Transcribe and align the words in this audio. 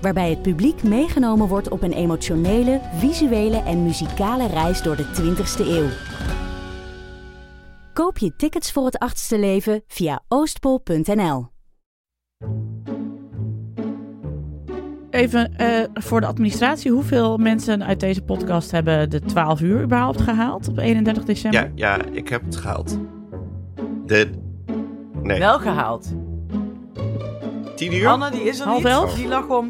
Waarbij 0.00 0.30
het 0.30 0.42
publiek 0.42 0.82
meegenomen 0.82 1.48
wordt 1.48 1.68
op 1.68 1.82
een 1.82 1.92
emotionele, 1.92 2.80
visuele 2.94 3.56
en 3.62 3.82
muzikale 3.82 4.46
reis 4.46 4.82
door 4.82 4.96
de 4.96 5.04
20ste 5.04 5.66
eeuw. 5.66 5.88
Koop 7.92 8.18
je 8.18 8.36
tickets 8.36 8.72
voor 8.72 8.84
het 8.84 8.98
achtste 8.98 9.38
leven 9.38 9.82
via 9.86 10.20
oostpol.nl. 10.28 11.48
Even 15.10 15.56
eh, 15.56 15.84
voor 15.94 16.20
de 16.20 16.26
administratie. 16.26 16.90
Hoeveel 16.90 17.36
mensen 17.36 17.84
uit 17.84 18.00
deze 18.00 18.22
podcast 18.22 18.70
hebben 18.70 19.10
de 19.10 19.20
12 19.20 19.60
uur 19.60 19.82
überhaupt 19.82 20.20
gehaald 20.20 20.68
op 20.68 20.78
31 20.78 21.24
december? 21.24 21.60
Ja, 21.74 21.96
ja, 21.96 22.04
ik 22.12 22.28
heb 22.28 22.44
het 22.44 22.56
gehaald. 22.56 22.98
De... 24.06 24.30
Nee, 25.22 25.38
Wel 25.38 25.58
gehaald. 25.58 26.12
tien 27.76 27.94
uur? 27.94 28.08
Anne, 28.08 28.30
die 28.30 28.42
is 28.42 28.58
er 28.60 28.66
Half 28.66 28.78
niet. 28.82 28.86
elf? 28.92 29.14
Die 29.14 29.28
lag 29.28 29.48
om... 29.48 29.68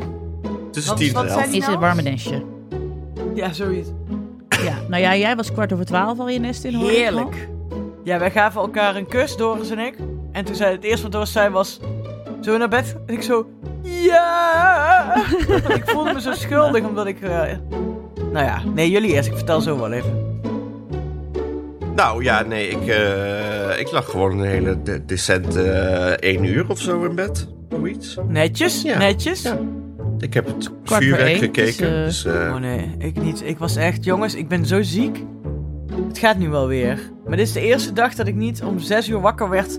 Tussen 0.70 0.92
wat- 0.92 1.00
tien 1.02 1.14
en 1.14 1.26
elf. 1.28 1.52
Is 1.52 1.66
het 1.66 1.78
warme 1.78 2.02
nestje? 2.02 2.42
Ja, 3.34 3.52
zoiets. 3.52 3.88
Ja, 4.64 4.74
nou 4.88 5.02
ja, 5.02 5.16
jij 5.16 5.36
was 5.36 5.52
kwart 5.52 5.72
over 5.72 5.84
twaalf 5.84 6.18
al 6.18 6.28
je 6.28 6.38
nest 6.38 6.64
in. 6.64 6.74
al. 6.74 6.88
Heerlijk. 6.88 7.48
Ja, 8.04 8.18
wij 8.18 8.30
gaven 8.30 8.60
elkaar 8.60 8.96
een 8.96 9.06
kus, 9.06 9.36
Doris 9.36 9.70
en 9.70 9.78
ik. 9.78 9.94
En 10.32 10.44
toen 10.44 10.54
zei 10.54 10.72
het 10.74 10.84
eerste 10.84 11.02
wat 11.02 11.12
Doris 11.12 11.32
zei 11.32 11.48
was... 11.48 11.80
Zullen 12.40 12.60
we 12.60 12.66
naar 12.68 12.82
bed? 12.82 12.96
En 13.06 13.14
ik 13.14 13.22
zo... 13.22 13.46
Ja! 13.82 15.14
Want 15.48 15.68
ik 15.80 15.82
voelde 15.86 16.12
me 16.12 16.20
zo 16.20 16.32
schuldig 16.32 16.84
omdat 16.84 17.06
ik... 17.06 17.20
eh, 17.20 17.42
nou 18.32 18.44
ja, 18.46 18.62
nee, 18.74 18.90
jullie 18.90 19.12
eerst. 19.12 19.28
Ik 19.28 19.34
vertel 19.36 19.60
zo 19.60 19.78
wel 19.78 19.92
even. 19.92 20.28
Nou 21.94 22.22
ja, 22.24 22.42
nee, 22.42 22.68
ik, 22.68 22.86
eh, 22.86 23.78
ik 23.80 23.90
lag 23.90 24.10
gewoon 24.10 24.38
een 24.38 24.46
hele 24.48 24.82
de- 24.82 25.04
decente 25.04 25.62
eh, 25.70 26.30
één 26.30 26.44
uur 26.44 26.64
of 26.68 26.78
zo 26.80 27.04
in 27.04 27.14
bed. 27.14 27.48
Zoiets. 27.70 28.16
Netjes, 28.28 28.82
Ja. 28.82 28.98
netjes. 28.98 29.42
Ja. 29.42 29.58
Ik 30.20 30.34
heb 30.34 30.46
het 30.46 30.70
voor 30.84 30.96
vuurwerk 30.96 31.28
één, 31.28 31.38
gekeken. 31.38 31.90
dus, 31.90 32.22
Dus, 32.22 32.24
eh, 32.34 32.46
eh, 32.46 32.54
Oh 32.54 32.60
nee, 32.60 32.94
ik 32.98 33.22
niet. 33.22 33.42
Ik 33.44 33.58
was 33.58 33.76
echt... 33.76 34.04
Jongens, 34.04 34.34
ik 34.34 34.48
ben 34.48 34.66
zo 34.66 34.82
ziek. 34.82 35.24
Het 36.08 36.18
gaat 36.18 36.38
nu 36.38 36.48
wel 36.48 36.66
weer. 36.66 37.10
Maar 37.26 37.36
dit 37.36 37.46
is 37.46 37.52
de 37.52 37.60
eerste 37.60 37.92
dag 37.92 38.14
dat 38.14 38.26
ik 38.26 38.34
niet 38.34 38.62
om 38.62 38.78
zes 38.78 39.08
uur 39.08 39.20
wakker 39.20 39.48
werd... 39.48 39.78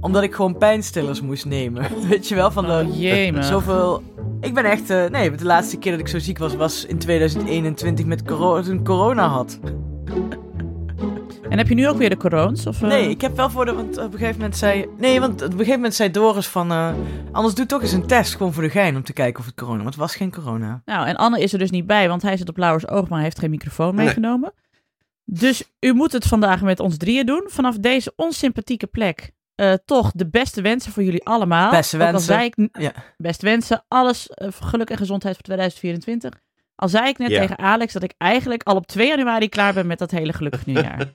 omdat 0.00 0.22
ik 0.22 0.34
gewoon 0.34 0.58
pijnstillers 0.58 1.20
moest 1.20 1.44
nemen. 1.44 1.84
Weet 2.08 2.28
je 2.28 2.34
wel, 2.34 2.50
van 2.50 2.64
de... 2.66 2.86
Oh 2.88 2.98
jee, 3.00 3.42
Zoveel. 3.42 4.02
Ik 4.40 4.54
ben 4.54 4.64
echt. 4.64 4.90
eh, 4.90 5.04
nee, 5.10 5.30
de 5.30 5.44
laatste 5.44 5.76
keer 5.78 5.92
dat 5.92 6.00
ik 6.00 6.08
zo 6.08 6.18
ziek 6.18 6.38
was, 6.38 6.56
was 6.56 6.84
in 6.86 6.98
2021 6.98 8.06
met 8.06 8.22
corona, 8.22 8.62
toen 8.62 8.78
ik 8.78 8.84
corona 8.84 9.26
had. 9.28 9.58
En 11.54 11.60
heb 11.60 11.68
je 11.68 11.74
nu 11.74 11.88
ook 11.88 11.96
weer 11.96 12.10
de 12.10 12.16
corones? 12.16 12.66
Of, 12.66 12.82
eh? 12.82 12.88
Nee, 12.88 13.08
ik 13.10 13.20
heb 13.20 13.36
wel 13.36 13.50
voor 13.50 13.64
de. 13.64 13.72
Want 13.72 13.98
op 13.98 14.12
een 14.12 14.18
gegeven 14.18 14.34
moment 14.40 14.56
zei. 14.56 14.86
Nee, 14.98 15.20
want 15.20 15.34
op 15.34 15.50
een 15.50 15.50
gegeven 15.52 15.74
moment 15.74 15.94
zei 15.94 16.10
Doris 16.10 16.46
van. 16.46 16.70
eh, 16.70 16.94
anders 17.32 17.54
doe 17.54 17.66
toch 17.66 17.82
eens 17.82 17.92
een 17.92 18.06
test, 18.06 18.36
gewoon 18.36 18.52
voor 18.52 18.62
de 18.62 18.68
gein, 18.70 18.96
om 18.96 19.02
te 19.02 19.12
kijken 19.12 19.40
of 19.40 19.46
het 19.46 19.54
corona. 19.54 19.76
Want 19.76 19.88
het 19.88 19.98
was 19.98 20.16
geen 20.16 20.32
corona. 20.32 20.82
Nou, 20.84 21.06
en 21.06 21.16
Anne 21.16 21.40
is 21.40 21.52
er 21.52 21.58
dus 21.58 21.70
niet 21.70 21.86
bij, 21.86 22.08
want 22.08 22.22
hij 22.22 22.36
zit 22.36 22.48
op 22.48 22.56
Lauwers 22.56 22.88
oog, 22.88 23.02
maar 23.08 23.14
hij 23.18 23.22
heeft 23.22 23.38
geen 23.38 23.50
microfoon 23.50 23.94
Nee. 23.94 24.04
meegenomen. 24.04 24.52
Dus 25.24 25.72
u 25.80 25.92
moet 25.92 26.12
het 26.12 26.24
vandaag 26.26 26.62
met 26.62 26.80
ons 26.80 26.96
drieën 26.96 27.26
doen. 27.26 27.42
Vanaf 27.46 27.76
deze 27.78 28.12
onsympathieke 28.16 28.86
plek. 28.86 29.32
eh, 29.54 29.72
toch 29.84 30.10
de 30.14 30.28
beste 30.28 30.62
wensen 30.62 30.92
voor 30.92 31.02
jullie 31.02 31.24
allemaal. 31.24 31.70
Beste 31.70 31.96
Ook 31.96 32.02
al 32.02 32.08
wensen. 32.10 32.34
zei 32.34 32.44
ik, 32.54 32.68
Ja. 32.80 32.92
Beste 33.16 33.46
wensen. 33.46 33.84
Alles 33.88 34.26
voor 34.36 34.66
geluk 34.66 34.90
en 34.90 34.96
gezondheid 34.96 35.34
voor 35.34 35.44
2024. 35.44 36.32
Al 36.76 36.88
zei 36.88 37.08
ik 37.08 37.18
net 37.18 37.30
Ja. 37.30 37.40
tegen 37.40 37.58
Alex 37.58 37.92
dat 37.92 38.02
ik 38.02 38.14
eigenlijk 38.18 38.62
al 38.62 38.76
op 38.76 38.86
2 38.86 39.08
januari 39.08 39.48
klaar 39.48 39.72
ben 39.74 39.86
met 39.86 39.98
dat 39.98 40.10
hele 40.10 40.32
gelukkig 40.32 40.66
nieuwjaar. 40.66 40.98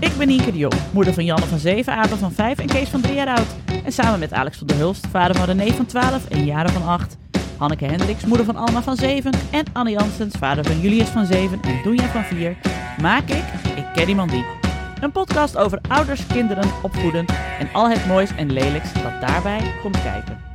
Ik 0.00 0.16
ben 0.18 0.26
Nienke 0.28 0.52
de 0.52 0.58
Jong, 0.58 0.74
moeder 0.92 1.14
van 1.14 1.24
Janne 1.24 1.46
van 1.46 1.58
7, 1.58 1.92
Apen 1.94 2.18
van 2.18 2.32
5 2.32 2.58
en 2.58 2.66
Kees 2.66 2.88
van 2.88 3.00
3 3.00 3.14
jaar 3.14 3.26
oud. 3.36 3.46
En 3.84 3.92
samen 3.92 4.18
met 4.18 4.32
Alex 4.32 4.58
van 4.58 4.66
der 4.66 4.76
Hulst, 4.76 5.06
vader 5.06 5.36
van 5.36 5.44
René 5.44 5.72
van 5.72 5.86
12 5.86 6.28
en 6.28 6.44
Jaren 6.44 6.70
van 6.72 6.86
8. 6.88 7.16
Hanneke 7.56 7.84
Hendricks, 7.84 8.24
moeder 8.24 8.46
van 8.46 8.56
Alma 8.56 8.82
van 8.82 8.96
7. 8.96 9.32
En 9.50 9.64
Anne 9.72 9.90
Janssens, 9.90 10.34
vader 10.38 10.64
van 10.64 10.80
Julius 10.80 11.08
van 11.08 11.26
7 11.26 11.60
en 11.62 11.80
Doenja 11.82 12.08
van 12.08 12.24
4. 12.24 12.56
Maak 13.00 13.28
ik 13.28 13.44
Ik 13.76 13.84
Ken 13.94 14.08
Iemand 14.08 14.30
Die. 14.30 14.44
Een 15.00 15.12
podcast 15.12 15.56
over 15.56 15.78
ouders, 15.88 16.26
kinderen, 16.26 16.70
opvoeden 16.82 17.26
en 17.58 17.68
al 17.72 17.88
het 17.88 18.06
moois 18.06 18.30
en 18.36 18.52
lelijks 18.52 18.92
dat 18.92 19.20
daarbij 19.20 19.74
komt 19.82 20.02
kijken. 20.02 20.51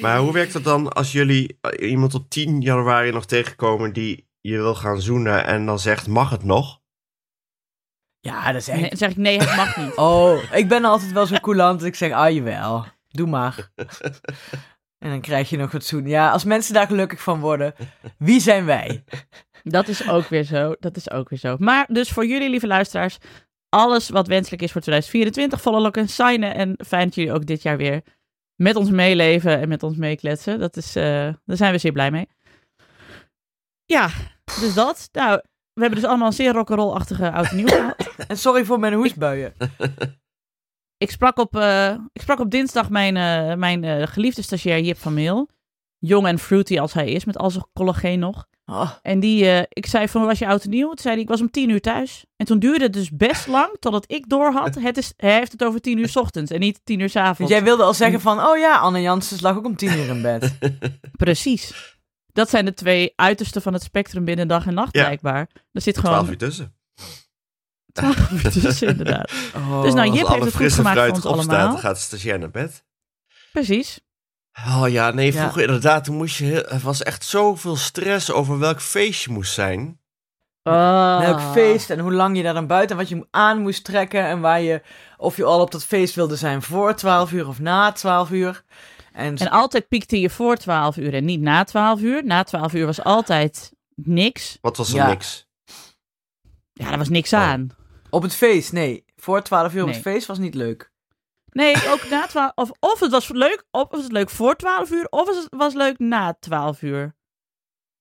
Maar 0.00 0.18
hoe 0.18 0.32
werkt 0.32 0.54
het 0.54 0.64
dan 0.64 0.92
als 0.92 1.12
jullie 1.12 1.58
eh, 1.60 1.90
iemand 1.90 2.14
op 2.14 2.30
10 2.30 2.60
januari 2.60 3.12
nog 3.12 3.26
tegenkomen 3.26 3.92
die 3.92 4.28
je 4.40 4.56
wil 4.56 4.74
gaan 4.74 5.00
zoenen 5.00 5.44
en 5.46 5.66
dan 5.66 5.78
zegt, 5.78 6.08
mag 6.08 6.30
het 6.30 6.44
nog? 6.44 6.80
Ja, 8.20 8.52
dat 8.52 8.60
is 8.60 8.68
echt. 8.68 8.80
Nee, 8.80 8.88
dan 8.88 8.98
zeg 8.98 9.10
ik 9.10 9.16
nee, 9.16 9.38
het 9.38 9.56
mag 9.56 9.76
niet. 9.76 9.96
Oh, 10.08 10.42
ik 10.52 10.68
ben 10.68 10.84
altijd 10.84 11.12
wel 11.12 11.26
zo 11.26 11.36
coulant 11.36 11.78
dat 11.78 11.88
ik 11.88 11.94
zeg, 11.94 12.12
ah 12.12 12.30
jawel, 12.30 12.84
doe 13.08 13.26
maar. 13.26 13.70
en 15.04 15.10
dan 15.10 15.20
krijg 15.20 15.50
je 15.50 15.56
nog 15.56 15.72
wat 15.72 15.84
zoen. 15.84 16.06
Ja, 16.06 16.30
als 16.30 16.44
mensen 16.44 16.74
daar 16.74 16.86
gelukkig 16.86 17.22
van 17.22 17.40
worden, 17.40 17.74
wie 18.18 18.40
zijn 18.40 18.64
wij? 18.64 19.04
Dat 19.62 19.88
is 19.88 20.08
ook 20.08 20.28
weer 20.28 20.44
zo. 20.44 20.74
Dat 20.78 20.96
is 20.96 21.10
ook 21.10 21.28
weer 21.28 21.38
zo. 21.38 21.56
Maar 21.58 21.86
dus 21.88 22.10
voor 22.10 22.26
jullie, 22.26 22.50
lieve 22.50 22.66
luisteraars, 22.66 23.18
alles 23.68 24.08
wat 24.08 24.26
wenselijk 24.26 24.62
is 24.62 24.72
voor 24.72 24.80
2024, 24.80 25.60
volle 25.60 25.80
lokken 25.80 26.08
signen. 26.08 26.54
En 26.54 26.74
fijn 26.86 27.04
dat 27.04 27.14
jullie 27.14 27.32
ook 27.32 27.46
dit 27.46 27.62
jaar 27.62 27.76
weer 27.76 28.02
met 28.62 28.76
ons 28.76 28.90
meeleven 28.90 29.60
en 29.60 29.68
met 29.68 29.82
ons 29.82 29.96
meekletsen. 29.96 30.58
Dat 30.58 30.76
is, 30.76 30.96
eh, 30.96 31.04
daar 31.44 31.56
zijn 31.56 31.72
we 31.72 31.78
zeer 31.78 31.92
blij 31.92 32.10
mee. 32.10 32.28
Ja, 33.84 34.10
dus 34.60 34.74
dat. 34.74 35.08
Nou, 35.12 35.40
we 35.72 35.80
hebben 35.80 36.00
dus 36.00 36.08
allemaal 36.08 36.26
een 36.26 36.32
zeer 36.32 36.52
rock'n'roll-achtige 36.52 37.30
oud 37.30 37.50
en 37.50 37.56
nieuw 37.56 37.66
gehad. 37.66 38.14
En 38.28 38.36
sorry 38.36 38.64
voor 38.64 38.80
mijn 38.80 38.94
hoestbuien. 38.94 39.52
Ik 41.02 41.10
sprak 41.10 41.38
op, 41.38 41.56
eh, 41.56 41.96
ik 42.12 42.20
sprak 42.20 42.38
op 42.38 42.50
dinsdag 42.50 42.90
mijn, 42.90 43.16
eh, 43.16 43.54
mijn 43.54 43.84
eh, 43.84 44.06
geliefde 44.06 44.42
stagiair 44.42 44.80
Jip 44.80 44.96
van 44.96 45.14
Meel. 45.14 45.48
Jong 45.98 46.26
en 46.26 46.38
fruity 46.38 46.78
als 46.78 46.92
hij 46.92 47.10
is, 47.10 47.24
met 47.24 47.36
al 47.38 47.50
zijn 47.50 47.66
collageen 47.72 48.18
nog. 48.18 48.46
Oh, 48.70 48.90
En 49.02 49.20
die, 49.20 49.46
eh, 49.50 49.62
ik 49.68 49.86
zei 49.86 50.08
van, 50.08 50.24
was 50.26 50.38
je 50.38 50.46
oud 50.46 50.64
en 50.64 50.70
nieuw? 50.70 50.86
Toen 50.86 50.98
zei 50.98 51.14
hij, 51.14 51.22
ik 51.22 51.28
was 51.28 51.40
om 51.40 51.50
tien 51.50 51.68
uur 51.70 51.80
thuis. 51.80 52.24
En 52.36 52.46
toen 52.46 52.58
duurde 52.58 52.84
het 52.84 52.92
dus 52.92 53.10
best 53.10 53.46
lang, 53.46 53.76
totdat 53.78 54.04
ik 54.06 54.28
door 54.28 54.52
had. 54.52 54.74
Het 54.74 54.96
is, 54.96 55.12
hij 55.16 55.34
heeft 55.34 55.52
het 55.52 55.64
over 55.64 55.80
tien 55.80 55.98
uur 55.98 56.08
's 56.08 56.16
ochtends 56.16 56.50
en 56.50 56.60
niet 56.60 56.80
tien 56.84 57.00
uur 57.00 57.08
's 57.08 57.12
want 57.14 57.26
avonds. 57.26 57.52
jij 57.52 57.62
wilde 57.62 57.82
al 57.82 57.94
zeggen 57.94 58.20
van, 58.20 58.40
oh 58.40 58.58
ja, 58.58 58.78
Anne 58.78 59.00
Janssens 59.00 59.40
lag 59.40 59.56
ook 59.56 59.64
om 59.64 59.76
tien 59.76 59.92
uur 59.98 60.08
in 60.08 60.22
bed. 60.22 60.58
Precies. 61.16 61.96
Dat 62.32 62.50
zijn 62.50 62.64
de 62.64 62.74
twee 62.74 63.12
uitersten 63.16 63.62
van 63.62 63.72
het 63.72 63.82
spectrum 63.82 64.24
binnen 64.24 64.48
dag 64.48 64.66
en 64.66 64.74
nacht, 64.74 64.94
Ja. 64.96 65.02
blijkbaar. 65.04 65.48
Er 65.72 65.80
zit 65.80 65.94
12 65.94 66.14
gewoon 66.16 66.30
uur 66.30 66.38
tussen. 66.38 66.74
12 67.92 68.30
uur 68.30 68.50
tussen, 68.62 68.88
inderdaad. 68.88 69.32
Oh. 69.56 69.82
Dus 69.82 69.94
nou, 69.94 70.12
Jip 70.12 70.26
heeft 70.26 70.44
het 70.44 70.56
goed 70.56 70.72
gemaakt 70.72 70.98
voor 70.98 71.06
ons 71.08 71.26
opstaat, 71.26 71.48
allemaal. 71.48 71.70
dan 71.72 71.78
gaat 71.78 71.94
de 71.94 72.00
stagiair 72.00 72.38
naar 72.38 72.50
bed. 72.50 72.84
Precies. 73.52 74.00
Oh 74.66 74.88
ja, 74.88 75.10
nee, 75.10 75.32
Ja. 75.32 75.40
vroeger 75.40 75.62
inderdaad, 75.62 76.04
toen 76.04 76.16
moest 76.16 76.36
je 76.36 76.44
heel, 76.44 76.64
er 76.64 76.80
was 76.80 77.02
echt 77.02 77.24
zoveel 77.24 77.76
stress 77.76 78.30
over 78.30 78.58
welk 78.58 78.80
feestje 78.80 79.32
moest 79.32 79.52
zijn. 79.52 79.98
Oh. 80.62 81.18
Welk 81.18 81.40
feest 81.40 81.90
en 81.90 81.98
hoe 81.98 82.12
lang 82.12 82.36
je 82.36 82.42
daar 82.42 82.54
dan 82.54 82.66
buiten, 82.66 82.96
wat 82.96 83.08
je 83.08 83.26
aan 83.30 83.60
moest 83.60 83.84
trekken 83.84 84.24
en 84.24 84.40
waar 84.40 84.60
je, 84.60 84.82
of 85.16 85.36
je 85.36 85.44
al 85.44 85.60
op 85.60 85.70
dat 85.70 85.84
feest 85.84 86.14
wilde 86.14 86.36
zijn 86.36 86.62
voor 86.62 86.94
12 86.94 87.32
uur 87.32 87.48
of 87.48 87.60
na 87.60 87.92
12 87.92 88.30
uur. 88.30 88.64
En, 89.12 89.36
En 89.36 89.50
altijd 89.50 89.88
piekte 89.88 90.20
je 90.20 90.30
voor 90.30 90.56
12 90.56 90.96
uur 90.96 91.14
en 91.14 91.24
niet 91.24 91.40
na 91.40 91.64
12 91.64 92.00
uur. 92.00 92.24
Na 92.24 92.42
12 92.42 92.72
uur 92.74 92.86
was 92.86 93.02
altijd 93.04 93.72
niks. 93.94 94.58
Wat 94.60 94.76
was 94.76 94.88
er 94.90 94.96
Ja. 94.96 95.06
niks? 95.06 95.46
Ja, 96.72 96.88
daar 96.88 96.98
was 96.98 97.08
niks 97.08 97.32
Oh. 97.32 97.40
aan. 97.40 97.68
op 98.10 98.22
het 98.22 98.34
feest, 98.34 98.72
nee. 98.72 99.04
Voor 99.16 99.42
12 99.42 99.74
uur 99.74 99.82
op 99.82 99.88
het 99.88 100.00
feest 100.00 100.26
was 100.26 100.38
niet 100.38 100.54
leuk. 100.54 100.89
Nee, 101.52 101.74
ook 101.88 102.08
na 102.10 102.26
12 102.26 102.52
of, 102.54 102.70
of 102.80 103.00
het 103.00 103.10
was 103.10 103.28
leuk, 103.28 103.64
of 103.70 103.86
was 103.90 104.02
het 104.02 104.12
leuk 104.12 104.30
voor 104.30 104.56
12 104.56 104.90
uur, 104.90 105.06
of 105.10 105.26
het 105.28 105.46
was 105.50 105.74
leuk 105.74 105.98
na 105.98 106.36
12 106.40 106.82
uur. 106.82 107.14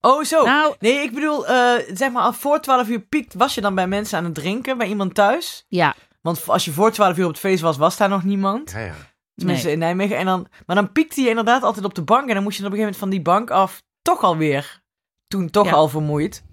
Oh, 0.02 0.24
zo. 0.24 0.46
Nou, 0.46 0.76
Nee, 0.80 1.02
ik 1.04 1.14
bedoel, 1.14 1.48
eh, 1.48 1.74
zeg 1.94 2.12
maar, 2.12 2.34
voor 2.34 2.60
12 2.62 2.88
uur 2.88 3.00
piekt, 3.02 3.34
was 3.34 3.56
je 3.56 3.62
dan 3.62 3.76
bij 3.76 3.88
mensen 3.88 4.18
aan 4.18 4.24
het 4.24 4.36
drinken, 4.36 4.78
bij 4.78 4.88
iemand 4.88 5.14
thuis? 5.16 5.66
ja. 5.68 5.96
Want 6.22 6.44
als 6.48 6.66
je 6.66 6.72
voor 6.72 6.92
12 6.92 7.18
uur 7.18 7.24
op 7.26 7.32
het 7.32 7.40
feest 7.40 7.62
was, 7.62 7.78
was 7.78 7.98
daar 7.98 8.10
nog 8.10 8.24
niemand. 8.24 8.72
Ja, 8.72 8.80
ja. 8.80 8.94
Tenminste, 9.36 9.66
Nee. 9.66 9.74
in 9.74 9.80
Nijmegen. 9.80 10.18
En 10.18 10.26
dan, 10.26 10.48
maar 10.66 10.76
dan 10.76 10.92
piekte 10.92 11.22
je 11.22 11.30
inderdaad 11.30 11.64
altijd 11.64 11.86
op 11.86 11.94
de 11.96 12.02
bank. 12.04 12.28
En 12.28 12.34
dan 12.34 12.44
moest 12.44 12.58
je 12.58 12.66
op 12.66 12.72
een 12.72 12.78
gegeven 12.78 12.98
moment 12.98 12.98
van 12.98 13.10
die 13.10 13.22
bank 13.22 13.50
af 13.64 13.82
toch 14.02 14.22
alweer. 14.24 14.82
Toen 15.28 15.50
toch 15.50 15.66
Ja. 15.66 15.72
al 15.72 15.88
vermoeid. 15.88 16.44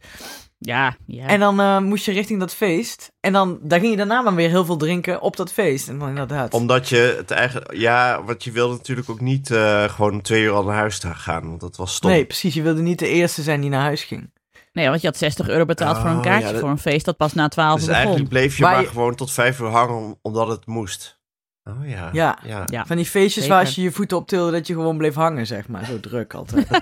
Ja, 0.66 0.96
ja. 1.06 1.26
En 1.26 1.40
dan 1.40 1.60
eh, 1.60 1.78
moest 1.78 2.04
je 2.04 2.12
richting 2.12 2.40
dat 2.40 2.54
feest. 2.54 3.12
En 3.20 3.32
dan, 3.32 3.58
dan 3.62 3.78
ging 3.80 3.90
je 3.90 3.96
daarna 3.96 4.20
maar 4.20 4.34
weer 4.34 4.48
heel 4.48 4.64
veel 4.64 4.76
drinken 4.76 5.20
op 5.20 5.36
dat 5.36 5.52
feest. 5.52 5.88
En 5.88 5.98
dan 5.98 6.08
inderdaad. 6.08 6.54
Omdat 6.54 6.88
je 6.88 7.14
het 7.16 7.30
eigen... 7.30 7.62
Ja, 7.78 8.22
want 8.24 8.44
je 8.44 8.50
wilde 8.50 8.74
natuurlijk 8.74 9.10
ook 9.10 9.20
niet 9.20 9.50
eh, 9.50 9.84
gewoon 9.84 10.20
twee 10.20 10.42
uur 10.42 10.52
al 10.52 10.64
naar 10.64 10.76
huis 10.76 10.98
te 10.98 11.14
gaan. 11.14 11.48
Want 11.48 11.60
dat 11.60 11.76
was 11.76 11.94
stom. 11.94 12.10
Nee, 12.10 12.24
precies. 12.24 12.54
Je 12.54 12.62
wilde 12.62 12.82
niet 12.82 12.98
de 12.98 13.08
eerste 13.08 13.42
zijn 13.42 13.60
die 13.60 13.70
naar 13.70 13.82
huis 13.82 14.04
ging. 14.04 14.30
Nee, 14.72 14.88
want 14.88 15.00
je 15.00 15.06
had 15.06 15.16
60 15.16 15.48
euro 15.48 15.64
betaald 15.64 15.98
voor 15.98 16.08
een 16.10 16.16
Oh, 16.16 16.22
kaartje 16.22 16.46
ja, 16.46 16.52
dat- 16.52 16.60
voor 16.60 16.70
een 16.70 16.78
feest 16.78 17.04
dat 17.04 17.16
pas 17.16 17.32
na 17.32 17.48
12 17.48 17.72
dus 17.74 17.80
uur 17.82 17.86
begon. 17.88 17.96
eigenlijk 18.02 18.28
bleef 18.28 18.56
je 18.56 18.62
maar 18.62 18.80
je- 18.80 18.86
gewoon 18.86 19.14
tot 19.14 19.32
vijf 19.32 19.60
uur 19.60 19.68
hangen 19.68 19.94
om- 19.96 20.18
omdat 20.22 20.48
het 20.48 20.66
moest. 20.66 21.18
Oh 21.64 21.88
ja. 21.88 22.10
Ja. 22.12 22.38
ja. 22.44 22.62
Ja. 22.66 22.86
Van 22.86 22.96
die 22.96 23.04
feestjes 23.06 23.32
zeker. 23.34 23.50
waar 23.50 23.64
als 23.64 23.74
je 23.74 23.82
je 23.82 23.90
voeten 23.92 24.16
optilde, 24.16 24.52
dat 24.52 24.66
je 24.66 24.74
gewoon 24.74 24.96
bleef 24.96 25.14
hangen, 25.14 25.46
zeg 25.46 25.68
maar. 25.68 25.84
Zo 25.84 26.00
druk 26.00 26.34
altijd. 26.34 26.66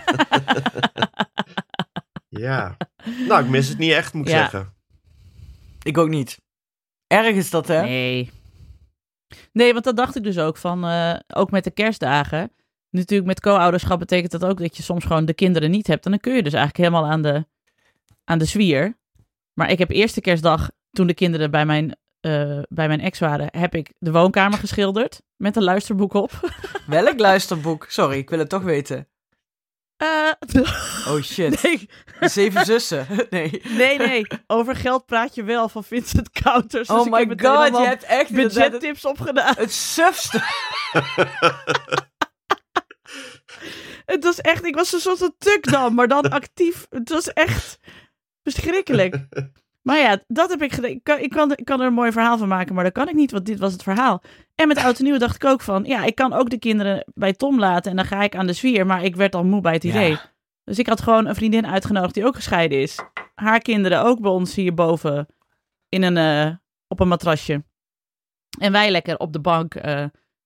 Ja. 2.38 2.76
Nou, 3.28 3.44
ik 3.44 3.50
mis 3.50 3.68
het 3.68 3.78
niet 3.78 3.92
echt, 3.92 4.12
moet 4.14 4.26
ik 4.28 4.32
Ja. 4.32 4.38
zeggen. 4.40 4.74
ik 5.82 5.98
ook 5.98 6.08
niet. 6.08 6.40
Erg 7.06 7.34
is 7.36 7.50
dat, 7.50 7.68
hè? 7.68 7.82
Nee. 7.82 8.30
Nee, 9.52 9.72
want 9.72 9.84
dat 9.84 9.96
dacht 9.96 10.16
ik 10.16 10.22
dus 10.22 10.38
ook 10.38 10.56
van, 10.56 10.84
eh, 10.84 11.14
ook 11.34 11.50
met 11.50 11.64
de 11.64 11.70
kerstdagen. 11.70 12.52
Natuurlijk 12.90 13.28
met 13.28 13.40
co-ouderschap 13.40 13.98
betekent 13.98 14.30
dat 14.32 14.44
ook 14.44 14.58
dat 14.58 14.76
je 14.76 14.82
soms 14.82 15.04
gewoon 15.04 15.24
de 15.24 15.34
kinderen 15.34 15.70
niet 15.70 15.86
hebt. 15.86 16.04
En 16.04 16.10
dan 16.10 16.20
kun 16.20 16.34
je 16.34 16.42
dus 16.42 16.52
eigenlijk 16.52 16.88
helemaal 16.88 17.10
aan 17.10 17.22
de, 17.22 17.46
aan 18.24 18.38
de 18.38 18.44
zwier. 18.44 18.98
Maar 19.52 19.70
ik 19.70 19.78
heb 19.78 19.90
eerste 19.90 20.20
kerstdag, 20.20 20.70
toen 20.90 21.06
de 21.06 21.14
kinderen 21.14 21.50
bij 21.50 21.66
mijn, 21.66 21.96
eh, 22.20 22.58
bij 22.68 22.88
mijn 22.88 23.00
ex 23.00 23.18
waren, 23.18 23.48
heb 23.58 23.74
ik 23.74 23.92
de 23.98 24.12
woonkamer 24.12 24.58
geschilderd 24.58 25.22
met 25.36 25.56
een 25.56 25.62
luisterboek 25.62 26.14
op. 26.14 26.30
Welk 26.86 27.18
luisterboek? 27.18 27.86
Sorry, 27.88 28.18
ik 28.18 28.30
wil 28.30 28.38
het 28.38 28.48
toch 28.48 28.62
weten. 28.62 29.08
Eh, 29.96 30.30
Oh 31.06 31.22
shit. 31.22 31.62
nee, 31.62 31.88
De 32.20 32.28
Zeven 32.28 32.64
Zussen. 32.64 33.06
Nee. 33.30 33.62
nee, 33.68 33.98
nee. 33.98 34.26
Over 34.46 34.76
geld 34.76 35.06
praat 35.06 35.34
je 35.34 35.44
wel 35.44 35.68
van 35.68 35.84
Vincent 35.84 36.30
Counters. 36.30 36.88
Dus 36.88 36.96
Oh 36.96 37.06
my 37.10 37.18
heb 37.18 37.40
god, 37.40 37.78
je 37.78 37.86
hebt 37.86 38.02
echt 38.04 38.28
het, 38.28 38.36
budgettips 38.36 39.04
opgedaan. 39.04 39.54
het 39.56 39.72
sufste. 39.72 40.42
Het 44.04 44.24
was 44.24 44.40
echt, 44.40 44.64
ik 44.64 44.74
was 44.74 44.92
een 44.92 45.00
soort 45.00 45.18
van 45.18 45.34
tuk 45.38 45.70
dan, 45.70 45.94
maar 45.94 46.08
dan 46.08 46.28
actief. 46.30 46.86
Het 46.90 47.08
was 47.08 47.32
echt 47.32 47.78
verschrikkelijk. 48.42 49.16
Maar 49.84 49.98
ja, 49.98 50.22
dat 50.26 50.50
heb 50.50 50.62
ik 50.62 50.72
gedaan. 50.72 50.90
Ik 50.90 51.04
kan, 51.04 51.18
ik, 51.18 51.30
kan, 51.30 51.52
ik 51.56 51.64
kan 51.64 51.80
er 51.80 51.86
een 51.86 51.92
mooi 51.92 52.12
verhaal 52.12 52.38
van 52.38 52.48
maken, 52.48 52.74
maar 52.74 52.84
dat 52.84 52.92
kan 52.92 53.08
ik 53.08 53.14
niet, 53.14 53.30
want 53.30 53.46
dit 53.46 53.58
was 53.58 53.72
het 53.72 53.82
verhaal. 53.82 54.22
En 54.54 54.68
met 54.68 54.78
Oud 54.78 54.98
en 54.98 55.04
Nieuw 55.04 55.18
dacht 55.18 55.34
ik 55.34 55.44
ook 55.44 55.60
van, 55.60 55.84
ja, 55.84 56.04
ik 56.04 56.14
kan 56.14 56.32
ook 56.32 56.50
de 56.50 56.58
kinderen 56.58 57.04
bij 57.14 57.32
Tom 57.32 57.58
laten 57.58 57.90
en 57.90 57.96
dan 57.96 58.06
ga 58.06 58.22
ik 58.22 58.36
aan 58.36 58.46
de 58.46 58.52
zwier, 58.52 58.86
maar 58.86 59.04
ik 59.04 59.16
werd 59.16 59.34
al 59.34 59.44
moe 59.44 59.60
bij 59.60 59.72
het 59.72 59.84
idee. 59.84 60.10
Ja. 60.10 60.32
Dus 60.64 60.78
ik 60.78 60.86
had 60.86 61.00
gewoon 61.00 61.26
een 61.26 61.34
vriendin 61.34 61.66
uitgenodigd 61.66 62.14
die 62.14 62.26
ook 62.26 62.34
gescheiden 62.34 62.80
is. 62.80 62.98
Haar 63.34 63.60
kinderen 63.60 64.04
ook 64.04 64.20
bij 64.20 64.30
ons 64.30 64.54
hierboven 64.54 65.26
in 65.88 66.02
een, 66.02 66.16
eh, 66.16 66.54
op 66.88 67.00
een 67.00 67.08
matrasje. 67.08 67.64
En 68.58 68.72
wij 68.72 68.90
lekker 68.90 69.18
op 69.18 69.32
de 69.32 69.40
bank 69.40 69.74
eh, 69.74 70.04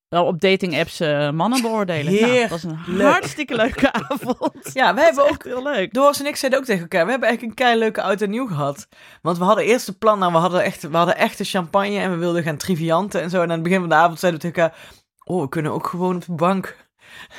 wel 0.09 0.25
op 0.25 0.41
dating 0.41 0.79
apps 0.79 0.99
eh, 0.99 1.31
mannen 1.31 1.61
beoordelen. 1.61 2.13
Nou, 2.13 2.31
het 2.31 2.49
was 2.49 2.63
een 2.63 3.01
hartstikke 3.01 3.55
leuke 3.55 3.91
avond. 4.09 4.69
Ja, 4.73 4.93
We 4.93 5.01
hebben 5.01 5.29
ook 5.29 5.43
heel 5.43 5.63
leuk. 5.63 5.93
Doris 5.93 6.19
en 6.19 6.25
ik 6.25 6.35
zeiden 6.35 6.59
ook 6.59 6.65
tegen 6.65 6.81
elkaar, 6.81 7.05
we 7.05 7.11
hebben 7.11 7.27
eigenlijk 7.27 7.59
een 7.59 7.65
kei 7.65 7.79
leuke 7.79 8.01
oud 8.01 8.21
en 8.21 8.29
nieuw 8.29 8.47
gehad. 8.47 8.87
Want 9.21 9.37
we 9.37 9.43
hadden 9.43 9.65
eerst 9.65 9.87
het 9.87 9.97
plan, 9.97 10.19
nou, 10.19 10.31
we 10.31 10.37
hadden, 10.37 10.63
echt, 10.63 10.89
we 10.89 10.97
hadden 10.97 11.17
echte 11.17 11.43
champagne 11.43 11.99
en 11.99 12.11
we 12.11 12.17
wilden 12.17 12.43
gaan 12.43 12.57
trivianten 12.57 13.21
en 13.21 13.29
zo. 13.29 13.37
En 13.37 13.43
aan 13.43 13.49
het 13.49 13.63
begin 13.63 13.79
van 13.79 13.89
de 13.89 13.95
avond 13.95 14.19
zeiden 14.19 14.41
we 14.41 14.47
tegen 14.47 14.63
elkaar, 14.63 14.79
oh, 15.23 15.41
we 15.41 15.49
kunnen 15.49 15.71
ook 15.71 15.87
gewoon 15.87 16.15
op 16.15 16.25
de 16.25 16.33
bank 16.33 16.75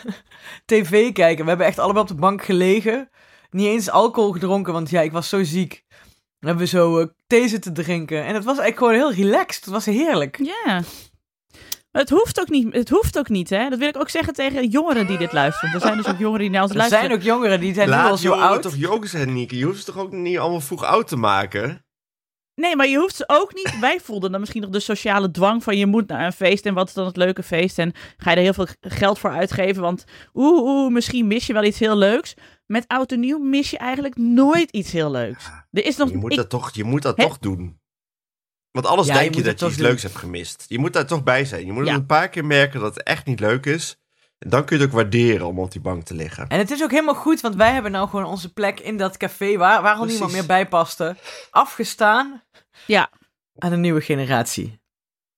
tv 0.66 1.12
kijken. 1.12 1.42
We 1.42 1.48
hebben 1.48 1.66
echt 1.66 1.78
allebei 1.78 2.02
op 2.02 2.08
de 2.08 2.20
bank 2.20 2.42
gelegen. 2.44 3.10
Niet 3.50 3.66
eens 3.66 3.90
alcohol 3.90 4.32
gedronken, 4.32 4.72
want 4.72 4.90
ja, 4.90 5.00
ik 5.00 5.12
was 5.12 5.28
zo 5.28 5.44
ziek. 5.44 5.84
Dan 6.38 6.48
hebben 6.48 6.64
we 6.64 6.70
zo 6.70 6.98
eh, 6.98 7.06
thee 7.26 7.48
zitten 7.48 7.72
drinken. 7.74 8.24
En 8.24 8.34
het 8.34 8.44
was 8.44 8.58
eigenlijk 8.58 8.78
gewoon 8.78 9.12
heel 9.12 9.24
relaxed. 9.26 9.64
Het 9.64 9.74
was 9.74 9.86
heerlijk. 9.86 10.38
Ja. 10.42 10.82
Maar 11.92 12.02
het 12.02 12.10
hoeft 12.10 12.40
ook 12.40 12.48
niet, 12.48 12.72
het 12.74 12.88
hoeft 12.88 13.18
ook 13.18 13.28
niet, 13.28 13.50
hè. 13.50 13.68
Dat 13.68 13.78
wil 13.78 13.88
ik 13.88 13.96
ook 13.96 14.08
zeggen 14.08 14.34
tegen 14.34 14.68
jongeren 14.68 15.06
die 15.06 15.18
dit 15.18 15.32
luisteren. 15.32 15.74
Er 15.74 15.80
zijn 15.80 15.96
dus 15.96 16.06
ook 16.06 16.18
jongeren 16.18 16.40
die 16.40 16.50
naar 16.50 16.62
ons 16.62 16.70
Er 16.70 16.76
luisteren. 16.76 17.04
zijn 17.04 17.18
ook 17.18 17.24
jongeren 17.24 17.60
die 17.60 17.74
zijn 17.74 17.88
nu 17.88 17.94
al 17.94 18.00
Laat 18.02 18.18
zo 18.18 18.32
oud. 18.32 18.62
toch 18.62 18.76
jong 18.76 19.08
zijn, 19.08 19.32
Nieke. 19.32 19.56
Je 19.56 19.64
hoeft 19.64 19.78
ze 19.78 19.84
toch 19.84 19.98
ook 19.98 20.12
niet 20.12 20.38
allemaal 20.38 20.60
vroeg 20.60 20.84
oud 20.84 21.08
te 21.08 21.16
maken? 21.16 21.84
Nee, 22.54 22.76
maar 22.76 22.86
je 22.88 22.96
hoeft 22.98 23.16
ze 23.16 23.24
ook 23.26 23.54
niet. 23.54 23.78
Wij 23.80 24.00
voelden 24.00 24.30
dan 24.30 24.40
misschien 24.40 24.62
nog 24.62 24.70
de 24.70 24.80
sociale 24.80 25.30
dwang 25.30 25.62
van 25.62 25.76
je 25.76 25.86
moet 25.86 26.06
naar 26.08 26.24
een 26.26 26.32
feest. 26.32 26.66
En 26.66 26.74
wat 26.74 26.88
is 26.88 26.94
dan 26.94 27.06
het 27.06 27.16
leuke 27.16 27.42
feest? 27.42 27.78
En 27.78 27.92
ga 28.16 28.30
je 28.30 28.36
er 28.36 28.42
heel 28.42 28.52
veel 28.54 28.66
geld 28.80 29.18
voor 29.18 29.30
uitgeven? 29.30 29.82
Want 29.82 30.04
oeh, 30.34 30.62
oeh, 30.62 30.92
misschien 30.92 31.26
mis 31.26 31.46
je 31.46 31.52
wel 31.52 31.64
iets 31.64 31.78
heel 31.78 31.96
leuks. 31.96 32.34
Met 32.66 32.84
oud 32.88 33.12
en 33.12 33.20
nieuw 33.20 33.38
mis 33.38 33.70
je 33.70 33.78
eigenlijk 33.78 34.16
nooit 34.16 34.70
iets 34.70 34.92
heel 34.92 35.10
leuks. 35.10 35.44
Er 35.70 35.84
is 35.84 35.96
nog. 35.96 36.10
Je 36.10 36.16
moet 36.16 36.30
ik- 36.30 36.36
dat 36.36 36.48
toch, 36.50 36.74
je 36.74 36.84
moet 36.84 37.02
dat 37.02 37.16
toch 37.16 37.38
doen. 37.38 37.78
Want 38.72 38.86
Ja, 38.86 39.14
je 39.14 39.20
denk 39.20 39.34
je, 39.34 39.42
dat 39.42 39.60
je 39.60 39.66
iets 39.66 39.76
doen. 39.76 39.86
leuks 39.86 40.02
hebt 40.02 40.16
gemist. 40.16 40.64
Je 40.68 40.78
moet 40.78 40.92
daar 40.92 41.06
toch 41.06 41.22
bij 41.22 41.44
zijn. 41.44 41.66
Je 41.66 41.72
moet 41.72 41.86
Ja. 41.86 41.94
een 41.94 42.06
paar 42.06 42.28
keer 42.28 42.44
merken 42.44 42.80
dat 42.80 42.94
het 42.94 43.02
echt 43.04 43.26
niet 43.26 43.40
leuk 43.40 43.66
is. 43.66 43.96
En 44.38 44.50
dan 44.50 44.64
kun 44.64 44.76
je 44.76 44.82
het 44.82 44.90
ook 44.92 44.98
waarderen 44.98 45.46
om 45.46 45.58
op 45.58 45.72
die 45.72 45.80
bank 45.80 46.02
te 46.04 46.14
liggen. 46.14 46.48
En 46.48 46.58
het 46.58 46.70
is 46.70 46.82
ook 46.82 46.90
helemaal 46.90 47.14
goed, 47.14 47.40
want 47.40 47.54
wij 47.54 47.72
hebben 47.72 47.92
nou 47.92 48.08
gewoon 48.08 48.24
onze 48.24 48.52
plek 48.52 48.80
in 48.80 48.96
dat 48.96 49.16
café 49.16 49.56
waar, 49.56 49.82
waar 49.82 49.94
al 49.94 50.04
niemand 50.04 50.32
meer 50.32 50.46
bij 50.46 50.68
paste, 50.68 51.16
afgestaan 51.50 52.42
Ja, 52.86 53.00
aan 53.10 53.18
aan 53.58 53.72
een 53.72 53.80
nieuwe 53.80 54.00
generatie. 54.00 54.80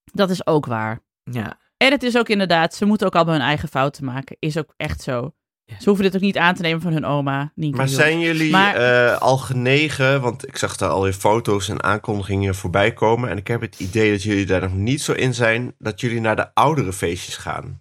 dat 0.04 0.30
is 0.30 0.46
ook 0.46 0.66
waar. 0.66 1.00
Ja. 1.22 1.58
En 1.76 1.90
het 1.90 2.02
is 2.02 2.16
ook 2.16 2.28
inderdaad, 2.28 2.74
ze 2.74 2.84
moeten 2.84 3.06
ook 3.06 3.14
allemaal 3.14 3.34
hun 3.34 3.42
eigen 3.42 3.68
fouten 3.68 4.04
maken. 4.04 4.36
Is 4.38 4.58
ook 4.58 4.74
echt 4.76 5.02
zo. 5.02 5.34
Ze 5.78 5.84
hoeven 5.88 6.04
dit 6.04 6.14
ook 6.14 6.20
niet 6.20 6.38
aan 6.38 6.54
te 6.54 6.62
nemen 6.62 6.80
van 6.80 6.92
hun 6.92 7.04
oma. 7.04 7.52
Nienke 7.54 7.76
Maar 7.76 7.88
zijn 7.88 8.20
jullie 8.20 8.50
Maar- 8.50 8.74
eh, 8.76 9.18
al 9.20 9.36
genegen? 9.38 10.20
Want 10.20 10.46
ik 10.48 10.56
zag 10.56 10.76
daar 10.76 10.88
alweer 10.90 11.12
foto's 11.12 11.68
en 11.68 11.82
aankondigingen 11.82 12.54
voorbij 12.54 12.92
komen. 12.92 13.30
En 13.30 13.36
ik 13.36 13.46
heb 13.48 13.60
het 13.60 13.80
idee 13.80 14.10
dat 14.10 14.22
jullie 14.22 14.46
daar 14.46 14.60
nog 14.60 14.74
niet 14.74 15.02
zo 15.02 15.12
in 15.12 15.34
zijn 15.34 15.74
dat 15.78 16.00
jullie 16.00 16.20
naar 16.20 16.36
de 16.36 16.54
oudere 16.54 16.92
feestjes 16.92 17.36
gaan. 17.36 17.80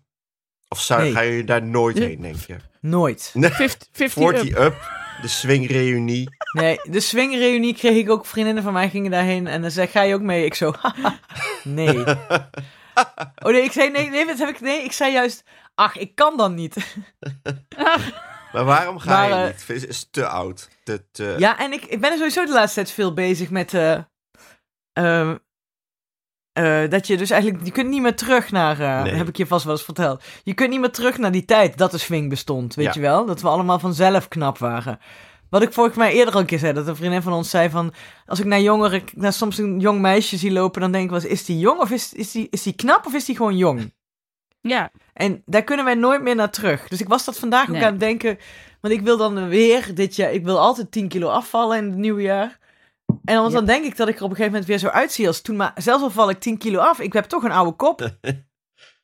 Of 0.67 0.79
zou, 0.81 1.01
Nee. 1.01 1.11
gaan 1.11 1.25
jullie 1.27 1.43
daar 1.43 1.63
nooit 1.63 1.97
heen, 1.97 2.21
denk 2.21 2.35
je? 2.47 2.55
Nooit. 2.81 3.31
Nee, 3.33 3.49
50, 3.51 3.87
50 3.91 4.23
40 4.23 4.49
up. 4.49 4.57
up, 4.57 4.75
de 5.21 5.27
swingreunie. 5.27 6.29
Nee, 6.51 6.79
de 6.83 6.99
swingreunie 6.99 7.73
kreeg 7.75 7.97
ik 7.97 8.09
ook. 8.09 8.25
Vriendinnen 8.25 8.63
van 8.63 8.73
mij 8.73 8.89
gingen 8.89 9.11
daarheen 9.11 9.47
en 9.47 9.61
dan 9.61 9.71
zei 9.71 9.87
ga 9.87 10.01
je 10.01 10.13
ook 10.13 10.21
mee? 10.21 10.45
Ik 10.45 10.53
zo, 10.53 10.73
nee. 11.63 12.03
Oh 13.45 13.51
nee, 13.51 13.63
ik 13.63 13.71
zei, 13.71 13.89
nee, 13.89 14.09
nee, 14.09 14.25
heb 14.25 14.49
ik, 14.49 14.59
nee, 14.61 14.83
ik 14.83 14.91
zei 14.91 15.11
juist, 15.11 15.43
ach, 15.75 15.97
ik 15.97 16.15
kan 16.15 16.37
dan 16.37 16.53
niet. 16.55 16.75
Maar 18.51 18.65
waarom 18.65 18.99
ga 18.99 19.09
Maar, 19.09 19.27
je 19.27 19.33
eh, 19.33 19.45
niet? 19.45 19.67
Het 19.67 19.87
is 19.89 20.07
te 20.11 20.27
oud. 20.27 20.69
Te, 20.83 21.05
te... 21.11 21.35
Ja, 21.37 21.59
en 21.59 21.71
ik, 21.73 21.85
ik 21.85 22.01
ben 22.01 22.11
er 22.11 22.17
sowieso 22.17 22.45
de 22.45 22.51
laatste 22.51 22.75
tijd 22.75 22.91
veel 22.91 23.13
bezig 23.13 23.49
met, 23.49 23.73
eh, 23.73 23.97
ehm, 24.93 25.35
eh, 26.51 26.89
dat 26.89 27.07
je 27.07 27.17
dus 27.17 27.29
eigenlijk, 27.29 27.65
je 27.65 27.71
kunt 27.71 27.89
niet 27.89 28.01
meer 28.01 28.15
terug 28.15 28.51
naar, 28.51 28.79
eh, 28.79 29.03
Nee. 29.03 29.13
heb 29.13 29.27
ik 29.27 29.37
je 29.37 29.47
vast 29.47 29.63
wel 29.63 29.73
eens 29.73 29.83
verteld. 29.83 30.23
Je 30.43 30.53
kunt 30.53 30.69
niet 30.69 30.79
meer 30.79 30.91
terug 30.91 31.17
naar 31.17 31.31
die 31.31 31.45
tijd 31.45 31.77
dat 31.77 31.91
de 31.91 31.97
swing 31.97 32.29
bestond, 32.29 32.75
weet 32.75 32.85
Ja. 32.85 32.91
je 32.93 32.99
wel? 32.99 33.25
Dat 33.25 33.41
we 33.41 33.47
allemaal 33.47 33.79
vanzelf 33.79 34.27
knap 34.27 34.57
waren. 34.57 34.99
Wat 35.51 35.61
ik 35.61 35.73
volgens 35.73 35.97
mij 35.97 36.13
eerder 36.13 36.33
al 36.33 36.39
een 36.39 36.45
keer 36.45 36.59
zei, 36.59 36.73
dat 36.73 36.87
een 36.87 36.95
vriendin 36.95 37.21
van 37.21 37.33
ons 37.33 37.49
zei 37.49 37.69
van, 37.69 37.93
als 38.25 38.39
ik 38.39 38.45
naar 38.45 38.61
jongeren, 38.61 39.03
naar 39.15 39.33
soms 39.33 39.57
een 39.57 39.79
jong 39.79 39.99
meisje 40.01 40.37
zie 40.37 40.51
lopen, 40.51 40.81
dan 40.81 40.91
denk 40.91 41.03
ik 41.03 41.09
wel 41.09 41.19
eens, 41.19 41.29
is 41.29 41.45
die 41.45 41.59
jong 41.59 41.79
of 41.79 41.91
is, 41.91 42.13
is, 42.13 42.31
die, 42.31 42.47
is 42.49 42.63
die 42.63 42.73
knap 42.75 43.05
of 43.05 43.13
is 43.13 43.25
die 43.25 43.35
gewoon 43.35 43.57
jong? 43.57 43.93
Ja, 44.61 44.91
En 45.13 45.41
daar 45.45 45.63
kunnen 45.63 45.85
wij 45.85 45.95
nooit 45.95 46.21
meer 46.21 46.35
naar 46.35 46.49
terug. 46.51 46.87
Dus 46.87 47.01
ik 47.01 47.07
was 47.07 47.25
dat 47.25 47.39
vandaag 47.39 47.61
ook 47.69 47.75
Nee. 47.75 47.83
aan 47.85 47.91
het 47.91 47.99
denken. 47.99 48.37
Want 48.81 48.93
ik 48.93 49.01
wil 49.01 49.17
dan 49.17 49.47
weer 49.47 49.91
dit 49.95 50.15
jaar... 50.15 50.31
Ik 50.33 50.43
wil 50.43 50.59
altijd 50.59 50.91
10 50.91 51.07
kilo 51.07 51.29
afvallen 51.29 51.77
in 51.77 51.83
het 51.85 51.95
nieuwe 51.97 52.21
jaar. 52.21 52.59
En 53.25 53.35
dan, 53.35 53.43
Ja. 53.45 53.49
dan 53.49 53.65
denk 53.65 53.85
ik 53.85 53.97
dat 53.97 54.07
ik 54.07 54.17
er 54.17 54.23
op 54.23 54.29
een 54.29 54.35
gegeven 54.35 54.51
moment 54.51 54.69
weer 54.69 54.77
zo 54.77 54.87
uitzie 54.87 55.27
als 55.27 55.41
toen. 55.41 55.55
Maar 55.55 55.71
zelfs 55.75 56.03
al 56.03 56.09
val 56.09 56.29
ik 56.29 56.39
10 56.39 56.57
kilo 56.57 56.79
af, 56.79 56.99
ik 56.99 57.13
heb 57.13 57.25
toch 57.25 57.43
een 57.43 57.51
oude 57.51 57.71
kop. 57.71 58.01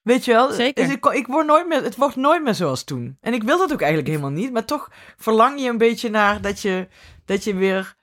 Weet 0.07 0.25
je 0.25 0.31
wel? 0.31 0.51
Zeker. 0.51 0.83
Dus 0.83 0.93
ik, 0.93 1.05
ik 1.05 1.27
word 1.27 1.45
nooit 1.45 1.67
meer, 1.67 1.83
het 1.83 1.95
wordt 1.95 2.15
nooit 2.15 2.43
meer 2.43 2.53
zoals 2.53 2.83
toen. 2.83 3.17
En 3.21 3.33
ik 3.33 3.43
wil 3.43 3.57
dat 3.57 3.73
ook 3.73 3.81
eigenlijk 3.81 4.09
helemaal 4.09 4.31
niet. 4.31 4.51
Maar 4.51 4.65
toch 4.65 4.91
verlang 5.17 5.61
je 5.61 5.69
een 5.69 5.77
beetje 5.77 6.09
naar 6.09 6.41
dat 6.41 6.61
je, 6.61 6.87
dat 7.25 7.43
je 7.43 7.55
weer... 7.55 7.95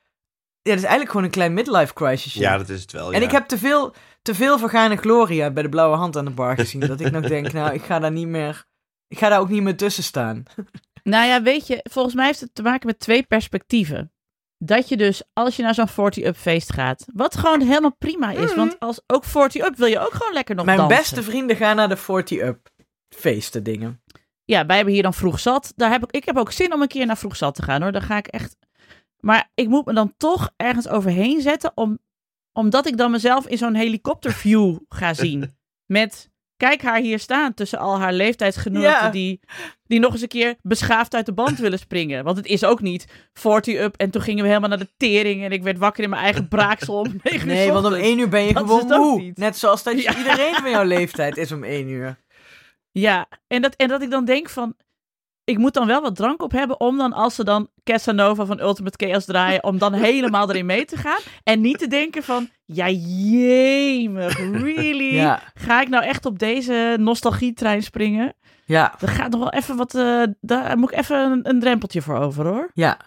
Ja, 0.63 0.71
dat 0.71 0.79
is 0.79 0.83
eigenlijk 0.83 1.11
gewoon 1.11 1.27
een 1.27 1.33
klein 1.33 1.55
midlife 1.55 1.95
crisis. 1.95 2.35
Ja, 2.35 2.57
dat 2.57 2.69
is 2.69 2.81
het 2.81 2.93
wel. 2.93 3.13
En 3.13 3.21
ja. 3.21 3.27
ik 3.27 3.33
heb 3.33 3.47
te 3.47 3.59
veel, 3.59 3.95
te 4.23 4.35
veel 4.35 4.59
vergane 4.59 4.97
gloria 4.97 5.51
bij 5.51 5.63
de 5.63 5.69
blauwe 5.69 5.97
hand 5.97 6.17
aan 6.17 6.25
de 6.25 6.31
bar 6.31 6.55
gezien. 6.55 6.81
dat 6.81 7.01
ik 7.01 7.11
nog 7.11 7.29
denk, 7.29 7.53
nou, 7.53 7.75
ik 7.75 7.83
ga 7.83 7.99
daar 7.99 8.13
niet 8.13 8.29
meer... 8.29 8.65
Ik 9.09 9.19
ga 9.19 9.29
daar 9.29 9.41
ook 9.41 9.49
niet 9.49 9.63
meer 9.63 9.77
tussen 9.77 10.05
staan. 10.05 10.43
Nou 11.03 11.27
ja, 11.27 11.43
weet 11.43 11.67
je, 11.67 11.81
volgens 11.91 12.15
mij 12.15 12.27
heeft 12.27 12.41
het 12.41 12.55
te 12.55 12.63
maken 12.63 12.87
met 12.87 12.99
twee 12.99 13.23
perspectieven. 13.23 14.13
Dat 14.59 14.89
je 14.89 14.97
dus, 14.97 15.23
als 15.33 15.57
je 15.57 15.63
naar 15.63 15.75
zo'n 15.75 15.89
40-up 15.91 16.37
feest 16.37 16.73
gaat, 16.73 17.05
wat 17.15 17.37
gewoon 17.37 17.61
helemaal 17.61 17.97
prima 17.97 18.31
is. 18.31 18.51
Mhm. 18.51 18.57
Want 18.57 18.81
als 18.81 19.01
ook 19.07 19.25
40-up 19.27 19.77
wil 19.77 19.87
je 19.87 19.99
ook 19.99 20.13
gewoon 20.13 20.33
lekker 20.33 20.55
nog 20.55 20.65
Mijn 20.65 20.79
dansen. 20.79 20.97
beste 20.97 21.23
vrienden 21.23 21.57
gaan 21.57 21.77
naar 21.77 21.89
de 21.89 21.99
40-up 21.99 22.71
feesten 23.09 23.63
dingen. 23.63 24.03
Ja, 24.45 24.67
wij 24.67 24.77
hebben 24.77 24.95
hier 24.95 25.03
dan 25.03 25.15
vroeg 25.15 25.41
zat. 25.41 25.73
Daar 25.77 25.91
heb 25.91 26.03
ik, 26.03 26.11
ik 26.11 26.25
heb 26.25 26.37
ook 26.37 26.53
zin 26.53 26.73
om 26.73 26.83
een 26.83 26.89
keer 26.89 27.07
naar 27.07 27.19
vroeg 27.19 27.37
zat 27.37 27.55
te 27.55 27.63
gaan 27.63 27.83
hoor. 27.83 27.93
Daar 27.93 28.03
ga 28.03 28.17
ik 28.17 28.27
echt... 28.27 28.57
Maar 29.21 29.51
ik 29.55 29.69
moet 29.69 29.85
me 29.85 29.93
dan 29.93 30.15
toch 30.17 30.51
ergens 30.57 30.89
overheen 30.89 31.41
zetten, 31.41 31.73
om, 31.75 31.99
omdat 32.53 32.87
ik 32.87 32.97
dan 32.97 33.11
mezelf 33.11 33.47
in 33.47 33.59
zo'n 33.59 33.75
helikopterview 33.75 34.77
ga 34.89 35.15
zien. 35.15 35.57
Met 35.87 36.31
kijk 36.57 36.83
haar 36.83 37.01
hier 37.01 37.19
staan 37.19 37.55
tussen 37.55 37.79
al 37.79 37.99
haar 37.99 38.13
leeftijdsgenoten 38.13 38.89
Ja. 38.91 39.11
die, 39.11 39.41
die 39.87 40.01
nog 40.01 40.13
eens 40.13 40.23
een 40.23 40.29
keer 40.29 40.55
beschaafd 40.63 41.15
uit 41.15 41.27
de 41.27 41.33
band 41.33 41.59
willen 41.59 41.79
springen. 41.79 42.25
Want 42.25 42.37
het 42.37 42.47
is 42.47 42.65
ook 42.65 42.81
niet 42.81 43.05
40 43.33 43.79
up 43.81 43.97
en 43.97 44.11
toen 44.11 44.23
gingen 44.23 44.43
we 44.43 44.49
helemaal 44.49 44.69
naar 44.69 44.79
de 44.79 44.93
tering 44.97 45.45
en 45.45 45.53
ik 45.53 45.63
werd 45.63 45.79
wakker 45.79 46.05
in 46.05 46.11
mijn 46.11 46.23
eigen 46.23 46.49
braaksel 46.49 46.95
om 46.99 47.07
negen 47.23 47.49
uur 47.49 47.55
Nee, 47.55 47.73
want 47.73 47.87
om 47.87 47.93
één 47.95 48.19
uur 48.19 48.29
ben 48.29 48.43
je 48.45 48.53
Dat 48.53 48.63
gewoon 48.63 48.87
moe. 49.01 49.21
niet. 49.21 49.37
Net 49.39 49.57
zoals 49.59 49.83
dat 49.83 49.95
je- 49.97 50.03
Ja. 50.03 50.17
iedereen 50.19 50.55
van 50.55 50.71
jouw 50.71 50.85
leeftijd 50.85 51.37
is 51.37 51.53
om 51.53 51.65
één 51.65 51.89
uur. 51.89 52.17
Ja, 52.91 53.29
en 53.47 53.63
dat, 53.63 53.75
en 53.75 53.89
dat 53.89 54.03
ik 54.03 54.11
dan 54.11 54.25
denk 54.25 54.49
van, 54.49 54.75
ik 55.45 55.59
moet 55.59 55.75
dan 55.75 55.87
wel 55.87 56.01
wat 56.03 56.17
drank 56.17 56.43
op 56.43 56.53
hebben 56.53 56.81
om 56.81 56.97
dan, 56.97 57.13
als 57.13 57.35
ze 57.35 57.45
dan 57.45 57.69
Casanova 57.85 58.45
van 58.45 58.61
Ultimate 58.61 59.07
Chaos 59.07 59.25
draaien, 59.25 59.65
om 59.65 59.79
dan 59.79 59.93
helemaal 59.93 60.49
erin 60.51 60.67
mee 60.67 60.85
te 60.85 60.97
gaan. 60.97 61.19
En 61.43 61.61
niet 61.61 61.79
te 61.79 61.87
denken 61.87 62.23
van, 62.23 62.49
ja 62.64 62.88
jemig, 62.90 64.38
really? 64.38 65.14
Ja, 65.25 65.42
Ga 65.54 65.80
ik 65.80 65.88
nou 65.88 66.04
echt 66.04 66.26
op 66.26 66.38
deze 66.38 66.97
nostalgietrein 67.00 67.83
springen? 67.83 68.35
ja, 68.66 68.94
Er 69.00 69.09
gaat 69.09 69.30
nog 69.30 69.40
wel 69.40 69.52
even 69.52 69.76
wat, 69.76 69.94
eh, 69.94 70.23
daar 70.40 70.78
moet 70.78 70.92
ik 70.92 70.99
even 70.99 71.16
een, 71.33 71.49
een 71.49 71.61
drempeltje 71.61 72.02
voor 72.02 72.16
over 72.18 72.47
hoor. 72.47 72.71
ja. 72.75 72.99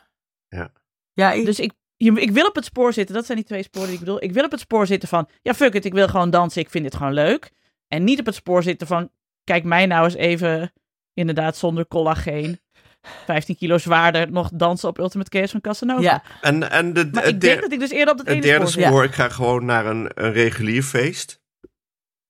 Ja. 0.49 0.71
Ja, 1.13 1.31
ik- 1.31 1.45
Dus 1.45 1.59
ik, 1.59 1.71
je- 1.95 2.21
ik 2.21 2.31
wil 2.31 2.45
op 2.47 2.55
het 2.55 2.65
spoor 2.65 2.93
zitten, 2.93 3.15
dat 3.15 3.25
zijn 3.25 3.37
die 3.37 3.47
twee 3.47 3.63
sporen 3.63 3.87
die 3.87 3.97
ik 3.97 4.03
bedoel. 4.03 4.23
Ik 4.23 4.31
wil 4.31 4.43
op 4.45 4.51
het 4.51 4.59
spoor 4.59 4.87
zitten 4.87 5.09
van, 5.09 5.27
ja 5.41 5.53
fuck 5.53 5.73
it, 5.73 5.85
ik 5.85 5.93
wil 5.93 6.07
gewoon 6.07 6.29
dansen, 6.29 6.61
ik 6.61 6.69
vind 6.69 6.83
dit 6.83 6.95
gewoon 6.95 7.13
leuk. 7.13 7.51
En 7.87 8.03
niet 8.03 8.19
op 8.19 8.25
het 8.25 8.35
spoor 8.35 8.63
zitten 8.63 8.87
van, 8.87 9.09
kijk 9.43 9.63
mij 9.63 9.85
nou 9.85 10.03
eens 10.05 10.13
even, 10.13 10.71
inderdaad 11.13 11.57
zonder 11.57 11.87
collageen, 11.87 12.59
15 13.25 13.55
kilo 13.57 13.77
zwaarder, 13.77 14.31
nog 14.31 14.49
dansen 14.53 14.89
op 14.89 14.97
Ultimate 14.99 15.37
Chaos 15.37 15.51
van 15.51 15.61
Casanova. 15.61 16.01
ja. 16.01 16.23
En, 16.41 16.71
en 16.71 16.93
de, 16.93 17.09
Maar 17.11 17.25
ik 17.27 17.41
denk 17.41 17.61
dat 17.61 17.71
ik 17.71 17.79
dus 17.79 17.89
eerder 17.91 18.13
op 18.13 18.25
het 18.25 18.41
derde 18.41 18.67
spoor 18.67 19.03
ik 19.03 19.13
ga 19.13 19.29
gewoon 19.29 19.65
naar 19.65 19.85
een, 19.85 20.11
een 20.13 20.31
regulier 20.31 20.83
feest. 20.83 21.41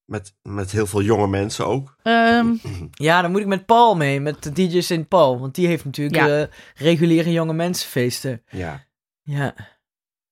Met, 0.06 0.34
met 0.42 0.72
heel 0.72 0.86
veel 0.88 1.02
jonge 1.02 1.28
mensen 1.28 1.68
ook. 1.68 1.96
Ehm, 2.04 2.54
ja, 2.92 3.22
dan 3.22 3.32
moet 3.32 3.42
ik 3.42 3.48
met 3.48 3.66
Paul 3.66 3.96
mee, 3.96 4.20
met 4.20 4.44
de 4.44 4.52
DJ 4.52 4.82
St. 4.82 5.08
Paul. 5.08 5.40
Want 5.40 5.56
die 5.56 5.68
heeft 5.68 5.86
natuurlijk 5.86 6.16
Ja. 6.16 6.42
eh, 6.42 6.48
reguliere 6.76 7.32
jonge 7.32 7.54
mensenfeesten. 7.54 8.44
Ja. 8.50 8.86
Ja. 9.24 9.54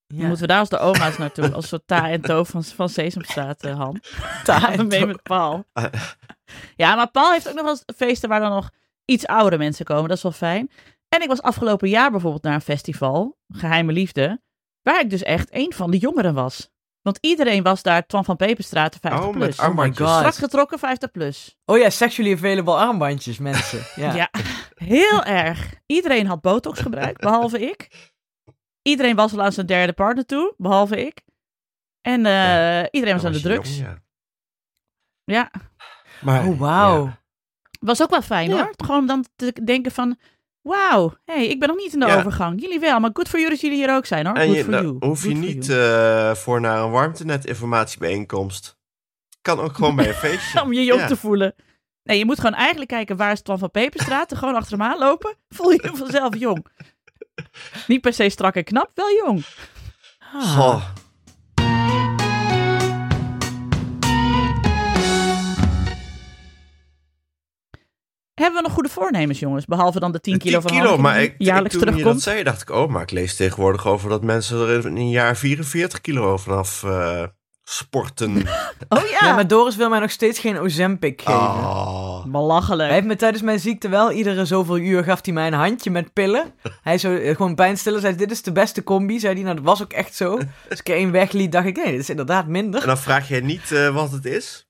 Dan 0.07 0.17
Ja, 0.19 0.23
moeten 0.27 0.41
we 0.41 0.47
daar 0.47 0.59
als 0.59 0.69
de 0.69 0.77
oma's 0.79 1.17
naartoe, 1.17 1.53
als 1.53 1.67
soort 1.67 1.81
ta 1.87 2.09
en 2.09 2.21
to 2.21 2.43
van, 2.43 2.63
van 2.63 2.89
Sesamstraat, 2.89 3.63
eh 3.63 3.77
Han. 3.77 4.01
Ta 4.43 4.71
en 4.71 4.87
mee 4.87 5.05
met 5.05 5.23
Paul. 5.23 5.63
Ja, 6.75 6.95
maar 6.95 7.11
Paul 7.11 7.31
heeft 7.31 7.47
ook 7.49 7.55
nog 7.55 7.63
wel 7.65 7.77
feesten 7.95 8.29
waar 8.29 8.39
dan 8.39 8.51
nog 8.51 8.69
iets 9.05 9.27
oudere 9.27 9.57
mensen 9.57 9.85
komen. 9.85 10.07
Dat 10.07 10.17
is 10.17 10.23
wel 10.23 10.31
fijn. 10.31 10.71
En 11.09 11.21
ik 11.21 11.27
was 11.27 11.41
afgelopen 11.41 11.89
jaar 11.89 12.11
bijvoorbeeld 12.11 12.43
naar 12.43 12.53
een 12.53 12.61
festival, 12.61 13.37
Geheime 13.47 13.91
Liefde, 13.91 14.41
waar 14.81 14.99
ik 15.01 15.09
dus 15.09 15.23
echt 15.23 15.47
een 15.51 15.73
van 15.73 15.91
de 15.91 15.97
jongeren 15.97 16.33
was. 16.33 16.69
Want 17.01 17.17
iedereen 17.21 17.63
was 17.63 17.81
daar, 17.83 18.05
Twan 18.05 18.25
van 18.25 18.35
Peperstraat, 18.35 18.97
50 19.01 19.25
Oh, 19.25 19.31
plus. 19.31 19.47
met 19.47 19.59
armbandjes. 19.59 20.07
God. 20.07 20.17
Strak 20.17 20.35
getrokken, 20.35 20.79
50 20.79 21.11
plus. 21.11 21.57
Oh 21.65 21.77
ja, 21.77 21.89
sexually 21.89 22.33
available 22.33 22.73
armbandjes, 22.73 23.37
mensen. 23.37 23.79
Ja. 24.03 24.13
Ja. 24.13 24.29
heel 24.75 25.23
erg. 25.23 25.73
Iedereen 25.85 26.27
had 26.27 26.41
botox 26.41 26.79
gebruikt, 26.79 27.21
behalve 27.21 27.59
ik. 27.59 28.11
Iedereen 28.81 29.15
was 29.15 29.33
al 29.33 29.41
aan 29.43 29.51
zijn 29.51 29.65
derde 29.65 29.93
partner 29.93 30.25
toe, 30.25 30.53
behalve 30.57 31.05
ik. 31.05 31.21
En 32.01 32.25
eh, 32.25 32.85
iedereen 32.91 33.15
was 33.15 33.25
aan 33.25 33.31
de 33.31 33.41
drugs. 33.41 33.77
jong, 33.77 33.87
ja. 33.89 34.03
Ja, 35.23 35.51
Maar, 36.21 36.47
Oh, 36.47 36.59
wauw. 36.59 37.05
ja. 37.05 37.23
Was 37.79 38.01
ook 38.01 38.09
wel 38.09 38.21
fijn 38.21 38.49
Ja. 38.49 38.55
hoor. 38.55 38.73
Gewoon 38.77 38.99
om 38.99 39.07
dan 39.07 39.25
te 39.35 39.53
denken 39.63 39.91
van, 39.91 40.17
wauw, 40.61 41.13
hey, 41.25 41.47
ik 41.47 41.59
ben 41.59 41.67
nog 41.67 41.77
niet 41.77 41.93
in 41.93 41.99
de 41.99 42.05
Ja. 42.05 42.17
overgang. 42.17 42.61
Jullie 42.61 42.79
wel, 42.79 42.99
maar 42.99 43.09
good 43.13 43.29
voor 43.29 43.39
jullie 43.39 43.53
dat 43.53 43.61
jullie 43.63 43.77
hier 43.77 43.95
ook 43.95 44.05
zijn 44.05 44.25
hoor. 44.25 44.35
En 44.35 44.45
Good 44.45 44.55
je, 44.55 44.63
for 44.63 44.71
dan 44.71 44.81
you. 44.83 44.95
hoef 44.99 45.23
je 45.23 45.29
Good 45.29 45.39
niet 45.39 45.69
eh, 45.69 46.33
voor 46.35 46.61
naar 46.61 46.79
een 46.83 46.91
warmtenet 46.91 47.45
informatiebijeenkomst. 47.45 48.77
Kan 49.41 49.59
ook 49.59 49.75
gewoon 49.75 49.95
bij 49.95 50.07
een 50.07 50.13
feestje. 50.25 50.61
Om 50.61 50.73
je 50.73 50.83
jong 50.83 51.01
Ja. 51.01 51.07
te 51.07 51.15
voelen. 51.17 51.55
Nee, 52.03 52.17
je 52.17 52.25
moet 52.25 52.39
gewoon 52.39 52.53
eigenlijk 52.55 52.89
kijken 52.89 53.17
waar 53.17 53.31
is 53.31 53.41
Twan 53.41 53.57
van 53.59 53.71
Peperstraat. 53.71 54.31
Er 54.31 54.37
gewoon 54.43 54.55
achter 54.55 54.77
hem 54.77 54.87
aanlopen. 54.87 55.35
Voel 55.55 55.71
je 55.71 55.79
je 55.83 55.97
vanzelf 55.97 56.37
jong. 56.37 56.65
Niet 57.87 58.01
per 58.01 58.13
se 58.13 58.29
strak 58.29 58.55
en 58.55 58.63
knap, 58.63 58.91
wel 58.93 59.11
jong. 59.25 59.45
Ah. 60.33 60.55
Goh. 60.57 60.83
Hebben 68.35 68.55
we 68.55 68.67
nog 68.67 68.73
goede 68.73 68.89
voornemens, 68.89 69.39
jongens? 69.39 69.65
Behalve 69.65 69.99
dan 69.99 70.11
de 70.11 70.19
10 70.19 70.33
De 70.33 70.39
kilo 70.39 70.59
10 70.59 70.61
van 70.61 70.71
kilo, 70.71 70.89
Hanneke 70.89 71.01
maar 71.07 71.17
die 71.17 71.27
ik, 71.27 71.33
ik, 71.33 71.45
jaarlijks 71.45 71.77
toen 71.77 71.97
je 71.97 72.03
dat 72.03 72.21
zei, 72.21 72.43
dacht 72.43 72.61
ik, 72.61 72.69
oh, 72.69 72.89
maar 72.89 73.01
ik 73.01 73.11
lees 73.11 73.35
tegenwoordig 73.35 73.87
over 73.87 74.09
dat 74.09 74.23
mensen 74.23 74.67
er 74.67 74.85
in 74.85 74.95
een 74.95 75.09
jaar 75.09 75.37
44 75.37 76.01
kilo 76.01 76.37
vanaf 76.37 76.83
eh, 76.83 77.23
sporten. 77.63 78.35
Oh 78.89 79.07
ja, 79.09 79.27
Ja, 79.27 79.33
maar 79.35 79.47
Doris 79.47 79.75
wil 79.75 79.89
mij 79.89 79.99
nog 79.99 80.11
steeds 80.11 80.39
geen 80.39 80.59
Ozempic 80.59 81.21
geven. 81.21 81.39
Oh. 81.39 82.25
belachelijk. 82.25 82.83
Hij 82.87 82.93
heeft 82.93 83.07
me 83.07 83.15
tijdens 83.15 83.43
mijn 83.43 83.59
ziekte 83.59 83.89
wel 83.89 84.11
iedere 84.11 84.45
zoveel 84.45 84.77
uur 84.77 85.03
gaf 85.03 85.19
hij 85.21 85.33
mij 85.33 85.47
een 85.47 85.53
handje 85.53 85.91
met 85.91 86.13
pillen. 86.13 86.53
Hij 86.83 86.97
zo 86.97 87.15
eh, 87.15 87.35
gewoon 87.35 87.55
pijnstiller 87.55 87.99
zei 87.99 88.15
dit 88.15 88.31
is 88.31 88.41
de 88.41 88.51
beste 88.51 88.83
combi, 88.83 89.19
zei 89.19 89.33
hij. 89.33 89.43
Nou, 89.43 89.55
dat 89.55 89.65
was 89.65 89.83
ook 89.83 89.93
echt 89.93 90.15
zo. 90.15 90.37
Als 90.69 90.79
ik 90.79 90.89
er 90.89 90.95
één 90.95 91.11
wegliet, 91.11 91.51
dacht 91.51 91.65
ik 91.65 91.75
nee, 91.75 91.91
dit 91.91 91.99
is 91.99 92.09
inderdaad 92.09 92.47
minder. 92.47 92.81
En 92.81 92.87
dan 92.87 92.97
vraag 92.97 93.27
jij 93.27 93.39
niet 93.41 93.71
eh, 93.71 93.93
wat 93.93 94.11
het 94.11 94.25
is? 94.25 94.64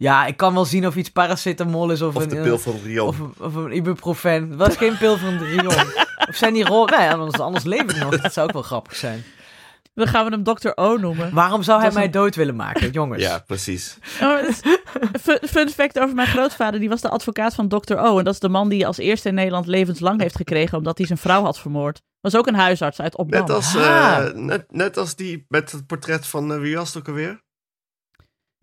Ja, 0.00 0.26
ik 0.26 0.36
kan 0.36 0.54
wel 0.54 0.64
zien 0.64 0.86
of 0.86 0.96
iets 0.96 1.10
paracetamol 1.10 1.90
is 1.90 2.02
of, 2.02 2.16
Of 2.16 2.22
een, 2.22 2.28
de 2.28 2.36
eh, 2.36 2.42
pil 2.42 2.58
van 2.58 2.78
Rion? 2.84 3.06
of, 3.08 3.18
een- 3.18 3.34
of 3.38 3.54
een 3.54 3.72
ibuprofen. 3.72 4.30
Het 4.50 4.56
was 4.58 4.76
geen 4.76 4.96
pil 4.98 5.16
van 5.16 5.38
Rion. 5.38 5.74
Of 6.28 6.36
zijn 6.36 6.54
die 6.54 6.64
rol? 6.64 6.86
Nee, 6.86 7.10
anders, 7.10 7.40
anders 7.40 7.64
leef 7.64 7.80
ik 7.82 7.96
nog. 7.96 8.20
Dat 8.20 8.32
zou 8.32 8.46
ook 8.46 8.52
wel 8.52 8.62
grappig 8.62 8.96
zijn. 8.96 9.24
Dan 9.94 10.06
gaan 10.06 10.24
we 10.24 10.30
hem 10.30 10.42
Dr. 10.44 10.68
O 10.74 10.96
noemen. 10.96 11.34
Waarom 11.34 11.62
zou 11.62 11.80
hij 11.80 11.90
mij 11.92 12.04
een- 12.04 12.10
dood 12.10 12.34
willen 12.34 12.56
maken, 12.56 12.90
jongens? 12.90 13.22
Ja, 13.22 13.38
precies. 13.46 13.98
Oh, 14.22 14.38
fun, 15.20 15.38
fun 15.48 15.68
fact 15.68 15.98
over 15.98 16.14
mijn 16.14 16.28
grootvader. 16.28 16.80
Die 16.80 16.88
was 16.88 17.00
de 17.00 17.08
advocaat 17.08 17.54
van 17.54 17.68
Dr. 17.68 17.94
O. 17.96 18.18
En 18.18 18.24
dat 18.24 18.34
is 18.34 18.40
de 18.40 18.48
man 18.48 18.68
die 18.68 18.86
als 18.86 18.98
eerste 18.98 19.28
in 19.28 19.34
Nederland 19.34 19.66
levenslang 19.66 20.20
heeft 20.20 20.36
gekregen... 20.36 20.78
omdat 20.78 20.98
hij 20.98 21.06
zijn 21.06 21.18
vrouw 21.18 21.42
had 21.42 21.58
vermoord. 21.58 22.02
Was 22.20 22.36
ook 22.36 22.46
een 22.46 22.54
huisarts 22.54 23.00
uit 23.00 23.16
Opdam. 23.16 23.40
Net 23.40 23.50
als, 23.50 23.74
eh, 23.74 24.26
net, 24.34 24.64
net 24.72 24.96
als 24.96 25.16
die 25.16 25.44
met 25.48 25.72
het 25.72 25.86
portret 25.86 26.26
van 26.26 26.52
eh, 26.52 26.58
wie 26.60 26.76
was 26.76 26.88
het 26.88 26.96
ook 26.98 27.08
alweer? 27.08 27.42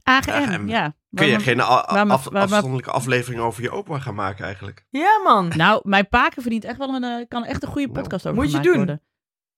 AGM, 0.08 0.30
AGM. 0.32 0.68
ja. 0.68 0.84
Kun 0.84 0.96
Waar 1.10 1.28
je 1.28 1.40
geen 1.40 1.60
af- 1.62 2.34
afzonderlijke 2.34 2.92
aflevering 2.92 3.42
over 3.42 3.62
je 3.64 3.72
opa 3.72 4.00
gaan 4.00 4.16
maken 4.16 4.46
eigenlijk? 4.46 4.86
Ja, 4.90 5.20
man. 5.24 5.52
Nou, 5.56 5.80
mijn 5.84 6.08
paken 6.08 6.42
verdient 6.42 6.64
echt 6.66 6.78
wel 6.78 6.90
een, 6.96 7.04
eh, 7.04 7.26
kan 7.28 7.46
echt 7.46 7.64
een 7.64 7.70
goede 7.70 7.88
Nou, 7.88 8.00
podcast 8.02 8.26
over 8.26 8.38
moet 8.38 8.46
je 8.46 8.50
gemaakt 8.58 8.68
doen. 8.68 8.78
worden. 8.78 9.02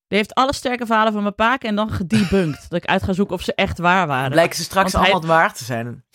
Die 0.08 0.18
heeft 0.18 0.34
alle 0.34 0.54
sterke 0.54 0.86
verhalen 0.86 1.14
van 1.14 1.22
mijn 1.22 1.36
paken 1.36 1.70
en 1.70 1.76
dan 1.76 1.90
gedebunked. 1.92 2.66
dat 2.70 2.84
ik 2.84 2.90
uit 2.90 3.04
ga 3.04 3.14
zoeken 3.14 3.36
of 3.36 3.42
ze 3.42 3.54
echt 3.56 3.78
waar 3.78 4.08
waren. 4.08 4.32
Blijken 4.32 4.56
ze 4.56 4.64
straks 4.64 4.92
Want 4.92 5.06
hij- 5.06 5.14
allemaal 5.14 5.38
waar 5.38 5.54
te 5.54 5.64
zijn. 5.64 6.06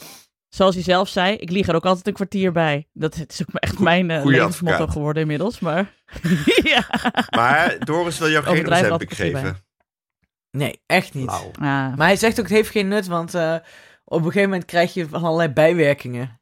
Zoals 0.48 0.74
hij 0.74 0.84
zelf 0.84 1.08
zei, 1.08 1.36
ik 1.36 1.50
lieg 1.50 1.68
er 1.68 1.74
ook 1.74 1.86
altijd 1.86 2.06
een 2.06 2.12
kwartier 2.12 2.52
bij. 2.52 2.88
Dat 2.92 3.24
is 3.28 3.42
ook 3.42 3.54
echt 3.54 3.78
mijn 3.78 4.10
eh, 4.10 4.24
levensmotto 4.24 4.86
geworden 4.86 5.22
inmiddels. 5.22 5.58
Maar 5.60 5.92
ja. 6.74 6.84
Maar 7.30 7.76
Doris 7.78 8.18
wil 8.18 8.30
jou 8.30 8.44
geen 8.44 8.72
een 8.72 9.08
geven. 9.08 9.56
Nee, 10.50 10.82
echt 10.86 11.14
niet. 11.14 11.28
Ah, 11.28 11.40
Maar 11.96 12.06
hij 12.06 12.16
zegt 12.16 12.38
ook, 12.40 12.46
het 12.46 12.54
heeft 12.54 12.70
geen 12.70 12.88
nut, 12.88 13.06
want 13.06 13.34
eh, 13.34 13.56
op 14.04 14.18
een 14.18 14.24
gegeven 14.24 14.48
moment 14.48 14.64
krijg 14.64 14.94
je 14.94 15.08
van 15.08 15.22
allerlei 15.24 15.48
bijwerkingen. 15.52 16.38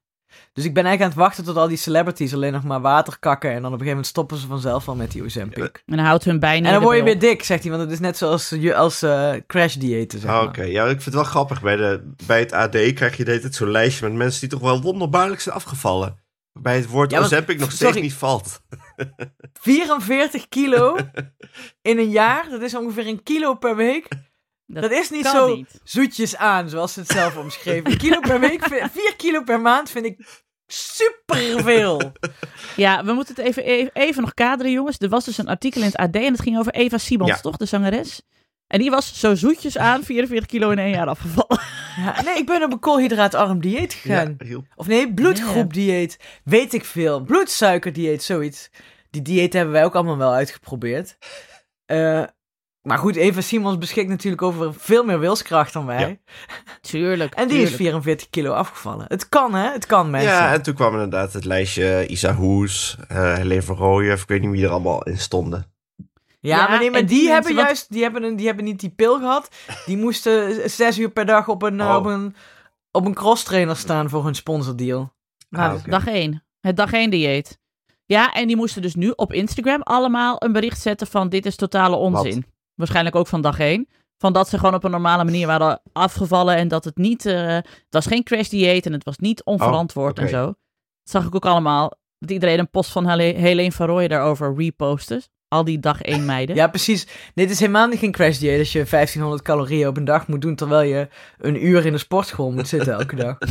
Dus 0.52 0.64
ik 0.64 0.74
ben 0.74 0.84
eigenlijk 0.84 1.02
aan 1.14 1.18
het 1.22 1.28
wachten 1.28 1.44
tot 1.54 1.62
al 1.62 1.68
die 1.68 1.76
celebrities 1.76 2.34
alleen 2.34 2.52
nog 2.52 2.64
maar 2.64 2.80
water 2.80 3.18
kakken. 3.18 3.50
En 3.50 3.54
dan 3.62 3.64
op 3.64 3.70
een 3.72 3.86
gegeven 3.86 3.90
moment 3.94 4.06
stoppen 4.06 4.36
ze 4.36 4.46
vanzelf 4.46 4.88
al 4.88 4.96
met 4.96 5.10
die 5.12 5.22
Ozempic. 5.24 5.82
en 5.86 5.96
dan 5.96 6.04
houdt 6.04 6.24
hun 6.24 6.40
bij 6.40 6.56
En 6.56 6.62
dan 6.62 6.82
word 6.82 6.96
je 6.96 7.02
weer 7.02 7.18
dik, 7.18 7.42
zegt 7.42 7.62
hij, 7.62 7.70
want 7.70 7.82
het 7.82 7.92
is 7.92 8.00
net 8.00 8.16
zoals 8.16 8.48
je 8.48 8.74
als 8.74 9.02
eh 9.02 9.32
crash 9.46 9.74
diëten, 9.74 10.18
zeg 10.18 10.30
Ah, 10.30 10.36
maar. 10.36 10.46
Oké, 10.48 10.62
ja, 10.62 10.82
ik 10.82 10.90
vind 10.90 11.04
het 11.04 11.14
wel 11.14 11.24
grappig. 11.24 11.62
Bij, 11.62 11.76
de, 11.76 12.12
bij 12.26 12.38
het 12.38 12.52
AD 12.52 12.70
krijg 12.70 13.16
je 13.16 13.24
de 13.24 13.30
hele 13.30 13.42
tijd 13.42 13.54
zo'n 13.54 13.70
lijstje 13.70 14.08
met 14.08 14.16
mensen 14.18 14.40
die 14.40 14.48
toch 14.48 14.60
wel 14.60 14.80
wonderbaarlijk 14.82 15.40
zijn 15.40 15.54
afgevallen. 15.54 16.20
Waarbij 16.52 16.76
het 16.76 16.86
woord 16.88 17.10
Ja, 17.10 17.18
want- 17.18 17.32
Ozempic 17.32 17.58
nog 17.58 17.70
steeds 17.70 17.84
sorry. 17.84 18.00
niet 18.00 18.14
valt. 18.14 18.60
44 19.60 20.48
kilo 20.48 20.96
in 21.82 21.98
een 21.98 22.10
jaar, 22.10 22.48
dat 22.50 22.62
is 22.62 22.74
ongeveer 22.76 23.06
een 23.06 23.22
kilo 23.22 23.54
per 23.54 23.76
week. 23.76 24.08
Dat, 24.66 24.90
is 24.90 25.10
niet 25.10 25.26
zo 25.26 25.64
zoetjes 25.84 26.36
aan, 26.36 26.68
zoals 26.68 26.92
ze 26.92 27.00
het 27.00 27.08
zelf 27.08 27.36
omschreven. 27.36 27.90
Een 27.90 27.98
kilo 27.98 28.20
per 28.20 28.40
week, 28.40 28.64
4 28.64 29.14
kilo 29.16 29.42
per 29.42 29.60
maand 29.60 29.90
vind 29.90 30.04
ik 30.06 30.42
superveel. 30.66 32.12
Ja, 32.76 33.04
we 33.04 33.12
moeten 33.12 33.34
het 33.34 33.44
even, 33.44 33.64
even, 33.64 33.90
even 33.94 34.22
nog 34.22 34.34
kaderen, 34.34 34.72
jongens. 34.72 34.96
Er 34.98 35.08
was 35.08 35.24
dus 35.24 35.38
een 35.38 35.48
artikel 35.48 35.80
in 35.80 35.86
het 35.86 35.96
AD 35.96 36.14
en 36.16 36.32
het 36.32 36.40
ging 36.42 36.58
over 36.58 36.72
Eva 36.72 36.98
Simons, 36.98 37.30
Ja. 37.30 37.40
toch? 37.40 37.56
De 37.56 37.64
zangeres. 37.66 38.22
En 38.66 38.78
die 38.78 38.90
was 38.90 39.18
zo 39.20 39.34
zoetjes 39.34 39.78
aan 39.78 40.04
44 40.04 40.48
kilo 40.48 40.70
in 40.70 40.78
één 40.78 40.90
jaar 40.90 41.06
afgevallen. 41.06 41.60
Ja, 41.96 42.22
nee, 42.22 42.36
ik 42.38 42.46
ben 42.46 42.62
op 42.62 42.72
een 42.72 42.78
koolhydraatarm 42.78 43.60
dieet 43.60 43.94
gegaan. 43.94 44.34
Ja, 44.38 44.46
heel- 44.46 44.64
Of 44.74 44.86
nee, 44.86 45.14
bloedgroepdieet. 45.14 46.18
Weet 46.44 46.72
ik 46.74 46.84
veel. 46.84 47.20
Bloedsuikerdieet, 47.20 48.22
zoiets. 48.22 48.70
Die 49.10 49.22
dieet 49.22 49.52
hebben 49.52 49.72
wij 49.72 49.84
ook 49.84 49.94
allemaal 49.94 50.16
wel 50.16 50.32
uitgeprobeerd. 50.32 51.16
Eh, 51.86 52.22
maar 52.82 52.98
goed, 52.98 53.16
Eva 53.16 53.40
Simons 53.40 53.78
beschikt 53.78 54.08
natuurlijk 54.08 54.42
over 54.42 54.74
veel 54.74 55.04
meer 55.04 55.18
wilskracht 55.18 55.72
dan 55.72 55.86
wij. 55.86 56.20
Tuurlijk. 56.80 57.34
En 57.34 57.48
die 57.48 57.62
is 57.62 57.74
44 57.74 58.30
kilo 58.30 58.52
afgevallen. 58.52 59.04
Het 59.08 59.28
kan, 59.28 59.54
hè? 59.54 59.70
Het 59.72 59.86
kan, 59.86 60.10
mensen. 60.10 60.30
ja, 60.30 60.52
en 60.52 60.62
toen 60.62 60.74
kwam 60.74 60.92
inderdaad 60.92 61.32
het 61.32 61.44
lijstje 61.44 62.06
Isa 62.06 62.34
Hoes, 62.34 62.96
eh 63.08 63.34
Helene 63.34 63.62
van 63.62 63.76
Rooyen, 63.76 64.12
of 64.14 64.22
ik 64.22 64.28
weet 64.28 64.40
niet 64.40 64.50
wie 64.50 64.64
er 64.64 64.70
allemaal 64.70 65.02
in 65.02 65.18
stonden. 65.18 65.66
Ja, 66.40 66.56
Ja, 66.56 66.68
maar, 66.68 66.78
nee, 66.78 66.90
maar 66.90 67.00
en 67.00 67.06
die, 67.06 67.18
die 67.20 67.30
hebben 67.30 67.54
juist, 67.54 67.92
die 67.92 68.02
hebben, 68.02 68.22
een, 68.22 68.36
die 68.36 68.46
hebben 68.46 68.64
niet 68.64 68.80
die 68.80 68.90
pil 68.90 69.18
gehad. 69.18 69.48
Die 69.86 69.96
moesten 69.96 70.70
zes 70.70 70.98
uur 70.98 71.10
per 71.10 71.26
dag 71.26 71.48
op 71.48 71.62
een, 71.62 71.82
Oh. 71.82 71.94
op 71.96 72.04
een 72.04 72.34
op 72.90 73.06
een 73.06 73.14
crosstrainer 73.14 73.76
staan 73.76 74.08
voor 74.08 74.24
hun 74.24 74.34
sponsordeal. 74.34 75.12
Nou, 75.50 75.76
Ah. 75.76 75.84
Dag 75.84 76.06
1. 76.06 76.44
Het 76.60 76.76
dag 76.76 76.92
1 76.92 77.10
dieet. 77.10 77.58
Ja, 78.04 78.32
en 78.32 78.46
die 78.46 78.56
moesten 78.56 78.82
dus 78.82 78.94
nu 78.94 79.12
op 79.16 79.32
Instagram 79.32 79.82
allemaal 79.82 80.36
een 80.38 80.52
bericht 80.52 80.80
zetten 80.80 81.06
van 81.06 81.28
dit 81.28 81.46
is 81.46 81.56
totale 81.56 81.96
onzin. 81.96 82.44
Waarschijnlijk 82.82 83.16
ook 83.16 83.26
van 83.26 83.40
dag 83.40 83.58
1. 83.58 83.88
Van 84.18 84.32
dat 84.32 84.48
ze 84.48 84.58
gewoon 84.58 84.74
op 84.74 84.84
een 84.84 84.90
normale 84.90 85.24
manier 85.24 85.46
waren 85.46 85.80
afgevallen 85.92 86.56
en 86.56 86.68
dat 86.68 86.84
het 86.84 86.96
niet, 86.96 87.26
eh, 87.26 87.46
het 87.54 87.66
was 87.90 88.06
geen 88.06 88.22
crash 88.22 88.48
dieet 88.48 88.86
en 88.86 88.92
het 88.92 89.04
was 89.04 89.18
niet 89.18 89.44
onverantwoord 89.44 90.18
Oh, 90.18 90.24
oké. 90.24 90.34
en 90.34 90.38
zo. 90.40 90.44
Dat 90.46 90.56
zag 91.02 91.24
ik 91.26 91.34
ook 91.34 91.46
allemaal. 91.46 91.92
Dat 92.18 92.30
iedereen 92.30 92.58
een 92.58 92.70
post 92.70 92.90
van 92.92 93.08
Hele- 93.08 93.22
Helene 93.38 93.72
van 93.72 93.86
Rooyen 93.86 94.08
daarover 94.08 94.54
repostte. 94.56 95.22
Al 95.48 95.64
die 95.64 95.78
dag 95.78 96.02
1 96.02 96.24
meiden. 96.24 96.56
Ja, 96.56 96.66
precies. 96.68 97.06
Dit 97.34 97.50
is 97.50 97.60
helemaal 97.60 97.86
niet 97.88 97.98
geen 97.98 98.12
crash 98.12 98.38
dieet 98.38 98.58
als 98.58 98.72
je 98.72 98.84
1500 98.84 99.42
calorieën 99.42 99.88
op 99.88 99.96
een 99.96 100.04
dag 100.04 100.26
moet 100.28 100.40
doen 100.40 100.54
terwijl 100.54 100.88
je 100.88 101.08
een 101.38 101.66
uur 101.66 101.86
in 101.86 101.92
de 101.92 101.98
sportschool 101.98 102.50
moet 102.52 102.68
zitten 102.68 102.92
elke 102.92 103.16
dag. 103.16 103.38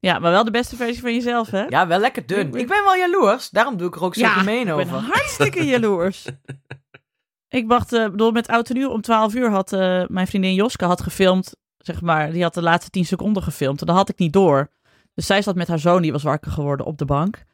Ja, 0.00 0.18
maar 0.18 0.30
wel 0.30 0.44
de 0.44 0.50
beste 0.50 0.76
versie 0.76 1.00
van 1.00 1.14
jezelf, 1.14 1.50
hè? 1.50 1.62
Ja, 1.62 1.86
wel 1.86 1.98
lekker 1.98 2.26
dun. 2.26 2.46
Ik 2.54 2.66
ben 2.68 2.84
wel 2.84 2.94
jaloers, 2.94 3.50
daarom 3.50 3.76
doe 3.76 3.88
ik 3.88 3.94
er 3.94 4.02
ook 4.02 4.14
zo 4.14 4.26
gemeen 4.26 4.58
ik 4.60 4.64
ben 4.66 4.74
over. 4.74 4.96
hartstikke 4.98 5.64
jaloers. 5.64 6.24
ik 7.48 7.68
wacht, 7.68 7.92
eh, 7.92 8.04
bedoel, 8.04 8.30
met 8.30 8.48
Oud 8.48 8.68
en 8.68 8.76
Nieuw 8.76 8.90
om 8.90 9.00
12 9.00 9.34
uur 9.34 9.50
had 9.50 9.72
eh, 9.72 10.02
mijn 10.06 10.26
vriendin 10.26 10.54
Joske 10.54 10.84
had 10.84 11.02
gefilmd, 11.02 11.56
zeg 11.78 12.00
maar, 12.00 12.32
die 12.32 12.42
had 12.42 12.54
de 12.54 12.62
laatste 12.62 12.90
10 12.90 13.04
seconden 13.04 13.42
gefilmd. 13.42 13.80
En 13.80 13.86
dat 13.86 13.96
had 13.96 14.08
ik 14.08 14.18
niet 14.18 14.32
door. 14.32 14.70
Dus 15.14 15.26
zij 15.26 15.42
zat 15.42 15.54
met 15.54 15.68
haar 15.68 15.78
zoon, 15.78 16.02
die 16.02 16.12
was 16.12 16.22
wakker 16.22 16.52
geworden 16.52 16.86
op 16.86 16.98
de 16.98 17.04
bank. 17.04 17.44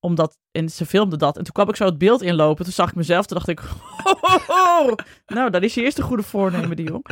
Omdat, 0.00 0.38
en 0.50 0.68
ze 0.68 0.86
filmde 0.86 1.16
dat. 1.16 1.36
En 1.36 1.44
toen 1.44 1.52
kwam 1.52 1.68
ik 1.68 1.76
zo 1.76 1.84
het 1.84 1.98
beeld 1.98 2.22
inlopen. 2.22 2.64
Toen 2.64 2.72
zag 2.72 2.88
ik 2.88 2.94
mezelf, 2.94 3.26
toen 3.26 3.36
dacht 3.36 3.48
ik, 3.48 3.58
ho, 3.58 4.14
ho, 4.20 4.38
ho. 4.46 4.94
nou, 5.26 5.50
dat 5.50 5.62
is 5.62 5.74
je 5.74 5.82
eerste 5.82 6.02
goede 6.02 6.22
voornemen, 6.22 6.76
die 6.76 6.88
jong. 6.88 7.06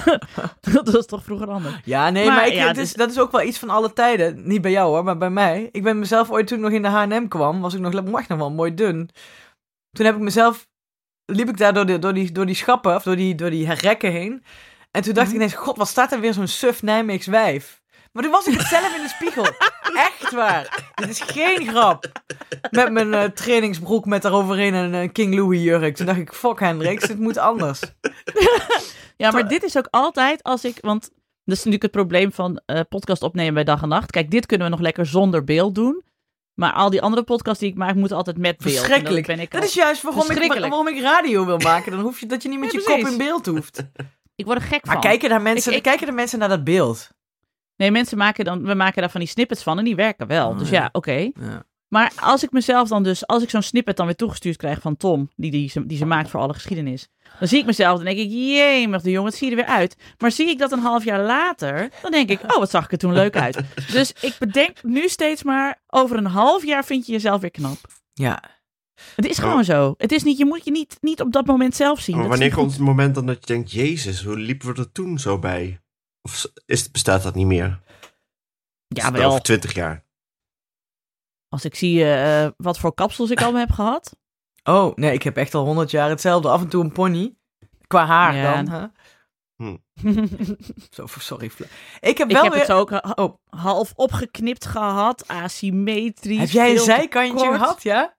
dat 0.72 0.90
was 0.90 1.06
toch 1.06 1.24
vroeger 1.24 1.50
anders. 1.50 1.74
Ja, 1.84 2.10
nee, 2.10 2.26
Maar 2.26 2.34
maar, 2.34 2.46
ik, 2.46 2.52
ja, 2.52 2.66
het 2.66 2.76
is, 2.76 2.82
dus- 2.82 2.92
dat 2.92 3.10
is 3.10 3.18
ook 3.18 3.32
wel 3.32 3.42
iets 3.42 3.58
van 3.58 3.70
alle 3.70 3.92
tijden. 3.92 4.48
Niet 4.48 4.60
bij 4.60 4.70
jou 4.70 4.88
hoor, 4.88 5.04
maar 5.04 5.18
bij 5.18 5.30
mij. 5.30 5.68
Ik 5.72 5.82
ben 5.82 5.98
mezelf 5.98 6.30
ooit 6.30 6.46
toen 6.46 6.58
ik 6.58 6.64
nog 6.64 6.72
in 6.72 6.82
de 6.82 6.88
H&M 6.88 7.28
kwam, 7.28 7.60
was 7.60 7.74
ik 7.74 7.80
nog, 7.80 8.04
mag 8.04 8.28
nog 8.28 8.38
wel 8.38 8.50
mooi 8.50 8.74
dun. 8.74 9.10
Toen 9.90 10.06
heb 10.06 10.14
ik 10.14 10.20
mezelf, 10.20 10.67
liep 11.32 11.48
ik 11.48 11.56
daar 11.56 11.74
door, 11.74 11.86
de, 11.86 11.98
door, 11.98 12.14
die, 12.14 12.32
door 12.32 12.46
die 12.46 12.54
schappen, 12.54 12.94
of 12.94 13.02
door 13.02 13.16
die, 13.16 13.34
door 13.34 13.50
die 13.50 13.72
rekken 13.72 14.10
heen. 14.12 14.44
En 14.90 15.02
toen 15.02 15.14
dacht 15.14 15.26
Mhm. 15.26 15.36
ik 15.36 15.42
ineens, 15.42 15.60
god, 15.60 15.76
wat 15.76 15.88
staat 15.88 16.12
er 16.12 16.20
weer 16.20 16.32
zo'n 16.32 16.46
suf 16.46 16.82
Nijmeegs 16.82 17.26
wijf. 17.26 17.80
Maar 18.12 18.22
toen 18.22 18.32
was 18.32 18.46
ik 18.46 18.58
het 18.58 18.66
zelf 18.66 18.96
in 18.96 19.02
de 19.02 19.08
spiegel. 19.08 19.46
Echt 20.20 20.30
waar. 20.32 20.90
Dit 20.94 21.08
is 21.08 21.20
geen 21.20 21.66
grap. 21.68 22.12
Met 22.70 22.92
mijn 22.92 23.14
eh, 23.14 23.24
trainingsbroek 23.24 24.04
met 24.04 24.22
daaroverheen 24.22 24.74
een 24.74 25.12
King 25.12 25.34
Louis 25.34 25.62
jurk. 25.62 25.96
Toen 25.96 26.06
dacht 26.06 26.18
ik, 26.18 26.32
fuck 26.32 26.60
Hendrix, 26.60 27.06
dit 27.06 27.18
moet 27.18 27.38
anders. 27.38 27.80
Ja, 29.16 29.30
maar 29.30 29.48
dit 29.48 29.62
is 29.62 29.76
ook 29.78 29.88
altijd 29.90 30.42
als 30.42 30.64
ik. 30.64 30.78
Want 30.80 31.00
dat 31.00 31.10
is 31.44 31.56
natuurlijk 31.56 31.82
het 31.82 31.90
probleem 31.90 32.32
van 32.32 32.60
eh, 32.66 32.80
podcast 32.88 33.22
opnemen 33.22 33.54
bij 33.54 33.64
dag 33.64 33.82
en 33.82 33.88
nacht. 33.88 34.10
Kijk, 34.10 34.30
dit 34.30 34.46
kunnen 34.46 34.66
we 34.66 34.72
nog 34.72 34.82
lekker 34.82 35.06
zonder 35.06 35.44
beeld 35.44 35.74
doen. 35.74 36.02
Maar 36.58 36.72
al 36.72 36.90
die 36.90 37.02
andere 37.02 37.22
podcasts 37.22 37.60
die 37.60 37.70
ik 37.70 37.76
maak, 37.76 37.94
moeten 37.94 38.16
altijd 38.16 38.38
met 38.38 38.56
beeld. 38.56 38.74
Verschrikkelijk. 38.76 39.26
dan 39.26 39.36
Ben 39.36 39.44
ik, 39.44 39.50
Dat 39.50 39.64
is 39.64 39.74
juist 39.74 40.02
waarom 40.02 40.30
ik, 40.30 40.52
waarom 40.60 40.88
ik 40.88 41.00
radio 41.00 41.46
wil 41.46 41.58
maken. 41.58 41.92
Dan 41.92 42.00
hoef 42.00 42.20
je 42.20 42.26
dat 42.26 42.42
je 42.42 42.48
niet 42.48 42.58
met 42.64 42.72
Ja, 42.72 42.78
je 42.78 42.84
kop 43.02 43.10
in 43.12 43.18
beeld 43.18 43.46
hoeft. 43.46 43.84
ik 44.34 44.44
word 44.44 44.58
er 44.58 44.64
gek 44.64 44.84
Maar 44.84 44.92
van. 44.92 45.02
kijken 45.02 45.28
daar 45.28 45.42
mensen, 45.42 45.70
Ik- 45.70 45.76
ik- 45.76 45.82
kijken 45.82 46.06
de 46.06 46.12
mensen 46.12 46.38
naar 46.38 46.48
dat 46.48 46.64
beeld? 46.64 47.10
Nee, 47.76 47.90
mensen 47.90 48.18
maken 48.18 48.44
dan. 48.44 48.64
We 48.64 48.74
maken 48.74 49.00
daar 49.00 49.10
van 49.10 49.20
die 49.20 49.28
snippets 49.28 49.62
van 49.62 49.78
en 49.78 49.84
die 49.84 49.96
werken 49.96 50.26
wel. 50.26 50.48
Oh, 50.50 50.58
dus 50.58 50.68
ja. 50.70 50.80
ja, 50.80 50.88
oké. 50.92 51.12
Ja. 51.40 51.64
Maar 51.88 52.12
als 52.20 52.42
ik 52.42 52.52
mezelf 52.52 52.88
dan 52.88 53.02
dus. 53.02 53.26
Als 53.26 53.42
ik 53.42 53.50
zo'n 53.50 53.62
snippet 53.62 53.96
dan 53.96 54.06
weer 54.06 54.16
toegestuurd 54.16 54.56
krijg 54.56 54.80
van 54.80 54.96
Tom. 54.96 55.30
Die, 55.36 55.50
die, 55.50 55.68
ze, 55.70 55.86
die 55.86 55.98
ze 55.98 56.04
maakt 56.04 56.30
voor 56.30 56.40
alle 56.40 56.54
geschiedenis. 56.54 57.08
Dan 57.38 57.48
zie 57.48 57.58
ik 57.58 57.66
mezelf 57.66 57.98
en 57.98 58.04
denk 58.04 58.18
ik. 58.18 58.30
Jemig, 58.30 59.02
de 59.02 59.10
jongen, 59.10 59.28
het 59.30 59.38
zie 59.38 59.50
je 59.50 59.56
er 59.56 59.64
weer 59.64 59.74
uit. 59.74 59.96
Maar 60.18 60.30
zie 60.30 60.48
ik 60.48 60.58
dat 60.58 60.72
een 60.72 60.78
half 60.78 61.04
jaar 61.04 61.20
later. 61.20 61.90
Dan 62.02 62.10
denk 62.10 62.28
ik. 62.28 62.42
Oh, 62.42 62.58
wat 62.58 62.70
zag 62.70 62.84
ik 62.84 62.92
er 62.92 62.98
toen 62.98 63.12
leuk 63.12 63.36
uit. 63.36 63.60
Dus 63.92 64.12
ik 64.20 64.36
bedenk 64.38 64.82
nu 64.82 65.08
steeds 65.08 65.42
maar. 65.42 65.82
Over 65.86 66.16
een 66.16 66.26
half 66.26 66.64
jaar 66.64 66.84
vind 66.84 67.06
je 67.06 67.12
jezelf 67.12 67.40
weer 67.40 67.50
knap. 67.50 67.78
ja. 68.14 68.56
Het 69.16 69.26
is 69.26 69.38
gewoon 69.38 69.64
zo. 69.64 69.94
Het 69.98 70.12
is 70.12 70.22
niet, 70.22 70.38
je 70.38 70.44
moet 70.44 70.64
je 70.64 70.70
niet, 70.70 70.96
niet 71.00 71.20
op 71.20 71.32
dat 71.32 71.46
moment 71.46 71.74
zelf 71.76 72.00
zien. 72.00 72.16
Maar 72.16 72.28
wanneer 72.28 72.54
komt 72.54 72.70
het 72.72 72.80
moment 72.80 73.14
dan 73.14 73.26
dat 73.26 73.36
je 73.40 73.46
denkt, 73.46 73.72
jezus, 73.72 74.24
hoe 74.24 74.36
liepen 74.38 74.74
we 74.74 74.80
er 74.80 74.92
toen 74.92 75.18
zo 75.18 75.38
bij? 75.38 75.80
Of 76.22 76.46
is, 76.66 76.90
bestaat 76.90 77.22
dat 77.22 77.34
niet 77.34 77.46
meer? 77.46 77.80
Ja, 78.88 79.12
wel. 79.12 79.28
Over 79.30 79.42
twintig 79.42 79.74
jaar. 79.74 80.04
Als 81.48 81.64
ik 81.64 81.74
zie 81.74 82.02
eh, 82.02 82.44
eh, 82.44 82.50
wat 82.56 82.78
voor 82.78 82.94
kapsels 82.94 83.30
ik 83.30 83.42
al 83.42 83.54
heb 83.54 83.70
gehad. 83.70 84.16
Oh, 84.64 84.94
nee, 84.96 85.12
ik 85.12 85.22
heb 85.22 85.36
echt 85.36 85.54
al 85.54 85.64
honderd 85.64 85.90
jaar 85.90 86.08
hetzelfde. 86.08 86.48
Af 86.48 86.60
en 86.60 86.68
toe 86.68 86.84
een 86.84 86.92
pony. 86.92 87.34
Qua 87.86 88.06
haar 88.06 88.34
Ja. 88.36 88.62
dan. 88.62 88.68
Hè? 88.74 88.86
Hm. 89.56 89.76
Zo, 90.90 91.06
sorry. 91.18 91.50
Fla- 91.50 91.66
Ik 92.00 92.18
heb 92.18 92.28
ik 92.28 92.34
wel 92.34 92.42
heb 92.42 92.52
weer... 92.52 92.60
het 92.62 92.72
ook 92.72 92.90
ha- 92.90 93.12
Oh. 93.14 93.34
half 93.48 93.92
opgeknipt 93.94 94.66
gehad. 94.66 95.28
Asymmetrisch. 95.28 96.38
heb 96.38 96.48
jij 96.48 96.70
een 96.72 96.78
zijkantje 96.78 97.46
kort. 97.46 97.58
gehad, 97.58 97.82
ja? 97.82 98.16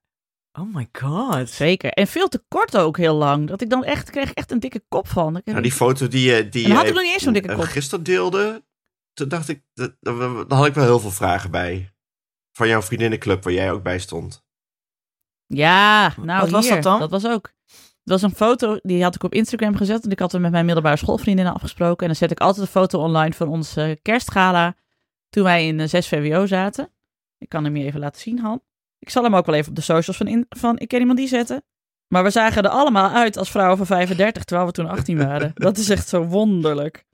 Oh 0.60 0.76
my 0.76 0.90
god. 0.92 1.50
Zeker. 1.50 1.92
En 1.92 2.08
veel 2.08 2.28
te 2.28 2.44
kort 2.48 2.78
ook 2.78 2.98
heel 2.98 3.16
lang. 3.16 3.48
Dat 3.48 3.62
ik 3.62 3.70
dan 3.70 3.84
echt 3.84 4.10
kreeg 4.10 4.30
ik 4.30 4.38
echt 4.38 4.52
een 4.52 4.60
dikke 4.60 4.84
kop 4.90 5.08
van. 5.08 5.38
Ik- 5.38 5.46
Nou, 5.46 5.62
die 5.62 5.72
foto 5.72 6.08
die 6.08 6.32
je 6.32 6.50
die 6.50 6.64
dan 6.68 6.72
had 6.76 6.82
je 6.82 6.88
ik 6.90 6.94
nog 6.94 7.04
niet 7.04 7.14
eens 7.14 7.24
zo'n 7.24 7.34
dikke 7.34 7.50
eh, 7.50 7.56
kop. 7.56 7.66
gisteren 7.66 8.04
deelde, 8.04 8.64
toen 9.14 9.28
dacht 9.28 9.50
ik, 9.50 9.62
daar 10.00 10.24
had 10.48 10.66
ik 10.66 10.74
wel 10.74 10.84
heel 10.86 11.00
veel 11.00 11.12
vragen 11.12 11.52
bij. 11.52 11.94
Van 12.60 12.68
jouw 12.68 12.82
vriendinnenclub 12.82 13.44
waar 13.44 13.54
jij 13.54 13.72
ook 13.72 13.84
bij 13.84 14.00
stond. 14.00 14.44
Ja, 15.46 16.14
nou 16.22 16.42
Wat 16.42 16.50
was 16.50 16.66
hier, 16.66 16.74
dat 16.74 16.84
dan? 16.84 17.00
Dat 17.00 17.12
was 17.12 17.26
ook. 17.26 17.54
Dat 18.04 18.22
was 18.22 18.22
een 18.22 18.36
foto, 18.36 18.80
die 18.82 19.04
had 19.04 19.16
ik 19.16 19.24
op 19.24 19.34
Instagram 19.34 19.76
gezet. 19.76 20.04
En 20.04 20.12
ik 20.12 20.20
had 20.20 20.34
er 20.34 20.42
met 20.42 20.52
mijn 20.52 20.66
middelbare 20.66 20.98
schoolvriendinnen 20.98 21.54
afgesproken. 21.54 22.00
En 22.00 22.08
dan 22.08 22.16
zet 22.16 22.32
ik 22.32 22.40
altijd 22.40 22.66
een 22.66 22.72
foto 22.72 23.00
online 23.00 23.34
van 23.34 23.48
ons 23.48 23.76
eh, 23.76 23.96
kerstgala. 24.02 24.76
Toen 25.30 25.44
wij 25.44 25.68
in 25.68 25.80
eh, 25.80 25.88
6 25.88 26.08
VWO 26.08 26.46
zaten. 26.46 26.92
Ik 27.38 27.50
kan 27.50 27.64
hem 27.64 27.76
je 27.76 27.86
even 27.86 28.00
laten 28.00 28.22
zien, 28.22 28.40
Han. 28.40 28.62
Ik 29.00 29.10
zal 29.10 29.24
hem 29.24 29.36
ook 29.36 29.46
wel 29.46 29.56
even 29.56 29.70
op 29.70 29.76
de 29.76 29.82
socials 29.82 30.18
van, 30.18 30.28
in, 30.28 30.46
van 30.50 30.80
Ik 30.80 30.88
Ken 30.88 31.00
Iemand 31.00 31.18
Die 31.18 31.28
zetten. 31.28 31.64
Maar 32.08 32.24
we 32.24 32.30
zagen 32.30 32.64
er 32.64 32.70
allemaal 32.70 33.10
uit 33.10 33.38
als 33.38 33.52
vrouwen 33.52 33.78
van 33.78 33.86
35, 33.86 34.44
terwijl 34.44 34.68
we 34.68 34.74
toen 34.74 34.90
18 34.90 35.18
waren. 35.28 35.52
Dat 35.54 35.78
is 35.78 35.90
echt 35.90 36.08
zo 36.08 36.24
wonderlijk. 36.24 37.06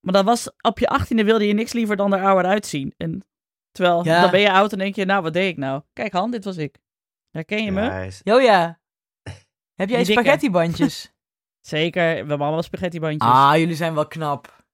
Maar 0.00 0.12
dat 0.12 0.24
was, 0.24 0.50
op 0.60 0.78
je 0.78 1.00
18e 1.00 1.24
wilde 1.24 1.46
je 1.46 1.54
niks 1.54 1.72
liever 1.72 1.96
dan 1.96 2.14
er 2.14 2.24
ouder 2.24 2.50
uitzien. 2.50 2.94
En 2.96 3.24
terwijl, 3.76 4.04
Ja. 4.04 4.20
dan 4.20 4.30
ben 4.30 4.40
je 4.40 4.52
oud 4.52 4.72
en 4.72 4.78
denk 4.78 4.94
je, 4.94 5.04
nou, 5.04 5.22
wat 5.22 5.32
deed 5.32 5.50
ik 5.50 5.56
nou? 5.56 5.82
Kijk, 5.92 6.12
Han, 6.12 6.30
dit 6.30 6.44
was 6.44 6.56
ik. 6.56 6.76
Herken 7.30 7.64
je 7.64 7.72
me? 7.72 7.82
Ja, 7.82 7.90
hij 7.90 8.06
is- 8.06 8.20
Jo 8.24 8.38
ja. 8.38 8.78
Heb 9.74 9.88
jij 9.88 10.04
spaghettibandjes? 10.04 11.12
Zeker, 11.60 12.02
we 12.02 12.08
hebben 12.16 12.40
allemaal 12.40 12.62
spaghettibandjes. 12.62 13.30
ah, 13.30 13.56
jullie 13.56 13.74
zijn 13.76 13.94
wel 13.94 14.06
knap. 14.06 14.64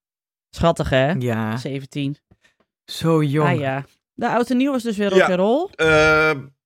Schattig, 0.49 0.89
hè? 0.89 1.11
Ja. 1.11 1.57
17. 1.57 2.17
Zo 2.91 3.23
jong. 3.23 3.49
Ah 3.49 3.59
ja. 3.59 3.83
De 4.13 4.29
oude 4.29 4.49
en 4.49 4.57
nieuw 4.57 4.71
was 4.71 4.83
dus 4.83 4.97
weer 4.97 5.15
Ja. 5.15 5.35
rock 5.35 5.69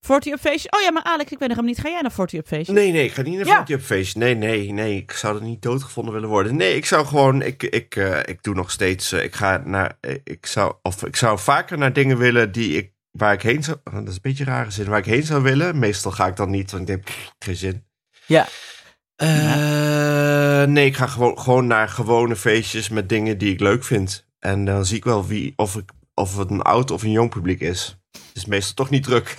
40 0.07 0.33
up 0.33 0.39
feestje. 0.39 0.71
Oh 0.71 0.81
ja, 0.81 0.91
maar 0.91 1.03
Alex, 1.03 1.31
ik 1.31 1.39
weet 1.39 1.47
nog 1.47 1.57
hem 1.57 1.65
niet. 1.65 1.79
Ga 1.79 1.89
jij 1.89 2.01
naar 2.01 2.11
40 2.11 2.39
up 2.39 2.47
feestje? 2.47 2.73
nee, 2.73 2.91
nee, 2.91 3.05
ik 3.05 3.11
ga 3.11 3.21
niet 3.21 3.45
naar 3.45 3.63
Ja. 3.67 3.79
feestje. 3.79 4.19
Nee, 4.19 4.35
nee, 4.35 4.71
nee, 4.71 4.95
ik 4.97 5.11
zou 5.11 5.35
er 5.35 5.43
niet 5.43 5.61
doodgevonden 5.61 6.13
willen 6.13 6.29
worden. 6.29 6.55
Nee, 6.55 6.75
ik 6.75 6.85
zou 6.85 7.05
gewoon, 7.05 7.41
ik, 7.41 7.63
ik, 7.63 7.95
eh, 7.95 8.19
ik 8.25 8.43
doe 8.43 8.55
nog 8.55 8.71
steeds, 8.71 9.11
eh, 9.11 9.23
ik 9.23 9.35
ga 9.35 9.61
naar, 9.65 9.97
eh, 9.99 10.15
ik 10.23 10.45
zou, 10.45 10.73
of 10.81 11.05
ik 11.05 11.15
zou 11.15 11.39
vaker 11.39 11.77
naar 11.77 11.93
dingen 11.93 12.17
willen 12.17 12.51
die 12.51 12.77
ik, 12.77 12.91
waar 13.11 13.33
ik 13.33 13.41
heen 13.41 13.63
zou, 13.63 13.77
dat 13.83 14.07
is 14.07 14.13
een 14.13 14.19
beetje 14.21 14.43
een 14.45 14.49
rare 14.49 14.71
zin, 14.71 14.85
waar 14.89 14.99
ik 14.99 15.05
heen 15.05 15.23
zou 15.23 15.43
willen. 15.43 15.79
Meestal 15.79 16.11
ga 16.11 16.27
ik 16.27 16.35
dan 16.35 16.49
niet, 16.49 16.71
want 16.71 16.81
ik 16.81 16.87
denk, 16.87 17.03
pff, 17.03 17.31
geen 17.39 17.55
zin. 17.55 17.85
Ja. 18.25 18.47
Nee, 20.65 20.85
ik 20.85 20.95
ga 20.95 21.07
gewoon, 21.07 21.39
gewoon 21.39 21.67
naar 21.67 21.89
gewone 21.89 22.35
feestjes 22.35 22.89
met 22.89 23.09
dingen 23.09 23.37
die 23.37 23.53
ik 23.53 23.59
leuk 23.59 23.83
vind. 23.83 24.27
En 24.39 24.65
dan 24.65 24.85
zie 24.85 24.97
ik 24.97 25.03
wel 25.03 25.25
wie, 25.27 25.53
of, 25.55 25.75
ik, 25.75 25.89
of 26.13 26.37
het 26.37 26.49
een 26.49 26.61
oud 26.61 26.91
of 26.91 27.03
een 27.03 27.11
jong 27.11 27.29
publiek 27.29 27.61
is. 27.61 27.97
Het 28.27 28.35
is 28.35 28.45
meestal 28.45 28.73
toch 28.73 28.89
niet 28.89 29.03
druk. 29.03 29.35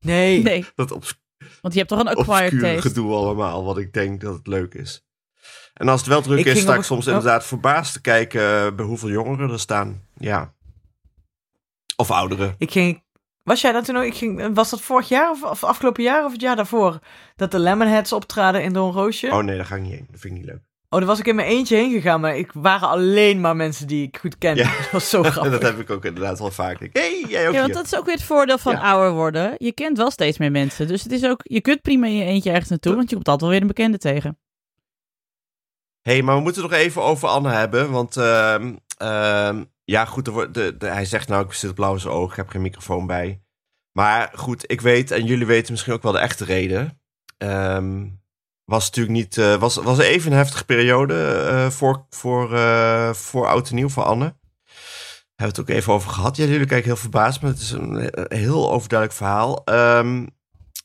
Nee. 0.00 0.42
Nee, 0.42 0.66
Dat 0.74 0.90
obs 0.90 1.20
want 1.60 1.74
je 1.74 1.80
hebt 1.80 1.90
toch 1.92 2.00
een 2.00 2.08
acquired 2.16 2.60
taste. 2.60 2.80
gedoe 2.88 3.14
allemaal, 3.14 3.64
wat 3.64 3.78
ik 3.78 3.92
denk 3.92 4.20
dat 4.20 4.34
het 4.34 4.46
leuk 4.46 4.74
is. 4.74 5.04
En 5.74 5.88
als 5.88 6.00
het 6.00 6.08
wel 6.08 6.22
druk 6.22 6.38
Ik 6.38 6.46
is, 6.46 6.60
sta 6.60 6.74
ik 6.74 6.82
soms 6.82 7.06
inderdaad 7.06 7.44
verbaasd 7.46 7.92
te 7.92 8.00
kijken 8.00 8.66
eh, 8.66 8.74
bij 8.74 8.84
hoeveel 8.84 9.08
jongeren 9.10 9.50
er 9.50 9.60
staan. 9.60 10.06
Ja. 10.16 10.54
Of 11.96 12.10
ouderen. 12.10 12.54
Ik 12.58 12.70
ging... 12.70 13.02
Was 13.42 13.60
jij 13.60 13.72
dat 13.72 13.84
toen 13.84 13.96
ook? 13.96 14.04
Ik 14.04 14.14
ging, 14.14 14.54
was 14.54 14.70
dat 14.70 14.80
vorig 14.80 15.08
jaar 15.08 15.30
of, 15.30 15.42
of 15.42 15.64
afgelopen 15.64 16.02
jaar 16.02 16.24
of 16.24 16.32
het 16.32 16.40
jaar 16.40 16.56
daarvoor? 16.56 16.98
Dat 17.36 17.50
de 17.50 17.58
Lemonheads 17.58 18.12
optraden 18.12 18.62
in 18.62 18.72
Don 18.72 18.92
Roosje? 18.92 19.30
Oh 19.30 19.42
nee, 19.42 19.56
daar 19.56 19.66
ga 19.66 19.74
ik 19.76 19.82
niet 19.82 19.92
heen. 19.92 20.06
Dat 20.10 20.20
vind 20.20 20.34
ik 20.34 20.40
niet 20.40 20.50
leuk. 20.50 20.62
Oh, 20.92 20.98
daar 20.98 21.08
was 21.08 21.18
ik 21.18 21.26
in 21.26 21.34
mijn 21.34 21.48
eentje 21.48 21.76
heen 21.76 21.92
gegaan, 21.92 22.20
maar 22.20 22.36
ik 22.36 22.50
waren 22.52 22.88
alleen 22.88 23.40
maar 23.40 23.56
mensen 23.56 23.86
die 23.86 24.06
ik 24.06 24.16
goed 24.16 24.38
kende. 24.38 24.62
Ja. 24.62 24.76
Dat 24.76 24.90
was 24.90 25.10
zo 25.10 25.22
En 25.22 25.30
grappig. 25.32 25.52
dat 25.52 25.62
heb 25.62 25.78
ik 25.78 25.90
ook 25.90 26.04
inderdaad 26.04 26.38
wel 26.38 26.50
vaak. 26.50 26.80
Hé, 26.80 26.88
hey, 26.92 27.24
jij 27.28 27.46
ook 27.48 27.52
Ja, 27.54 27.60
want 27.60 27.64
hier. 27.72 27.74
dat 27.74 27.84
is 27.84 27.96
ook 27.96 28.04
weer 28.04 28.14
het 28.14 28.24
voordeel 28.24 28.58
van 28.58 28.72
Ja. 28.72 28.80
ouder 28.80 29.12
worden. 29.12 29.54
Je 29.56 29.72
kent 29.72 29.96
wel 29.96 30.10
steeds 30.10 30.38
meer 30.38 30.50
mensen. 30.50 30.88
Dus 30.88 31.02
het 31.02 31.12
is 31.12 31.24
ook, 31.24 31.40
je 31.42 31.60
kunt 31.60 31.82
prima 31.82 32.06
in 32.06 32.16
je 32.16 32.24
eentje 32.24 32.50
ergens 32.50 32.68
naartoe, 32.68 32.94
want 32.94 33.08
je 33.08 33.14
komt 33.14 33.28
altijd 33.28 33.40
wel 33.40 33.50
weer 33.50 33.60
een 33.60 33.74
bekende 33.74 33.98
tegen. 33.98 34.38
Hé, 36.02 36.12
hey, 36.12 36.22
maar 36.22 36.36
we 36.36 36.42
moeten 36.42 36.62
het 36.62 36.70
nog 36.70 36.80
even 36.80 37.02
over 37.02 37.28
Anne 37.28 37.50
hebben. 37.50 37.90
Want 37.90 38.16
ehm, 38.16 38.74
ehm, 38.96 39.64
ja, 39.84 40.04
goed, 40.04 40.26
er 40.26 40.32
wordt, 40.32 40.54
de, 40.54 40.76
de, 40.76 40.86
hij 40.86 41.04
zegt 41.04 41.28
nou, 41.28 41.44
ik 41.44 41.52
zit 41.52 41.70
op 41.70 41.76
blauwe 41.76 41.98
zijn 41.98 42.14
oog, 42.14 42.30
ik 42.30 42.36
heb 42.36 42.48
geen 42.48 42.62
microfoon 42.62 43.06
bij. 43.06 43.42
Maar 43.92 44.30
goed, 44.34 44.64
ik 44.70 44.80
weet, 44.80 45.10
en 45.10 45.24
jullie 45.24 45.46
weten 45.46 45.72
misschien 45.72 45.92
ook 45.92 46.02
wel 46.02 46.12
de 46.12 46.18
echte 46.18 46.44
reden. 46.44 47.00
Ehm, 47.38 48.06
was 48.64 48.84
natuurlijk 48.84 49.16
niet. 49.16 49.38
eh, 49.38 49.56
was, 49.56 49.76
was 49.76 49.98
even 49.98 50.30
een 50.30 50.36
heftige 50.36 50.64
periode 50.64 51.32
eh, 51.32 51.70
voor, 51.70 52.06
voor, 52.10 52.54
eh, 52.54 53.12
voor 53.12 53.46
Oud 53.46 53.68
en 53.68 53.74
Nieuw, 53.74 53.88
voor 53.88 54.02
Anne. 54.02 54.24
Hebben 55.34 55.56
we 55.56 55.60
het 55.60 55.60
ook 55.60 55.76
even 55.76 55.92
over 55.92 56.10
gehad. 56.10 56.36
Ja, 56.36 56.44
jullie 56.44 56.66
kijken 56.66 56.86
heel 56.86 56.96
verbaasd, 56.96 57.42
maar 57.42 57.50
het 57.50 57.60
is 57.60 57.70
een 57.70 58.10
heel 58.28 58.72
overduidelijk 58.72 59.18
verhaal. 59.18 59.64
Ehm, 59.64 60.26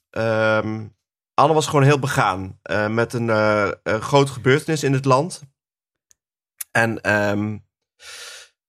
ehm, 0.10 0.86
Anne 1.34 1.54
was 1.54 1.66
gewoon 1.68 1.84
heel 1.84 2.00
begaan 2.00 2.60
met 2.90 3.14
een, 3.14 3.28
een 3.84 4.02
grote 4.02 4.32
gebeurtenis 4.32 4.84
in 4.84 4.94
het 4.94 5.06
land. 5.06 5.42
En 6.72 7.02
ehm, 7.02 7.58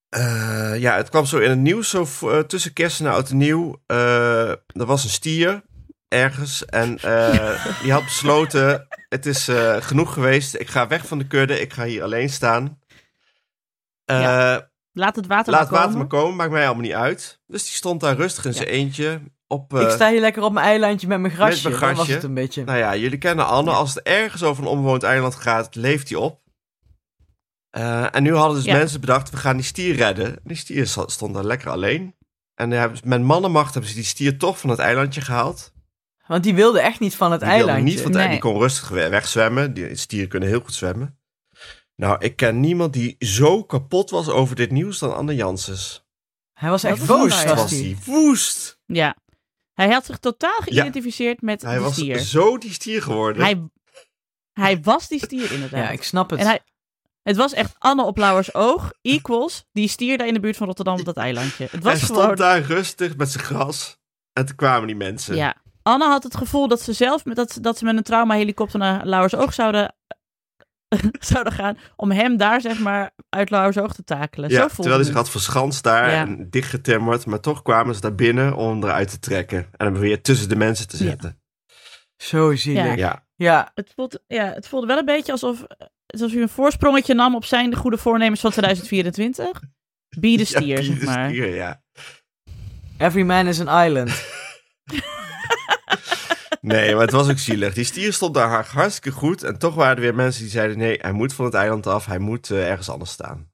eh, 0.09 0.79
ja, 0.79 0.97
het 0.97 1.09
kwam 1.09 1.25
zo 1.25 1.39
in 1.39 1.51
het 1.51 1.59
nieuws, 1.59 1.91
zo 1.91 2.07
tussen 2.47 2.73
kerst 2.73 3.01
en 3.01 3.07
oud 3.07 3.31
en 3.31 3.37
nieuw. 3.37 3.83
Er 3.87 4.87
was 4.87 5.05
een 5.05 5.11
stier 5.11 5.63
ergens 6.09 6.65
en 6.65 6.99
eh, 6.99 7.81
die 7.83 7.93
had 7.93 8.05
besloten, 8.05 8.87
het 9.09 9.27
is 9.27 9.49
eh, 9.49 9.77
genoeg 9.81 10.13
geweest. 10.13 10.55
Ik 10.55 10.69
ga 10.69 10.87
weg 10.87 11.07
van 11.07 11.19
de 11.19 11.27
kudde, 11.27 11.61
ik 11.61 11.73
ga 11.73 11.85
hier 11.85 12.03
alleen 12.03 12.31
staan. 12.31 12.79
Eh, 14.05 14.21
Ja. 14.21 14.71
Laat 14.93 15.17
het 15.17 15.27
water 15.27 15.53
Laat 15.53 15.61
maar 15.61 15.61
het 15.61 15.71
water 15.71 15.87
komen. 15.87 15.99
maar 15.99 16.19
komen, 16.21 16.37
maakt 16.37 16.51
mij 16.51 16.65
allemaal 16.67 16.83
niet 16.83 16.93
uit. 16.93 17.41
Dus 17.47 17.63
die 17.65 17.73
stond 17.73 18.01
daar 18.01 18.17
rustig 18.17 18.45
in 18.45 18.51
Ja. 18.51 18.57
zijn 18.57 18.69
eentje. 18.69 19.21
Op, 19.47 19.75
ik 19.75 19.91
sta 19.91 20.11
hier 20.11 20.21
lekker 20.21 20.43
op 20.43 20.53
mijn 20.53 20.67
eilandje 20.67 21.07
met 21.07 21.21
mijn 21.21 21.33
grasje. 21.33 21.69
mijn 21.69 21.81
Dat 21.81 21.97
was 21.97 22.09
het 22.09 22.23
een 22.23 22.35
beetje. 22.35 22.65
Nou 22.65 22.79
ja, 22.79 22.97
jullie 22.97 23.19
kennen 23.19 23.47
Anne. 23.47 23.71
Als 23.71 23.95
het 23.95 24.05
ergens 24.05 24.43
over 24.43 24.63
een 24.63 24.69
onbewoond 24.69 25.03
eiland 25.03 25.35
gaat, 25.35 25.75
leeft 25.75 26.09
hij 26.09 26.19
op. 26.19 26.41
En 27.71 28.23
nu 28.23 28.35
hadden 28.35 28.57
dus 28.57 28.73
mensen 28.73 29.01
bedacht, 29.01 29.31
we 29.31 29.37
gaan 29.37 29.57
die 29.57 29.65
stier 29.65 29.95
redden. 29.95 30.41
Die 30.45 30.57
stier 30.57 30.87
stond 30.87 31.35
daar 31.35 31.45
lekker 31.45 31.71
alleen. 31.71 32.17
En 32.55 32.69
met 33.05 33.23
mannenmacht 33.23 33.73
hebben 33.73 33.91
ze 33.91 33.97
die 33.97 34.07
stier 34.07 34.39
toch 34.39 34.59
van 34.59 34.71
het 34.71 34.79
eilandje 34.79 35.21
gehaald. 35.21 35.73
Want 36.29 36.43
die 36.43 36.55
wilde 36.55 36.81
echt 36.81 37.01
niet 37.01 37.15
van 37.17 37.31
het 37.33 37.41
Die 37.41 37.49
wilde 37.49 37.65
eilandje. 37.65 37.93
niet 37.95 38.03
van 38.03 38.11
het 38.13 38.21
Nee. 38.21 38.31
Die 38.31 38.39
kon 38.41 38.59
rustig 38.59 38.89
we- 38.89 39.09
wegzwemmen. 39.09 39.75
Die 39.75 39.97
stieren 39.97 40.29
kunnen 40.29 40.49
heel 40.49 40.61
goed 40.61 40.75
zwemmen. 40.75 41.19
Nou, 41.97 42.17
ik 42.19 42.37
ken 42.37 42.61
niemand 42.61 42.93
die 42.93 43.17
zo 43.19 43.65
kapot 43.65 44.11
was 44.11 44.29
over 44.29 44.57
dit 44.57 44.71
nieuws 44.71 44.99
dan 44.99 45.17
Anne 45.17 45.35
Janssens. 45.35 46.07
Hij 46.53 46.71
was 46.71 46.83
echt 46.85 46.99
ja. 46.99 47.07
was 47.07 47.45
Was 47.45 47.71
hij. 47.71 47.97
woest. 48.05 48.79
Ja. 48.87 49.17
Hij 49.75 49.89
had 49.93 50.05
zich 50.07 50.19
totaal 50.19 50.61
geïdentificeerd 50.61 51.41
met 51.43 51.63
Hij 51.63 51.75
de 51.75 51.81
was 51.81 51.93
stier. 51.93 52.19
zo 52.19 52.59
die 52.59 52.73
stier 52.73 53.03
geworden. 53.03 53.43
Hij, 53.43 53.63
hij 54.53 54.81
was 54.83 55.09
die 55.09 55.19
stier 55.25 55.53
inderdaad. 55.53 55.81
Ja, 55.85 55.91
ik 55.91 56.03
snap 56.03 56.31
het. 56.31 56.41
En 56.41 56.47
hij, 56.47 56.61
het 57.23 57.37
was 57.37 57.53
echt 57.53 57.75
Anne 57.79 58.05
op 58.05 58.17
Lauwers 58.17 58.55
oog, 58.55 58.93
equals, 59.03 59.65
die 59.73 59.89
stier 59.89 60.19
daar 60.19 60.27
in 60.27 60.35
de 60.35 60.41
buurt 60.41 60.57
van 60.57 60.67
Rotterdam 60.67 60.99
op 60.99 61.05
dat 61.05 61.17
eilandje. 61.17 61.69
Het 61.71 61.83
was 61.83 61.93
Hij 61.93 62.01
gewoon... 62.03 62.23
stond 62.23 62.39
daar 62.39 62.61
rustig 62.63 63.17
met 63.17 63.31
zijn 63.31 63.45
gras. 63.45 63.99
En 64.33 64.47
toen 64.47 64.57
kwamen 64.57 64.87
die 64.87 64.97
mensen. 64.97 65.37
Ja. 65.37 65.57
Anne 65.89 66.05
had 66.07 66.23
het 66.23 66.37
gevoel 66.37 66.69
dat 66.69 66.81
ze 66.81 66.93
zelf 66.93 67.25
met, 67.25 67.37
dat, 67.37 67.53
ze- 67.53 67.61
dat 67.61 67.79
ze 67.79 67.85
met 67.85 67.97
een 67.97 68.03
traumahelikopter 68.03 68.79
naar 68.79 69.07
Lauwers 69.07 69.35
oog 69.35 69.55
zouden, 69.55 69.95
zouden 71.31 71.53
gaan. 71.53 71.79
Om 71.97 72.11
hem 72.11 72.37
daar, 72.37 72.61
zeg 72.61 72.79
maar, 72.79 73.11
uit 73.29 73.51
Lauwers 73.51 73.79
oog 73.79 73.95
te 73.95 74.05
takelen. 74.05 74.51
Ja, 74.51 74.55
Zo 74.55 74.61
voelde 74.61 74.75
terwijl 74.75 74.97
hij 74.97 75.05
zich 75.05 75.15
het. 75.15 75.23
had 75.23 75.31
verschanst 75.33 75.83
daar 75.83 76.11
Ja. 76.11 76.21
en 76.21 76.51
dichtgetimmerd. 76.51 77.27
Maar 77.27 77.41
toch 77.41 77.63
kwamen 77.63 77.95
ze 77.95 78.01
daar 78.01 78.15
binnen 78.15 78.57
om 78.57 78.69
hem 78.69 78.85
eruit 78.85 79.11
te 79.11 79.19
trekken. 79.19 79.59
En 79.77 79.87
hem 79.87 79.95
weer 79.99 80.23
tussen 80.23 80.49
de 80.49 80.57
mensen 80.57 80.89
te 80.89 80.97
zetten. 80.97 81.41
Zo 82.17 82.55
zielig. 82.55 82.85
Ja. 82.85 82.95
Ja. 82.95 83.27
Ja, 83.37 83.71
Het, 83.75 83.93
voelt, 83.95 84.19
ja, 84.27 84.45
het 84.45 84.69
voelde 84.69 84.87
wel 84.87 84.99
een 84.99 85.05
beetje 85.05 85.33
alsof, 85.33 85.65
alsof 86.07 86.31
hij 86.33 86.43
een 86.43 86.49
voorsprongetje 86.49 87.15
nam 87.15 87.35
op 87.35 87.45
zijn 87.45 87.75
goede 87.75 87.99
voornemens 87.99 88.41
van 88.41 88.51
2024. 88.51 89.61
Be 90.19 90.37
de 90.37 90.45
stier, 90.45 90.67
ja, 90.79 90.83
zeg 90.83 91.03
maar. 91.05 91.29
stier, 91.29 91.55
ja. 91.55 91.83
Every 92.99 93.23
man 93.25 93.47
is 93.47 93.61
an 93.67 93.85
island. 93.87 94.11
Nee, 96.61 96.93
maar 96.93 97.03
het 97.03 97.11
was 97.13 97.29
ook 97.31 97.39
zielig. 97.39 97.75
Die 97.75 97.85
stier 97.85 98.13
stond 98.13 98.35
daar 98.35 98.49
har- 98.49 98.67
hartstikke 98.73 99.19
goed. 99.19 99.43
En 99.43 99.59
toch 99.59 99.75
waren 99.75 99.97
er 99.97 100.03
weer 100.03 100.15
mensen 100.15 100.43
die 100.43 100.51
zeiden... 100.51 100.79
nee, 100.79 100.99
hij 101.01 101.13
moet 101.13 101.33
van 101.33 101.45
het 101.45 101.55
eiland 101.55 101.87
af. 101.87 102.07
Hij 102.07 102.19
moet 102.19 102.51
eh, 102.51 102.69
ergens 102.71 102.89
anders 102.91 103.11
staan. 103.11 103.51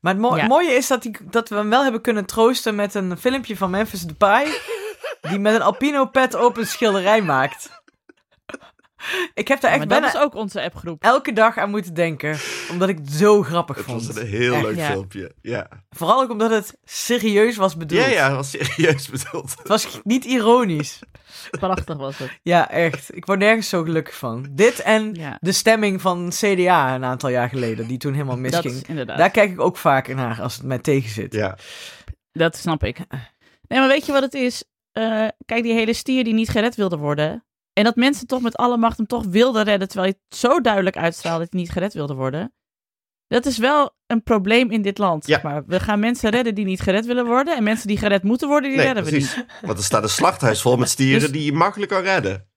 Maar 0.00 0.12
het 0.12 0.22
mo- 0.22 0.36
Ja. 0.36 0.46
mooie 0.46 0.70
is 0.72 0.86
dat, 0.86 1.02
die, 1.02 1.16
dat 1.30 1.48
we 1.48 1.54
hem 1.54 1.70
wel 1.70 1.82
hebben 1.82 2.00
kunnen 2.00 2.24
troosten 2.26 2.74
met 2.74 2.94
een 2.94 3.18
filmpje 3.18 3.56
van 3.56 3.70
Memphis 3.70 4.02
Depay. 4.02 4.46
die 5.20 5.38
met 5.38 5.54
een 5.54 5.62
alpino 5.62 6.04
pet 6.06 6.34
op 6.34 6.56
een 6.56 6.66
schilderij 6.66 7.22
maakt. 7.22 7.82
Ik 9.34 9.48
heb 9.48 9.60
daar 9.60 9.70
echt 9.70 9.78
maar 9.78 9.88
dat 9.88 10.00
bijna 10.00 10.06
is 10.18 10.24
ook 10.24 10.34
onze 10.34 10.62
appgroep. 10.62 11.02
elke 11.02 11.32
dag 11.32 11.56
aan 11.58 11.70
moeten 11.70 11.94
denken. 11.94 12.38
Omdat 12.70 12.88
ik 12.88 12.98
het 12.98 13.10
zo 13.12 13.42
grappig 13.42 13.76
Het 13.76 13.84
vond. 13.84 14.06
was 14.06 14.16
een 14.16 14.26
heel 14.26 14.54
Echt. 14.54 14.62
leuk 14.62 14.76
Ja. 14.76 14.86
filmpje. 14.90 15.34
Ja. 15.42 15.68
Vooral 15.90 16.22
ook 16.22 16.30
omdat 16.30 16.50
het 16.50 16.76
serieus 16.84 17.56
was 17.56 17.76
bedoeld. 17.76 18.00
ja, 18.00 18.06
ja, 18.08 18.26
dat 18.28 18.36
was 18.36 18.50
serieus 18.50 19.08
bedoeld. 19.08 19.54
Het 19.58 19.68
was 19.68 20.00
niet 20.02 20.24
ironisch. 20.24 20.98
Prachtig 21.50 21.96
was 21.96 22.18
het. 22.18 22.30
Ja, 22.42 22.70
echt. 22.70 23.16
Ik 23.16 23.24
word 23.26 23.38
nergens 23.38 23.68
zo 23.68 23.82
gelukkig 23.82 24.14
van. 24.16 24.46
Dit 24.50 24.80
en 24.80 25.14
Ja, 25.14 25.38
de 25.40 25.52
stemming 25.52 26.00
van 26.00 26.28
CDA 26.30 26.94
een 26.94 27.04
aantal 27.04 27.28
jaar 27.28 27.48
geleden, 27.48 27.86
die 27.86 27.98
toen 27.98 28.12
helemaal 28.12 28.34
dat 28.40 28.42
misging. 28.50 28.74
is 28.74 28.82
inderdaad. 28.82 29.18
Daar 29.18 29.30
kijk 29.30 29.50
ik 29.50 29.60
ook 29.60 29.76
vaker 29.76 30.14
naar 30.14 30.40
als 30.40 30.54
het 30.54 30.62
mij 30.62 30.78
tegenzit. 30.78 31.32
Ja, 31.34 31.58
Dat 32.32 32.56
snap 32.56 32.84
ik. 32.84 32.98
Nee, 33.68 33.78
maar 33.78 33.88
weet 33.88 34.06
je 34.06 34.12
wat 34.12 34.22
het 34.22 34.34
is? 34.34 34.64
Eh, 34.92 35.26
kijk, 35.46 35.62
die 35.62 35.72
hele 35.74 35.92
stier 35.92 36.24
die 36.24 36.34
niet 36.34 36.48
gered 36.48 36.74
wilde 36.74 36.96
worden. 36.96 37.44
En 37.74 37.84
dat 37.84 37.96
mensen 37.96 38.26
toch 38.26 38.40
met 38.42 38.56
alle 38.56 38.76
macht 38.76 38.96
hem 38.96 39.06
toch 39.06 39.24
wilden 39.26 39.64
redden. 39.64 39.88
Terwijl 39.88 40.10
hij 40.12 40.20
het 40.28 40.38
zo 40.38 40.60
duidelijk 40.60 40.96
uitstraalde 40.96 41.42
dat 41.44 41.52
hij 41.52 41.60
niet 41.60 41.70
gered 41.70 41.94
wilde 41.94 42.14
worden. 42.14 42.54
Dat 43.26 43.46
is 43.46 43.58
wel 43.58 43.94
een 44.06 44.22
probleem 44.22 44.70
in 44.70 44.82
dit 44.82 44.98
land. 44.98 45.26
Ja. 45.26 45.34
zeg 45.34 45.42
Maar 45.42 45.64
we 45.66 45.80
gaan 45.80 45.98
mensen 46.00 46.30
redden 46.30 46.54
die 46.54 46.64
niet 46.64 46.80
gered 46.80 47.06
willen 47.06 47.26
worden. 47.26 47.56
En 47.56 47.62
mensen 47.62 47.88
die 47.88 47.96
gered 47.96 48.22
moeten 48.22 48.48
worden, 48.48 48.68
die 48.68 48.78
nee, 48.78 48.86
redden 48.86 49.04
we 49.04 49.10
precies. 49.10 49.36
niet. 49.36 49.46
Want 49.66 49.78
er 49.78 49.84
staat 49.84 50.02
een 50.02 50.08
slachthuis 50.08 50.60
vol 50.62 50.76
met 50.76 50.88
stieren 50.96 51.20
Dus- 51.20 51.30
die 51.32 51.44
je 51.44 51.52
makkelijk 51.52 51.90
kan 51.90 52.02
redden. 52.02 52.48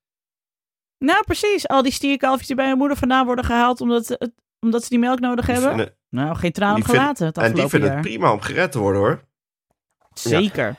Nou, 0.98 1.24
precies. 1.24 1.68
Al 1.68 1.82
die 1.82 1.92
stierkalfjes 1.92 2.48
die 2.48 2.56
bij 2.56 2.68
hun 2.68 2.78
moeder 2.78 2.98
vandaan 2.98 3.26
worden 3.26 3.46
gehaald 3.46 3.82
omdat, 3.82 4.08
het- 4.08 4.32
omdat 4.60 4.84
ze 4.84 4.90
die 4.90 5.00
melk 5.00 5.20
nodig 5.20 5.46
Die 5.46 5.54
hebben. 5.54 5.74
vinden- 5.76 5.96
Nou, 6.10 6.36
geen 6.36 6.52
traan 6.52 6.74
vinden- 6.76 6.90
gelaten 6.96 7.32
en 7.34 7.54
die 7.54 7.68
vinden 7.68 7.90
jaar. 7.90 7.98
het 7.98 8.08
prima 8.08 8.32
om 8.32 8.42
gered 8.42 8.72
te 8.72 8.80
worden 8.80 9.02
hoor. 9.02 9.22
Zeker. 10.14 10.76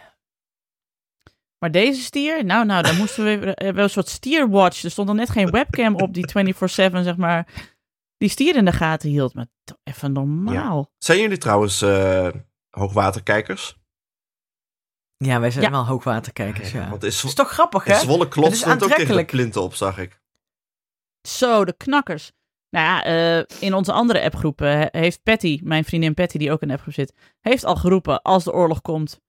Maar 1.59 1.71
deze 1.71 2.01
stier, 2.03 2.45
nou, 2.45 2.67
nou, 2.67 2.83
daar 2.83 2.95
moesten 2.95 3.25
we 3.25 3.39
we 3.39 3.53
hebben 3.55 3.83
een 3.83 3.91
soort 3.91 4.09
stierwatch. 4.09 4.83
Er 4.85 4.91
stond 4.91 5.09
er 5.09 5.15
net 5.15 5.31
geen 5.31 5.51
webcam 5.51 5.95
op 5.95 6.15
die 6.15 6.27
24/7, 6.29 7.03
zeg 7.03 7.17
maar, 7.17 7.49
die 8.17 8.29
stier 8.29 8.57
in 8.57 8.65
de 8.65 8.73
gaten 8.73 9.09
hield. 9.09 9.35
Maar 9.35 9.47
toch 9.65 9.79
even 9.85 10.13
normaal. 10.13 10.93
Zijn 10.99 11.21
jullie 11.21 11.39
trouwens 11.39 11.83
eh, 11.83 12.29
hoogwaterkijkers? 12.71 13.77
Ja, 15.17 15.41
wij 15.41 15.51
zijn 15.51 15.65
Ja. 15.65 15.71
wel 15.71 15.87
hoogwaterkijkers, 15.87 16.73
ja. 16.73 16.89
Want 16.91 17.03
is, 17.03 17.17
Het 17.17 17.25
is 17.31 17.35
toch 17.35 17.51
grappig, 17.51 17.85
hè? 17.85 17.95
Zwolle 17.95 18.29
is 18.29 18.59
stond 18.59 18.83
ook 18.85 18.91
tegen 18.91 19.17
de 19.17 19.25
plinten 19.25 19.63
op, 19.63 19.75
zag 19.75 19.99
ik. 19.99 20.21
Zo, 21.29 21.65
de 21.65 21.77
knakkers. 21.77 22.33
Nou 22.71 22.85
ja, 22.87 23.05
eh, 23.05 23.45
in 23.61 23.75
onze 23.75 23.93
andere 23.93 24.23
appgroepen 24.23 24.79
he- 24.79 24.99
heeft 25.01 25.23
Patty, 25.23 25.61
mijn 25.63 25.85
vriendin 25.85 26.15
Patty, 26.15 26.39
die 26.39 26.53
ook 26.53 26.63
in 26.63 26.69
de 26.69 26.75
appgroep 26.75 26.95
zit, 26.95 27.15
heeft 27.41 27.65
al 27.65 27.77
geroepen, 27.77 28.23
als 28.23 28.45
de 28.45 28.53
oorlog 28.53 28.81
komt, 28.81 29.21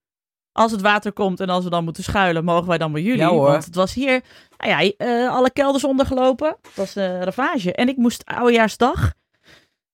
als 0.60 0.72
het 0.72 0.80
water 0.80 1.12
komt 1.12 1.40
en 1.40 1.48
als 1.48 1.64
we 1.64 1.70
dan 1.70 1.84
moeten 1.84 2.02
schuilen, 2.02 2.44
mogen 2.44 2.68
wij 2.68 2.78
dan 2.78 2.92
bij 2.92 3.02
jullie. 3.02 3.20
Ja, 3.20 3.28
hoor. 3.28 3.50
Want 3.50 3.64
het 3.64 3.74
was 3.74 3.94
hier, 3.94 4.22
nou 4.56 4.70
ja, 4.70 4.92
eh, 4.96 5.34
alle 5.34 5.50
kelders 5.50 5.84
ondergelopen. 5.84 6.56
Het 6.62 6.74
was 6.74 6.96
eh 6.96 7.22
ravage. 7.22 7.72
En 7.72 7.88
ik 7.88 7.96
moest 7.96 8.24
oudejaarsdag, 8.24 9.12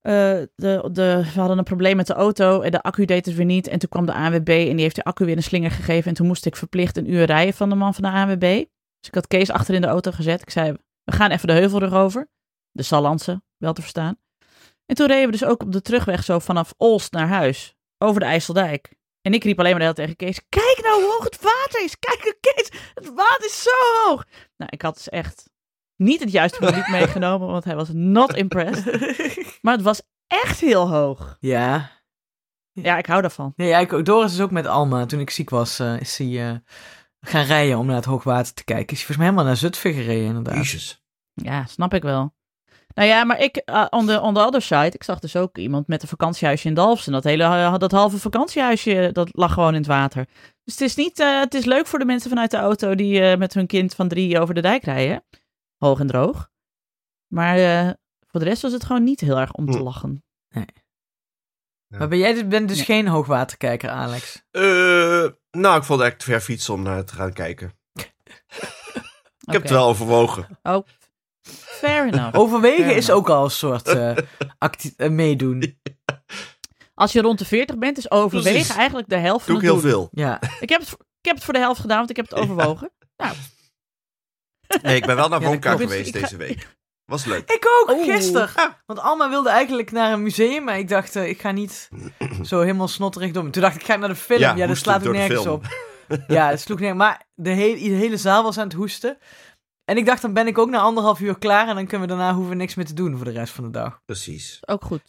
eh, 0.00 0.12
de, 0.55 0.88
de, 0.92 1.31
we 1.35 1.40
hadden 1.40 1.59
een 1.59 1.64
probleem 1.64 1.96
met 1.96 2.07
de 2.07 2.14
auto 2.14 2.61
en 2.61 2.70
de 2.70 2.83
accu 2.83 3.05
deed 3.05 3.26
het 3.26 3.35
weer 3.35 3.44
niet. 3.44 3.68
En 3.68 3.79
toen 3.79 3.88
kwam 3.88 4.07
de 4.07 4.14
ANWB 4.14 4.48
en 4.48 4.74
die 4.74 4.81
heeft 4.81 4.96
de 4.96 5.05
accu 5.05 5.24
weer 5.24 5.37
een 5.37 5.42
slinger 5.42 5.70
gegeven. 5.70 6.09
En 6.09 6.14
toen 6.14 6.26
moest 6.26 6.46
ik 6.46 6.57
verplicht 6.57 6.96
een 6.96 7.11
uur 7.11 7.24
rijden 7.24 7.55
van 7.55 7.68
de 7.68 7.74
man 7.74 7.94
van 7.94 8.02
de 8.02 8.11
ANWB. 8.11 8.64
Dus 9.00 9.09
ik 9.09 9.14
had 9.14 9.26
Kees 9.26 9.50
achter 9.50 9.74
in 9.74 9.81
de 9.81 9.87
auto 9.87 10.11
gezet. 10.11 10.42
Ik 10.42 10.50
zei, 10.50 10.76
we 11.05 11.12
gaan 11.12 11.31
even 11.31 11.48
de 11.48 11.55
heuvelrug 11.55 11.92
over. 11.92 12.29
De 12.70 12.83
Sallandse, 12.83 13.42
wel 13.57 13.72
te 13.72 13.81
verstaan. 13.81 14.16
En 14.87 14.94
toen 14.94 15.07
reden 15.07 15.26
we 15.26 15.33
dus 15.33 15.44
ook 15.44 15.62
op 15.62 15.72
de 15.72 15.83
terugweg 15.83 16.24
zo 16.24 16.38
vanaf 16.38 16.74
Olst 16.76 17.12
naar 17.12 17.29
huis. 17.29 17.74
Over 17.98 18.20
de 18.20 18.26
IJsseldijk. 18.26 18.95
En 19.26 19.32
ik 19.34 19.44
riep 19.44 19.58
alleen 19.58 19.70
maar 19.70 19.80
de 19.80 19.84
hele 19.86 19.96
tijd 19.96 20.18
tegen 20.18 20.32
Kees. 20.32 20.46
Kijk 20.48 20.80
nou 20.82 21.02
hoe 21.02 21.12
hoog 21.12 21.24
het 21.24 21.40
water 21.40 21.84
is. 21.84 21.98
Kijk 21.98 22.36
Kees, 22.40 22.70
het 22.94 23.14
water 23.14 23.44
is 23.46 23.62
zo 23.62 23.70
hoog. 24.04 24.24
Nou, 24.56 24.70
ik 24.72 24.82
had 24.82 24.94
dus 24.94 25.08
echt 25.08 25.50
niet 25.96 26.20
het 26.20 26.30
juiste 26.32 26.58
publiek 26.58 26.88
meegenomen. 26.98 27.48
Want 27.48 27.64
hij 27.64 27.74
was 27.76 27.88
not 27.92 28.34
impressed. 28.36 29.58
Maar 29.62 29.72
het 29.74 29.82
was 29.82 30.02
echt 30.26 30.60
heel 30.60 30.88
hoog. 30.88 31.36
Ja. 31.40 31.90
Ja, 32.72 32.98
ik 32.98 33.06
hou 33.06 33.20
daarvan. 33.20 33.52
Nee, 33.56 33.68
ja, 33.68 33.78
ik, 33.78 33.92
ook- 33.92 34.04
Doris 34.04 34.32
is 34.32 34.40
ook 34.40 34.50
met 34.50 34.66
Alma. 34.66 35.06
Toen 35.06 35.20
ik 35.20 35.30
ziek 35.30 35.50
was, 35.50 35.78
eh, 35.78 36.00
is 36.00 36.18
hij 36.18 36.48
eh, 36.50 36.56
gaan 37.20 37.44
rijden 37.44 37.78
om 37.78 37.86
naar 37.86 37.96
het 37.96 38.04
hoogwater 38.04 38.54
te 38.54 38.64
kijken. 38.64 38.92
Is 38.92 38.96
hij 38.96 39.06
volgens 39.06 39.16
mij 39.16 39.26
helemaal 39.26 39.44
naar 39.44 39.56
Zutphen 39.56 39.92
gereden, 39.92 40.26
inderdaad. 40.26 40.56
Jezus. 40.56 41.04
Ja, 41.34 41.64
snap 41.66 41.94
ik 41.94 42.02
wel. 42.02 42.34
Nou 42.96 43.09
ja, 43.09 43.24
maar 43.24 43.40
ik, 43.40 43.62
uh, 43.70 43.87
on, 43.90 44.06
the, 44.06 44.20
on 44.20 44.35
the 44.35 44.40
other 44.40 44.62
side, 44.62 44.90
ik 44.90 45.02
zag 45.02 45.18
dus 45.18 45.37
ook 45.37 45.59
iemand 45.59 45.87
met 45.87 46.02
een 46.02 46.09
vakantiehuisje 46.09 46.68
in 46.68 46.74
Dalfsen. 46.74 47.12
Dat 47.12 47.24
hele, 47.24 47.44
uh, 47.44 47.78
dat 47.78 47.92
halve 47.92 48.18
vakantiehuisje, 48.18 49.11
dat 49.12 49.28
lag 49.32 49.52
gewoon 49.52 49.68
in 49.72 49.78
het 49.78 49.87
water. 49.87 50.26
Dus 50.64 50.74
het 50.74 50.80
is 50.80 50.94
niet, 50.94 51.18
uh, 51.20 51.40
het 51.40 51.54
is 51.54 51.64
leuk 51.64 51.87
voor 51.87 51.98
de 51.98 52.04
mensen 52.04 52.30
vanuit 52.30 52.50
de 52.50 52.56
auto 52.56 52.94
die 52.94 53.20
uh, 53.20 53.37
met 53.37 53.54
hun 53.54 53.66
kind 53.66 53.94
van 53.94 54.09
drie 54.09 54.40
over 54.40 54.54
de 54.54 54.61
dijk 54.62 54.85
rijden. 54.85 55.24
Hoog 55.76 56.00
en 56.00 56.06
droog. 56.06 56.48
Maar 57.26 57.59
uh, 57.59 57.90
voor 58.26 58.40
de 58.40 58.46
rest 58.46 58.62
was 58.62 58.72
het 58.72 58.85
gewoon 58.85 59.04
niet 59.04 59.20
heel 59.20 59.38
erg 59.38 59.52
om 59.52 59.70
te 59.70 59.76
Hm. 59.78 59.82
lachen. 59.85 60.24
Nee. 60.48 60.66
Ja. 61.87 61.98
Maar 61.98 62.09
ben 62.09 62.18
jij 62.18 62.32
dus- 62.32 62.46
bent 62.48 62.68
dus 62.68 62.78
Ja. 62.78 62.85
geen 62.85 63.09
hoogwaterkijker, 63.09 63.90
Alex? 63.90 64.42
Eh, 64.50 64.62
nou, 65.50 65.76
ik 65.78 65.85
vond 65.85 66.00
het 66.00 66.09
echt 66.09 66.18
te 66.18 66.24
ver 66.24 66.40
fietsen 66.40 66.74
om 66.74 66.82
naar 66.82 67.04
te 67.04 67.14
gaan 67.14 67.32
kijken. 67.32 67.72
Ik 69.46 69.52
heb 69.52 69.62
het 69.62 69.70
wel 69.70 69.88
overwogen. 69.88 70.59
Oh, 70.62 70.87
Fair 71.78 72.06
enough. 72.06 72.38
Overwegen 72.38 72.84
Fair 72.84 72.96
is 72.96 73.08
enough. 73.08 73.24
ook 73.30 73.36
al 73.36 73.44
een 73.44 73.50
soort 73.50 73.88
eh, 73.88 74.16
acti- 74.58 74.94
eh, 74.96 75.10
meedoen. 75.10 75.62
Als 76.94 77.12
je 77.12 77.20
rond 77.20 77.38
de 77.38 77.44
40 77.44 77.78
bent, 77.78 77.98
is 77.98 78.10
overwegen 78.10 78.52
Precies. 78.52 78.76
eigenlijk 78.76 79.08
de 79.08 79.16
helft 79.16 79.44
van 79.44 79.54
Doe 79.54 79.62
ik 79.62 79.70
het 79.70 79.82
heel 79.82 79.90
doen. 79.90 80.08
veel. 80.10 80.24
Ja. 80.24 80.40
Ik 80.60 80.68
heb, 80.68 80.80
het, 80.80 80.88
voor- 80.88 80.98
ik 81.20 81.26
heb 81.26 81.34
het 81.34 81.44
voor 81.44 81.54
de 81.54 81.60
helft 81.60 81.80
gedaan, 81.80 81.96
want 81.98 82.10
ik 82.10 82.16
heb 82.16 82.28
het 82.30 82.38
overwogen. 82.38 82.90
nou, 83.16 83.34
Nee, 84.82 84.96
ik 84.96 85.06
ben 85.06 85.16
wel 85.16 85.28
naar 85.28 85.40
Ja, 85.42 85.44
dat 85.46 85.54
Wonka 85.64 85.76
geweest 85.76 86.08
Ik 86.08 86.14
ga- 86.14 86.20
deze 86.20 86.36
week. 86.36 86.74
Was 87.04 87.24
leuk. 87.24 87.50
Ik 87.50 87.66
ook, 87.82 87.96
Oeh. 87.96 88.14
gisteren. 88.14 88.48
Ah. 88.54 88.72
Want 88.86 88.98
Alma 88.98 89.28
wilde 89.28 89.48
eigenlijk 89.48 89.90
naar 89.92 90.12
een 90.12 90.22
museum, 90.22 90.64
maar 90.64 90.78
ik 90.78 90.88
dacht, 90.88 91.16
eh, 91.16 91.28
ik 91.28 91.40
ga 91.40 91.50
niet 91.50 91.88
zo 92.42 92.60
helemaal 92.60 92.88
snotterig 92.88 93.30
door. 93.32 93.50
Toen 93.50 93.62
dacht 93.62 93.74
ik, 93.74 93.80
ik 93.80 93.86
ga 93.86 93.96
naar 93.96 94.08
de 94.08 94.14
film. 94.14 94.40
Ja, 94.40 94.54
dat 94.54 94.66
hoestend 94.66 94.78
slaat 94.78 94.96
ook 95.06 95.12
de 95.12 95.18
nergens 95.18 95.46
op. 95.46 95.64
Ja, 96.26 96.50
dat 96.50 96.60
sloeg 96.60 96.78
nergens. 96.78 96.98
Maar 96.98 97.26
de, 97.34 97.50
hele 97.50 97.78
de 97.88 97.94
hele 97.94 98.16
zaal 98.16 98.42
was 98.42 98.58
aan 98.58 98.64
het 98.64 98.72
hoesten. 98.76 99.18
En 99.87 99.96
ik 99.96 100.07
dacht, 100.07 100.22
dan 100.22 100.33
ben 100.33 100.46
ik 100.46 100.59
ook 100.59 100.70
na 100.70 100.79
anderhalf 100.79 101.20
uur 101.20 101.38
klaar. 101.38 101.68
En 101.68 101.75
dan 101.75 101.87
kunnen 101.87 102.09
we 102.09 102.14
daarna 102.14 102.33
hoeven 102.35 102.51
we 102.51 102.57
niks 102.57 102.75
meer 102.75 102.87
te 102.87 102.94
doen 102.94 103.16
voor 103.16 103.25
de 103.25 103.31
rest 103.31 103.53
van 103.53 103.64
de 103.64 103.70
dag. 103.70 104.01
Precies. 104.05 104.59
ook 104.66 104.85
goed. 104.85 105.03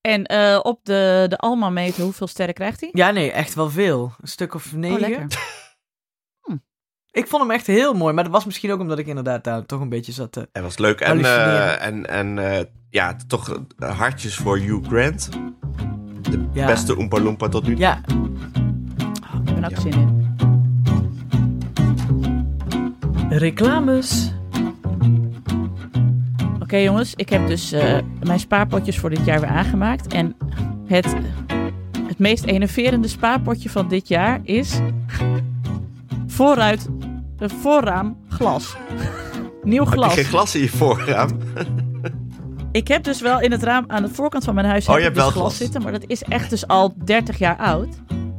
En 0.00 0.24
eh, 0.24 0.58
op 0.62 0.80
de, 0.84 1.26
de 1.28 1.38
Alma-meter, 1.38 2.02
hoeveel 2.02 2.26
sterren 2.26 2.54
krijgt 2.54 2.80
hij? 2.80 2.88
Ja, 2.92 3.10
nee, 3.10 3.30
echt 3.32 3.54
wel 3.54 3.70
veel. 3.70 4.12
Een 4.20 4.28
stuk 4.28 4.54
of 4.54 4.66
Oh, 4.66 4.72
negen. 4.78 5.00
lekker. 5.00 5.26
ik 7.10 7.26
vond 7.26 7.42
hem 7.42 7.50
echt 7.50 7.66
heel 7.66 7.94
mooi. 7.94 8.14
Maar 8.14 8.24
dat 8.24 8.32
was 8.32 8.44
misschien 8.44 8.72
ook 8.72 8.80
omdat 8.80 8.98
ik 8.98 9.06
inderdaad 9.06 9.44
daar 9.44 9.66
toch 9.66 9.80
een 9.80 9.88
beetje 9.88 10.12
zat 10.12 10.32
te... 10.32 10.48
Het 10.52 10.62
was 10.62 10.78
leuk. 10.78 11.00
En, 11.00 11.24
eh, 11.24 11.86
en, 11.86 12.08
en 12.08 12.38
eh, 12.38 12.64
ja, 12.90 13.16
toch 13.26 13.58
hartjes 13.78 14.36
voor 14.36 14.58
Hugh 14.58 14.88
Grant. 14.88 15.28
De 16.30 16.48
Ja. 16.52 16.66
beste 16.66 16.96
Oompa 16.98 17.20
Loompa 17.20 17.48
tot 17.48 17.62
nu 17.66 17.70
toe. 17.72 17.80
Ja, 17.80 18.00
Oh, 18.08 19.38
ik 19.38 19.54
ben 19.54 19.64
ook 19.64 19.70
Ja. 19.70 19.80
zin 19.80 19.92
in. 19.92 20.23
Reclames. 23.38 24.32
Oké 26.62 26.76
jongens, 26.76 27.14
ik 27.14 27.28
heb 27.28 27.46
dus 27.46 27.72
eh, 27.72 27.98
mijn 28.22 28.40
spaarpotjes 28.40 28.98
voor 28.98 29.10
dit 29.10 29.24
jaar 29.24 29.40
weer 29.40 29.48
aangemaakt. 29.48 30.12
En 30.12 30.36
het, 30.86 31.14
het 32.06 32.18
meest 32.18 32.44
enerverende 32.44 33.08
spaarpotje 33.08 33.70
van 33.70 33.88
dit 33.88 34.08
jaar 34.08 34.40
is 34.42 34.80
vooruit, 36.26 36.88
een 37.38 37.50
voorraam 37.50 38.16
glas. 38.28 38.76
Nieuw 39.62 39.84
Heb 39.84 39.92
je 39.92 39.98
glas. 39.98 40.14
geen 40.14 40.24
glas 40.24 40.54
in 40.54 40.60
je 40.60 40.68
voorraam? 40.68 41.30
Ik 42.72 42.88
heb 42.88 43.04
dus 43.04 43.20
wel 43.20 43.40
in 43.40 43.50
het 43.52 43.62
raam 43.62 43.84
aan 43.86 44.02
de 44.02 44.08
voorkant 44.08 44.44
van 44.44 44.54
mijn 44.54 44.66
huis 44.66 44.88
Oh, 44.88 44.96
je 44.96 45.02
hebt 45.02 45.14
dus 45.14 45.22
wel 45.22 45.32
glas 45.32 45.44
glas. 45.44 45.56
zitten. 45.56 45.82
Maar 45.82 45.92
dat 45.92 46.04
is 46.06 46.22
echt 46.22 46.50
dus 46.50 46.66
al 46.66 46.94
30 47.04 47.38
jaar 47.38 47.56
oud. 47.56 47.88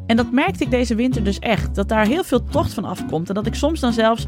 En 0.05 0.15
dat 0.15 0.31
merkte 0.31 0.63
ik 0.63 0.71
deze 0.71 0.95
winter 0.95 1.23
dus 1.23 1.39
echt. 1.39 1.75
Dat 1.75 1.87
daar 1.89 2.05
heel 2.05 2.23
veel 2.23 2.43
tocht 2.43 2.73
van 2.73 2.85
afkomt. 2.85 3.29
En 3.29 3.35
dat 3.35 3.45
ik 3.45 3.55
soms 3.55 3.79
dan 3.79 3.93
zelfs 3.93 4.27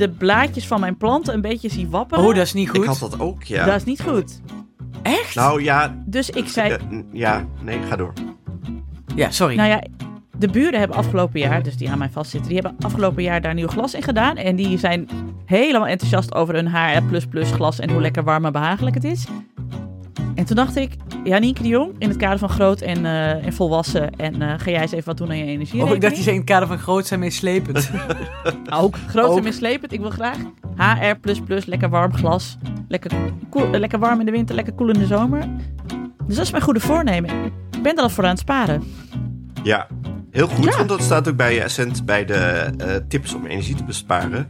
de, 0.00 0.08
blaadjes 0.08 0.66
van 0.66 0.80
mijn 0.80 0.96
planten 0.96 1.34
een 1.34 1.40
beetje 1.40 1.68
zie 1.70 1.88
wapperen. 1.88 2.24
Oh, 2.24 2.34
dat 2.34 2.44
is 2.44 2.52
niet 2.52 2.68
goed. 2.68 2.78
Ik 2.78 2.84
had 2.84 2.98
dat 2.98 3.20
ook, 3.20 3.42
ja. 3.42 3.64
Dat 3.64 3.76
is 3.76 3.84
niet 3.84 4.02
goed. 4.02 4.40
Echt? 5.02 5.34
Nou 5.34 5.62
ja, 5.62 6.02
Dus 6.06 6.30
ik 6.30 6.48
zei, 6.48 6.72
eh, 6.72 6.78
ja, 7.12 7.46
nee, 7.62 7.80
ga 7.88 7.96
door. 7.96 8.12
ja, 9.14 9.30
sorry. 9.30 9.56
nou 9.56 9.68
ja, 9.68 9.82
de 10.38 10.48
buren 10.48 10.78
hebben 10.78 10.96
afgelopen 10.96 11.40
jaar, 11.40 11.62
dus 11.62 11.76
die 11.76 11.90
aan 11.90 11.98
mij 11.98 12.10
vastzitten, 12.10 12.50
die 12.50 12.60
hebben 12.60 12.86
afgelopen 12.86 13.22
jaar 13.22 13.40
daar 13.40 13.54
nieuw 13.54 13.68
glas 13.68 13.94
in 13.94 14.02
gedaan. 14.02 14.36
En 14.36 14.56
die 14.56 14.78
zijn 14.78 15.08
helemaal 15.44 15.86
enthousiast 15.86 16.34
over 16.34 16.54
hun 16.54 16.68
HR++ 16.68 17.20
glas 17.44 17.78
en 17.78 17.90
hoe 17.90 18.00
lekker 18.00 18.24
warm 18.24 18.44
en 18.44 18.52
behagelijk 18.52 18.94
het 18.94 19.04
is. 19.04 19.26
En 20.34 20.44
toen 20.44 20.56
dacht 20.56 20.76
ik, 20.76 20.92
ja, 21.24 21.38
Nienke 21.38 21.62
de 21.62 21.68
Jong, 21.68 21.92
in 21.98 22.08
het 22.08 22.16
kader 22.16 22.38
van 22.38 22.48
groot 22.48 22.80
en, 22.80 23.04
eh, 23.06 23.46
en 23.46 23.52
volwassen. 23.52 24.16
En 24.16 24.42
eh, 24.42 24.54
ga 24.58 24.70
jij 24.70 24.80
eens 24.80 24.92
even 24.92 25.04
wat 25.04 25.16
doen 25.16 25.30
aan 25.30 25.36
je 25.38 25.44
energie. 25.44 25.82
oh, 25.82 25.94
ik 25.94 26.00
dacht, 26.00 26.14
die 26.14 26.22
zijn 26.22 26.34
in 26.34 26.40
het 26.40 26.50
kader 26.50 26.68
van 26.68 26.78
groot 26.78 27.06
zijn 27.06 27.20
meeslepend. 27.20 27.90
Ook 28.82 28.96
groot 29.08 29.24
Ook. 29.28 29.36
en 29.36 29.42
mislepend. 29.44 29.92
Ik 29.92 30.00
wil 30.00 30.10
graag 30.10 30.36
HR++, 30.76 31.16
lekker 31.66 31.88
warm 31.88 32.14
glas. 32.14 32.56
Lekker, 32.88 33.10
koel, 33.50 33.72
eh, 33.72 33.80
lekker 33.80 33.98
warm 33.98 34.20
in 34.20 34.26
de 34.26 34.32
winter, 34.32 34.54
lekker 34.54 34.72
koel 34.72 34.88
in 34.88 34.98
de 34.98 35.06
zomer. 35.06 35.44
Dus 36.26 36.36
dat 36.36 36.44
is 36.44 36.50
mijn 36.50 36.62
goede 36.62 36.80
voornemen. 36.80 37.30
Ik 37.76 37.82
ben 37.82 37.96
er 37.96 38.02
al 38.02 38.10
voor 38.10 38.24
aan 38.24 38.30
het 38.30 38.38
sparen. 38.38 38.82
Ja, 39.62 39.86
heel 40.30 40.46
goed, 40.46 40.64
Ja. 40.64 40.76
want 40.76 40.88
dat 40.88 41.02
staat 41.02 41.28
ook 41.28 41.36
bij 41.36 41.62
Essent 41.62 42.04
bij 42.04 42.24
de 42.24 42.34
eh, 42.78 42.94
tips 43.08 43.34
om 43.34 43.46
energie 43.46 43.74
te 43.74 43.84
besparen. 43.84 44.48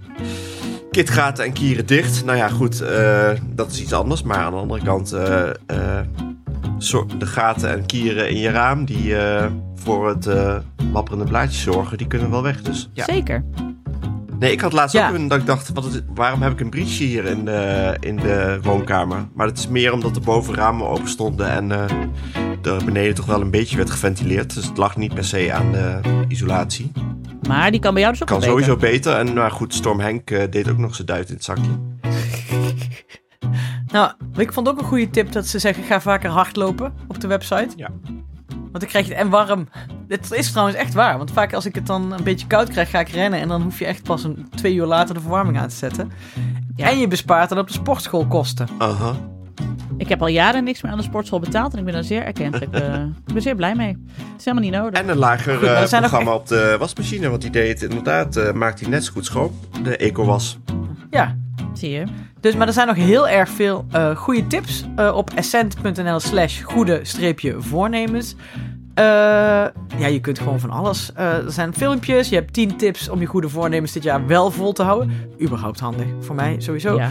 Kitgaten 0.90 1.44
en 1.44 1.52
kieren 1.52 1.86
dicht. 1.86 2.24
Nou 2.24 2.38
ja, 2.38 2.48
goed, 2.48 2.80
eh, 2.80 3.30
dat 3.46 3.70
is 3.70 3.80
iets 3.80 3.92
anders. 3.92 4.22
Maar 4.22 4.36
aan 4.36 4.52
de 4.52 4.58
andere 4.58 4.84
kant, 4.84 5.12
eh, 5.12 5.48
eh, 5.48 5.54
de 7.18 7.26
gaten 7.26 7.70
en 7.70 7.86
kieren 7.86 8.30
in 8.30 8.38
je 8.38 8.50
raam 8.50 8.84
die 8.84 9.14
voor 9.74 10.08
het 10.08 10.28
wapperende 10.92 11.24
blaadje 11.24 11.60
zorgen, 11.60 11.98
die 11.98 12.06
kunnen 12.06 12.30
wel 12.30 12.42
weg. 12.42 12.62
Dus 12.62 12.90
ja. 12.92 13.04
Zeker. 13.04 13.44
Nee, 14.40 14.52
ik 14.52 14.60
had 14.60 14.72
laatst 14.72 14.96
Ja. 14.96 15.08
ook 15.08 15.14
een 15.14 15.28
dat 15.28 15.38
ik 15.38 15.46
dacht, 15.46 15.70
wat 15.74 15.84
is, 15.84 16.00
waarom 16.14 16.42
heb 16.42 16.52
ik 16.52 16.60
een 16.60 16.70
briesje 16.70 17.04
hier 17.04 17.24
in 17.24 17.44
de, 17.44 17.96
in 18.00 18.16
de 18.16 18.58
woonkamer? 18.62 19.28
Maar 19.34 19.46
dat 19.46 19.58
is 19.58 19.68
meer 19.68 19.92
omdat 19.92 20.14
de 20.14 20.20
bovenramen 20.20 20.88
open 20.88 21.08
stonden 21.08 21.48
en 21.50 21.72
eh 21.72 21.84
er 22.62 22.84
beneden 22.84 23.14
toch 23.14 23.26
wel 23.26 23.40
een 23.40 23.50
beetje 23.50 23.76
werd 23.76 23.90
geventileerd. 23.90 24.54
Dus 24.54 24.66
het 24.66 24.76
lag 24.76 24.96
niet 24.96 25.14
per 25.14 25.24
se 25.24 25.52
aan 25.52 25.72
de 25.72 26.00
isolatie. 26.28 26.92
Maar 27.48 27.70
die 27.70 27.80
kan 27.80 27.92
bij 27.92 28.00
jou 28.02 28.12
dus 28.14 28.22
ook 28.22 28.28
Kan 28.28 28.38
beter. 28.38 28.52
sowieso 28.52 28.76
beter. 28.76 29.16
En 29.16 29.34
nou 29.34 29.50
goed, 29.50 29.74
Storm 29.74 30.00
Henk 30.00 30.30
eh, 30.30 30.42
deed 30.50 30.70
ook 30.70 30.78
nog 30.78 30.94
zijn 30.94 31.06
duit 31.06 31.28
in 31.28 31.34
het 31.34 31.44
zakje. 31.44 31.70
nou, 33.92 34.12
ik 34.36 34.52
vond 34.52 34.68
ook 34.68 34.78
een 34.78 34.84
goede 34.84 35.10
tip 35.10 35.32
dat 35.32 35.46
ze 35.46 35.58
zeggen, 35.58 35.84
ga 35.84 36.00
vaker 36.00 36.30
hardlopen 36.30 36.92
op 37.08 37.20
de 37.20 37.26
website. 37.26 37.68
Ja. 37.76 37.88
Want 38.70 38.80
dan 38.80 38.88
krijg 38.88 39.06
je 39.06 39.12
het 39.12 39.22
en 39.22 39.28
warm. 39.30 39.68
Dit 40.08 40.32
is 40.32 40.50
trouwens 40.50 40.76
echt 40.76 40.94
waar. 40.94 41.18
Want 41.18 41.30
vaak 41.30 41.52
als 41.52 41.66
ik 41.66 41.74
het 41.74 41.86
dan 41.86 42.12
een 42.12 42.24
beetje 42.24 42.46
koud 42.46 42.68
krijg, 42.68 42.90
ga 42.90 43.00
ik 43.00 43.08
rennen. 43.08 43.40
En 43.40 43.48
dan 43.48 43.62
hoef 43.62 43.78
je 43.78 43.84
echt 43.86 44.02
pas 44.02 44.24
een 44.24 44.48
twee 44.54 44.74
uur 44.74 44.86
later 44.86 45.14
de 45.14 45.20
verwarming 45.20 45.58
aan 45.58 45.68
te 45.68 45.74
zetten. 45.74 46.10
Ja. 46.76 46.90
En 46.90 46.98
je 46.98 47.08
bespaart 47.08 47.48
dan 47.48 47.58
op 47.58 47.66
de 47.66 47.72
sportschool 47.72 48.26
kosten. 48.26 48.68
Aha. 48.78 49.14
Ik 49.96 50.08
heb 50.08 50.20
al 50.20 50.26
jaren 50.28 50.64
niks 50.64 50.82
meer 50.82 50.92
aan 50.92 50.98
de 50.98 51.04
sportschool 51.04 51.40
betaald 51.40 51.72
en 51.72 51.78
ik 51.78 51.84
ben 51.84 51.94
er 51.94 52.04
zeer 52.04 52.22
erkentelijk. 52.24 52.72
eh, 52.74 52.94
ik 53.26 53.32
ben 53.32 53.42
zeer 53.42 53.54
blij 53.54 53.74
mee. 53.74 53.88
Het 54.16 54.38
is 54.38 54.44
helemaal 54.44 54.68
niet 54.70 54.78
nodig. 54.80 55.00
En 55.00 55.08
een 55.08 55.16
lager 55.16 55.56
Goed, 55.58 55.68
eh, 55.68 55.98
programma 55.98 56.34
op 56.34 56.46
de 56.46 56.76
wasmachine. 56.78 57.28
Want 57.28 57.42
die 57.42 57.50
deed 57.50 57.80
het 57.80 57.90
inderdaad, 57.90 58.36
eh, 58.36 58.52
maakt 58.52 58.80
hij 58.80 58.88
net 58.88 59.04
zo 59.04 59.12
goed 59.12 59.24
schoon. 59.24 59.52
De 59.82 59.96
eco-was. 59.96 60.58
Ja. 61.10 61.36
Zie 61.72 61.90
je. 61.90 62.04
Dus, 62.40 62.56
maar 62.56 62.66
er 62.66 62.72
zijn 62.72 62.86
nog 62.86 62.96
heel 62.96 63.28
erg 63.28 63.48
veel 63.48 63.84
eh, 63.90 64.16
goede 64.16 64.46
tips 64.46 64.84
eh, 64.96 65.16
op 65.16 65.30
essent.nl 65.34 66.20
slash 66.20 66.62
goede 66.62 67.00
streepje 67.02 67.54
voornemens. 67.58 68.34
Eh, 68.94 69.04
ja, 69.98 70.06
je 70.06 70.20
kunt 70.20 70.38
gewoon 70.38 70.60
van 70.60 70.70
alles. 70.70 71.10
Er 71.14 71.44
zijn 71.46 71.74
filmpjes. 71.74 72.28
Je 72.28 72.34
hebt 72.34 72.52
10 72.52 72.76
tips 72.76 73.08
om 73.08 73.20
je 73.20 73.26
goede 73.26 73.48
voornemens 73.48 73.92
dit 73.92 74.02
jaar 74.02 74.26
wel 74.26 74.50
vol 74.50 74.72
te 74.72 74.82
houden. 74.82 75.12
Überhaupt 75.40 75.80
handig 75.80 76.06
voor 76.20 76.34
mij 76.34 76.54
sowieso. 76.58 76.96
Ja. 76.96 77.10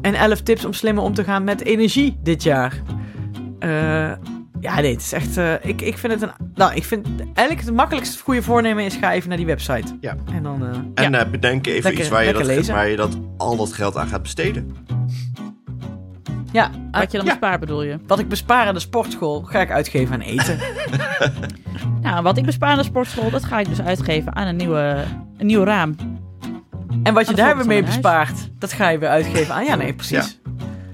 En 0.00 0.14
11 0.14 0.40
tips 0.40 0.64
om 0.64 0.72
slimmer 0.72 1.04
om 1.04 1.14
te 1.14 1.24
gaan 1.24 1.44
met 1.44 1.64
energie 1.64 2.16
dit 2.22 2.42
jaar. 2.42 2.82
Ja, 4.64 4.80
nee, 4.80 4.92
het 4.92 5.00
is 5.00 5.12
echt. 5.12 5.36
eh, 5.36 5.52
ik, 5.62 5.80
ik 5.82 5.98
vind 5.98 6.12
het 6.12 6.22
een. 6.22 6.30
Nou, 6.54 6.74
ik 6.74 6.84
vind 6.84 7.06
eigenlijk 7.34 7.66
het 7.66 7.76
makkelijkste 7.76 8.22
goede 8.22 8.42
voornemen 8.42 8.84
is: 8.84 8.96
ga 8.96 9.12
even 9.12 9.28
naar 9.28 9.36
die 9.36 9.46
website. 9.46 9.96
Ja. 10.00 10.16
En 10.34 10.42
dan. 10.42 10.62
eh, 10.94 11.04
En 11.04 11.12
Ja. 11.12 11.24
eh, 11.24 11.30
bedenk 11.30 11.66
even 11.66 11.82
Lekker- 11.82 12.00
iets 12.00 12.08
waar 12.08 12.24
je, 12.24 12.32
dat, 12.32 12.46
lezen. 12.46 12.74
waar 12.74 12.88
je 12.88 12.96
dat, 12.96 13.18
al 13.36 13.56
dat 13.56 13.72
geld 13.72 13.96
aan 13.96 14.06
gaat 14.08 14.22
besteden. 14.22 14.76
ja, 16.52 16.70
Wat 16.90 17.10
je 17.12 17.16
dan 17.16 17.26
Ja. 17.26 17.32
bespaart 17.32 17.60
bedoel 17.60 17.82
je? 17.82 17.98
wat 18.06 18.18
ik 18.18 18.28
bespaar 18.28 18.66
aan 18.66 18.74
de 18.74 18.80
sportschool, 18.80 19.42
ga 19.42 19.60
ik 19.60 19.70
uitgeven 19.70 20.14
aan 20.14 20.20
eten. 20.20 20.58
Nou, 22.02 22.22
wat 22.22 22.36
ik 22.38 22.44
bespaar 22.44 22.70
aan 22.70 22.78
de 22.78 22.84
sportschool, 22.84 23.30
dat 23.30 23.44
ga 23.44 23.58
ik 23.60 23.68
dus 23.68 23.80
uitgeven 23.82 24.34
aan 24.36 24.46
een, 24.46 24.56
nieuwe, 24.56 25.04
een 25.38 25.46
nieuw 25.46 25.64
raam. 25.64 25.96
En 27.02 27.14
wat 27.14 27.28
je 27.28 27.34
daar 27.34 27.56
weer 27.56 27.66
mee 27.66 27.82
bespaart, 27.82 28.50
dat 28.58 28.72
ga 28.72 28.88
je 28.88 28.98
weer 28.98 29.08
uitgeven 29.08 29.54
aan. 29.54 29.64
Ja, 29.64 29.74
nee, 29.74 29.94
precies. 29.94 30.40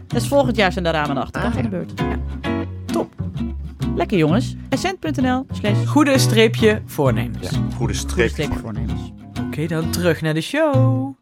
Dus 0.06 0.28
volgend 0.28 0.56
jaar 0.56 0.72
zijn 0.72 0.84
de 0.84 0.90
ramen 0.90 1.16
achterkant 1.16 1.54
Ah, 1.56 1.60
van 1.62 1.70
Lekker 3.94 4.18
jongens. 4.18 4.54
Essent.nl 4.68 5.46
slash 5.50 5.86
Goede 5.86 6.18
streepje 6.18 6.82
voornemens. 6.86 7.50
Ja, 7.50 7.58
goede 7.76 7.94
streep. 7.94 8.28
streepje 8.30 8.58
voornemens. 8.58 9.00
Oké, 9.46 9.66
dan 9.66 9.90
terug 9.90 10.20
naar 10.20 10.34
de 10.34 10.40
show. 10.40 11.14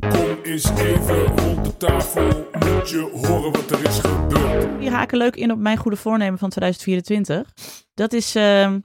Kom 0.00 0.38
eens 0.42 0.70
even 0.70 1.24
rond 1.36 1.64
de 1.64 1.76
tafel, 1.76 2.48
moet 2.52 2.90
je 2.90 3.10
horen 3.12 3.52
wat 3.52 3.70
er 3.70 3.84
is 3.88 3.98
gebeurd. 3.98 4.80
Die 4.80 4.90
haken 4.90 5.18
leuk 5.18 5.36
in 5.36 5.52
op 5.52 5.58
mijn 5.58 5.76
goede 5.76 5.96
voornemen 5.96 6.38
van 6.38 6.48
2024. 6.50 7.52
Dat 7.94 8.12
is, 8.12 8.34
ehm, 8.34 8.78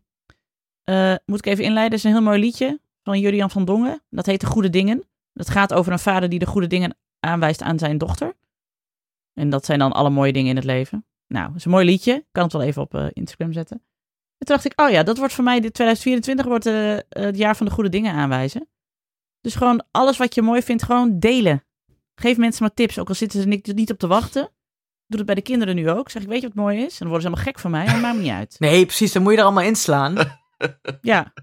eh, 0.83 1.13
moet 1.25 1.39
ik 1.39 1.45
even 1.45 1.63
inleiden, 1.63 1.89
dat 1.89 1.99
is 1.99 2.05
een 2.05 2.11
heel 2.17 2.27
mooi 2.29 2.39
liedje 2.39 2.79
van 3.03 3.19
Julian 3.19 3.49
van 3.51 3.65
Dongen. 3.65 4.01
Dat 4.09 4.25
heet 4.25 4.39
De 4.41 4.47
Goede 4.47 4.69
Dingen. 4.69 5.03
Dat 5.33 5.49
gaat 5.49 5.73
over 5.73 5.91
een 5.91 5.99
vader 5.99 6.29
die 6.29 6.39
de 6.39 6.45
goede 6.45 6.67
dingen 6.67 6.95
aanwijst 7.19 7.61
aan 7.61 7.79
zijn 7.79 7.97
dochter. 7.97 8.33
En 9.35 9.49
dat 9.49 9.65
zijn 9.65 9.79
dan 9.79 9.91
alle 9.91 10.09
mooie 10.09 10.33
dingen 10.33 10.49
in 10.49 10.55
het 10.55 10.65
leven. 10.65 11.05
Nou, 11.27 11.47
dat 11.47 11.55
is 11.55 11.65
een 11.65 11.71
mooi 11.71 11.85
liedje. 11.85 12.13
Ik 12.13 12.25
kan 12.31 12.43
het 12.43 12.53
wel 12.53 12.61
even 12.61 12.81
op 12.81 12.95
eh, 12.95 13.05
Instagram 13.13 13.53
zetten. 13.53 13.77
En 14.37 14.45
toen 14.45 14.55
dacht 14.55 14.65
ik, 14.65 14.81
oh 14.81 14.89
ja, 14.89 15.03
dat 15.03 15.17
wordt 15.17 15.33
voor 15.33 15.43
mij, 15.43 15.59
dit 15.59 15.73
2024 15.73 16.45
wordt 16.45 16.65
eh, 16.65 17.23
het 17.23 17.37
jaar 17.37 17.55
van 17.55 17.65
de 17.65 17.71
goede 17.71 17.89
dingen 17.89 18.13
aanwijzen. 18.13 18.69
Dus 19.41 19.55
gewoon 19.55 19.83
alles 19.91 20.17
wat 20.17 20.35
je 20.35 20.41
mooi 20.41 20.61
vindt, 20.61 20.83
gewoon 20.83 21.19
delen. 21.19 21.63
Geef 22.15 22.37
mensen 22.37 22.63
maar 22.63 22.73
tips, 22.73 22.99
ook 22.99 23.09
al 23.09 23.15
zitten 23.15 23.41
ze 23.41 23.47
niet, 23.47 23.75
niet 23.75 23.91
op 23.91 23.97
te 23.97 24.07
wachten. 24.07 24.49
Doe 25.07 25.17
het 25.17 25.25
bij 25.25 25.35
de 25.35 25.41
kinderen 25.41 25.75
nu 25.75 25.89
ook. 25.89 26.09
Zeg 26.09 26.21
ik, 26.21 26.27
weet 26.27 26.41
je 26.41 26.47
wat 26.47 26.55
mooi 26.55 26.77
is? 26.77 26.91
En 26.91 26.95
dan 26.99 27.07
worden 27.07 27.21
ze 27.21 27.27
helemaal 27.27 27.45
gek 27.53 27.59
van 27.59 27.71
mij. 27.71 27.85
Dat 27.85 28.01
maakt 28.01 28.15
me 28.15 28.21
niet 28.21 28.31
uit. 28.31 28.55
Nee, 28.59 28.85
precies, 28.85 29.11
dan 29.11 29.21
moet 29.23 29.31
je 29.31 29.37
er 29.37 29.43
allemaal 29.43 29.63
inslaan. 29.63 30.15
Ja. 31.01 31.33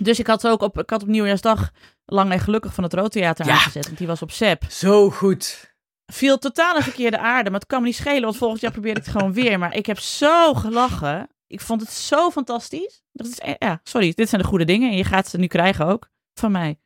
Dus 0.00 0.18
ik 0.18 0.26
had 0.26 0.46
ook 0.48 0.62
op, 0.62 0.78
ik 0.78 0.90
had 0.90 1.02
op 1.02 1.08
Nieuwjaarsdag 1.08 1.70
lang 2.04 2.32
en 2.32 2.40
gelukkig 2.40 2.74
van 2.74 2.84
het 2.84 2.92
Roodtheater 2.94 3.46
Ja. 3.46 3.52
aangezet. 3.52 3.84
Want 3.86 3.98
die 3.98 4.06
was 4.06 4.22
op 4.22 4.30
SEP. 4.30 4.64
Zo 4.70 5.10
goed. 5.10 5.75
Viel 6.12 6.38
totaal 6.38 6.76
een 6.76 6.82
verkeerde 6.82 7.18
aarde. 7.18 7.50
Maar 7.50 7.60
het 7.60 7.68
kan 7.68 7.80
me 7.80 7.86
niet 7.86 7.96
schelen. 7.96 8.22
Want 8.22 8.36
volgend 8.36 8.60
jaar 8.60 8.72
probeer 8.72 8.90
ik 8.90 8.96
het 8.96 9.08
gewoon 9.08 9.32
weer. 9.32 9.58
Maar 9.58 9.74
ik 9.74 9.86
heb 9.86 9.98
zo 9.98 10.54
gelachen. 10.54 11.28
Ik 11.46 11.60
vond 11.60 11.80
het 11.80 11.90
zo 11.90 12.30
fantastisch. 12.30 13.02
Dat 13.12 13.26
is, 13.26 13.38
e- 13.38 13.54
ja, 13.58 13.80
sorry. 13.82 14.12
Dit 14.14 14.28
zijn 14.28 14.42
de 14.42 14.48
goede 14.48 14.64
dingen. 14.64 14.90
En 14.90 14.96
je 14.96 15.04
gaat 15.04 15.28
ze 15.28 15.38
nu 15.38 15.46
krijgen 15.46 15.86
ook. 15.86 16.08
Van 16.34 16.52
mij. 16.52 16.78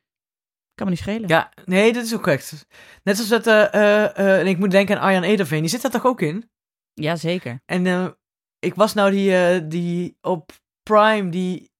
Kan 0.73 0.85
me 0.85 0.91
niet 0.91 1.01
schelen. 1.01 1.27
Ja, 1.27 1.51
nee, 1.65 1.93
dat 1.93 2.03
is 2.03 2.13
ook 2.13 2.21
correct. 2.21 2.65
Net 3.03 3.15
zoals 3.15 3.29
het, 3.29 3.47
eh, 3.47 3.73
eh, 3.73 4.17
eh, 4.17 4.39
en 4.39 4.47
ik 4.47 4.57
moet 4.57 4.71
denken 4.71 4.95
aan 4.97 5.03
Arjan 5.03 5.23
Ederveen, 5.23 5.61
die 5.61 5.69
zit 5.69 5.81
daar 5.81 5.91
toch 5.91 6.05
ook 6.05 6.21
in? 6.21 6.49
Ja, 6.93 7.15
zeker. 7.15 7.61
En 7.65 8.15
ik 8.59 8.75
was 8.75 8.93
nou 8.93 9.11
die, 9.11 9.67
die 9.67 10.17
op 10.21 10.51
Prime, 10.83 11.29
die 11.29 11.70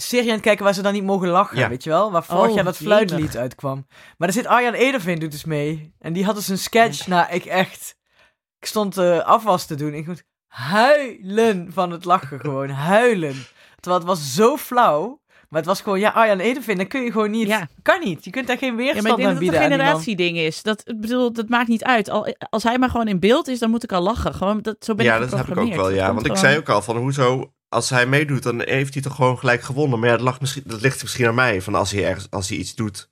serie 0.00 0.28
aan 0.28 0.34
het 0.34 0.42
kijken 0.44 0.64
waar 0.64 0.74
ze 0.74 0.82
dan 0.82 0.92
niet 0.92 1.04
mogen 1.04 1.28
lachen, 1.28 1.58
Ja. 1.58 1.68
weet 1.68 1.84
je 1.84 1.90
wel? 1.90 2.12
Waar 2.12 2.24
vorig 2.24 2.48
Oh, 2.48 2.54
jaar 2.54 2.64
dat 2.64 2.76
fluitlied 2.76 3.36
uitkwam. 3.36 3.86
Maar 3.88 4.28
daar 4.28 4.32
zit 4.32 4.46
Arjan 4.46 4.72
Ederveen 4.74 5.18
doet 5.18 5.30
dus 5.30 5.44
mee. 5.44 5.94
En 5.98 6.12
die 6.12 6.24
had 6.24 6.34
dus 6.34 6.48
een 6.48 6.58
sketch, 6.58 7.06
nou, 7.06 7.26
ik 7.32 7.44
echt... 7.44 7.96
Ik 8.58 8.66
stond 8.66 8.96
eh, 8.98 9.18
afwas 9.18 9.66
te 9.66 9.74
doen. 9.74 9.94
Ik 9.94 10.06
moet 10.06 10.24
huilen 10.46 11.72
van 11.72 11.90
het 11.90 12.04
lachen, 12.04 12.40
gewoon 12.46 12.68
huilen. 12.68 13.34
Terwijl 13.80 14.02
het 14.04 14.10
was 14.10 14.34
zo 14.34 14.56
flauw. 14.56 15.20
Maar 15.48 15.60
het 15.60 15.68
was 15.68 15.80
gewoon, 15.80 15.98
ja, 16.00 16.10
Arjan 16.10 16.38
Ederveen, 16.38 16.76
dan 16.76 16.86
kun 16.86 17.02
je 17.02 17.12
gewoon 17.12 17.30
niet... 17.30 17.46
Ja. 17.48 17.68
Kan 17.82 18.00
niet. 18.00 18.24
Je 18.24 18.30
kunt 18.30 18.46
daar 18.46 18.58
geen 18.58 18.68
Ja, 18.68 18.74
maar 18.74 18.84
weerstand 18.84 19.08
ik 19.08 19.16
denk 19.16 19.28
aan 19.28 19.34
dat 19.34 19.42
het 19.42 19.50
bieden 19.52 19.72
een 19.72 19.72
aan 19.72 19.86
generatieding 19.86 20.36
is. 20.36 20.62
Dat, 20.62 20.82
ik 20.84 21.00
bedoel, 21.00 21.32
dat 21.32 21.48
maakt 21.48 21.68
niet 21.68 21.84
uit. 21.84 22.08
Al, 22.10 22.34
als 22.50 22.62
hij 22.62 22.78
maar 22.78 22.90
gewoon 22.90 23.08
in 23.08 23.20
beeld 23.20 23.48
is, 23.48 23.58
dan 23.58 23.70
moet 23.70 23.82
ik 23.82 23.92
al 23.92 24.02
lachen. 24.02 24.34
Gewoon, 24.34 24.60
dat, 24.62 24.76
zo 24.78 24.94
ben 24.94 25.04
ja, 25.04 25.14
ik 25.14 25.20
dat 25.20 25.30
heb 25.30 25.38
ik 25.38 25.44
ook 25.44 25.48
geprogrammeerd. 25.48 25.96
wel, 25.96 26.06
ja. 26.06 26.14
Want 26.14 26.26
ik 26.26 26.36
zei 26.36 26.56
ook 26.58 26.68
al 26.68 26.82
van, 26.82 26.96
hoezo... 26.96 27.52
Als 27.68 27.90
hij 27.90 28.06
meedoet, 28.06 28.42
dan 28.42 28.60
heeft 28.62 28.92
hij 28.94 29.02
toch 29.02 29.14
gewoon 29.14 29.38
gelijk 29.38 29.62
gewonnen. 29.62 29.98
Maar 29.98 30.08
ja, 30.08 30.14
dat, 30.16 30.24
lag 30.24 30.40
misschien, 30.40 30.62
dat 30.66 30.80
ligt 30.80 31.02
misschien 31.02 31.26
aan 31.26 31.34
mij. 31.34 31.62
Van 31.62 31.74
als 31.74 31.90
hij, 31.90 32.06
ergens, 32.06 32.26
als 32.30 32.48
hij 32.48 32.58
iets 32.58 32.74
doet... 32.74 33.10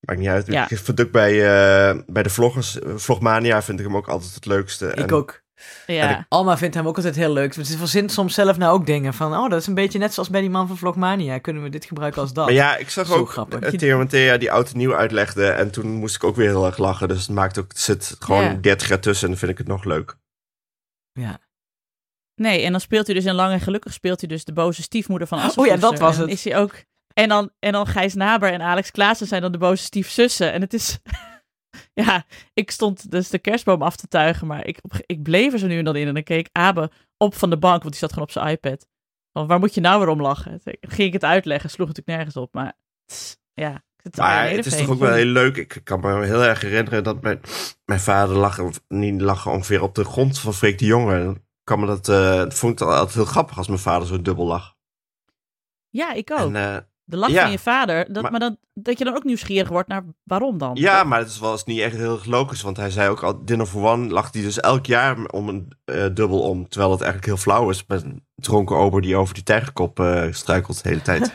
Maakt 0.00 0.18
niet 0.20 0.28
uit. 0.28 0.46
Ja. 0.46 0.70
Ik 0.70 0.78
vind 0.78 1.00
ook 1.00 1.10
bij, 1.10 1.32
eh, 1.32 1.98
bij 2.06 2.22
de 2.22 2.30
vloggers... 2.30 2.78
eh, 2.78 2.92
Vlogmania 2.96 3.62
vind 3.62 3.78
ik 3.80 3.86
hem 3.86 3.96
ook 3.96 4.08
altijd 4.08 4.34
het 4.34 4.46
leukste. 4.46 4.86
Ik 4.88 4.94
En- 4.96 5.12
ook. 5.12 5.42
Ja. 5.86 6.26
Alma 6.28 6.58
vindt 6.58 6.74
hem 6.74 6.86
ook 6.86 6.96
altijd 6.96 7.14
heel 7.16 7.32
leuk. 7.32 7.52
Ze 7.52 7.76
verzint 7.78 8.12
soms 8.12 8.34
zelf 8.34 8.56
nou 8.56 8.72
ook 8.74 8.86
dingen 8.86 9.14
van... 9.14 9.34
Oh, 9.36 9.50
dat 9.50 9.60
is 9.60 9.66
een 9.66 9.74
beetje 9.74 9.98
net 9.98 10.14
zoals 10.14 10.30
bij 10.30 10.40
die 10.40 10.50
man 10.50 10.66
van 10.66 10.76
Vlogmania. 10.76 11.38
Kunnen 11.38 11.62
we 11.62 11.68
dit 11.68 11.84
gebruiken 11.84 12.20
als 12.20 12.32
dat? 12.32 12.44
Maar 12.44 12.54
ja, 12.54 12.76
ik 12.76 12.90
zag 12.90 13.06
Zo 13.06 13.14
ook 13.14 13.30
grappig. 13.30 13.60
eh, 13.60 13.70
Theo 13.78 14.00
en 14.00 14.08
Thea 14.08 14.36
die 14.36 14.52
oud 14.52 14.70
en 14.70 14.76
nieuw 14.78 14.94
uitlegde. 14.94 15.46
En 15.46 15.70
toen 15.70 15.86
moest 15.86 16.14
ik 16.14 16.24
ook 16.24 16.36
weer 16.36 16.48
heel 16.48 16.66
erg 16.66 16.78
lachen. 16.78 17.08
Dus 17.08 17.20
het 17.20 17.30
maakt 17.36 17.58
ook, 17.58 17.72
er 17.72 17.78
zit 17.78 18.16
gewoon 18.18 18.42
Ja. 18.44 18.54
30 18.54 18.88
jaar 18.88 19.00
tussen 19.00 19.24
en 19.24 19.30
dan 19.30 19.38
vind 19.38 19.52
ik 19.52 19.58
het 19.58 19.66
nog 19.66 19.84
leuk. 19.84 20.16
Ja. 21.12 21.38
Nee, 22.34 22.62
en 22.62 22.70
dan 22.70 22.80
speelt 22.80 23.06
hij 23.06 23.14
dus 23.14 23.24
in 23.24 23.34
Lang 23.34 23.52
en 23.52 23.60
Gelukkig 23.60 23.92
speelt 23.92 24.20
hij 24.20 24.28
dus 24.28 24.44
de 24.44 24.52
boze 24.52 24.82
stiefmoeder 24.82 25.28
van 25.28 25.38
Assepoester. 25.38 25.74
Oh 25.74 25.80
ja, 25.80 25.88
dat 25.88 25.98
was 25.98 26.16
En 26.16 26.22
het. 26.22 26.30
Is 26.30 26.44
hij 26.44 26.56
ook... 26.56 26.84
En 27.12 27.28
dan, 27.28 27.50
en 27.58 27.72
dan 27.72 27.86
Gijs 27.86 28.14
Naber 28.14 28.52
en 28.52 28.60
Alex 28.60 28.90
Klaassen 28.90 29.26
zijn 29.26 29.42
dan 29.42 29.52
de 29.52 29.58
boze 29.58 29.82
stiefzussen. 29.82 30.52
En 30.52 30.60
het 30.60 30.74
is... 30.74 30.98
ja, 32.04 32.24
ik 32.54 32.70
stond 32.70 33.10
dus 33.10 33.28
de 33.28 33.38
kerstboom 33.38 33.82
af 33.82 33.96
te 33.96 34.08
tuigen, 34.08 34.46
maar 34.46 34.66
ik, 34.66 34.78
ik 35.06 35.22
bleef 35.22 35.52
er 35.52 35.58
zo 35.58 35.66
nu 35.66 35.78
en 35.78 35.84
dan 35.84 35.96
in. 35.96 36.06
En 36.06 36.14
dan 36.14 36.22
keek 36.22 36.48
Abe 36.52 36.90
op 37.16 37.34
van 37.34 37.50
de 37.50 37.58
bank, 37.58 37.80
want 37.80 37.90
die 37.90 38.00
zat 38.00 38.12
gewoon 38.12 38.28
op 38.28 38.32
zijn 38.32 38.48
iPad. 38.48 38.86
Van, 39.32 39.46
waar 39.46 39.58
moet 39.58 39.74
je 39.74 39.80
nou 39.80 39.98
weer 39.98 40.08
om 40.08 40.20
lachen? 40.20 40.60
Toen 40.62 40.74
ging 40.80 41.08
ik 41.08 41.12
het 41.12 41.24
uitleggen, 41.24 41.70
sloeg 41.70 41.86
natuurlijk 41.86 42.16
nergens 42.16 42.36
op. 42.36 42.54
Maar 42.54 42.72
tss, 43.04 43.36
ja, 43.52 43.82
het, 44.02 44.16
Maar 44.16 44.50
het 44.50 44.66
is 44.66 44.76
toch 44.76 44.88
ook 44.88 44.98
wel 44.98 45.12
heel 45.12 45.24
leuk. 45.24 45.56
Ik 45.56 45.80
kan 45.84 46.00
me 46.00 46.24
heel 46.24 46.44
erg 46.44 46.60
herinneren 46.60 47.04
dat 47.04 47.22
mijn, 47.22 47.40
mijn 47.84 48.00
vader 48.00 48.36
lag, 48.36 48.60
niet 48.88 49.20
lag 49.20 49.46
ongeveer 49.46 49.82
op 49.82 49.94
de 49.94 50.04
grond 50.04 50.38
van 50.38 50.54
Freek 50.54 50.78
de 50.78 50.84
Jonge. 50.84 51.42
Kan 51.64 51.80
me 51.80 51.86
dat, 51.86 52.04
dat 52.04 52.54
vond 52.54 52.80
ik 52.80 52.86
altijd 52.86 53.14
heel 53.14 53.24
grappig 53.24 53.58
als 53.58 53.66
mijn 53.68 53.78
vader 53.80 54.06
zo 54.08 54.22
dubbel 54.22 54.46
lag. 54.46 54.74
Ja, 55.88 56.12
ik 56.12 56.30
ook. 56.30 56.38
En, 56.38 56.56
eh, 56.56 56.76
de 57.04 57.16
lach 57.16 57.30
ja. 57.30 57.42
van 57.42 57.50
je 57.50 57.58
vader, 57.58 58.12
dat, 58.12 58.22
maar, 58.22 58.30
Maar- 58.30 58.40
dan, 58.40 58.58
dat 58.74 58.98
je 58.98 59.04
dan 59.04 59.14
ook 59.16 59.24
nieuwsgierig 59.24 59.68
wordt 59.68 59.88
naar 59.88 60.04
waarom 60.22 60.58
dan. 60.58 60.74
ja, 60.74 61.04
maar 61.04 61.18
het 61.18 61.28
is 61.28 61.38
wel 61.38 61.52
eens 61.52 61.64
niet 61.64 61.80
echt 61.80 61.96
heel 61.96 62.14
erg 62.14 62.24
logisch. 62.24 62.62
Want 62.62 62.76
hij 62.76 62.90
zei 62.90 63.08
ook 63.08 63.22
al, 63.22 63.44
Dinner 63.44 63.66
for 63.66 63.82
One 63.90 64.08
lag 64.08 64.32
hij 64.32 64.42
dus 64.42 64.60
elk 64.60 64.86
jaar 64.86 65.24
om 65.26 65.48
een 65.48 65.72
eh, 65.84 66.06
dubbel 66.14 66.40
om. 66.40 66.68
Terwijl 66.68 66.90
het 66.92 67.00
eigenlijk 67.00 67.32
heel 67.32 67.42
flauw 67.42 67.70
is 67.70 67.86
met 67.86 68.02
een 68.02 68.26
dronken 68.34 68.76
ober 68.76 69.00
die 69.02 69.16
over 69.16 69.34
die 69.34 69.42
tijgerkop 69.42 70.02
struikelt 70.30 70.82
de 70.82 70.88
hele 70.88 71.02
tijd. 71.02 71.32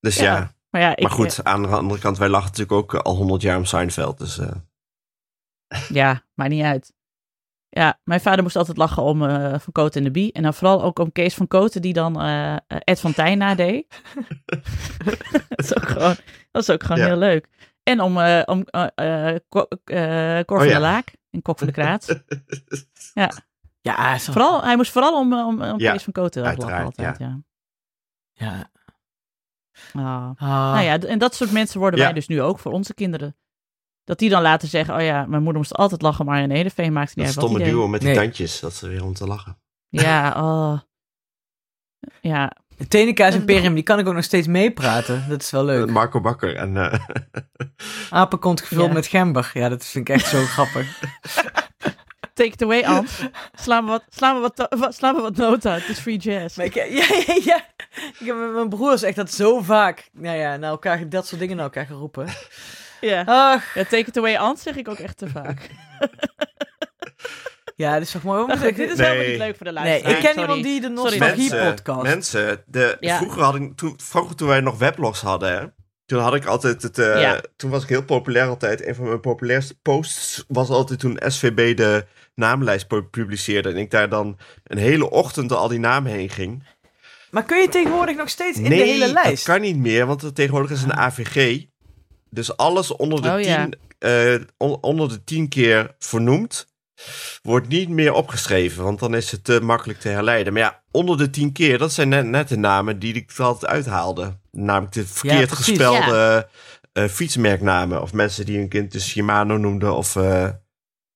dus 0.00 0.16
ja. 0.16 0.22
Ja, 0.36 0.52
Maar 0.70 0.80
ja, 0.80 0.96
ik, 0.96 1.02
Maar 1.02 1.10
goed, 1.10 1.44
aan 1.44 1.62
de 1.62 1.68
andere 1.68 2.00
kant, 2.00 2.18
wij 2.18 2.28
lachen 2.28 2.46
natuurlijk 2.50 2.72
ook 2.78 2.94
al 2.94 3.16
honderd 3.16 3.42
jaar 3.42 3.56
om 3.56 3.64
Seinfeld. 3.64 4.18
Dus 4.18 4.40
Ja, 5.88 6.22
maakt 6.34 6.50
niet 6.50 6.64
uit. 6.64 6.92
Ja, 7.68 8.00
mijn 8.04 8.20
vader 8.20 8.42
moest 8.42 8.56
altijd 8.56 8.76
lachen 8.76 9.02
om 9.02 9.24
eh, 9.24 9.58
Van 9.58 9.72
Koten 9.72 9.98
en 10.00 10.04
de 10.06 10.10
Bie. 10.10 10.32
En 10.32 10.42
dan 10.42 10.54
vooral 10.54 10.82
ook 10.82 10.98
om 10.98 11.12
Kees 11.12 11.34
van 11.34 11.46
Koten, 11.46 11.82
die 11.82 11.92
dan 11.92 12.20
eh, 12.20 12.52
eh, 12.52 12.58
Ed 12.66 13.00
van 13.00 13.12
Tijn 13.12 13.38
nadeed. 13.38 13.86
dat 15.48 15.58
is 15.64 15.76
ook 15.76 15.88
gewoon, 15.88 16.16
dat 16.50 16.62
is 16.62 16.70
ook 16.70 16.82
gewoon 16.82 16.98
Ja. 16.98 17.06
heel 17.06 17.16
leuk. 17.16 17.48
En 17.82 18.00
om, 18.00 18.18
eh 18.18 18.42
om 18.44 18.62
eh, 18.64 18.86
eh, 18.94 19.34
eh, 19.34 19.40
Cor 19.48 19.66
van 20.46 20.56
Oh, 20.58 20.64
ja. 20.64 20.70
der 20.70 20.80
Laak 20.80 21.12
en 21.30 21.42
Kok 21.42 21.58
van 21.58 21.66
de 21.66 21.72
Kraat. 21.72 22.06
Ja, 23.80 24.18
zo. 24.18 24.32
vooral, 24.32 24.62
hij 24.62 24.76
moest 24.76 24.90
vooral 24.92 25.18
om, 25.20 25.32
om, 25.32 25.62
om 25.62 25.78
Ja, 25.78 25.92
Kees 25.92 26.02
van 26.02 26.12
Koten 26.12 26.42
lachen 26.42 26.84
altijd. 26.84 27.18
Ja. 27.18 27.40
Ja. 28.32 28.70
Ah. 29.92 30.30
Ah. 30.36 30.72
Nou 30.72 30.80
ja, 30.80 30.98
en 31.00 31.18
dat 31.18 31.34
soort 31.34 31.52
mensen 31.52 31.80
worden 31.80 31.98
Ja. 31.98 32.04
wij 32.04 32.14
dus 32.14 32.26
nu 32.28 32.42
ook 32.42 32.58
voor 32.58 32.72
onze 32.72 32.94
kinderen. 32.94 33.36
Dat 34.08 34.18
die 34.18 34.28
dan 34.30 34.42
laten 34.42 34.68
zeggen, 34.68 34.94
oh 34.94 35.00
ja, 35.02 35.26
mijn 35.26 35.42
moeder 35.42 35.56
moest 35.60 35.74
altijd 35.74 36.02
lachen 36.02 36.26
om 36.26 36.32
Arjen 36.32 36.50
Edeveen, 36.50 36.92
maakt 36.92 37.16
niet 37.16 37.26
dat 37.26 37.26
uit 37.26 37.34
wat 37.34 37.44
stomme 37.44 37.64
duo 37.70 37.88
met 37.88 38.00
die 38.00 38.08
Nee. 38.08 38.18
tandjes, 38.18 38.60
dat 38.60 38.74
ze 38.74 38.88
weer 38.88 39.04
om 39.04 39.14
te 39.14 39.26
lachen. 39.26 39.58
Ja, 39.88 40.34
oh. 40.36 40.78
Ja, 42.20 42.52
De 42.76 42.88
Tenenkaas 42.88 43.34
Imperium, 43.34 43.74
die 43.74 43.82
kan 43.82 43.98
ik 43.98 44.06
ook 44.06 44.14
nog 44.14 44.24
steeds 44.24 44.46
meepraten. 44.46 45.24
Dat 45.28 45.42
is 45.42 45.50
wel 45.50 45.64
leuk. 45.64 45.86
Eh, 45.86 45.92
Marco 45.92 46.20
Bakker 46.20 46.56
en... 46.56 46.76
eh, 46.76 46.98
Apenkont 48.10 48.60
gevuld 48.60 48.86
Ja. 48.86 48.92
met 48.92 49.06
gember. 49.06 49.50
Ja, 49.54 49.68
dat 49.68 49.84
vind 49.86 50.08
ik 50.08 50.14
echt 50.14 50.26
zo 50.26 50.42
grappig. 50.44 50.98
take 52.34 52.50
it 52.50 52.62
away, 52.62 52.82
Ant. 52.84 53.10
Sla 53.54 53.80
me 53.80 53.88
wat, 53.90 54.04
sla 54.08 54.32
me 54.32 54.40
wat, 54.40 54.94
sla 54.94 55.12
me 55.12 55.20
wat 55.20 55.36
noten 55.36 55.70
uit. 55.70 55.80
Het 55.80 55.90
is 55.90 55.98
free 56.02 56.16
jazz. 56.18 56.56
Maar 56.56 56.66
ik, 56.66 56.74
ja, 57.00 57.06
ja, 57.26 57.34
ja. 57.44 57.64
Ik 58.18 58.26
heb 58.26 58.36
met 58.36 58.52
mijn 58.52 58.68
broers 58.68 59.02
echt 59.02 59.16
dat 59.16 59.30
zo 59.32 59.60
vaak, 59.60 60.08
nou 60.12 60.36
ja, 60.36 60.56
naar 60.56 60.70
elkaar, 60.70 61.08
dat 61.08 61.26
soort 61.26 61.40
dingen 61.40 61.56
naar 61.56 61.64
elkaar 61.64 61.86
geroepen. 61.86 62.26
Ja. 63.00 63.22
Ach, 63.26 63.74
ja, 63.74 63.82
take 63.84 63.96
it 63.96 64.16
away, 64.16 64.36
Ant 64.36 64.58
zeg 64.60 64.76
ik 64.76 64.88
ook 64.88 64.98
echt 64.98 65.16
te 65.18 65.28
vaak. 65.28 65.70
ja, 67.76 67.92
dat 67.92 68.02
is 68.02 68.10
toch 68.10 68.22
mooi. 68.22 68.46
Nou 68.46 68.58
goed, 68.58 68.76
dit 68.76 68.90
is 68.90 68.96
Nee. 68.96 69.06
helemaal 69.06 69.28
niet 69.30 69.38
leuk 69.38 69.56
voor 69.56 69.66
de 69.66 69.72
Nee, 69.72 69.84
luisteraar. 69.84 70.14
ik 70.16 70.20
ken 70.22 70.28
sorry. 70.34 70.40
iemand 70.48 70.62
die 70.62 70.80
de 70.80 70.86
Sorry. 70.86 71.18
nostalgie 71.18 71.50
mensen, 71.50 71.74
podcast. 71.74 72.02
mensen 72.02 72.62
de, 72.66 72.96
Ja. 73.00 73.16
vroeger, 73.16 73.42
had 73.42 73.54
ik, 73.54 73.76
toen, 73.76 73.94
vroeger 74.02 74.36
toen 74.36 74.48
wij 74.48 74.60
nog 74.60 74.78
weblogs 74.78 75.20
hadden, 75.20 75.52
hè, 75.52 75.64
toen 76.06 76.20
had 76.20 76.34
ik 76.34 76.44
altijd 76.44 76.82
het... 76.82 76.98
eh, 76.98 77.20
Ja. 77.20 77.40
Toen 77.56 77.70
was 77.70 77.82
ik 77.82 77.88
heel 77.88 78.04
populair 78.04 78.46
altijd. 78.48 78.86
Een 78.86 78.94
van 78.94 79.04
mijn 79.06 79.20
populairste 79.20 79.74
posts 79.82 80.44
was 80.48 80.68
altijd 80.68 80.98
toen 81.00 81.20
SVB 81.26 81.76
de 81.76 82.06
naamlijst 82.34 82.86
pu- 82.86 83.02
publiceerde. 83.02 83.68
En 83.70 83.76
ik 83.76 83.90
daar 83.90 84.08
dan 84.08 84.38
een 84.64 84.78
hele 84.78 85.10
ochtend 85.10 85.52
al 85.52 85.68
die 85.68 85.78
namen 85.78 86.12
heen 86.12 86.30
ging. 86.30 86.66
Maar 87.30 87.44
kun 87.44 87.60
je 87.60 87.68
tegenwoordig 87.68 88.16
nog 88.16 88.28
steeds 88.28 88.56
in 88.58 88.62
nee, 88.68 88.78
de 88.78 88.84
hele 88.84 89.12
lijst? 89.12 89.46
dat 89.46 89.54
kan 89.54 89.60
niet 89.64 89.76
meer, 89.76 90.06
want 90.06 90.34
tegenwoordig 90.34 90.70
is 90.70 90.82
een 90.82 90.94
AVG. 90.96 91.64
Dus 92.30 92.56
alles 92.56 92.96
onder 92.96 93.22
de, 93.22 93.30
Oh, 93.30 93.40
ja. 93.40 93.62
tien, 93.64 93.74
eh, 93.98 94.34
on- 94.56 94.78
onder 94.82 95.08
de 95.08 95.24
tien 95.24 95.48
keer 95.48 95.94
vernoemd, 95.98 96.66
wordt 97.42 97.68
niet 97.68 97.88
meer 97.88 98.12
opgeschreven. 98.12 98.84
Want 98.84 98.98
dan 98.98 99.14
is 99.14 99.30
het 99.30 99.44
te 99.44 99.60
makkelijk 99.60 100.00
te 100.00 100.08
herleiden. 100.08 100.52
Maar 100.52 100.62
ja, 100.62 100.82
onder 100.90 101.18
de 101.18 101.30
tien 101.30 101.52
keer, 101.52 101.78
dat 101.78 101.92
zijn 101.92 102.08
net, 102.08 102.26
net 102.26 102.48
de 102.48 102.56
namen 102.56 102.98
die 102.98 103.14
ik 103.14 103.30
er 103.36 103.44
altijd 103.44 103.72
uithaalde. 103.72 104.38
Namelijk 104.50 104.92
de 104.92 105.06
verkeerd 105.06 105.46
precies, 105.48 105.66
gespelde 105.66 106.48
eh, 106.92 107.04
fietsmerknamen. 107.08 108.02
Of 108.02 108.12
mensen 108.12 108.46
die 108.46 108.58
hun 108.58 108.68
kind 108.68 108.92
dus 108.92 109.08
Shimano 109.08 109.56
noemden. 109.56 109.94
Of 109.96 110.16
eh, 110.16 110.48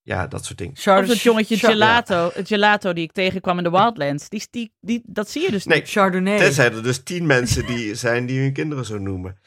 ja, 0.02 0.26
dat 0.26 0.44
soort 0.44 0.58
dingen. 0.58 0.72
Of 0.72 0.80
Charles- 0.82 1.08
het 1.08 1.20
jongetje 1.20 1.56
Char- 1.56 1.70
gelato, 1.70 2.30
het 2.34 2.48
gelato 2.48 2.92
die 2.92 3.04
ik 3.04 3.12
tegenkwam 3.12 3.58
in 3.58 3.64
de 3.64 3.70
Wildlands. 3.70 4.28
Die, 4.28 4.46
die, 4.50 4.72
die, 4.80 5.02
dat 5.06 5.30
zie 5.30 5.42
je 5.42 5.50
dus 5.50 5.64
Nee, 5.64 5.78
niet. 5.80 5.90
Chardonnay. 5.90 6.38
Tenzij 6.38 6.72
er 6.72 6.82
dus 6.82 7.02
tien 7.02 7.26
mensen 7.26 7.66
die 7.66 7.94
zijn 8.04 8.26
die 8.26 8.40
hun 8.40 8.52
kinderen 8.52 8.84
zo 8.84 8.98
noemen. 8.98 9.38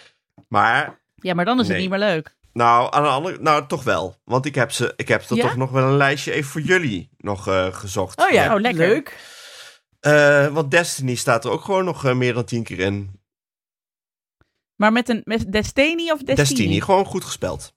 Maar 0.48 1.04
Ja, 1.26 1.34
maar 1.34 1.46
dan 1.46 1.60
is 1.60 1.68
het 1.68 1.78
niet 1.78 1.90
meer 1.90 2.00
leuk. 2.00 2.36
Nou, 2.54 2.94
aan 2.94 3.04
de 3.04 3.10
andere, 3.10 3.38
nou 3.40 3.68
toch 3.68 3.84
wel. 3.84 4.16
Want 4.24 4.46
ik 4.46 4.56
heb 4.56 4.72
ze, 4.72 4.94
ik 4.96 5.08
heb 5.08 5.22
er 5.30 5.36
Ja? 5.36 5.42
toch 5.42 5.56
nog 5.56 5.72
wel 5.72 5.84
een 5.84 5.98
lijstje 5.98 6.32
even 6.32 6.50
voor 6.52 6.62
jullie 6.62 7.10
nog 7.18 7.48
eh, 7.48 7.74
gezocht. 7.74 8.22
Oh 8.26 8.30
ja, 8.30 8.54
Oh, 8.56 8.60
lekker. 8.62 8.88
leuk. 8.88 9.18
Eh, 10.00 10.48
want 10.48 10.72
Destiny 10.72 11.16
staat 11.16 11.46
er 11.46 11.52
ook 11.52 11.62
gewoon 11.64 11.86
nog 11.86 12.06
eh, 12.06 12.16
meer 12.16 12.34
dan 12.34 12.44
tien 12.46 12.64
keer 12.64 12.80
in. 12.80 13.20
Maar 14.76 14.92
met 14.92 15.10
een 15.10 15.22
met 15.24 15.52
Destiny 15.52 16.12
of 16.12 16.18
Destiny? 16.20 16.36
Destiny, 16.36 16.80
gewoon 16.80 17.06
goed 17.06 17.24
gespeld. 17.24 17.74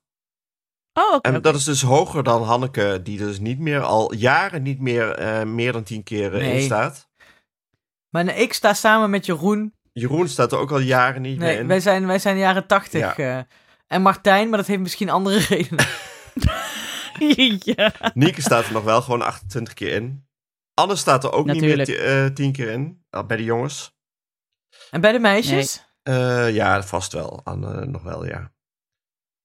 Oh, 0.92 1.14
oké. 1.14 1.28
En 1.30 1.42
dat 1.42 1.54
is 1.54 1.64
dus 1.64 1.82
hoger 1.82 2.22
dan 2.22 2.42
Hanneke, 2.42 3.00
die 3.02 3.18
dus 3.18 3.38
niet 3.38 3.58
meer 3.58 3.80
al 3.80 4.14
jaren 4.14 4.62
niet 4.62 4.80
meer 4.80 5.14
eh, 5.14 5.42
meer 5.42 5.72
dan 5.72 5.82
tien 5.82 6.02
keer 6.02 6.34
in 6.34 6.62
staat. 6.62 7.08
Maar 8.08 8.24
nee, 8.24 8.36
ik 8.36 8.52
sta 8.52 8.74
samen 8.74 9.10
met 9.10 9.26
Jeroen. 9.26 9.74
Jeroen 9.98 10.28
staat 10.28 10.52
er 10.52 10.58
ook 10.58 10.70
al 10.70 10.78
jaren 10.78 11.22
niet 11.22 11.38
meer 11.38 11.48
Nee, 11.48 11.58
in. 11.58 11.66
wij 11.66 11.80
zijn, 11.80 12.06
wij 12.06 12.18
zijn 12.18 12.38
jaren 12.38 12.66
tachtig. 12.66 13.16
Ja. 13.16 13.38
eh. 13.38 13.44
en 13.86 14.02
Martijn, 14.02 14.48
maar 14.48 14.58
dat 14.58 14.66
heeft 14.66 14.80
misschien 14.80 15.10
andere 15.10 15.38
redenen. 15.48 15.86
ja. 17.76 17.92
Nieke 18.14 18.40
staat 18.42 18.66
er 18.66 18.72
nog 18.72 18.84
wel 18.84 19.02
gewoon 19.02 19.22
28 19.22 19.74
keer 19.74 19.92
in. 19.92 20.26
Anne 20.74 20.96
staat 20.96 21.24
er 21.24 21.32
ook 21.32 21.46
Natuurlijk. 21.46 21.88
niet 21.88 21.98
meer 21.98 22.06
ti- 22.08 22.24
eh, 22.26 22.26
tien 22.26 22.52
keer 22.52 22.68
in. 22.68 23.04
uh, 23.10 23.22
bij 23.26 23.36
de 23.36 23.44
jongens. 23.44 23.96
En 24.90 25.00
bij 25.00 25.12
de 25.12 25.18
meisjes? 25.18 25.86
Eh, 26.02 26.54
ja, 26.54 26.82
vast 26.82 27.12
wel. 27.12 27.40
Anne 27.44 27.86
nog 27.86 28.02
wel, 28.02 28.26
ja. 28.26 28.52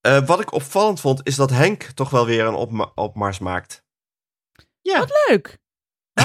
Eh, 0.01 0.25
wat 0.25 0.39
ik 0.39 0.51
opvallend 0.51 0.99
vond, 0.99 1.19
is 1.23 1.35
dat 1.35 1.49
Henk 1.49 1.83
toch 1.83 2.09
wel 2.09 2.25
weer 2.25 2.45
een 2.45 2.53
opma- 2.53 2.91
opmars 2.95 3.39
maakt. 3.39 3.83
Ja. 4.81 4.99
Wat 4.99 5.11
leuk. 5.27 5.57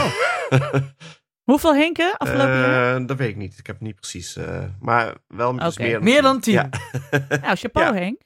Hoeveel 1.51 1.75
Henken 1.75 2.17
afgelopen 2.17 2.59
jaar? 2.59 2.97
Eh, 3.01 3.07
dat 3.07 3.17
weet 3.17 3.29
ik 3.29 3.37
niet. 3.37 3.59
Ik 3.59 3.67
heb 3.67 3.77
het 3.77 3.85
niet 3.85 3.95
precies. 3.95 4.37
eh, 4.37 4.65
maar 4.81 5.15
wel 5.27 5.57
dus 5.57 5.73
Oké. 5.73 5.83
meer 5.83 5.93
dan 5.93 6.03
Meer 6.05 6.23
dan 6.23 6.41
tien. 6.41 6.53
Ja. 6.53 6.69
Nou, 7.43 7.57
chapeau 7.57 7.95
ja. 7.95 8.01
Henk. 8.01 8.21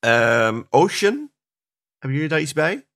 Ehm, 0.00 0.62
Ocean. 0.70 1.32
Hebben 1.98 2.12
jullie 2.18 2.28
daar 2.28 2.40
iets 2.40 2.52
bij? 2.52 2.86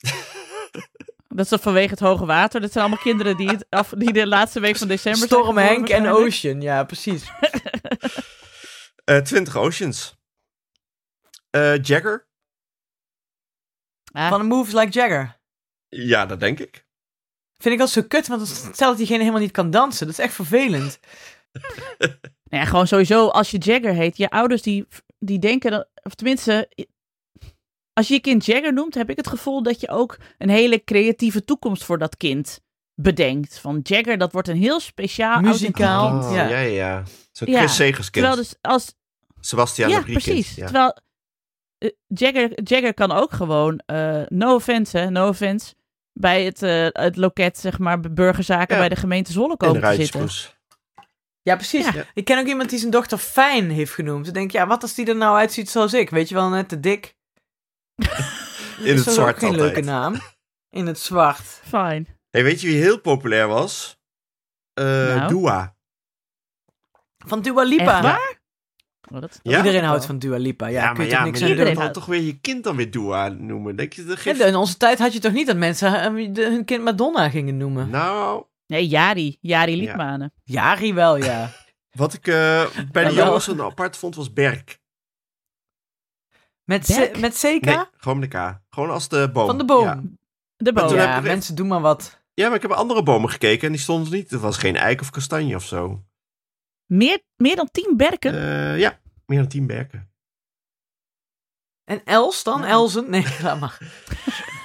Dat 1.28 1.38
is 1.44 1.48
dan 1.48 1.58
vanwege 1.58 1.90
het 1.90 2.00
hoge 2.00 2.26
water. 2.26 2.60
Dat 2.60 2.72
zijn 2.72 2.84
allemaal 2.84 3.02
kinderen 3.02 3.36
die, 3.36 3.48
het 3.48 3.66
af, 3.70 3.88
die 3.96 4.12
de 4.12 4.26
laatste 4.26 4.60
week 4.60 4.76
van 4.76 4.88
december 4.88 5.26
Storm 5.28 5.56
Henk 5.56 5.88
en. 5.88 6.06
Ocean. 6.06 6.60
Ja, 6.60 6.84
precies. 6.84 7.24
Eh 9.04 9.18
20 9.18 9.56
Oceans. 9.56 10.16
Eh, 11.50 11.82
Jagger. 11.82 12.26
Ah, 14.12 14.28
Van 14.28 14.40
de 14.40 14.46
Moves 14.46 14.74
Like 14.74 14.90
Jagger. 14.90 15.36
Ja, 15.88 16.26
dat 16.26 16.40
denk 16.40 16.58
ik. 16.58 16.86
Vind 17.58 17.74
ik 17.74 17.80
altijd 17.80 18.04
zo 18.04 18.08
kut, 18.08 18.26
want 18.26 18.46
stel 18.46 18.88
dat 18.88 18.96
diegene 18.96 19.18
helemaal 19.18 19.40
niet 19.40 19.50
kan 19.50 19.70
dansen. 19.70 20.06
Dat 20.06 20.18
is 20.18 20.24
echt 20.24 20.34
vervelend. 20.34 20.98
nou 21.98 22.62
ja, 22.62 22.64
gewoon 22.64 22.86
sowieso, 22.86 23.28
als 23.28 23.50
je 23.50 23.58
Jagger 23.58 23.94
heet, 23.94 24.16
je 24.16 24.30
ouders 24.30 24.62
die, 24.62 24.86
die 25.18 25.38
denken, 25.38 25.70
dat, 25.70 25.88
of 26.02 26.14
tenminste, 26.14 26.68
als 27.92 28.08
je 28.08 28.14
je 28.14 28.20
kind 28.20 28.46
Jagger 28.46 28.72
noemt, 28.72 28.94
heb 28.94 29.10
ik 29.10 29.16
het 29.16 29.26
gevoel 29.26 29.62
dat 29.62 29.80
je 29.80 29.88
ook 29.88 30.18
een 30.38 30.48
hele 30.48 30.84
creatieve 30.84 31.44
toekomst 31.44 31.84
voor 31.84 31.98
dat 31.98 32.16
kind 32.16 32.60
bedenkt. 32.94 33.58
Van 33.58 33.80
Jagger, 33.82 34.18
dat 34.18 34.32
wordt 34.32 34.48
een 34.48 34.56
heel 34.56 34.80
speciaal 34.80 35.40
Muzikaal. 35.40 36.24
Oh, 36.24 36.34
ja. 36.34 36.48
ja, 36.48 36.58
ja. 36.58 37.02
Zo'n 37.32 37.50
Ja, 37.50 37.58
Chris 37.58 37.76
Segers 37.76 38.10
kind. 38.10 38.24
Terwijl 38.24 38.36
dus 38.36 38.54
als, 38.60 38.94
Sebastian 39.40 39.90
ja, 39.90 40.02
precies. 40.02 40.54
Ja. 40.54 40.64
Terwijl 40.64 40.96
eh, 41.78 41.90
Jagger, 42.06 42.62
Jagger 42.62 42.94
kan 42.94 43.12
ook 43.12 43.32
gewoon, 43.32 43.80
eh, 43.86 44.22
no 44.28 44.54
offense, 44.54 44.98
hè, 44.98 45.10
no 45.10 45.28
offense, 45.28 45.74
bij 46.18 46.44
het, 46.44 46.62
eh, 46.62 46.86
het 46.92 47.16
loket, 47.16 47.58
zeg 47.58 47.78
maar, 47.78 48.00
bij 48.00 48.12
burgerzaken 48.12 48.74
Ja. 48.74 48.80
bij 48.80 48.88
de 48.88 48.96
gemeente 48.96 49.32
Zwolle 49.32 49.56
komen 49.56 49.80
te 49.80 49.94
zitten. 50.04 50.28
Ja, 51.42 51.54
precies. 51.54 51.88
Ja. 51.92 52.04
Ik 52.14 52.24
ken 52.24 52.38
ook 52.38 52.46
iemand 52.46 52.70
die 52.70 52.78
zijn 52.78 52.90
dochter 52.90 53.18
Fijn 53.18 53.70
heeft 53.70 53.92
genoemd. 53.92 54.26
Ik 54.26 54.34
denk, 54.34 54.50
ja, 54.50 54.66
wat 54.66 54.82
als 54.82 54.94
die 54.94 55.06
er 55.06 55.16
nou 55.16 55.36
uitziet 55.36 55.70
zoals 55.70 55.92
ik? 55.94 56.10
Weet 56.10 56.28
je 56.28 56.34
wel, 56.34 56.48
net 56.48 56.68
te 56.68 56.80
dik. 56.80 57.14
In 58.78 58.96
het 58.96 59.06
is 59.06 59.14
zwart 59.14 59.34
ook 59.34 59.38
geen 59.38 59.48
altijd. 59.48 59.74
leuke 59.74 59.80
naam. 59.80 60.20
In 60.70 60.86
het 60.86 60.98
zwart. 60.98 61.40
Fine. 61.64 62.04
Hey, 62.30 62.42
weet 62.44 62.60
je 62.60 62.66
wie 62.66 62.76
heel 62.76 63.00
populair 63.00 63.46
was? 63.48 63.98
Eh 64.74 64.84
Nou? 64.84 65.28
Dua. 65.28 65.76
Van 67.26 67.42
Dua 67.42 67.62
Lipa. 67.62 67.92
Echt 67.92 68.02
waar? 68.02 68.37
Oh, 69.12 69.20
dat, 69.20 69.40
Ja? 69.42 69.56
Iedereen 69.56 69.84
houdt 69.84 70.06
van 70.06 70.18
Dua 70.18 70.36
Lipa. 70.36 70.66
Ja, 70.66 70.72
Ja, 70.82 70.86
kun 70.88 70.96
maar 70.96 71.06
je 71.06 71.12
maar 71.14 71.24
niks 71.24 71.38
kan 71.40 71.48
Iedereen 71.48 71.76
houdt- 71.76 71.94
toch 71.94 72.06
weer 72.06 72.20
je 72.20 72.38
kind 72.40 72.64
dan 72.64 72.76
weer 72.76 72.90
Dua 72.90 73.28
noemen. 73.28 73.76
Denk 73.76 73.92
je, 73.92 74.04
dat 74.04 74.16
Ja, 74.16 74.22
geeft... 74.22 74.40
in 74.40 74.54
onze 74.54 74.76
tijd 74.76 74.98
had 74.98 75.12
je 75.12 75.18
toch 75.18 75.32
niet 75.32 75.46
dat 75.46 75.56
mensen 75.56 75.94
eh, 76.00 76.46
hun 76.48 76.64
kind 76.64 76.82
Madonna 76.84 77.28
gingen 77.30 77.56
noemen? 77.56 77.90
Nou, 77.90 78.44
Nee, 78.66 78.86
Jari. 78.88 79.36
Jari 79.40 79.76
Liedmanen. 79.76 80.32
Jari 80.44 80.94
wel, 80.94 81.16
ja. 81.16 81.50
wat 81.90 82.12
ik 82.14 82.26
eh, 82.26 82.64
bij 82.92 83.04
de 83.04 83.14
jongens 83.14 83.46
een 83.46 83.60
apart 83.62 83.96
vond 83.96 84.14
was 84.14 84.32
Berk. 84.32 84.78
Met, 86.64 87.10
met 87.20 87.34
CK? 87.38 87.64
Nee, 87.64 87.78
gewoon 87.96 88.18
met 88.18 88.30
de 88.30 88.38
K. 88.38 88.58
Gewoon 88.70 88.90
als 88.90 89.08
de 89.08 89.30
boom. 89.32 89.46
Van 89.46 89.58
de 89.58 89.64
boom. 89.64 89.84
Ja, 89.84 90.00
De 90.56 90.72
Maar 90.72 90.84
boom. 90.86 90.94
ja, 90.94 91.20
mensen 91.20 91.54
doen 91.54 91.66
maar 91.68 91.80
wat. 91.80 92.20
Ja, 92.34 92.46
maar 92.46 92.56
ik 92.56 92.62
heb 92.62 92.70
andere 92.70 93.02
bomen 93.02 93.30
gekeken 93.30 93.66
en 93.66 93.72
die 93.72 93.80
stonden 93.80 94.12
niet. 94.12 94.30
Er 94.30 94.38
was 94.38 94.56
geen 94.56 94.76
eik 94.76 95.00
of 95.00 95.10
kastanje 95.10 95.54
of 95.56 95.64
zo. 95.64 96.02
Meer, 96.88 97.22
meer 97.36 97.56
dan 97.56 97.68
tien 97.70 97.96
berken? 97.96 98.34
Eh, 98.34 98.78
ja, 98.78 98.98
meer 99.26 99.38
dan 99.38 99.48
tien 99.48 99.66
berken. 99.66 100.10
En 101.84 102.04
Els 102.04 102.42
dan? 102.42 102.60
Ja. 102.60 102.66
Elzen? 102.68 103.10
Nee, 103.10 103.24
laat 103.42 103.60
maar. 103.60 103.78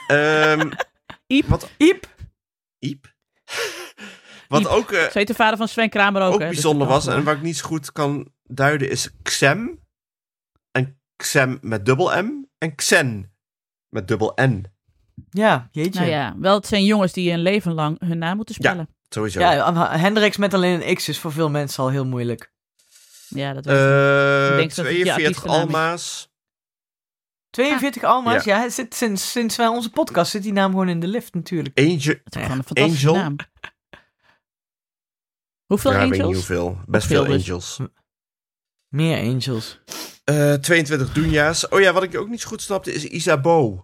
Ehm 0.08 0.72
Iep. 1.28 1.46
Wat? 1.48 1.70
Iep? 1.78 2.08
Iep? 2.80 3.14
Wat 4.48 4.62
Iep. 4.62 4.68
ook, 4.68 4.92
eh, 4.92 5.04
Zo 5.04 5.18
heet 5.20 5.28
de 5.28 5.34
vader 5.34 5.58
van 5.58 5.68
Sven 5.68 5.90
Kramer 5.90 6.22
ook, 6.22 6.34
ook 6.34 6.40
hè? 6.40 6.46
Dus 6.46 6.54
bijzonder 6.54 6.88
dat 6.88 7.04
was 7.06 7.16
en 7.16 7.24
waar 7.24 7.36
ik 7.36 7.42
niet 7.42 7.58
zo 7.58 7.66
goed 7.68 7.92
kan 7.92 8.32
duiden 8.44 8.90
is 8.90 9.10
Xem. 9.24 9.80
En 10.72 11.02
Xem 11.24 11.58
met 11.62 11.86
dubbel 11.86 12.24
M. 12.24 12.46
En 12.58 12.76
Xen 12.76 13.34
met 13.90 14.08
dubbel 14.08 14.34
N. 14.42 14.66
Ja, 15.30 15.68
jeetje. 15.72 16.00
Nou 16.00 16.12
ja, 16.12 16.36
wel 16.38 16.56
het 16.56 16.68
zijn 16.68 16.86
jongens 16.86 17.14
die 17.14 17.32
een 17.32 17.42
leven 17.42 17.74
lang 17.74 18.00
hun 18.00 18.18
naam 18.18 18.36
moeten 18.36 18.56
spellen. 18.56 18.90
Sowieso. 19.14 19.40
Ja, 19.40 19.98
Hendrix 19.98 20.38
met 20.38 20.54
alleen 20.54 20.88
een 20.90 20.96
X 20.96 21.10
is 21.10 21.20
voor 21.20 21.32
veel 21.32 21.50
mensen 21.50 21.84
al 21.84 21.90
heel 21.90 22.06
moeilijk. 22.06 22.52
Ja, 23.28 23.54
dat 23.54 23.66
weet 23.66 23.76
ik. 23.76 23.82
Eh, 23.82 24.50
Ik 24.50 24.56
denk 24.56 24.76
dat 24.76 24.86
het 24.86 24.96
je 24.96 25.02
42 25.02 25.14
artiestennaam 25.14 25.68
is. 25.70 25.74
Alma's. 25.76 26.32
42 27.50 28.04
Alma's, 28.04 28.44
Ja. 28.44 28.70
zit, 28.70 28.96
sinds, 28.96 29.32
sinds 29.32 29.56
wij 29.56 29.68
onze 29.68 29.90
podcast 29.90 30.32
zit 30.32 30.44
die 30.44 30.54
naam 30.54 30.72
gewoon 30.72 30.90
in 30.90 31.00
de 31.00 31.08
lift 31.08 31.34
natuurlijk. 31.34 31.80
Angel. 31.80 32.16
Het 32.24 32.36
is 32.36 32.42
een 32.48 32.64
fantastische 32.64 33.08
Angel. 33.10 33.22
naam. 33.24 33.36
Hoeveel 35.66 35.92
ja, 35.92 35.98
ik 35.98 36.04
weet 36.04 36.12
niet 36.12 36.22
angels? 36.22 36.38
hoeveel. 36.48 36.78
Best 36.86 37.08
Veel 37.08 37.26
dus. 37.26 37.48
angels. 37.50 37.80
Meer 38.88 39.18
Angels. 39.24 39.80
Eh 40.24 40.54
22 40.54 41.14
Dunja's. 41.14 41.68
Oh 41.70 41.80
ja, 41.80 41.94
wat 41.94 42.04
ik 42.04 42.18
ook 42.18 42.30
niet 42.30 42.42
zo 42.42 42.48
goed 42.48 42.62
snapte 42.62 42.94
is 42.94 43.06
Isabeau. 43.06 43.82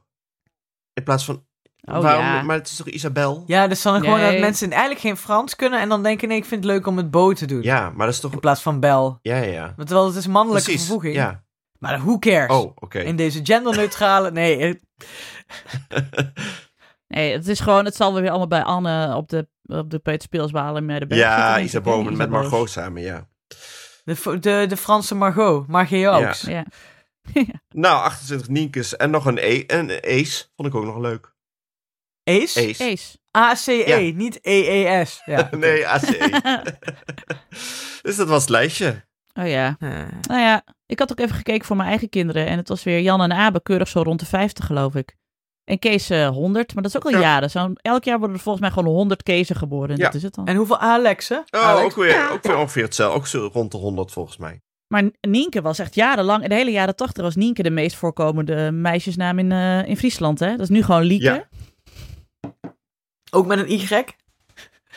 In 0.93 1.03
plaats 1.03 1.25
van... 1.25 1.47
Oh 1.95 2.01
waarom, 2.01 2.23
ja. 2.25 2.41
Maar 2.41 2.55
het 2.55 2.67
is 2.67 2.75
toch 2.75 2.87
Isabel? 2.87 3.43
Ja, 3.47 3.67
dus 3.67 3.81
dan 3.81 3.99
gewoon 3.99 4.19
Nee. 4.19 4.31
dat 4.31 4.39
mensen 4.39 4.71
eigenlijk 4.71 5.01
geen 5.01 5.17
Frans 5.17 5.55
kunnen 5.55 5.79
en 5.79 5.89
dan 5.89 6.03
denken, 6.03 6.27
nee, 6.27 6.37
ik 6.37 6.45
vind 6.45 6.63
het 6.63 6.73
leuk 6.73 6.87
om 6.87 6.97
het 6.97 7.11
Bo 7.11 7.33
te 7.33 7.45
doen. 7.45 7.61
Ja, 7.61 7.89
maar 7.89 8.05
dat 8.05 8.15
is 8.15 8.21
toch... 8.21 8.31
In 8.33 8.39
plaats 8.39 8.61
van 8.61 8.79
Bel. 8.79 9.19
Ja, 9.21 9.35
ja, 9.35 9.51
ja. 9.51 9.73
Want 9.75 9.87
Terwijl 9.87 10.07
het 10.07 10.15
is 10.17 10.25
een 10.25 10.31
mannelijke 10.31 10.63
Precies, 10.63 10.81
vervoeging. 10.85 11.15
ja. 11.15 11.43
Maar 11.79 11.99
who 11.99 12.19
cares? 12.19 12.49
Oh, 12.57 12.71
oké. 12.75 12.99
In 12.99 13.15
deze 13.15 13.39
genderneutrale... 13.43 14.31
Nee, 14.31 14.57
Nee, 17.07 17.31
het 17.33 17.47
is 17.47 17.59
gewoon, 17.59 17.85
het 17.85 17.95
zal 17.95 18.13
weer 18.13 18.29
allemaal 18.29 18.47
bij 18.47 18.63
Anne 18.63 19.15
op 19.15 19.29
de, 19.29 19.47
op 19.63 19.89
de 19.89 19.99
Peuterspeelsbalen 19.99 20.85
met 20.85 20.99
de 20.99 21.07
berg 21.07 21.21
Ja, 21.21 21.59
hè? 21.59 22.11
met. 22.11 22.29
Margot 22.29 22.69
samen, 22.69 23.01
ja. 23.01 23.27
de, 24.03 24.37
de, 24.39 24.65
de 24.67 24.77
Franse 24.77 25.15
Margot. 25.15 25.67
Margeaux. 25.67 26.41
Ja. 26.41 26.65
Nou, 27.69 28.03
28 28.03 28.47
Nienkes 28.47 28.95
en 28.95 29.09
nog 29.09 29.25
een, 29.25 29.37
e 29.37 29.63
een 29.67 29.91
Ace. 30.03 30.45
Vond 30.55 30.67
ik 30.67 30.75
ook 30.75 30.85
nog 30.85 30.97
leuk. 30.97 31.33
Ace? 32.30 32.69
Ace. 32.69 32.84
Ace. 32.91 33.17
A-C-E, 33.38 34.05
Ja. 34.05 34.13
niet 34.15 34.39
E-E-S. 34.41 35.21
Ja. 35.25 35.49
nee, 35.57 35.88
ACE. 35.88 36.41
dus 38.01 38.15
dat 38.15 38.27
was 38.27 38.41
het 38.41 38.49
lijstje. 38.49 39.07
Oh 39.34 39.47
ja. 39.47 39.75
Eh, 39.80 39.89
Nou 40.21 40.41
ja, 40.41 40.63
ik 40.86 40.99
had 40.99 41.11
ook 41.11 41.19
even 41.19 41.36
gekeken 41.36 41.65
voor 41.65 41.75
mijn 41.75 41.89
eigen 41.89 42.09
kinderen. 42.09 42.45
En 42.47 42.57
het 42.57 42.67
was 42.69 42.84
weer 42.84 42.99
Jan 43.01 43.21
en 43.21 43.32
Abe, 43.34 43.61
keurig 43.61 43.88
zo 43.88 44.01
rond 44.01 44.19
de 44.19 44.25
50 44.25 44.65
geloof 44.65 44.95
ik. 44.95 45.15
En 45.63 45.80
Kees 45.80 46.09
eh 46.09 46.27
100, 46.30 46.73
maar 46.73 46.84
dat 46.84 46.91
is 46.91 46.97
ook 46.97 47.05
al 47.05 47.11
Ja. 47.11 47.19
jaren. 47.19 47.49
Zo'n, 47.49 47.77
elk 47.82 48.03
jaar 48.03 48.17
worden 48.17 48.36
er 48.38 48.41
volgens 48.43 48.63
mij 48.65 48.73
gewoon 48.73 48.93
100 48.93 49.23
Keezen 49.23 49.55
geboren. 49.55 49.89
En 49.89 49.97
Ja. 49.97 50.03
dat 50.03 50.13
is 50.13 50.23
het 50.23 50.36
dan. 50.36 50.47
En 50.47 50.55
hoeveel 50.55 50.77
Alexen? 50.80 51.43
Oh, 51.49 51.61
Alex? 51.61 51.86
ook 51.86 51.95
weer, 52.03 52.32
ook 52.32 52.43
weer 52.43 52.57
ongeveer 52.57 52.84
hetzelfde. 52.84 53.17
Ook 53.17 53.27
zo 53.27 53.49
rond 53.53 53.71
de 53.71 53.77
100 53.77 54.11
volgens 54.11 54.38
mij. 54.38 54.61
Maar 54.88 55.03
Nienke 55.21 55.61
was 55.61 55.80
echt 55.80 55.95
jarenlang, 55.95 56.43
in 56.43 56.49
de 56.49 56.55
hele 56.55 56.71
jaren 56.71 56.95
80 56.95 57.23
was 57.23 57.36
Nienke 57.36 57.63
de 57.63 57.69
meest 57.69 57.95
voorkomende 57.95 58.71
meisjesnaam 58.71 59.39
in, 59.39 59.51
eh, 59.51 59.88
in 59.88 59.97
Friesland. 59.97 60.39
Hè? 60.39 60.49
Dat 60.51 60.59
is 60.59 60.69
nu 60.69 60.84
gewoon 60.84 61.01
Lieke. 61.03 61.47
Ook 63.30 63.45
met 63.47 63.59
een 63.59 63.69
Y? 63.71 64.05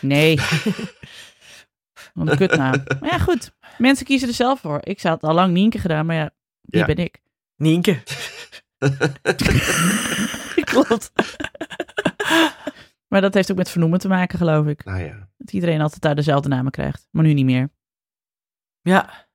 Nee. 0.00 0.36
Wat 2.14 2.28
een 2.28 2.36
kutnaam. 2.36 2.82
Maar 3.00 3.10
ja, 3.10 3.18
goed. 3.18 3.52
Mensen 3.78 4.06
kiezen 4.06 4.28
er 4.28 4.34
zelf 4.34 4.60
voor. 4.60 4.78
Ik 4.82 5.02
had 5.02 5.22
al 5.22 5.34
lang 5.34 5.52
Nienke 5.52 5.78
gedaan, 5.78 6.06
maar 6.06 6.16
ja, 6.16 6.30
die 6.62 6.80
Ja. 6.80 6.86
ben 6.86 6.96
ik. 6.96 7.20
Nienke. 7.56 8.02
Klopt. 10.64 11.12
maar 13.08 13.20
dat 13.20 13.34
heeft 13.34 13.50
ook 13.50 13.56
met 13.56 13.70
vernoemen 13.70 13.98
te 13.98 14.08
maken, 14.08 14.38
geloof 14.38 14.66
ik. 14.66 14.84
Nou 14.84 15.00
ja. 15.02 15.28
Dat 15.38 15.52
iedereen 15.52 15.80
altijd 15.80 16.00
daar 16.00 16.14
dezelfde 16.14 16.48
namen 16.48 16.70
krijgt. 16.72 17.08
Maar 17.10 17.24
nu 17.24 17.32
niet 17.32 17.44
meer. 17.44 17.70
Ja. 18.82 19.28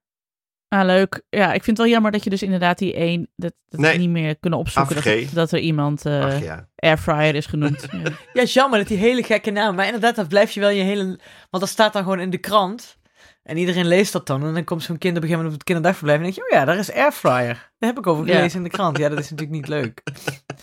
Ah, 0.70 0.86
leuk. 0.86 1.22
Ja, 1.30 1.46
ik 1.54 1.64
vind 1.64 1.66
het 1.66 1.78
wel 1.78 1.88
jammer 1.88 2.12
dat 2.12 2.24
je 2.24 2.30
dus 2.30 2.44
inderdaad 2.44 2.78
die 2.78 2.94
één... 2.94 3.30
Dat, 3.36 3.54
dat 3.70 3.80
Nee. 3.80 3.98
niet 3.98 4.10
meer 4.10 4.38
kunnen 4.38 4.60
opzoeken. 4.60 4.96
Dat, 5.04 5.34
dat 5.34 5.52
er 5.52 5.60
iemand 5.60 6.06
eh, 6.06 6.26
Ach 6.26 6.42
ja. 6.44 6.68
airfryer 6.76 7.36
is 7.36 7.46
genoemd. 7.46 7.86
Ja. 7.92 8.10
Ja, 8.34 8.42
is 8.42 8.54
jammer 8.54 8.80
dat 8.80 8.88
die 8.88 8.98
hele 8.98 9.24
gekke 9.24 9.52
naam. 9.52 9.76
Maar 9.76 9.86
inderdaad, 9.86 10.16
dat 10.16 10.28
blijf 10.28 10.52
je 10.52 10.60
wel 10.60 10.70
je 10.70 10.84
hele... 10.84 11.04
Want 11.50 11.64
dat 11.64 11.70
staat 11.70 11.94
dan 11.94 12.04
gewoon 12.04 12.20
in 12.20 12.30
de 12.30 12.38
krant. 12.38 12.98
En 13.44 13.58
iedereen 13.58 13.88
leest 13.88 14.14
dat 14.14 14.28
dan. 14.28 14.46
En 14.46 14.54
dan 14.54 14.64
komt 14.64 14.84
zo'n 14.84 14.98
kind 14.98 15.18
op 15.18 15.24
een 15.24 15.28
gegeven 15.30 15.46
moment 15.46 15.54
op 15.54 15.60
het 15.60 15.64
kinderdagverblijf. 15.64 16.18
En 16.20 16.24
dan 16.24 16.34
denk 16.34 16.48
je, 16.48 16.56
oh 16.56 16.60
ja, 16.60 16.66
daar 16.66 16.78
is 16.80 16.92
airfryer. 16.94 17.72
Daar 17.80 17.90
heb 17.90 17.98
ik 17.98 18.08
over 18.08 18.28
Ja. 18.28 18.36
gelezen 18.36 18.58
in 18.58 18.64
de 18.64 18.70
krant. 18.70 18.98
Ja, 18.98 19.10
dat 19.10 19.20
is 19.20 19.30
natuurlijk 19.30 19.58
niet 19.58 19.68
leuk. 19.68 20.02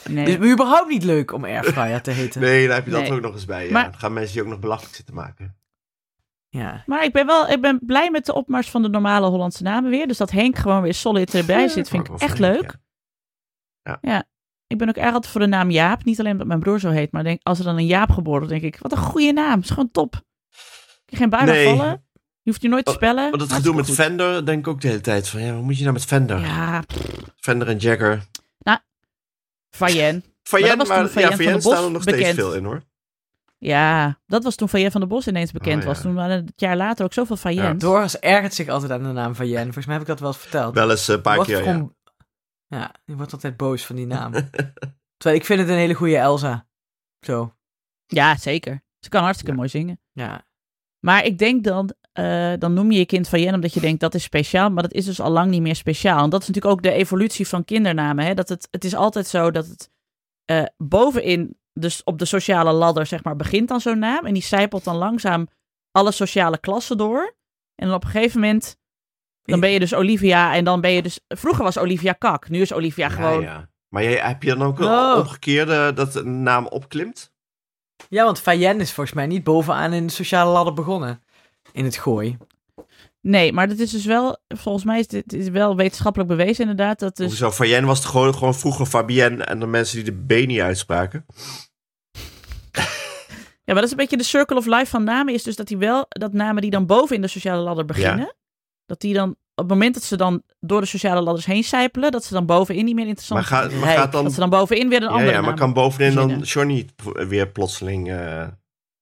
Nee. 0.09 0.31
Het 0.33 0.43
is 0.43 0.51
überhaupt 0.53 0.89
niet 0.89 1.05
leuk 1.05 1.33
om 1.33 1.45
airfryer 1.45 2.01
te 2.03 2.11
heten. 2.11 2.41
Nee, 2.41 2.67
daar 2.67 2.77
heb 2.77 2.85
je 2.85 2.91
dat 2.91 3.01
Nee. 3.03 3.13
ook 3.13 3.21
nog 3.21 3.33
eens 3.35 3.45
bij. 3.45 3.67
Ja. 3.67 3.73
Maar- 3.73 3.91
Dan 3.91 3.99
gaan 3.99 4.13
mensen 4.13 4.35
je 4.35 4.43
ook 4.43 4.49
nog 4.49 4.59
belachelijk 4.59 4.95
zitten 4.95 5.15
maken. 5.15 5.57
Ja. 6.59 6.83
Maar 6.87 7.05
ik 7.05 7.13
ben 7.13 7.27
wel 7.27 7.49
ik 7.49 7.61
ben 7.61 7.79
blij 7.87 8.11
met 8.11 8.27
de 8.27 8.35
opmars 8.35 8.71
van 8.71 8.83
de 8.83 8.89
normale 8.89 9.27
Hollandse 9.27 9.63
namen 9.63 9.91
weer. 9.91 10.07
Dus 10.07 10.17
dat 10.17 10.31
Henk 10.31 10.57
gewoon 10.59 10.83
weer 10.83 10.95
solid 10.95 11.35
erbij 11.35 11.69
zit, 11.69 11.89
vind 11.89 12.09
ik 12.09 12.15
ik 12.15 12.21
echt 12.21 12.39
leuk. 12.39 12.77
ja. 13.83 13.99
Ja. 14.01 14.25
ik 14.67 14.79
ben 14.79 14.89
ook 14.89 14.97
erg 14.97 15.13
altijd 15.15 15.33
voor 15.33 15.41
de 15.41 15.47
naam 15.47 15.71
Jaap. 15.71 16.05
Niet 16.05 16.19
alleen 16.19 16.33
omdat 16.33 16.47
mijn 16.47 16.61
broer 16.61 16.81
zo 16.81 16.91
heet, 16.91 17.13
maar 17.13 17.25
denk, 17.25 17.41
als 17.43 17.59
er 17.59 17.65
dan 17.65 17.77
een 17.77 17.87
Jaap 17.87 18.11
geboren 18.11 18.41
wordt, 18.41 18.61
denk 18.61 18.75
ik, 18.75 18.81
wat 18.81 18.93
een 18.93 18.99
goede 18.99 19.33
naam. 19.33 19.61
is 19.61 19.69
gewoon 19.71 19.91
top. 19.91 20.23
Je 21.07 21.17
geen 21.17 21.31
bui 21.31 21.45
Nee. 21.45 21.65
vallen. 21.77 22.05
Je 22.43 22.51
hoeft 22.51 22.63
je 22.63 22.69
nooit 22.69 22.85
te 22.85 22.91
Oh, 22.91 22.97
spellen. 22.97 23.31
Want 23.31 23.39
dat 23.43 23.53
gedoe 23.53 23.75
met 23.75 23.87
goed. 23.87 23.95
Fender, 23.95 24.47
denk 24.47 24.59
ik 24.59 24.69
ook 24.69 24.81
de 24.81 24.89
hele 24.89 25.01
tijd 25.01 25.29
van, 25.29 25.41
ja, 25.43 25.53
wat 25.55 25.63
moet 25.63 25.77
je 25.77 25.83
nou 25.83 25.93
met 25.95 26.05
Fender? 26.05 26.41
Ja, 26.41 26.83
Fender 27.37 27.69
en 27.69 27.77
Jagger. 27.77 28.23
Fayen. 29.71 30.25
Fayen, 30.43 30.77
was 30.77 30.89
maar, 30.89 31.09
Fayen 31.09 31.31
ja, 31.31 31.37
Fayen 31.37 31.61
staan 31.61 31.85
er 31.85 31.91
nog 31.91 32.03
steeds 32.03 32.31
veel 32.31 32.55
in 32.55 32.65
hoor. 32.65 32.83
Ja, 33.67 34.21
dat 34.27 34.45
was 34.45 34.55
toen 34.55 34.69
Fayen 34.69 34.91
van 34.91 35.01
der 35.01 35.09
Bos 35.11 35.27
ineens 35.27 35.53
bekend 35.53 35.77
Oh, 35.77 35.83
ja. 35.83 35.87
was. 35.89 36.01
Toen 36.01 36.15
waren 36.15 36.37
het 36.45 36.53
jaar 36.57 36.77
later 36.77 37.05
ook 37.05 37.12
zoveel 37.12 37.37
Fayens. 37.37 37.83
Doris 37.83 38.19
ergert 38.19 38.55
zich 38.55 38.69
altijd 38.69 38.91
aan 38.93 39.03
de 39.03 39.09
naam 39.12 39.35
van 39.35 39.49
Jen. 39.49 39.62
Volgens 39.62 39.85
mij 39.87 39.95
heb 39.95 40.03
ik 40.03 40.09
dat 40.11 40.21
wel 40.21 40.29
eens 40.29 40.39
verteld. 40.39 40.75
Wel 40.75 40.91
eens 40.91 41.09
een 41.09 41.21
paar 41.21 41.45
keer, 41.45 41.57
ja. 41.65 41.73
gewoon- 41.73 41.95
ja, 42.67 42.95
die 43.05 43.17
wordt 43.17 43.33
altijd 43.33 43.57
boos 43.57 43.87
van 43.87 43.97
die 43.97 44.07
naam. 44.07 44.33
Terwijl 45.17 45.41
ik 45.41 45.45
vind 45.45 45.61
het 45.61 45.69
een 45.69 45.75
hele 45.77 45.95
goede 45.95 46.17
Elsa. 46.17 46.67
Zo, 47.21 47.55
Ja, 48.07 48.37
zeker. 48.37 48.83
Ze 48.99 49.09
kan 49.09 49.23
hartstikke 49.23 49.55
mooi 49.55 49.69
zingen. 49.69 50.01
ja. 50.12 50.47
Maar 51.01 51.25
ik 51.25 51.39
denk 51.39 51.65
dan, 51.65 51.95
eh, 52.12 52.53
dan 52.59 52.73
noem 52.73 52.91
je 52.91 52.99
je 52.99 53.07
kind 53.07 53.29
Fayen 53.29 53.55
omdat 53.55 53.75
je 53.75 53.81
denkt 53.81 54.01
dat 54.01 54.15
is 54.15 54.23
speciaal, 54.23 54.71
maar 54.71 54.83
dat 54.83 54.93
is 54.93 55.05
dus 55.05 55.21
al 55.21 55.31
lang 55.31 55.51
niet 55.51 55.62
meer 55.62 55.77
speciaal. 55.77 56.23
En 56.25 56.31
dat 56.31 56.41
is 56.43 56.47
natuurlijk 56.47 56.75
ook 56.75 56.83
de 56.83 56.91
evolutie 56.93 57.49
van 57.49 57.65
kindernamen. 57.65 58.25
Hè? 58.25 58.35
Dat 58.35 58.49
het, 58.49 58.69
het 58.71 58.85
is 58.85 58.95
altijd 58.95 59.27
zo 59.27 59.51
dat 59.51 59.67
het 59.67 59.91
eh, 60.45 60.65
bovenin, 60.77 61.59
dus 61.75 62.05
op 62.05 62.18
de 62.18 62.25
sociale 62.25 62.72
ladder, 62.72 63.07
zeg 63.07 63.25
maar, 63.25 63.37
begint 63.37 63.68
dan 63.68 63.81
zo'n 63.81 63.99
naam. 63.99 64.27
En 64.27 64.33
die 64.35 64.43
zijpelt 64.43 64.85
dan 64.85 64.97
langzaam 64.97 65.49
alle 65.91 66.12
sociale 66.12 66.59
klassen 66.59 66.97
door. 66.97 67.35
En 67.75 67.87
dan 67.87 67.97
op 67.97 68.05
een 68.05 68.11
gegeven 68.11 68.41
moment, 68.41 68.77
dan 69.43 69.61
ben 69.61 69.70
je 69.70 69.79
dus 69.79 69.95
Olivia 69.95 70.55
en 70.55 70.64
dan 70.64 70.81
ben 70.81 70.91
je 70.91 71.03
dus... 71.03 71.20
Vroeger 71.29 71.64
was 71.64 71.79
Olivia 71.79 72.12
Kak, 72.12 72.49
nu 72.49 72.61
is 72.61 72.72
Olivia 72.72 73.09
gewoon... 73.09 73.41
Ja, 73.41 73.53
ja. 73.53 73.68
Maar 73.89 74.03
jij, 74.03 74.14
heb 74.29 74.43
je 74.43 74.55
dan 74.55 74.62
ook 74.62 74.79
een 74.79 74.87
Oh. 74.87 75.16
omgekeerde 75.18 75.93
dat 75.93 76.14
een 76.14 76.43
naam 76.43 76.66
opklimt? 76.66 77.33
Ja, 78.09 78.25
want 78.25 78.41
Fayen 78.41 78.81
is 78.81 78.93
volgens 78.93 79.16
mij 79.16 79.27
niet 79.27 79.45
bovenaan 79.45 79.93
in 79.93 80.07
de 80.07 80.12
sociale 80.12 80.51
ladder 80.53 80.75
begonnen. 80.75 81.22
In 81.72 81.85
het 81.85 81.97
gooi. 81.97 82.37
Nee, 83.27 83.53
maar 83.53 83.68
dat 83.68 83.79
is 83.79 83.91
dus 83.91 84.05
wel, 84.05 84.39
volgens 84.49 84.85
mij 84.85 84.99
is 84.99 85.07
dit 85.07 85.33
is 85.33 85.49
wel 85.49 85.77
wetenschappelijk 85.77 86.31
bewezen 86.31 86.61
inderdaad, 86.61 86.99
dat 86.99 87.16
dus... 87.16 87.27
Hoezo? 87.27 87.51
Fayen 87.51 87.85
was 87.85 87.99
het 87.99 88.07
gewoon, 88.07 88.35
gewoon 88.35 88.55
vroeger 88.55 88.87
Fabienne 88.87 89.45
en 89.45 89.61
de 89.61 89.66
mensen 89.66 90.05
die 90.05 90.14
de 90.14 90.43
B 90.45 90.47
niet 90.47 90.61
uitspraken. 90.61 91.27
Ja, 93.64 93.72
maar 93.72 93.75
dat 93.75 93.85
is 93.85 93.91
een 93.91 93.97
beetje 93.97 94.16
de 94.16 94.22
circle 94.22 94.57
of 94.57 94.66
life 94.66 94.87
van 94.87 95.05
namen. 95.05 95.35
Is 95.35 95.43
dus 95.43 95.57
dat 95.57 95.66
die 95.66 95.77
wel, 95.77 96.07
dat 96.09 96.33
namen 96.33 96.62
die 96.62 96.70
dan 96.70 96.87
boven 96.87 97.16
in 97.16 97.22
de 97.22 97.29
sociale 97.29 97.62
ladder 97.62 97.85
beginnen. 97.85 98.35
Dat 98.87 99.01
die 99.01 99.14
dan, 99.14 99.31
op 99.31 99.37
het 99.55 99.68
moment 99.68 99.95
dat 99.95 100.03
ze 100.03 100.16
dan 100.16 100.43
door 100.61 100.81
de 100.81 100.87
sociale 100.87 101.20
ladders 101.20 101.47
heen 101.47 101.64
sijpelen, 101.64 102.12
dat 102.12 102.25
ze 102.25 102.33
dan 102.33 102.47
bovenin 102.47 102.85
niet 102.85 102.95
meer 102.95 103.07
interessant 103.07 103.41
Maar, 103.41 103.49
gaat, 103.49 103.70
zijn. 103.70 103.83
maar 103.83 103.97
gaat 103.97 104.12
dan... 104.12 104.25
Dat 104.25 104.33
ze 104.33 104.41
dan 104.41 104.51
bovenin 104.51 104.89
weer 104.89 105.03
een 105.03 105.09
Ja, 105.09 105.14
andere 105.14 105.31
ja, 105.31 105.41
maar 105.41 105.49
naam 105.49 105.59
kan 105.59 105.72
bovenin 105.72 106.14
dan. 106.14 106.39
Johnny 106.39 106.87
weer 107.29 107.49
plotseling 107.49 108.11
eh, 108.11 108.47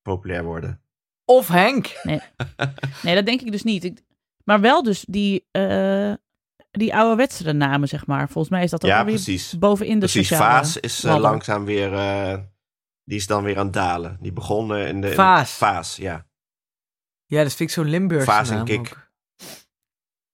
populair 0.03 0.45
worden? 0.45 0.81
Of 1.25 1.49
Henk. 1.49 2.01
Nee, 3.03 3.15
dat 3.15 3.27
denk 3.27 3.41
ik 3.41 3.53
dus 3.53 3.63
niet. 3.63 3.85
Ik, 3.85 3.99
maar 4.45 4.61
wel 4.61 4.83
dus 4.83 5.05
die, 5.09 5.47
eh 5.51 6.13
die 6.71 6.95
ouderwetsere 6.95 7.53
namen, 7.53 7.89
zeg 7.89 8.07
maar. 8.07 8.29
Volgens 8.29 8.49
mij 8.55 8.63
is 8.65 8.71
dat 8.71 8.85
ook 8.85 8.91
Ja, 8.91 8.99
alweer 8.99 9.15
precies. 9.15 9.59
bovenin 9.59 9.93
de 9.93 9.99
Precies, 9.99 10.29
sociale 10.29 10.53
Vaas 10.53 10.77
is 10.77 11.05
eh, 11.05 11.17
langzaam 11.19 11.65
weer... 11.65 11.93
eh, 11.95 12.39
die 13.05 13.17
is 13.19 13.27
dan 13.27 13.43
weer 13.45 13.59
aan 13.59 13.65
het 13.65 13.75
dalen. 13.75 14.17
Die 14.21 14.33
begon 14.33 14.77
in 14.77 15.01
de... 15.01 15.09
in- 15.09 15.15
Vaas. 15.47 15.97
Ja. 15.97 16.27
Ja, 17.27 17.43
dat 17.43 17.53
vind 17.55 17.69
ik 17.69 17.75
zo'n 17.75 17.89
Limburgse 17.89 18.27
Vaas 18.31 18.51
en 18.51 18.65
Kik. 18.65 18.79
ook. 18.79 19.11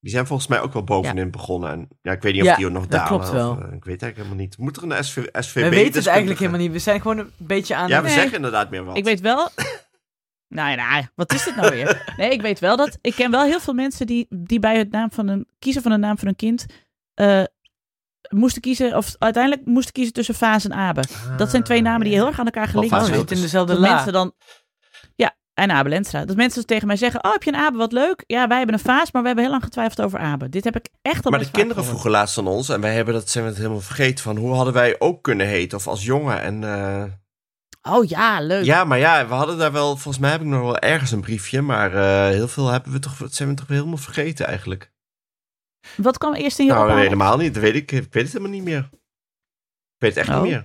Die 0.01 0.11
zijn 0.13 0.27
volgens 0.27 0.49
mij 0.49 0.61
ook 0.61 0.73
wel 0.73 0.85
bovenin 0.85 1.31
begonnen. 1.31 1.71
En, 1.71 1.89
ja, 2.03 2.13
ik 2.13 2.23
weet 2.23 2.33
niet 2.35 2.45
Ja, 2.45 2.51
of 2.51 2.57
die 2.57 2.67
ook 2.67 2.73
nog 2.73 2.83
dat 2.87 2.91
dalen. 2.91 3.09
klopt 3.09 3.25
of, 3.25 3.31
wel. 3.31 3.53
ik 3.53 3.85
weet 3.85 4.03
eigenlijk 4.03 4.17
helemaal 4.17 4.37
niet. 4.37 4.59
Moet 4.59 4.77
er 4.77 4.83
een 4.83 5.05
SV, 5.05 5.27
SVB 5.33 5.63
We 5.63 5.69
weten 5.69 5.95
het 5.99 6.07
eigenlijk 6.07 6.39
helemaal 6.39 6.61
niet. 6.61 6.73
We 6.73 6.79
zijn 6.79 7.01
gewoon 7.01 7.19
een 7.19 7.33
beetje 7.37 7.75
aan... 7.75 7.89
Ja, 7.89 8.01
we 8.01 8.07
Nee. 8.07 8.15
zeggen 8.17 8.37
inderdaad 8.37 8.71
meer 8.71 8.85
wat. 8.85 8.97
Ik 8.97 9.05
weet 9.05 9.21
wel. 9.21 9.49
nou, 10.49 10.77
nou, 10.77 11.05
wat 11.15 11.33
is 11.33 11.45
dit 11.45 11.57
nou 11.57 11.71
weer? 11.71 12.05
Nee, 12.17 12.31
ik 12.31 12.43
weet 12.43 12.59
wel 12.59 12.77
dat. 12.77 12.99
Ik 13.01 13.15
ken 13.15 13.31
wel 13.31 13.43
heel 13.45 13.61
veel 13.61 13.75
mensen 13.75 14.07
die, 14.07 14.27
die 14.31 14.59
bij 14.59 14.79
het 14.79 14.91
naam 14.91 15.11
van 15.11 15.29
een 15.29 15.47
kiezen 15.59 15.83
van 15.83 15.93
een 15.93 16.01
naam 16.01 16.19
van 16.19 16.29
een 16.29 16.37
kind. 16.37 16.65
eh, 17.15 17.43
moesten 18.29 18.63
kiezen, 18.63 18.97
of 18.97 19.15
uiteindelijk 19.19 19.67
moesten 19.67 19.93
kiezen 19.93 20.13
tussen 20.13 20.35
Vaas 20.35 20.65
en 20.65 20.73
Abe. 20.75 21.03
Dat 21.37 21.51
zijn 21.51 21.63
twee 21.63 21.83
namen 21.83 22.05
die 22.07 22.15
heel 22.15 22.27
erg 22.27 22.39
aan 22.39 22.45
elkaar 22.45 22.69
gelinkt 22.69 22.95
Oh, 22.95 23.05
zijn. 23.05 23.19
In 23.19 23.27
dezelfde 23.27 23.73
Dat 23.73 23.83
la. 23.83 23.95
mensen 23.95 24.13
dan. 24.13 24.33
Ja, 25.17 25.37
en 25.55 25.71
Abe 25.71 25.89
Lenstra. 25.89 26.25
Dat 26.25 26.37
mensen 26.37 26.67
tegen 26.67 26.87
mij 26.87 26.97
zeggen: 26.97 27.25
Oh, 27.25 27.33
heb 27.33 27.43
je 27.43 27.53
een 27.53 27.59
Abe? 27.59 27.77
Wat 27.77 27.93
leuk. 27.93 28.25
Ja, 28.27 28.47
wij 28.49 28.57
hebben 28.57 28.75
een 28.77 28.81
Vaas, 28.85 29.13
maar 29.13 29.21
we 29.23 29.27
hebben 29.27 29.45
heel 29.45 29.53
lang 29.55 29.65
getwijfeld 29.65 30.01
over 30.07 30.19
Abe. 30.19 30.49
Dit 30.49 30.65
heb 30.65 30.77
ik 30.77 30.89
echt 31.03 31.25
al 31.25 31.31
Maar 31.31 31.41
de 31.41 31.51
kinderen 31.51 31.69
gehoord. 31.75 31.89
vroegen 31.91 32.11
laatst 32.11 32.39
aan 32.39 32.47
ons. 32.47 32.69
En 32.69 32.81
wij 32.81 32.95
hebben 32.95 33.15
dat, 33.15 33.29
zijn 33.31 33.45
we 33.45 33.51
het 33.51 33.59
helemaal 33.59 33.81
vergeten. 33.81 34.25
Van 34.25 34.37
hoe 34.37 34.55
hadden 34.55 34.75
wij 34.75 34.97
ook 34.99 35.23
kunnen 35.23 35.47
heten? 35.47 35.79
Of 35.79 35.87
als 35.87 36.05
jongen. 36.05 36.41
En 36.43 36.65
eh, 36.65 37.05
Oh 37.89 38.05
ja, 38.05 38.41
leuk. 38.41 38.65
ja, 38.65 38.85
maar 38.85 38.99
ja, 38.99 39.27
we 39.29 39.35
hadden 39.35 39.59
daar 39.59 39.73
wel... 39.73 39.89
Volgens 39.97 40.19
mij 40.19 40.31
heb 40.31 40.41
ik 40.41 40.47
nog 40.47 40.61
wel 40.61 40.79
ergens 40.79 41.11
een 41.11 41.21
briefje. 41.21 41.63
Maar 41.63 41.95
eh, 41.95 42.35
heel 42.35 42.49
veel 42.49 42.69
hebben 42.69 42.93
we 42.93 42.99
toch, 42.99 43.17
zijn 43.31 43.49
we 43.49 43.55
toch 43.55 43.69
helemaal 43.69 43.97
vergeten 43.97 44.47
eigenlijk. 44.47 44.93
Wat 45.97 46.19
kwam 46.19 46.35
eerst 46.35 46.59
in 46.59 46.67
je 46.67 46.73
Nou, 46.73 47.01
helemaal 47.01 47.37
niet. 47.37 47.55
Dat 47.55 47.63
weet 47.63 47.75
ik. 47.75 47.93
Ik 47.93 48.13
weet 48.13 48.23
het 48.23 48.33
helemaal 48.33 48.51
niet 48.53 48.63
meer. 48.65 48.89
Ik 48.93 49.99
weet 49.99 50.15
het 50.15 50.27
echt 50.27 50.37
Oh. 50.37 50.43
niet 50.43 50.51
meer. 50.51 50.65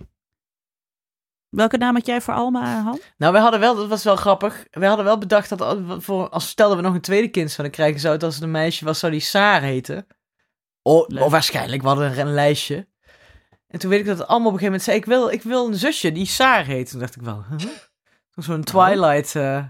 Welke 1.49 1.77
naam 1.77 1.95
had 1.95 2.05
jij 2.05 2.21
voor 2.21 2.33
Alma, 2.33 2.81
Han? 2.81 2.99
Nou, 3.17 3.33
we 3.33 3.39
hadden 3.39 3.59
wel, 3.59 3.75
dat 3.75 3.87
was 3.87 4.03
wel 4.03 4.15
grappig. 4.15 4.65
We 4.71 4.85
hadden 4.85 5.05
wel 5.05 5.17
bedacht 5.17 5.49
dat 5.49 5.61
als- 5.61 6.03
voor, 6.03 6.29
als 6.29 6.49
stelden 6.49 6.77
we 6.77 6.83
nog 6.83 6.93
een 6.93 7.01
tweede 7.01 7.27
kind 7.27 7.51
zouden 7.51 7.75
krijgen, 7.75 7.99
zou 7.99 8.13
het 8.13 8.23
als 8.23 8.33
het 8.35 8.43
een 8.43 8.51
meisje 8.51 8.85
was, 8.85 8.99
zou 8.99 9.11
die 9.11 9.21
Saar 9.21 9.61
heten. 9.61 10.07
O, 10.81 11.05
Leuk. 11.07 11.23
of 11.23 11.31
waarschijnlijk, 11.31 11.81
we 11.81 11.87
hadden 11.87 12.11
een, 12.11 12.19
een 12.27 12.33
lijstje. 12.33 12.87
En 13.73 13.79
toen 13.79 13.89
weet 13.89 13.99
ik 13.99 14.05
dat 14.05 14.17
het 14.17 14.27
allemaal 14.27 14.47
op 14.47 14.53
een 14.53 14.59
gegeven 14.59 14.79
moment 14.79 14.83
zei, 14.83 14.97
ik 14.97 15.05
wil, 15.05 15.29
ik 15.29 15.41
wil 15.41 15.67
een 15.67 15.75
zusje 15.79 16.11
die 16.11 16.25
Saar 16.25 16.65
heet. 16.65 16.89
Toen 16.89 16.99
dacht 16.99 17.15
ik 17.15 17.21
wel, 17.21 17.43
huh? 17.49 17.69
zo'n 18.35 18.63
Twilight, 18.63 19.35
eh, 19.35 19.65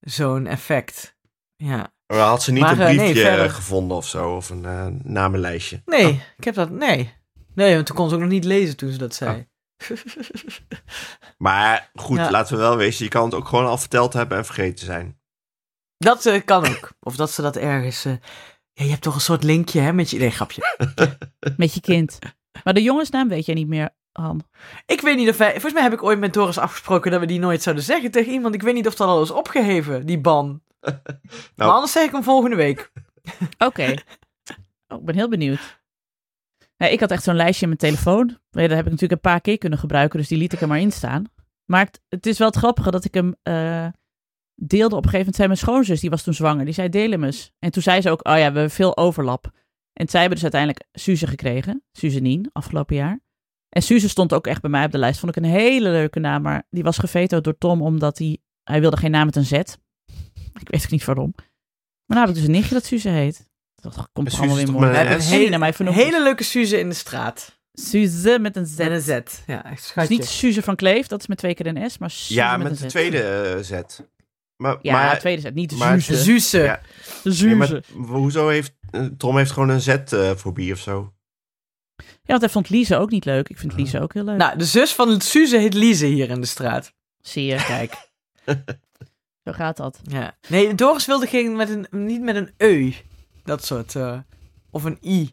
zo'n 0.00 0.46
effect. 0.46 1.16
Ja. 1.56 1.92
Maar 2.06 2.18
had 2.18 2.42
ze 2.42 2.52
niet 2.52 2.62
Maar, 2.62 2.72
een 2.72 2.80
eh, 2.80 2.86
nee, 2.86 2.96
briefje 2.96 3.22
verder. 3.22 3.50
gevonden 3.50 3.96
of 3.96 4.06
zo? 4.06 4.36
Of 4.36 4.50
een 4.50 4.64
eh, 4.64 4.86
namenlijstje? 5.02 5.82
Nee, 5.84 6.22
ik 6.36 6.44
heb 6.44 6.54
dat, 6.54 6.70
nee. 6.70 7.14
Nee, 7.54 7.74
want 7.74 7.86
toen 7.86 7.96
kon 7.96 8.08
ze 8.08 8.14
ook 8.14 8.20
nog 8.20 8.30
niet 8.30 8.44
lezen 8.44 8.76
toen 8.76 8.90
ze 8.92 8.98
dat 8.98 9.14
zei. 9.14 9.48
Maar 11.38 11.90
goed, 11.94 12.16
Ja. 12.18 12.30
laten 12.30 12.54
we 12.56 12.60
wel 12.62 12.76
wezen. 12.76 13.04
Je 13.04 13.10
kan 13.10 13.24
het 13.24 13.34
ook 13.34 13.48
gewoon 13.48 13.66
al 13.66 13.78
verteld 13.78 14.12
hebben 14.12 14.38
en 14.38 14.44
vergeten 14.44 14.84
zijn. 14.86 15.20
Dat 15.98 16.26
eh, 16.26 16.44
kan 16.44 16.68
ook. 16.68 16.92
Of 17.00 17.16
dat 17.16 17.30
ze 17.30 17.42
dat 17.42 17.56
ergens... 17.56 18.04
eh, 18.04 18.12
ja, 18.72 18.84
je 18.84 18.90
hebt 18.90 19.02
toch 19.02 19.14
een 19.14 19.20
soort 19.20 19.42
linkje, 19.42 19.80
hè, 19.80 19.92
met 19.92 20.10
je... 20.10 20.18
Nee, 20.18 20.30
grapje. 20.30 20.62
Met 21.56 21.74
je 21.74 21.80
kind. 21.80 22.18
Maar 22.64 22.74
de 22.74 22.82
jongensnaam 22.82 23.28
weet 23.28 23.46
jij 23.46 23.54
niet 23.54 23.68
meer, 23.68 23.90
Han. 24.12 24.42
Ik 24.86 25.00
weet 25.00 25.16
niet 25.16 25.28
of 25.28 25.36
wij... 25.36 25.50
Volgens 25.50 25.72
mij 25.72 25.82
heb 25.82 25.92
ik 25.92 26.02
ooit 26.02 26.18
met 26.18 26.32
Doris 26.32 26.58
afgesproken 26.58 27.10
dat 27.10 27.20
we 27.20 27.26
die 27.26 27.38
nooit 27.38 27.62
zouden 27.62 27.84
zeggen 27.84 28.10
tegen 28.10 28.32
iemand. 28.32 28.54
Ik 28.54 28.62
weet 28.62 28.74
niet 28.74 28.86
of 28.86 28.94
dat 28.94 29.08
al 29.08 29.22
is 29.22 29.30
opgeheven, 29.30 30.06
die 30.06 30.20
ban. 30.20 30.62
Maar 31.56 31.68
anders 31.68 31.92
zeg 31.92 32.04
ik 32.04 32.12
hem 32.12 32.22
volgende 32.22 32.56
week. 32.56 32.92
Oké. 33.66 33.94
Oh, 34.88 34.98
ik 34.98 35.04
ben 35.04 35.14
heel 35.14 35.28
benieuwd. 35.28 35.80
Nee, 36.76 36.92
ik 36.92 37.00
had 37.00 37.10
echt 37.10 37.22
zo'n 37.22 37.36
lijstje 37.36 37.66
in 37.66 37.76
mijn 37.78 37.92
telefoon. 37.92 38.38
Ja, 38.50 38.60
dat 38.60 38.70
heb 38.70 38.84
ik 38.84 38.90
natuurlijk 38.90 39.12
een 39.12 39.30
paar 39.30 39.40
keer 39.40 39.58
kunnen 39.58 39.78
gebruiken, 39.78 40.18
dus 40.18 40.28
die 40.28 40.38
liet 40.38 40.52
ik 40.52 40.60
er 40.60 40.68
maar 40.68 40.80
in 40.80 40.92
staan. 40.92 41.24
Maar 41.64 41.84
het, 41.84 42.00
het 42.08 42.26
is 42.26 42.38
wel 42.38 42.48
het 42.48 42.56
grappige 42.56 42.90
dat 42.90 43.04
ik 43.04 43.14
hem 43.14 43.36
eh, 43.42 43.86
deelde. 44.54 44.96
Op 44.96 45.04
een 45.04 45.10
gegeven 45.10 45.18
moment 45.18 45.36
zei 45.36 45.48
mijn 45.48 45.60
schoonzus, 45.60 46.00
die 46.00 46.10
was 46.10 46.22
toen 46.22 46.34
zwanger, 46.34 46.64
die 46.64 46.74
zei 46.74 46.88
deel 46.88 47.10
hem 47.10 47.24
eens. 47.24 47.52
En 47.58 47.70
toen 47.70 47.82
zei 47.82 48.00
ze 48.00 48.10
ook, 48.10 48.26
oh 48.26 48.32
ja, 48.32 48.38
we 48.38 48.42
hebben 48.42 48.70
veel 48.70 48.96
overlap. 48.96 49.50
En 50.00 50.08
zij 50.08 50.20
hebben 50.20 50.38
dus 50.40 50.52
uiteindelijk 50.52 50.84
Suze 50.92 51.26
gekregen, 51.26 51.82
Suzanine, 51.92 52.50
afgelopen 52.52 52.96
jaar. 52.96 53.20
En 53.68 53.82
Suze 53.82 54.08
stond 54.08 54.32
ook 54.32 54.46
echt 54.46 54.60
bij 54.60 54.70
mij 54.70 54.84
op 54.84 54.92
de 54.92 54.98
lijst. 54.98 55.20
Vond 55.20 55.36
ik 55.36 55.42
een 55.42 55.50
hele 55.50 55.90
leuke 55.90 56.18
naam, 56.18 56.42
maar 56.42 56.66
die 56.70 56.82
was 56.82 56.98
gevetoed 56.98 57.44
door 57.44 57.58
Tom 57.58 57.82
omdat 57.82 58.18
hij, 58.18 58.38
hij 58.62 58.80
wilde 58.80 58.96
geen 58.96 59.10
naam 59.10 59.24
met 59.24 59.36
een 59.36 59.44
Z. 59.44 59.52
Ik 59.52 60.68
weet 60.68 60.84
ook 60.84 60.90
niet 60.90 61.04
waarom. 61.04 61.32
Maar 61.36 62.16
nou 62.16 62.20
heb 62.20 62.28
ik 62.28 62.34
dus 62.34 62.44
een 62.44 62.50
nichtje 62.50 62.74
dat 62.74 62.84
Suze 62.84 63.08
heet. 63.08 63.48
Dat 63.74 64.08
komt 64.12 64.30
Suze 64.30 64.42
allemaal 64.42 64.56
weer 64.56 64.72
mooi. 64.72 64.90
We 64.90 64.96
hebben 64.96 65.20
hele 65.20 65.48
naar 65.48 65.58
mij 65.58 65.74
Een 65.78 65.86
hele 65.86 66.22
leuke 66.22 66.44
Suze 66.44 66.78
in 66.78 66.88
de 66.88 66.94
straat. 66.94 67.60
Suze 67.72 68.38
met 68.40 68.56
een 68.56 68.66
Z. 68.66 68.78
En 68.78 68.92
een 68.92 69.00
Z. 69.00 69.20
Ja, 69.46 69.64
echt 69.64 69.92
Dus 69.94 70.08
niet 70.08 70.24
Suze 70.24 70.62
van 70.62 70.76
Kleef, 70.76 71.06
dat 71.06 71.20
is 71.20 71.26
met 71.26 71.38
twee 71.38 71.54
keer 71.54 71.66
een 71.66 71.90
S, 71.90 71.98
maar 71.98 72.10
Suze 72.10 72.34
ja, 72.34 72.56
met, 72.56 72.68
met 72.68 72.76
een 72.76 72.82
de 72.82 72.88
Z. 72.88 72.92
tweede 72.92 73.22
eh, 73.22 73.62
zet. 73.62 74.09
Maar, 74.60 74.78
Ja, 74.82 74.92
maar, 74.92 75.18
tweede 75.18 75.40
Z, 75.42 75.50
niet 75.54 75.70
de 75.70 75.76
maar-. 75.76 75.98
Ja. 75.98 76.80
De 77.22 77.44
nee, 77.44 77.54
maar 77.54 77.66
Suze. 77.66 77.82
hoezo 77.96 78.48
heeft... 78.48 78.72
eh, 78.90 79.04
Tom 79.16 79.36
heeft 79.36 79.50
gewoon 79.50 79.68
een 79.68 79.80
Z-fobie 79.80 80.72
of 80.72 80.78
zo. 80.78 81.12
Ja, 81.96 82.06
want 82.24 82.40
hij 82.40 82.50
vond 82.50 82.68
Lise 82.70 82.96
ook 82.96 83.10
niet 83.10 83.24
leuk. 83.24 83.48
Ik 83.48 83.58
vind 83.58 83.74
Lise 83.76 84.00
ook 84.00 84.14
heel 84.14 84.24
leuk. 84.24 84.36
Nou, 84.36 84.58
de 84.58 84.64
zus 84.64 84.92
van 84.94 85.20
Suze 85.20 85.56
heet 85.58 85.74
Lise 85.74 86.06
hier 86.06 86.30
in 86.30 86.40
de 86.40 86.46
straat. 86.46 86.92
Zie 87.18 87.44
je, 87.44 87.56
kijk. 87.56 87.94
Zo 89.44 89.52
gaat 89.52 89.76
dat. 89.76 90.00
Ja. 90.02 90.36
Nee, 90.48 90.74
Doris 90.74 91.06
wilde 91.06 91.26
geen 91.26 91.56
met 91.56 91.68
een, 91.70 91.86
niet 91.90 92.20
met 92.22 92.36
een 92.36 92.50
eu. 92.56 92.94
Dat 93.44 93.64
soort. 93.64 93.94
eh, 93.96 94.18
of 94.70 94.84
een 94.84 94.98
i. 95.04 95.30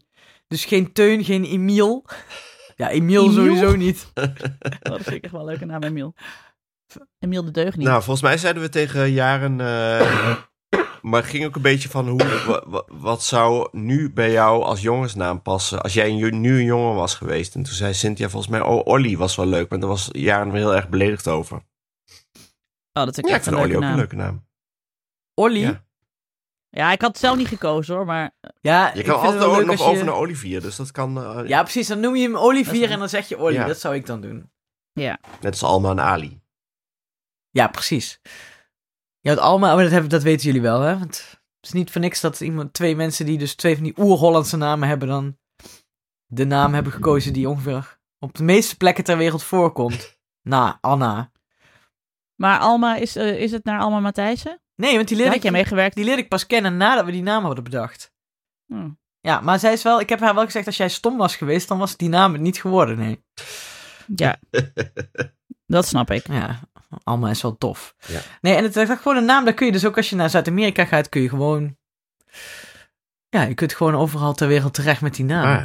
Dus 0.47 0.65
geen 0.65 0.93
Teun, 0.93 1.23
geen 1.23 1.43
Emiel. 1.45 2.05
Ja, 2.75 2.89
Emiel, 2.89 3.23
Emiel? 3.23 3.35
sowieso 3.35 3.75
niet. 3.75 4.11
Dat 4.79 5.01
vind 5.01 5.15
ik 5.15 5.23
echt 5.23 5.31
wel 5.31 5.41
een 5.41 5.47
leuke 5.47 5.65
naam, 5.65 5.83
Emiel. 5.83 6.13
Emiel 7.19 7.43
de 7.43 7.51
Deugniet. 7.51 7.87
Nou, 7.87 7.97
volgens 8.03 8.21
mij 8.21 8.37
zeiden 8.37 8.61
we 8.61 8.69
tegen 8.69 9.11
Jaren... 9.11 9.61
eh, 9.61 10.37
maar 11.01 11.21
het 11.21 11.29
ging 11.29 11.45
ook 11.45 11.55
een 11.55 11.61
beetje 11.61 11.89
van 11.89 12.07
hoe, 12.07 12.43
wa- 12.47 12.63
wa- 12.67 12.83
wat 12.87 13.23
zou 13.23 13.67
nu 13.71 14.13
bij 14.13 14.31
jou 14.31 14.63
als 14.63 14.81
jongensnaam 14.81 15.41
passen 15.41 15.81
als 15.81 15.93
jij 15.93 16.09
een, 16.09 16.41
nu 16.41 16.57
een 16.59 16.65
jongen 16.65 16.95
was 16.95 17.15
geweest. 17.15 17.55
En 17.55 17.63
toen 17.63 17.73
zei 17.73 17.93
Cynthia 17.93 18.29
volgens 18.29 18.51
mij, 18.51 18.61
oh, 18.61 18.85
Olly 18.85 19.17
was 19.17 19.35
wel 19.35 19.45
leuk, 19.45 19.69
maar 19.69 19.79
daar 19.79 19.89
was 19.89 20.09
Jaren 20.11 20.53
heel 20.53 20.75
erg 20.75 20.89
beledigd 20.89 21.27
over. 21.27 21.55
Oh, 21.57 21.61
dat 23.05 23.17
is 23.17 23.23
ook 23.23 23.29
Ja, 23.29 23.35
ik 23.35 23.37
echt 23.37 23.45
een 23.47 23.53
vind 23.53 23.55
Olly 23.65 23.71
leuke 23.71 23.85
ook 23.85 23.91
een 23.91 23.97
leuke 23.97 24.15
naam. 24.15 24.45
Olly? 25.33 25.59
Ja. 25.61 25.85
Ja, 26.69 26.91
ik 26.91 27.01
had 27.01 27.09
het 27.09 27.19
zelf 27.19 27.37
niet 27.37 27.47
gekozen 27.47 27.95
hoor, 27.95 28.05
maar 28.05 28.31
Ja, 28.61 28.91
Je 28.93 29.03
kan 29.03 29.19
altijd 29.19 29.43
ook 29.43 29.65
nog 29.65 29.77
je- 29.77 29.83
over 29.83 30.05
naar 30.05 30.13
Olivier, 30.15 30.61
dus 30.61 30.75
dat 30.75 30.91
kan 30.91 31.17
eh, 31.23 31.47
Ja, 31.47 31.61
precies. 31.61 31.87
Dan 31.87 31.99
noem 31.99 32.15
je 32.15 32.21
hem 32.23 32.37
Olivier 32.37 32.91
en 32.91 32.99
dan 32.99 33.09
zeg 33.09 33.27
je 33.29 33.37
Olly. 33.37 33.53
Ja. 33.53 33.65
Dat 33.65 33.79
zou 33.79 33.95
ik 33.95 34.05
dan 34.05 34.21
doen. 34.21 34.51
ja. 34.93 35.19
net 35.41 35.51
als 35.51 35.63
Alma 35.63 35.89
en 35.89 35.99
Ali. 35.99 36.41
Ja, 37.57 37.67
precies. 37.67 38.19
Ja, 39.19 39.29
het 39.29 39.39
Alma, 39.39 39.73
maar 39.73 39.83
dat, 39.83 39.91
hebben, 39.91 40.09
dat 40.09 40.23
weten 40.23 40.45
jullie 40.45 40.61
wel, 40.61 40.81
hè? 40.81 40.99
Want 40.99 41.37
het 41.55 41.65
is 41.65 41.71
niet 41.71 41.91
voor 41.91 42.01
niks 42.01 42.21
dat 42.21 42.41
iemand, 42.41 42.73
twee 42.73 42.95
mensen 42.95 43.25
die 43.25 43.37
dus 43.37 43.55
twee 43.55 43.75
van 43.75 43.83
die 43.83 43.93
oer-Hollandse 43.97 44.57
namen 44.57 44.87
hebben, 44.87 45.07
dan 45.07 45.37
de 46.25 46.45
naam 46.45 46.73
hebben 46.73 46.91
gekozen 46.91 47.33
die 47.33 47.49
ongeveer 47.49 47.99
op 48.19 48.35
de 48.35 48.43
meeste 48.43 48.77
plekken 48.77 49.03
ter 49.03 49.17
wereld 49.17 49.43
voorkomt. 49.43 50.19
Na 50.53 50.77
Anna. 50.81 51.31
Maar 52.35 52.59
Alma, 52.59 52.95
is, 52.95 53.15
eh, 53.15 53.41
is 53.41 53.51
het 53.51 53.63
naar 53.63 53.79
Alma 53.79 53.99
Matthijssen? 53.99 54.61
Nee, 54.75 54.95
want 54.95 55.07
die 55.07 55.17
leerde, 55.17 55.35
ik, 55.35 55.51
meegewerkt? 55.51 55.95
die 55.95 56.05
leerde 56.05 56.21
ik 56.21 56.29
pas 56.29 56.45
kennen 56.45 56.77
nadat 56.77 57.05
we 57.05 57.11
die 57.11 57.23
naam 57.23 57.45
hadden 57.45 57.63
bedacht. 57.63 58.13
Hm. 58.65 58.89
Ja, 59.19 59.41
maar 59.41 59.59
zij 59.59 59.73
is 59.73 59.83
wel, 59.83 59.99
ik 59.99 60.09
heb 60.09 60.19
haar 60.19 60.35
wel 60.35 60.45
gezegd, 60.45 60.65
als 60.65 60.77
jij 60.77 60.89
stom 60.89 61.17
was 61.17 61.35
geweest, 61.35 61.67
dan 61.67 61.77
was 61.77 61.97
die 61.97 62.09
naam 62.09 62.33
het 62.33 62.41
niet 62.41 62.61
geworden, 62.61 62.97
nee. 62.97 63.23
Ja, 64.15 64.39
dat 65.75 65.87
snap 65.87 66.11
ik. 66.11 66.27
Ja, 66.27 66.59
Alma 67.03 67.29
is 67.29 67.41
wel 67.41 67.57
tof. 67.57 67.95
Ja. 68.07 68.19
Nee, 68.41 68.55
en 68.55 68.63
het 68.63 68.75
is 68.75 68.89
echt 68.89 69.01
gewoon 69.01 69.17
een 69.17 69.25
naam, 69.25 69.45
daar 69.45 69.53
kun 69.53 69.65
je 69.65 69.71
dus 69.71 69.85
ook 69.85 69.97
als 69.97 70.09
je 70.09 70.15
naar 70.15 70.29
Zuid-Amerika 70.29 70.85
gaat, 70.85 71.09
kun 71.09 71.21
je 71.21 71.29
gewoon... 71.29 71.77
Ja, 73.29 73.41
je 73.43 73.53
kunt 73.53 73.73
gewoon 73.73 73.95
overal 73.95 74.33
ter 74.33 74.47
wereld 74.47 74.73
terecht 74.73 75.01
met 75.01 75.15
die 75.15 75.25
naam. 75.25 75.57
Ah, 75.57 75.63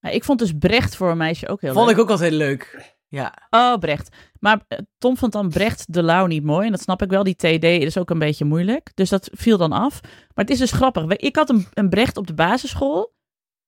ja. 0.00 0.10
Ik 0.10 0.24
vond 0.24 0.38
dus 0.38 0.52
Brecht 0.58 0.96
voor 0.96 1.10
een 1.10 1.16
meisje 1.16 1.48
ook 1.48 1.60
heel 1.60 1.72
Vond 1.72 1.86
leuk. 1.86 1.94
ik 1.94 2.00
ook 2.02 2.10
altijd 2.10 2.32
leuk. 2.32 2.92
Ja. 3.08 3.34
Oh, 3.50 3.78
Brecht. 3.78 4.16
Maar 4.40 4.60
eh, 4.68 4.78
Tom 4.98 5.16
vond 5.16 5.32
dan 5.32 5.48
Brecht 5.48 5.92
de 5.92 6.02
Lauw 6.02 6.26
niet 6.26 6.44
mooi. 6.44 6.66
En 6.66 6.72
dat 6.72 6.80
snap 6.80 7.02
ik 7.02 7.10
wel. 7.10 7.22
Die 7.22 7.36
TD 7.36 7.64
is 7.64 7.98
ook 7.98 8.10
een 8.10 8.18
beetje 8.18 8.44
moeilijk. 8.44 8.90
Dus 8.94 9.08
dat 9.08 9.30
viel 9.32 9.58
dan 9.58 9.72
af. 9.72 10.00
Maar 10.02 10.44
het 10.44 10.50
is 10.50 10.58
dus 10.58 10.72
grappig. 10.72 11.04
Ik 11.04 11.36
had 11.36 11.48
een, 11.50 11.66
een 11.74 11.88
Brecht 11.88 12.16
op 12.16 12.26
de 12.26 12.34
basisschool. 12.34 13.14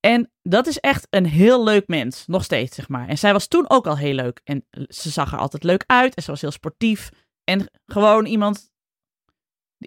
En 0.05 0.31
dat 0.43 0.67
is 0.67 0.79
echt 0.79 1.07
een 1.11 1.27
heel 1.27 1.65
leuk 1.65 1.89
mens. 1.89 2.25
Nog 2.27 2.45
steeds, 2.45 2.75
zeg 2.77 2.89
maar. 2.89 3.09
En 3.09 3.19
zij 3.19 3.33
was 3.33 3.47
toen 3.47 3.71
ook 3.71 3.87
al 3.87 3.97
heel 3.97 4.15
leuk. 4.15 4.41
En 4.45 4.67
ze 4.89 5.11
zag 5.11 5.33
er 5.33 5.39
altijd 5.39 5.63
leuk 5.63 5.85
uit. 5.87 6.15
En 6.15 6.23
ze 6.23 6.31
was 6.31 6.41
heel 6.41 6.51
sportief. 6.51 7.11
En 7.45 7.71
gewoon 7.87 8.27
iemand 8.27 8.71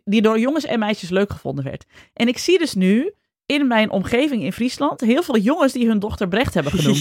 die 0.03 0.21
door 0.21 0.39
jongens 0.39 0.65
en 0.65 0.79
meisjes 0.79 1.09
leuk 1.09 1.31
gevonden 1.31 1.63
werd. 1.63 1.85
En 2.13 2.27
ik 2.27 2.37
zie 2.37 2.59
dus 2.59 2.73
nu 2.73 3.13
in 3.45 3.67
mijn 3.67 3.89
omgeving 3.89 4.43
in 4.43 4.53
Friesland 4.53 5.01
heel 5.01 5.23
veel 5.23 5.37
jongens 5.37 5.73
die 5.73 5.87
hun 5.87 5.99
dochter 5.99 6.27
Brecht 6.27 6.53
hebben 6.53 6.71
genoemd. 6.71 6.99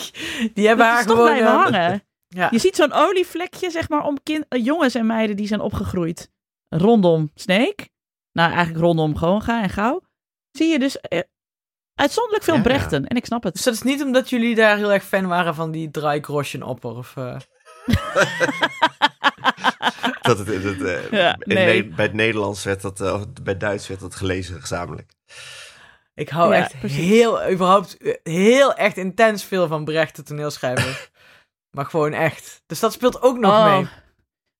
die 0.54 0.66
hebben 0.66 0.86
Dat 0.86 0.94
haar 0.94 1.00
is 1.00 1.06
toch 1.06 1.16
gewoon... 1.16 1.36
eh, 1.36 1.62
hangen. 1.62 2.02
Ja. 2.28 2.48
Je 2.50 2.58
ziet 2.58 2.76
zo'n 2.76 2.92
olievlekje, 2.92 3.70
zeg 3.70 3.88
maar, 3.88 4.04
om 4.04 4.22
kin- 4.22 4.44
eh, 4.48 4.64
jongens 4.64 4.94
en 4.94 5.06
meiden 5.06 5.36
die 5.36 5.46
zijn 5.46 5.60
opgegroeid 5.60 6.30
rondom 6.68 7.30
Sneek. 7.34 7.88
Nou, 8.32 8.52
eigenlijk 8.52 8.84
rondom 8.84 9.16
Goonga 9.16 9.62
en 9.62 9.70
Gauw. 9.70 10.00
Zie 10.50 10.66
je 10.68 10.78
dus 10.78 11.00
eh, 11.00 11.20
uitzonderlijk 11.98 12.44
veel 12.44 12.54
Ja, 12.54 12.60
ja. 12.60 12.66
Brechten. 12.66 13.06
En 13.06 13.16
ik 13.16 13.24
snap 13.24 13.42
het. 13.42 13.52
Dus 13.54 13.62
dat 13.62 13.74
is 13.74 13.82
niet 13.82 14.02
omdat 14.02 14.30
jullie 14.30 14.54
daar 14.54 14.76
heel 14.76 14.92
erg 14.92 15.04
fan 15.04 15.26
waren 15.26 15.54
van 15.54 15.70
die 15.70 15.90
Draai 15.90 16.20
Groschen 16.20 16.62
opper 16.62 16.90
of... 16.96 17.16
eh, 17.16 17.36
Dat 20.22 20.38
het, 20.38 20.48
in 20.48 20.66
het, 20.66 20.82
eh, 20.82 21.10
Ja, 21.10 21.36
nee. 21.38 21.84
Bij 21.86 22.04
het 22.04 22.14
Nederlands 22.14 22.64
werd 22.64 22.82
dat, 22.82 23.00
eh, 23.00 23.12
of 23.14 23.24
bij 23.42 23.52
het 23.52 23.60
Duits 23.60 23.88
werd 23.88 24.00
dat 24.00 24.14
gelezen 24.14 24.60
gezamenlijk. 24.60 25.10
Ik 26.14 26.28
hou 26.28 26.54
Ja, 26.54 26.60
echt 26.60 26.78
precies. 26.78 26.98
heel, 26.98 27.50
überhaupt, 27.50 27.96
heel 28.22 28.74
echt 28.74 28.96
intens 28.96 29.44
veel 29.44 29.66
van 29.66 29.84
Brecht, 29.84 30.16
de 30.16 30.22
toneelschrijver. 30.22 31.10
maar 31.76 31.84
gewoon 31.86 32.12
echt. 32.12 32.62
Dus 32.66 32.80
dat 32.80 32.92
speelt 32.92 33.22
ook 33.22 33.38
nog 33.38 33.52
Oh. 33.52 33.76
mee. 33.76 33.88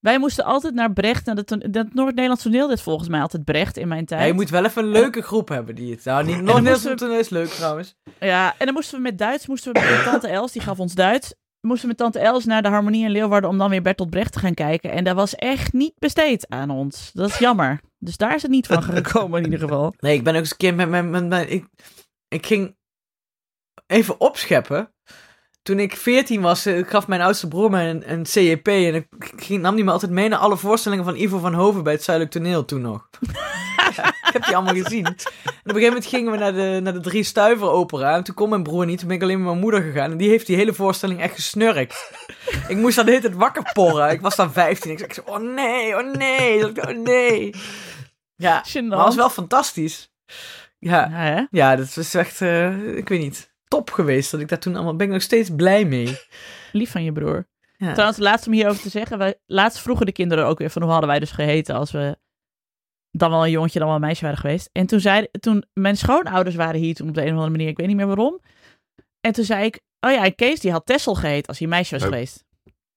Wij 0.00 0.18
moesten 0.18 0.44
altijd 0.44 0.74
naar 0.74 0.92
Brecht. 0.92 1.28
En 1.28 1.34
dat, 1.36 1.48
dat 1.48 1.94
Noord-Nederlands 1.94 2.42
toneel 2.42 2.68
dit 2.68 2.80
volgens 2.80 3.08
mij 3.08 3.20
altijd 3.20 3.44
Brecht 3.44 3.76
in 3.76 3.88
mijn 3.88 4.04
tijd. 4.06 4.20
Ja, 4.20 4.26
je 4.26 4.32
moet 4.32 4.50
wel 4.50 4.64
even 4.64 4.82
een 4.84 4.90
leuke 4.90 5.22
groep 5.22 5.48
hebben 5.48 5.74
die 5.74 5.90
het... 5.94 6.04
Nou, 6.04 6.24
niet 6.24 6.82
we- 6.82 6.94
toneel 6.94 7.18
is 7.18 7.28
leuk 7.28 7.48
trouwens. 7.48 7.94
Ja, 8.20 8.54
en 8.58 8.64
dan 8.66 8.74
moesten 8.74 8.96
we 8.96 9.02
met 9.02 9.18
Duits, 9.18 9.46
moesten 9.46 9.72
we 9.72 9.80
met 9.80 10.04
tante 10.04 10.28
Els, 10.28 10.52
die 10.52 10.62
gaf 10.62 10.78
ons 10.80 10.94
Duits. 10.94 11.34
Moesten 11.60 11.88
we 11.88 11.94
met 11.98 12.12
tante 12.12 12.18
Els 12.28 12.44
naar 12.44 12.62
de 12.62 12.68
Harmonie 12.68 13.04
in 13.04 13.10
Leeuwarden 13.10 13.50
om 13.50 13.58
dan 13.58 13.70
weer 13.70 13.82
Bertolt 13.82 14.10
Brecht 14.10 14.32
te 14.32 14.38
gaan 14.38 14.54
kijken. 14.54 14.90
En 14.90 15.04
dat 15.04 15.14
was 15.14 15.34
echt 15.34 15.72
niet 15.72 15.92
besteed 15.98 16.48
aan 16.48 16.70
ons. 16.70 17.10
Dat 17.12 17.28
is 17.28 17.38
jammer. 17.38 17.80
Dus 17.98 18.16
daar 18.16 18.34
is 18.34 18.42
het 18.42 18.50
niet 18.50 18.66
van 18.66 18.82
gekomen 18.82 19.38
in 19.38 19.44
ieder 19.44 19.68
geval. 19.68 19.94
Nee, 20.00 20.14
ik 20.14 20.24
ben 20.24 20.34
ook 20.34 20.40
eens 20.40 20.50
een 20.50 20.56
keer 20.56 20.74
met 20.74 20.88
mijn- 20.88 21.32
ik, 21.50 21.66
ik 22.28 22.46
ging 22.46 22.76
even 23.86 24.20
opscheppen. 24.20 24.92
Toen 25.62 25.78
ik 25.78 25.96
14 25.96 26.40
was, 26.40 26.66
eh, 26.66 26.86
gaf 26.86 27.06
mijn 27.06 27.20
oudste 27.20 27.48
broer 27.48 27.70
mij 27.70 27.90
een, 27.90 28.12
een 28.12 28.26
CEP. 28.26 28.68
En 28.68 28.94
ik 28.94 29.06
ging, 29.36 29.62
nam 29.62 29.74
die 29.74 29.84
me 29.84 29.90
altijd 29.90 30.12
mee 30.12 30.28
naar 30.28 30.38
alle 30.38 30.56
voorstellingen 30.56 31.04
van 31.04 31.16
Ivo 31.16 31.38
van 31.38 31.54
Hoven 31.54 31.82
bij 31.82 31.92
het 31.92 32.02
Zuidelijk 32.02 32.34
Toneel 32.34 32.64
toen 32.64 32.80
nog. 32.80 33.08
ik 34.26 34.32
heb 34.32 34.44
die 34.44 34.56
allemaal 34.56 34.82
gezien. 34.82 35.04
En 35.04 35.12
op 35.12 35.16
een 35.64 35.74
gegeven 35.74 35.86
moment 35.86 36.06
gingen 36.06 36.32
we 36.32 36.38
naar 36.38 36.52
de, 36.52 36.80
naar 36.82 36.92
de 36.92 37.00
Drie 37.00 37.22
Stuiver 37.22 37.70
opera. 37.70 38.16
En 38.16 38.24
toen 38.24 38.34
kon 38.34 38.48
mijn 38.48 38.62
broer 38.62 38.86
niet. 38.86 38.98
Toen 38.98 39.08
ben 39.08 39.16
ik 39.16 39.22
alleen 39.22 39.38
met 39.38 39.46
mijn 39.46 39.58
moeder 39.58 39.82
gegaan. 39.82 40.10
En 40.10 40.16
die 40.16 40.28
heeft 40.28 40.46
die 40.46 40.56
hele 40.56 40.74
voorstelling 40.74 41.20
echt 41.20 41.34
gesnurkt. 41.34 42.12
ik 42.68 42.76
moest 42.76 42.96
dan 42.96 43.04
de 43.04 43.10
hele 43.10 43.22
tijd 43.22 43.34
wakker 43.34 43.70
porren. 43.72 44.10
Ik 44.10 44.20
was 44.20 44.36
dan 44.36 44.52
15. 44.52 44.90
Ik 44.90 45.12
zei 45.12 45.26
oh 45.26 45.54
nee, 45.54 45.96
oh 45.96 46.12
nee, 46.14 46.64
oh 46.64 47.04
nee. 47.04 47.54
Ja, 48.34 48.64
Gênant. 48.68 48.88
maar 48.88 48.96
dat 48.96 49.06
was 49.06 49.16
wel 49.16 49.30
fantastisch. 49.30 50.12
Ja, 50.78 51.08
Ja, 51.10 51.48
ja 51.50 51.76
dat 51.76 51.94
was 51.94 52.14
echt, 52.14 52.40
eh, 52.40 52.96
ik 52.96 53.08
weet 53.08 53.20
niet, 53.20 53.47
top 53.68 53.90
geweest. 53.90 54.30
Dat 54.30 54.40
ik 54.40 54.48
daar 54.48 54.58
toen 54.58 54.74
allemaal, 54.74 54.96
ben 54.96 55.06
ik 55.06 55.12
nog 55.12 55.22
steeds 55.22 55.50
blij 55.56 55.84
mee. 55.84 56.18
Lief 56.72 56.90
van 56.90 57.04
je 57.04 57.12
broer. 57.12 57.46
Ja. 57.76 57.92
Trouwens, 57.92 58.18
laatst 58.18 58.46
om 58.46 58.52
hierover 58.52 58.82
te 58.82 58.88
zeggen. 58.88 59.18
Wij, 59.18 59.34
laatst 59.46 59.78
vroegen 59.78 60.06
de 60.06 60.12
kinderen 60.12 60.46
ook 60.46 60.58
weer 60.58 60.70
van 60.70 60.82
hoe 60.82 60.90
hadden 60.90 61.08
wij 61.08 61.18
dus 61.18 61.30
geheten 61.30 61.74
als 61.74 61.90
we 61.90 62.18
dan 63.10 63.30
wel 63.30 63.44
een 63.44 63.50
jongetje, 63.50 63.78
dan 63.78 63.88
wel 63.88 63.96
een 63.96 64.02
meisje 64.02 64.22
waren 64.24 64.38
geweest. 64.38 64.68
En 64.72 64.86
toen 64.86 65.00
zei, 65.00 65.26
toen 65.40 65.64
mijn 65.72 65.96
schoonouders 65.96 66.56
waren 66.56 66.80
hier 66.80 66.94
toen 66.94 67.08
op 67.08 67.14
de 67.14 67.20
een 67.20 67.26
of 67.26 67.32
andere 67.32 67.50
manier, 67.50 67.68
ik 67.68 67.76
weet 67.76 67.86
niet 67.86 67.96
meer 67.96 68.06
waarom. 68.06 68.40
En 69.20 69.32
toen 69.32 69.44
zei 69.44 69.64
ik, 69.64 69.80
oh 70.00 70.10
ja, 70.10 70.30
Kees 70.30 70.60
die 70.60 70.70
had 70.70 70.86
Tessel 70.86 71.14
geheten 71.14 71.46
als 71.46 71.58
hij 71.58 71.66
een 71.66 71.72
meisje 71.72 71.94
was 71.94 72.02
Oh. 72.02 72.08
geweest. 72.08 72.44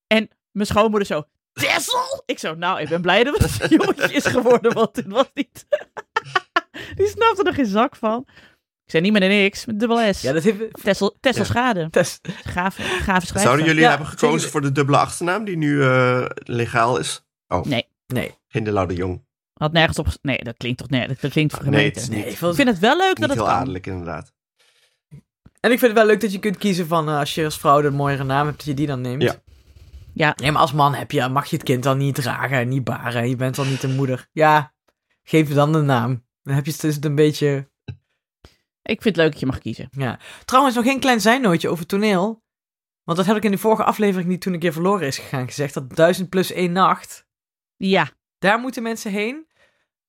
En 0.08 0.30
mijn 0.52 0.68
schoonmoeder 0.68 1.08
zo, 1.08 1.24
Tessel? 1.54 2.24
Ik 2.26 2.40
zo, 2.40 2.56
nou, 2.56 2.80
ik 2.82 2.90
ben 2.90 3.02
blij 3.02 3.24
dat 3.24 3.38
het 3.38 3.62
een 3.62 3.78
jongetje 3.78 4.14
is 4.14 4.26
geworden, 4.26 4.74
want 4.74 4.96
het 4.96 5.08
was 5.08 5.30
niet. 5.34 5.66
die 6.98 7.08
snapte 7.08 7.44
er 7.44 7.54
geen 7.54 7.66
zak 7.66 7.96
van. 7.96 8.26
Ik 8.92 8.98
zei 8.98 9.12
niet 9.12 9.22
met 9.22 9.30
een 9.32 9.38
niks, 9.42 9.66
met 9.66 9.80
dubbel 9.80 10.14
S. 10.14 10.22
Ja, 10.22 10.34
dat 10.34 10.44
heeft... 10.44 10.58
Tessel, 10.84 11.18
Tessel 11.20 11.44
Ja. 11.44 11.50
Schade. 11.50 11.88
Gave, 11.92 12.82
gave 12.82 13.02
schrijfster. 13.04 13.40
Zouden 13.40 13.66
jullie 13.66 13.82
Ja, 13.82 13.90
hebben 13.90 14.08
gekozen 14.08 14.36
zeker. 14.38 14.52
voor 14.52 14.62
de 14.62 14.72
dubbele 14.72 14.98
achternaam 14.98 15.46
die 15.46 15.58
nu 15.58 15.84
eh, 15.84 16.26
legaal 16.36 16.98
is? 16.98 17.26
Oh, 17.48 17.66
Nee. 17.66 17.88
Nee. 18.08 18.32
Hindelau 18.48 18.88
de 18.88 18.94
Jong. 18.94 19.26
Had 19.54 19.72
nergens 19.72 20.00
op. 20.00 20.08
Nee, 20.22 20.38
dat 20.44 20.58
klinkt 20.58 20.78
toch 20.78 20.90
net. 20.90 21.22
Dat 21.22 21.32
klinkt 21.32 21.64
Nee, 21.64 21.92
is 21.92 22.08
Nee, 22.10 22.18
niet, 22.18 22.28
ik 22.28 22.38
vond- 22.38 22.52
Ik 22.52 22.58
vind 22.58 22.70
het 22.70 22.80
wel 22.80 22.98
leuk 22.98 23.08
niet 23.08 23.20
dat 23.20 23.30
het 23.30 23.38
heel 23.38 23.48
kan. 23.48 23.56
adellijk 23.56 23.88
inderdaad. 23.88 24.34
En 25.60 25.72
ik 25.72 25.80
vind 25.80 25.82
het 25.82 25.94
wel 25.94 26.06
leuk 26.06 26.22
dat 26.22 26.32
je 26.32 26.40
kunt 26.40 26.58
kiezen 26.58 26.88
van, 26.88 27.08
eh, 27.10 27.18
als 27.20 27.36
je 27.36 27.46
als 27.46 27.58
vrouw 27.60 27.82
de 27.82 27.92
mooiere 27.92 28.24
naam 28.24 28.46
hebt, 28.46 28.58
dat 28.58 28.66
je 28.68 28.74
die 28.74 28.88
dan 28.88 29.02
neemt. 29.02 29.22
Ja. 29.22 29.36
Ja. 30.14 30.34
Nee, 30.42 30.52
maar 30.52 30.62
als 30.62 30.74
man 30.74 30.94
heb 30.94 31.12
je, 31.12 31.28
mag 31.28 31.46
je 31.46 31.56
het 31.56 31.66
kind 31.66 31.84
dan 31.84 31.98
niet 31.98 32.16
dragen 32.16 32.58
en 32.58 32.68
niet 32.68 32.84
baren. 32.84 33.30
Je 33.30 33.36
bent 33.36 33.56
dan 33.56 33.70
niet 33.70 33.82
de 33.82 33.88
moeder. 33.88 34.28
Ja, 34.32 34.74
geef 35.24 35.48
je 35.48 35.54
dan 35.54 35.72
de 35.72 35.82
naam. 35.82 36.26
Dan 36.44 36.56
heb 36.56 36.66
je 36.66 36.74
het 36.88 37.06
een 37.06 37.16
beetje... 37.16 37.70
Ik 38.92 39.02
vind 39.02 39.16
het 39.16 39.24
leuk 39.24 39.32
dat 39.32 39.40
je 39.40 39.46
mag 39.46 39.60
kiezen. 39.60 39.88
Ja. 39.92 40.20
Trouwens, 40.46 40.76
nog 40.76 40.86
geen 40.86 41.00
klein 41.00 41.22
zijnootje 41.22 41.70
over 41.70 41.86
toneel. 41.86 42.44
Want 43.04 43.18
dat 43.18 43.28
heb 43.28 43.36
ik 43.38 43.44
in 43.44 43.52
de 43.52 43.58
vorige 43.58 43.84
aflevering 43.84 44.30
niet 44.30 44.42
toen 44.42 44.54
een 44.54 44.60
keer 44.60 44.74
verloren 44.74 45.08
is 45.08 45.18
gegaan 45.18 45.48
gezegd. 45.48 45.74
Dat 45.74 45.96
1000 45.96 46.30
plus 46.30 46.52
één 46.52 46.72
nacht. 46.72 47.26
Ja. 47.76 48.10
Daar 48.38 48.60
moeten 48.60 48.84
mensen 48.84 49.12
heen. 49.12 49.48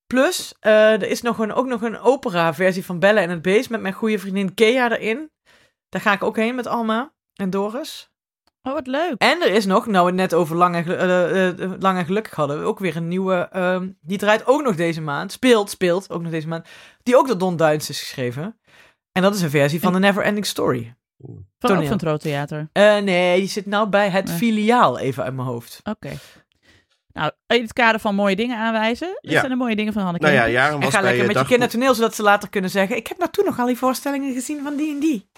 Plus, 0.06 0.54
eh, 0.60 0.92
er 0.92 1.08
is 1.08 1.22
nog 1.22 1.38
een, 1.38 1.52
ook 1.52 1.66
nog 1.66 1.82
een 1.82 1.98
opera-versie 1.98 2.84
van 2.84 2.98
Belle 2.98 3.20
en 3.20 3.30
het 3.30 3.42
Beest 3.42 3.70
met 3.70 3.80
mijn 3.80 3.94
goede 3.94 4.18
vriendin 4.18 4.54
Kea 4.54 4.90
erin. 4.90 5.30
Daar 5.88 6.00
ga 6.00 6.12
ik 6.12 6.22
ook 6.22 6.36
heen 6.36 6.54
met 6.54 6.66
Alma 6.66 7.12
en 7.34 7.50
Doris. 7.50 8.10
Oh, 8.62 8.72
wat 8.72 8.86
leuk. 8.86 9.14
En 9.18 9.42
er 9.42 9.50
is 9.50 9.66
nog, 9.66 9.86
nou 9.86 10.04
we 10.04 10.10
het 10.10 10.20
net 10.20 10.34
over 10.34 10.56
Lang 10.56 10.74
en, 10.74 11.80
Lang 11.80 11.98
en 11.98 12.04
Gelukkig 12.04 12.34
hadden, 12.34 12.64
ook 12.64 12.78
weer 12.78 12.96
een 12.96 13.08
nieuwe. 13.08 13.48
ehm, 13.52 13.90
die 14.00 14.18
draait 14.18 14.46
ook 14.46 14.62
nog 14.62 14.76
deze 14.76 15.00
maand. 15.00 15.32
Speelt, 15.32 15.70
speelt 15.70 16.10
ook 16.10 16.22
nog 16.22 16.30
deze 16.30 16.48
maand. 16.48 16.68
Die 17.02 17.16
ook 17.16 17.26
door 17.26 17.38
Don 17.38 17.56
Duins 17.56 17.88
is 17.88 18.00
geschreven. 18.00 18.60
En 19.12 19.22
dat 19.22 19.34
is 19.34 19.42
een 19.42 19.50
versie 19.50 19.80
van 19.80 19.92
The 19.92 19.98
Never 19.98 20.22
Ending 20.22 20.46
Story. 20.46 20.94
Van, 21.18 21.30
ook 21.30 21.44
toneel. 21.58 21.82
van 21.82 21.92
het 21.92 22.02
Rood 22.02 22.20
Theater. 22.20 22.68
Eh, 22.72 22.96
nee, 22.98 23.38
die 23.38 23.48
zit 23.48 23.66
nou 23.66 23.88
bij 23.88 24.08
het 24.10 24.26
Nee. 24.26 24.36
filiaal, 24.36 24.98
even 24.98 25.24
uit 25.24 25.34
mijn 25.34 25.46
hoofd. 25.48 25.80
Oké. 25.84 26.10
Nou, 27.12 27.32
in 27.46 27.62
het 27.62 27.72
kader 27.72 28.00
van 28.00 28.14
mooie 28.14 28.36
dingen 28.36 28.58
aanwijzen. 28.58 29.08
Dat 29.20 29.32
Ja. 29.32 29.38
zijn 29.38 29.50
de 29.50 29.56
mooie 29.56 29.76
dingen 29.76 29.92
van 29.92 30.02
Hanneke. 30.02 30.24
Nou 30.24 30.36
ja, 30.36 30.48
Jaren 30.48 30.74
En 30.74 30.80
was 30.80 30.94
ga 30.94 31.00
bij 31.00 31.02
lekker 31.02 31.20
eh, 31.20 31.26
met 31.26 31.28
je 31.28 31.32
dagboek- 31.32 31.46
kind 31.48 31.60
naar 31.60 31.68
toneel, 31.68 31.94
zodat 31.94 32.14
ze 32.14 32.22
later 32.22 32.48
kunnen 32.48 32.70
zeggen... 32.70 32.96
Ik 32.96 33.06
heb 33.06 33.18
nou 33.18 33.30
toen 33.30 33.44
nog 33.44 33.58
al 33.58 33.66
die 33.66 33.76
voorstellingen 33.78 34.32
gezien 34.34 34.62
van 34.62 34.76
die 34.76 34.94
en 34.94 35.00
die. 35.00 35.30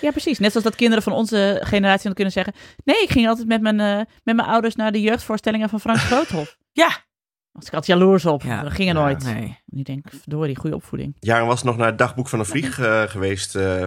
Ja, 0.00 0.10
precies. 0.10 0.38
Net 0.38 0.50
zoals 0.50 0.66
dat 0.66 0.76
kinderen 0.76 1.02
van 1.02 1.12
onze 1.12 1.60
generatie 1.64 2.04
dan 2.04 2.14
kunnen 2.14 2.32
zeggen... 2.32 2.54
Nee, 2.84 3.02
ik 3.02 3.10
ging 3.10 3.28
altijd 3.28 3.46
met 3.48 3.60
mijn, 3.60 3.80
eh, 3.80 3.96
met 4.24 4.36
mijn 4.36 4.48
ouders 4.48 4.74
naar 4.76 4.92
de 4.92 5.00
jeugdvoorstellingen 5.00 5.68
van 5.68 5.80
Frans 5.80 6.02
Groothof. 6.10 6.56
Ja, 6.72 6.88
Was 7.58 7.66
ik 7.66 7.74
altijd 7.74 7.98
jaloers 7.98 8.24
op. 8.26 8.42
Ja. 8.42 8.62
Dat 8.62 8.72
ging 8.72 8.88
er 8.88 8.94
Ja. 8.96 9.00
nooit. 9.02 9.24
Nee. 9.24 9.58
Ik 9.66 9.84
denk, 9.84 10.06
verdorie, 10.10 10.56
goede 10.56 10.76
opvoeding. 10.76 11.16
Jaren 11.18 11.46
was 11.46 11.62
nog 11.62 11.76
naar 11.76 11.86
het 11.86 11.98
dagboek 11.98 12.28
van 12.28 12.38
een 12.38 12.44
vlieg 12.46 12.78
eh, 12.78 13.02
geweest. 13.02 13.54
eh, 13.56 13.84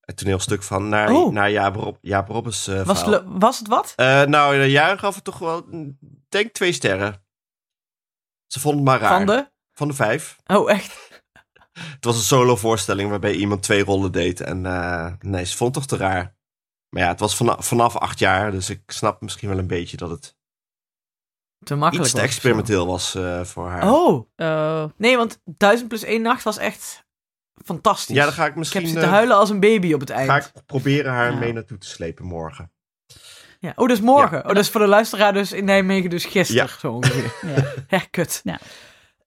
het 0.00 0.16
toneelstuk 0.16 0.62
van 0.62 0.88
naar, 0.88 1.10
Oh. 1.12 1.32
naar 1.32 1.50
Jaap, 1.50 1.74
Rob, 1.74 1.96
Jaap 2.00 2.28
Robbers 2.28 2.66
eh, 2.66 2.82
Was, 2.82 3.04
het 3.04 3.22
was 3.26 3.58
het 3.58 3.68
wat? 3.68 3.92
Eh, 3.96 4.22
nou, 4.22 4.58
de 4.58 4.70
Jaren 4.70 4.98
gaf 4.98 5.14
het 5.14 5.24
toch 5.24 5.38
wel, 5.38 5.64
mm, 5.70 5.98
denk 6.28 6.52
twee 6.52 6.72
sterren. 6.72 7.24
Ze 8.46 8.60
vond 8.60 8.74
het 8.74 8.84
maar 8.84 9.00
raar. 9.00 9.16
Van 9.16 9.26
de? 9.26 9.50
Van 9.72 9.88
de 9.88 9.94
vijf. 9.94 10.36
Oh, 10.46 10.70
echt? 10.70 11.22
Het 11.72 12.04
was 12.04 12.16
een 12.16 12.22
solo 12.22 12.56
voorstelling 12.56 13.10
waarbij 13.10 13.32
iemand 13.34 13.62
twee 13.62 13.84
rollen 13.84 14.12
deed. 14.12 14.40
En 14.40 14.66
eh, 14.66 15.12
nee, 15.20 15.44
ze 15.44 15.56
vond 15.56 15.74
het 15.74 15.88
toch 15.88 15.98
te 15.98 16.04
raar. 16.04 16.36
Maar 16.88 17.02
ja, 17.02 17.08
het 17.08 17.20
was 17.20 17.36
vanaf, 17.36 17.66
vanaf 17.66 17.96
acht 17.96 18.18
jaar, 18.18 18.50
dus 18.50 18.70
ik 18.70 18.82
snap 18.86 19.20
misschien 19.20 19.48
wel 19.48 19.58
een 19.58 19.66
beetje 19.66 19.96
dat 19.96 20.10
het 20.10 20.36
Te 21.68 21.74
makkelijk 21.74 22.06
iets 22.06 22.14
te 22.14 22.20
was. 22.20 22.30
experimenteel 22.30 22.86
was 22.86 23.14
eh, 23.14 23.40
voor 23.44 23.68
haar. 23.68 23.92
Oh, 23.92 24.26
Oh, 24.36 24.84
nee, 24.96 25.16
want 25.16 25.40
1000 25.44 25.88
plus 25.88 26.02
1 26.04 26.22
nacht 26.22 26.42
was 26.42 26.58
echt 26.58 27.04
fantastisch. 27.64 28.16
ja, 28.16 28.24
dan 28.24 28.32
ga 28.32 28.44
ik 28.44 28.50
ik 28.50 28.56
misschien 28.56 28.80
heb 28.80 28.90
zitten 28.90 29.08
eh, 29.08 29.14
huilen 29.14 29.36
als 29.36 29.50
een 29.50 29.60
baby 29.60 29.92
op 29.92 30.00
het 30.00 30.10
eind. 30.10 30.30
ga 30.30 30.36
ik 30.36 30.50
proberen 30.66 31.12
haar 31.12 31.32
Ja. 31.32 31.38
mee 31.38 31.52
naartoe 31.52 31.78
te 31.78 31.88
slepen 31.88 32.24
morgen. 32.24 32.70
Ja. 33.60 33.72
Oh, 33.76 33.88
dus 33.88 34.00
morgen. 34.00 34.36
Ja. 34.36 34.42
Oh, 34.42 34.48
dat 34.54 34.64
is 34.64 34.70
voor 34.70 34.80
de 34.80 34.86
luisteraar 34.86 35.32
dus 35.32 35.52
in 35.52 35.64
Nijmegen 35.64 36.10
dus 36.10 36.24
gisteren 36.24 36.62
Ja. 36.66 36.78
zo 36.78 36.92
ongeveer. 36.92 37.32
ja. 37.56 37.64
ja, 37.88 38.02
kut. 38.10 38.42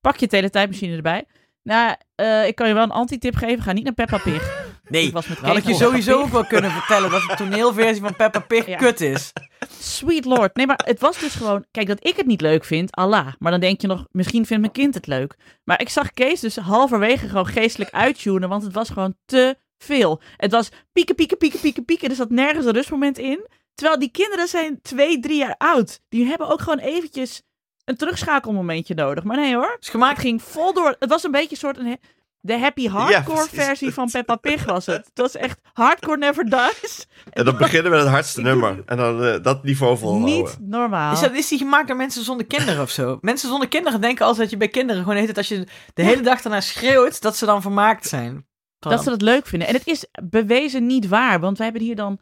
Pak 0.02 0.16
je 0.18 0.28
teletijdmachine 0.28 0.96
erbij. 0.96 1.26
Nou, 1.64 1.96
eh, 2.16 2.48
ik 2.48 2.56
kan 2.56 2.68
je 2.68 2.74
wel 2.74 2.84
een 2.84 2.92
antitip 2.92 3.36
geven. 3.36 3.64
Ga 3.64 3.72
niet 3.72 3.84
naar 3.84 3.94
Peppa 3.94 4.18
Pig. 4.18 4.61
Nee, 4.92 5.06
Ik 5.08 5.14
was 5.14 5.28
met 5.28 5.38
had 5.38 5.58
ik 5.58 5.66
je 5.68 5.74
sowieso 5.74 6.22
ook 6.22 6.30
wel 6.30 6.46
kunnen 6.46 6.72
vertellen 6.72 7.10
dat 7.12 7.22
de 7.22 7.36
toneelversie 7.36 8.02
van 8.02 8.16
Peppa 8.16 8.40
Pig 8.40 8.68
Ja. 8.68 8.78
kut 8.78 9.02
is. 9.02 9.32
Sweet 9.80 10.26
lord. 10.26 10.56
Nee, 10.56 10.66
maar 10.68 10.82
het 10.86 11.00
was 11.00 11.20
dus 11.20 11.34
gewoon... 11.34 11.66
Kijk, 11.72 11.88
dat 11.88 12.08
ik 12.08 12.16
het 12.16 12.26
niet 12.26 12.42
leuk 12.42 12.66
vind, 12.66 12.92
Allah. 12.96 13.28
Maar 13.40 13.52
dan 13.52 13.60
denk 13.60 13.82
je 13.82 13.88
nog, 13.88 14.06
misschien 14.12 14.46
vindt 14.46 14.62
mijn 14.62 14.74
kind 14.74 14.94
het 14.94 15.08
leuk. 15.08 15.36
Maar 15.64 15.82
ik 15.82 15.90
zag 15.90 16.12
Kees 16.14 16.40
dus 16.40 16.56
halverwege 16.56 17.28
gewoon 17.28 17.48
geestelijk 17.48 17.92
uittunen, 17.92 18.50
want 18.50 18.64
het 18.64 18.74
was 18.74 18.90
gewoon 18.90 19.16
te 19.26 19.58
veel. 19.78 20.22
Het 20.38 20.52
was 20.52 20.70
pieken, 20.92 21.16
pieken, 21.16 21.38
pieken, 21.38 21.60
pieken, 21.60 21.86
pieken. 21.86 22.10
Er 22.10 22.16
zat 22.16 22.30
nergens 22.30 22.66
een 22.66 22.74
rustmoment 22.74 23.18
in. 23.18 23.48
Terwijl 23.74 24.00
die 24.00 24.12
kinderen 24.12 24.48
zijn 24.48 24.82
twee, 24.82 25.20
drie 25.20 25.38
jaar 25.38 25.56
oud. 25.58 26.02
Die 26.10 26.26
hebben 26.26 26.50
ook 26.50 26.62
gewoon 26.62 26.80
eventjes 26.80 27.42
een 27.86 27.96
terugschakelmomentje 27.98 28.94
nodig. 28.94 29.24
Maar 29.24 29.38
nee 29.38 29.56
hoor. 29.56 29.78
Is 29.80 29.90
gemaakt 29.90 30.18
Het 30.18 30.26
ging 30.26 30.42
vol 30.42 30.74
door. 30.74 30.96
Het 31.00 31.10
was 31.10 31.24
een 31.24 31.32
beetje 31.32 31.52
een 31.52 31.58
soort... 31.58 31.78
Een, 31.78 32.00
de 32.42 32.60
happy 32.60 32.88
hardcore 32.88 33.48
versie 33.52 33.94
van 33.94 34.10
Peppa 34.12 34.36
Pig 34.36 34.66
was 34.66 34.86
het. 34.86 35.06
Het 35.06 35.18
was 35.18 35.36
echt 35.36 35.60
hardcore 35.74 36.18
never 36.18 36.46
dies. 36.50 37.08
En 37.30 37.46
dan 37.46 37.58
beginnen 37.58 37.92
we 37.92 37.98
met 37.98 38.06
het 38.06 38.14
hardste 38.14 38.42
nummer. 38.42 38.84
En 38.86 38.98
dan 38.98 39.24
eh, 39.24 39.44
dat 39.44 39.64
niveau 39.64 39.98
volhouden. 39.98 40.36
Niet 40.36 40.58
normaal. 40.60 41.14
Is, 41.14 41.20
dat, 41.20 41.34
is 41.34 41.48
die 41.48 41.58
gemaakt 41.58 41.88
door 41.88 41.98
mensen 41.98 42.24
zonder 42.24 42.46
kinderen 42.46 42.82
of 42.82 42.90
zo? 42.90 43.18
Mensen 43.22 43.50
zonder 43.50 43.68
kinderen 43.68 44.02
denken 44.02 44.26
altijd 44.26 44.42
dat 44.42 44.52
je 44.52 44.58
bij 44.58 44.68
kinderen 44.68 45.02
gewoon 45.02 45.18
heet 45.18 45.28
het 45.28 45.38
als 45.38 45.48
je 45.48 45.68
de 45.94 46.04
hele 46.04 46.22
dag 46.22 46.42
daarna 46.42 46.62
schreeuwt, 46.62 47.22
dat 47.22 47.36
ze 47.36 47.46
dan 47.46 47.62
vermaakt 47.62 48.08
zijn. 48.08 48.46
Dat 48.80 49.04
ze 49.04 49.10
dat 49.10 49.22
leuk 49.22 49.48
vinden. 49.48 49.68
En 49.68 49.74
het 49.74 49.88
is 49.88 50.06
bewezen 50.24 50.86
niet 50.86 51.08
waar. 51.08 51.40
Want 51.40 51.58
wij 51.58 51.68
hebben 51.68 51.86
hier 51.86 51.96
dan... 51.96 52.20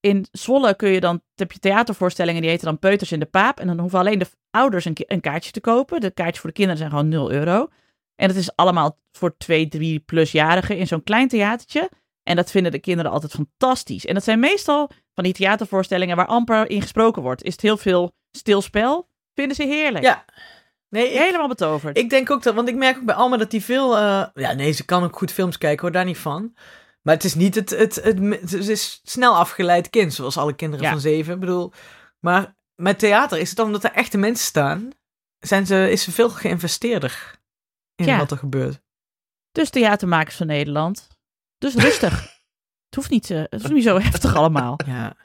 In 0.00 0.26
Zwolle 0.32 0.74
kun 0.74 0.88
je 0.88 1.00
dan... 1.00 1.22
heb 1.34 1.52
je 1.52 1.58
theatervoorstellingen 1.58 2.40
die 2.40 2.50
heten 2.50 2.66
dan 2.66 2.78
Peuters 2.78 3.12
in 3.12 3.20
de 3.20 3.26
Paap. 3.26 3.60
En 3.60 3.66
dan 3.66 3.78
hoeven 3.78 3.98
alleen 3.98 4.18
de 4.18 4.26
ouders 4.50 4.84
een, 4.84 4.96
een 4.96 5.20
kaartje 5.20 5.50
te 5.50 5.60
kopen. 5.60 6.00
De 6.00 6.10
kaartjes 6.10 6.38
voor 6.38 6.50
de 6.50 6.56
kinderen 6.56 6.78
zijn 6.78 6.90
gewoon 6.90 7.08
0 7.08 7.32
euro. 7.32 7.68
En 8.22 8.28
het 8.28 8.36
is 8.36 8.56
allemaal 8.56 8.98
voor 9.12 9.36
2, 9.36 9.68
3 9.68 9.98
plusjarigen 10.00 10.76
in 10.76 10.86
zo'n 10.86 11.02
klein 11.02 11.28
theatertje. 11.28 11.90
En 12.22 12.36
dat 12.36 12.50
vinden 12.50 12.72
de 12.72 12.78
kinderen 12.78 13.10
altijd 13.10 13.32
fantastisch. 13.32 14.06
En 14.06 14.14
dat 14.14 14.24
zijn 14.24 14.40
meestal 14.40 14.90
van 15.14 15.24
die 15.24 15.32
theatervoorstellingen 15.32 16.16
waar 16.16 16.26
amper 16.26 16.70
in 16.70 16.82
gesproken 16.82 17.22
wordt. 17.22 17.42
Is 17.42 17.52
het 17.52 17.60
heel 17.60 17.76
veel 17.76 18.12
stilspel. 18.30 19.08
Vinden 19.34 19.56
ze 19.56 19.62
heerlijk. 19.62 20.04
Ja. 20.04 20.24
Nee, 20.88 21.12
ik, 21.12 21.18
Helemaal 21.18 21.48
betoverd. 21.48 21.98
ik 21.98 22.10
denk 22.10 22.30
ook 22.30 22.42
dat, 22.42 22.54
want 22.54 22.68
ik 22.68 22.74
merk 22.74 22.96
ook 22.96 23.04
bij 23.04 23.14
Alma 23.14 23.36
dat 23.36 23.50
die 23.50 23.62
veel, 23.62 23.96
eh, 23.96 24.26
ja 24.34 24.52
nee, 24.52 24.72
ze 24.72 24.84
kan 24.84 25.02
ook 25.02 25.16
goed 25.16 25.32
films 25.32 25.58
kijken 25.58 25.80
hoor, 25.82 25.92
daar 25.92 26.04
niet 26.04 26.18
van. 26.18 26.56
Maar 27.02 27.14
het 27.14 27.24
is 27.24 27.34
niet 27.34 27.54
het, 27.54 27.70
het, 27.70 27.94
het, 27.94 28.18
het, 28.40 28.68
is 28.68 29.00
snel 29.02 29.36
afgeleid 29.36 29.90
kind, 29.90 30.14
zoals 30.14 30.36
alle 30.36 30.54
kinderen 30.54 30.84
Ja. 30.84 30.90
van 30.90 31.00
zeven. 31.00 31.34
Ik 31.34 31.40
bedoel, 31.40 31.72
maar 32.20 32.54
met 32.74 32.98
theater 32.98 33.38
is 33.38 33.48
het 33.48 33.56
dan 33.56 33.66
omdat 33.66 33.84
er 33.84 33.92
echte 33.92 34.18
mensen 34.18 34.46
staan, 34.46 34.90
zijn 35.38 35.66
ze, 35.66 35.90
is 35.90 36.02
ze 36.02 36.12
veel 36.12 36.30
geïnvesteerder 36.30 37.40
in 38.06 38.12
Ja. 38.12 38.18
wat 38.18 38.30
er 38.30 38.36
gebeurt. 38.36 38.80
Dus 39.52 39.70
theatermakers 39.70 40.36
van 40.36 40.46
Nederland. 40.46 41.08
Dus 41.58 41.74
rustig. 41.74 42.20
het, 42.86 42.94
hoeft 42.94 43.10
niet, 43.10 43.30
eh, 43.30 43.38
het 43.38 43.60
hoeft 43.60 43.72
niet 43.72 43.82
zo 43.82 43.98
heftig 44.00 44.34
allemaal. 44.34 44.78
Ja, 44.86 45.16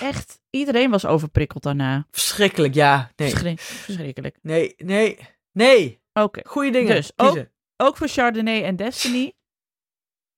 Echt, 0.00 0.40
iedereen 0.50 0.90
was 0.90 1.04
overprikkeld 1.06 1.62
daarna. 1.62 2.06
verschrikkelijk, 2.10 2.74
ja. 2.74 3.10
Nee, 3.16 3.28
Verschri- 3.30 3.56
verschrikkelijk. 3.58 4.38
nee, 4.42 4.74
nee, 4.76 5.18
nee. 5.52 6.02
Oké. 6.12 6.40
Goeie 6.48 6.72
dingen. 6.72 6.94
Dus, 6.94 7.12
kiezen. 7.16 7.52
Ook 7.76 7.96
voor 7.96 8.08
Chardonnay 8.08 8.62
en 8.62 8.76
Destiny. 8.76 9.34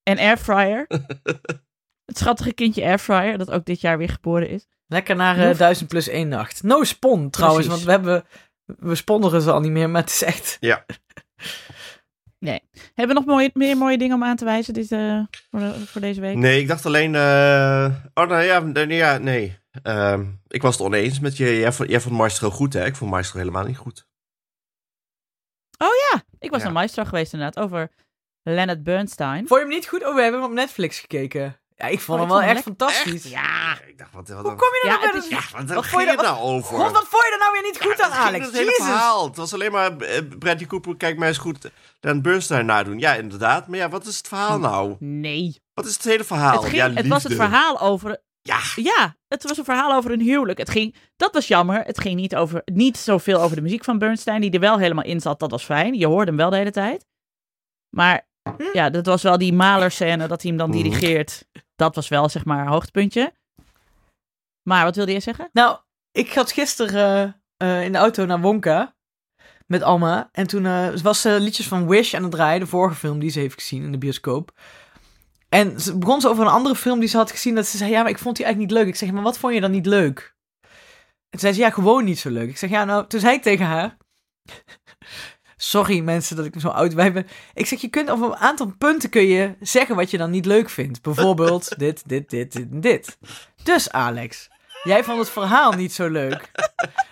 En 0.03 0.18
Airfryer. 0.18 0.86
het 2.09 2.18
schattige 2.18 2.53
kindje 2.53 2.82
Airfryer, 2.84 3.38
dat 3.38 3.51
ook 3.51 3.64
dit 3.64 3.80
jaar 3.80 3.99
weer 3.99 4.09
geboren 4.09 4.49
is. 4.49 4.66
Lekker 4.86 5.16
naar 5.16 5.38
eh, 5.38 5.46
Hoeft 5.46 5.59
1000 5.59 5.88
plus 5.88 6.09
1 6.09 6.28
nacht. 6.28 6.62
No 6.62 6.84
spon 6.84 7.30
trouwens, 7.30 7.66
Precies. 7.66 7.84
want 7.84 8.03
we 8.03 8.09
hebben. 8.11 8.26
We 8.88 8.94
sponsoren 8.94 9.42
ze 9.42 9.51
al 9.53 9.61
niet 9.61 9.70
meer, 9.70 9.90
maar 9.90 10.01
het 10.01 10.11
is 10.11 10.22
echt. 10.22 10.57
Ja. 10.61 10.84
Hebben 12.39 12.61
we 12.95 13.12
nog 13.22 13.24
mooie, 13.24 13.51
meer 13.55 13.76
mooie 13.76 13.99
dingen 13.99 14.14
om 14.16 14.24
aan 14.24 14.36
te 14.36 14.45
wijzen 14.45 14.74
dit, 14.74 14.93
eh, 14.93 15.20
voor, 15.51 15.61
de- 15.61 15.86
voor 15.86 16.01
deze 16.01 16.20
week? 16.20 16.36
Nee, 16.36 16.61
ik 16.61 16.68
dacht 16.68 16.86
alleen... 16.86 17.14
eh, 17.14 17.95
Oh, 18.14 18.28
nou 18.28 18.43
ja, 18.43 18.61
nee, 18.61 18.86
ja, 18.97 19.18
nee. 19.18 19.59
Ehm, 19.82 20.24
ik 20.47 20.62
was 20.62 20.76
het 20.78 20.86
oneens 20.86 21.20
met 21.20 21.36
je. 21.36 21.59
Jij 21.59 21.72
vond, 21.72 21.89
jij 21.91 22.01
vond 22.01 22.14
Maestro 22.14 22.51
goed, 22.51 22.72
hè? 22.72 22.84
Ik 22.84 22.97
vond 22.97 23.11
Maestro 23.11 23.39
helemaal 23.39 23.64
niet 23.64 23.76
goed. 23.76 24.07
Ik 26.41 26.51
was 26.51 26.59
Ja. 26.59 26.64
naar 26.64 26.74
Maestro 26.74 27.05
geweest 27.05 27.32
inderdaad, 27.32 27.64
over 27.64 27.91
Leonard 28.43 28.82
Bernstein. 28.82 29.47
Vond 29.47 29.61
je 29.61 29.66
hem 29.66 29.74
niet 29.74 29.86
goed? 29.89 30.05
Oh, 30.07 30.14
we 30.14 30.20
hebben 30.22 30.41
hem 30.41 30.51
op 30.51 30.55
Netflix 30.57 31.01
gekeken. 31.01 31.57
Ja, 31.81 31.87
ik 31.87 32.01
vond 32.01 32.20
Oh, 32.20 32.24
hem 32.26 32.35
ik 32.37 32.43
wel 32.45 32.55
vond 32.55 32.57
echt 32.57 32.62
fantastisch. 32.62 33.31
Ja, 33.31 33.79
Ik 33.87 33.99
dacht, 33.99 34.12
wat, 34.12 34.29
wat, 34.29 34.43
Hoe 34.43 34.55
kom 34.55 34.68
je 34.68 34.81
er 34.83 34.89
Ja, 34.91 34.99
nou 35.01 35.12
dat- 35.12 35.29
Ja, 35.29 35.41
wat, 35.53 35.74
Wat 35.74 35.87
vond 35.87 36.03
je 36.03 36.09
er- 36.11 36.16
nou 36.22 36.39
over? 36.39 36.76
God, 36.76 36.93
wat 36.93 37.07
vond 37.09 37.22
je 37.24 37.31
er 37.33 37.39
nou 37.39 37.53
weer 37.53 37.62
niet 37.62 37.81
goed 37.81 37.97
Ja, 37.99 38.05
aan, 38.05 38.12
Alex? 38.12 38.45
Het 38.47 38.55
hele 38.55 38.64
Jezus. 38.70 38.85
verhaal. 38.85 39.26
Het 39.26 39.37
was 39.37 39.55
alleen 39.55 39.72
maar 39.72 39.97
eh, 39.97 40.22
Bradley 40.39 40.66
Cooper, 40.66 40.97
kijk 40.97 41.18
mij 41.18 41.29
eens 41.29 41.39
goed 41.39 41.70
Dan 42.01 42.22
Bernstein 42.22 42.66
nadoen. 42.66 42.99
Ja, 42.99 43.14
inderdaad. 43.14 43.68
Maar 43.68 43.79
ja, 43.79 43.89
wat 43.89 44.07
is 44.07 44.16
het 44.16 44.29
verhaal 44.29 44.59
nou? 44.59 44.97
nee. 44.99 45.61
Wat 45.74 45.87
is 45.87 45.95
het 45.95 46.05
hele 46.05 46.24
verhaal? 46.24 46.53
Het, 46.61 46.64
ging, 46.64 46.76
ja, 46.76 46.91
het 46.93 47.07
was 47.07 47.22
het 47.22 47.35
verhaal 47.35 47.81
over 47.81 48.22
Ja, 48.43 48.59
Ja, 48.76 49.16
het 49.29 49.43
was 49.43 49.59
een 49.59 49.64
verhaal 49.64 49.93
over 49.93 50.11
een 50.11 50.20
huwelijk. 50.20 50.59
Het 50.59 50.70
ging, 50.70 50.95
dat 51.16 51.33
was 51.35 51.49
jammer. 51.49 51.83
Het 51.85 52.01
ging 52.01 52.14
niet, 52.16 52.37
over, 52.37 52.62
niet 52.64 52.97
zoveel 52.97 53.41
over 53.43 53.57
de 53.57 53.62
muziek 53.62 53.85
van 53.85 53.99
Bernstein, 53.99 54.41
die 54.41 54.51
er 54.51 54.61
wel 54.61 54.79
helemaal 54.79 55.05
in 55.05 55.20
zat. 55.20 55.39
Dat 55.41 55.51
was 55.51 55.64
fijn. 55.64 55.95
Je 55.95 56.07
hoorde 56.07 56.26
hem 56.26 56.37
wel 56.37 56.51
de 56.51 56.57
hele 56.57 56.70
tijd. 56.70 57.07
Maar 57.97 58.26
ja, 58.72 58.91
dat 58.91 59.07
was 59.07 59.22
wel 59.22 59.39
die 59.39 59.53
malerscène 59.53 60.26
dat 60.29 60.43
hij 60.43 60.51
hem 60.51 60.59
dan 60.59 60.68
Mhm. 60.70 60.79
dirigeert. 60.83 61.45
Dat 61.79 61.95
was 61.95 62.09
wel, 62.09 62.29
zeg 62.29 62.45
maar, 62.45 62.61
een 62.61 62.72
hoogtepuntje. 62.72 63.33
Maar 64.62 64.85
wat 64.85 64.97
wilde 64.97 65.12
je 65.12 65.20
zeggen? 65.20 65.49
Nou, 65.53 65.79
ik 66.12 66.33
had 66.33 66.53
gisteren 66.53 67.41
eh, 67.57 67.79
eh, 67.79 67.85
in 67.85 67.93
de 67.93 67.99
auto 67.99 68.24
naar 68.24 68.41
Wonka 68.41 68.95
met 69.66 69.83
Alma. 69.83 70.29
En 70.33 70.47
toen 70.47 70.66
eh, 70.66 70.97
was 70.97 71.20
ze 71.20 71.41
liedjes 71.41 71.68
van 71.68 71.89
Wish 71.89 72.14
aan 72.14 72.22
het 72.22 72.31
draaien, 72.31 72.61
de 72.61 72.66
vorige 72.66 72.97
film 72.97 73.18
die 73.18 73.31
ze 73.31 73.41
heeft 73.41 73.55
gezien 73.55 73.83
in 73.83 73.93
de 73.93 73.99
bioscoop. 73.99 74.61
En 75.49 75.81
ze 75.81 75.99
begon 75.99 76.20
ze 76.20 76.29
over 76.29 76.45
een 76.45 76.53
andere 76.53 76.74
film 76.74 77.01
die 77.01 77.09
ze 77.09 77.16
had 77.16 77.31
gezien. 77.31 77.55
Dat 77.55 77.66
ze 77.66 77.76
zei, 77.76 77.91
ja, 77.91 78.03
maar 78.03 78.11
ik 78.11 78.18
vond 78.18 78.37
die 78.37 78.45
eigenlijk 78.45 78.72
niet 78.72 78.83
leuk. 78.83 78.93
Ik 78.93 78.99
zeg, 78.99 79.12
maar 79.12 79.22
wat 79.22 79.39
vond 79.39 79.55
je 79.55 79.61
dan 79.61 79.70
niet 79.70 79.87
leuk? 79.87 80.37
En 80.61 81.31
toen 81.31 81.41
zei 81.41 81.53
ze, 81.53 81.61
ja, 81.61 81.70
gewoon 81.70 82.05
niet 82.05 82.18
zo 82.18 82.31
leuk. 82.31 82.49
Ik 82.49 82.59
zeg, 82.59 82.70
ja, 82.70 82.85
nou, 82.85 83.07
toen 83.07 83.20
zei 83.20 83.35
ik 83.35 83.43
tegen 83.43 83.66
haar... 83.66 83.97
Sorry 85.61 86.00
mensen 86.00 86.36
dat 86.36 86.44
ik 86.44 86.54
zo 86.59 86.68
oud 86.68 86.94
bij 86.94 87.12
ben. 87.12 87.26
Ik 87.54 87.66
zeg, 87.66 87.80
je 87.80 87.88
kunt 87.88 88.11
op 88.11 88.22
een 88.22 88.36
aantal 88.36 88.72
punten 88.78 89.11
kun 89.11 89.22
je 89.22 89.54
zeggen 89.61 89.96
wat 89.96 90.11
je 90.11 90.18
dan 90.18 90.30
niet 90.30 90.46
leuk 90.46 90.70
vindt. 90.70 91.02
Bijvoorbeeld 91.02 91.68
dit, 91.78 92.02
dit, 92.09 92.30
dit, 92.30 92.52
dit 92.52 92.70
en 92.70 92.80
dit. 92.80 93.18
Dus 93.62 93.90
Alex, 93.90 94.48
jij 94.82 95.04
vond 95.04 95.18
het 95.18 95.30
verhaal 95.30 95.72
niet 95.72 95.92
zo 95.92 96.09
leuk. 96.09 96.50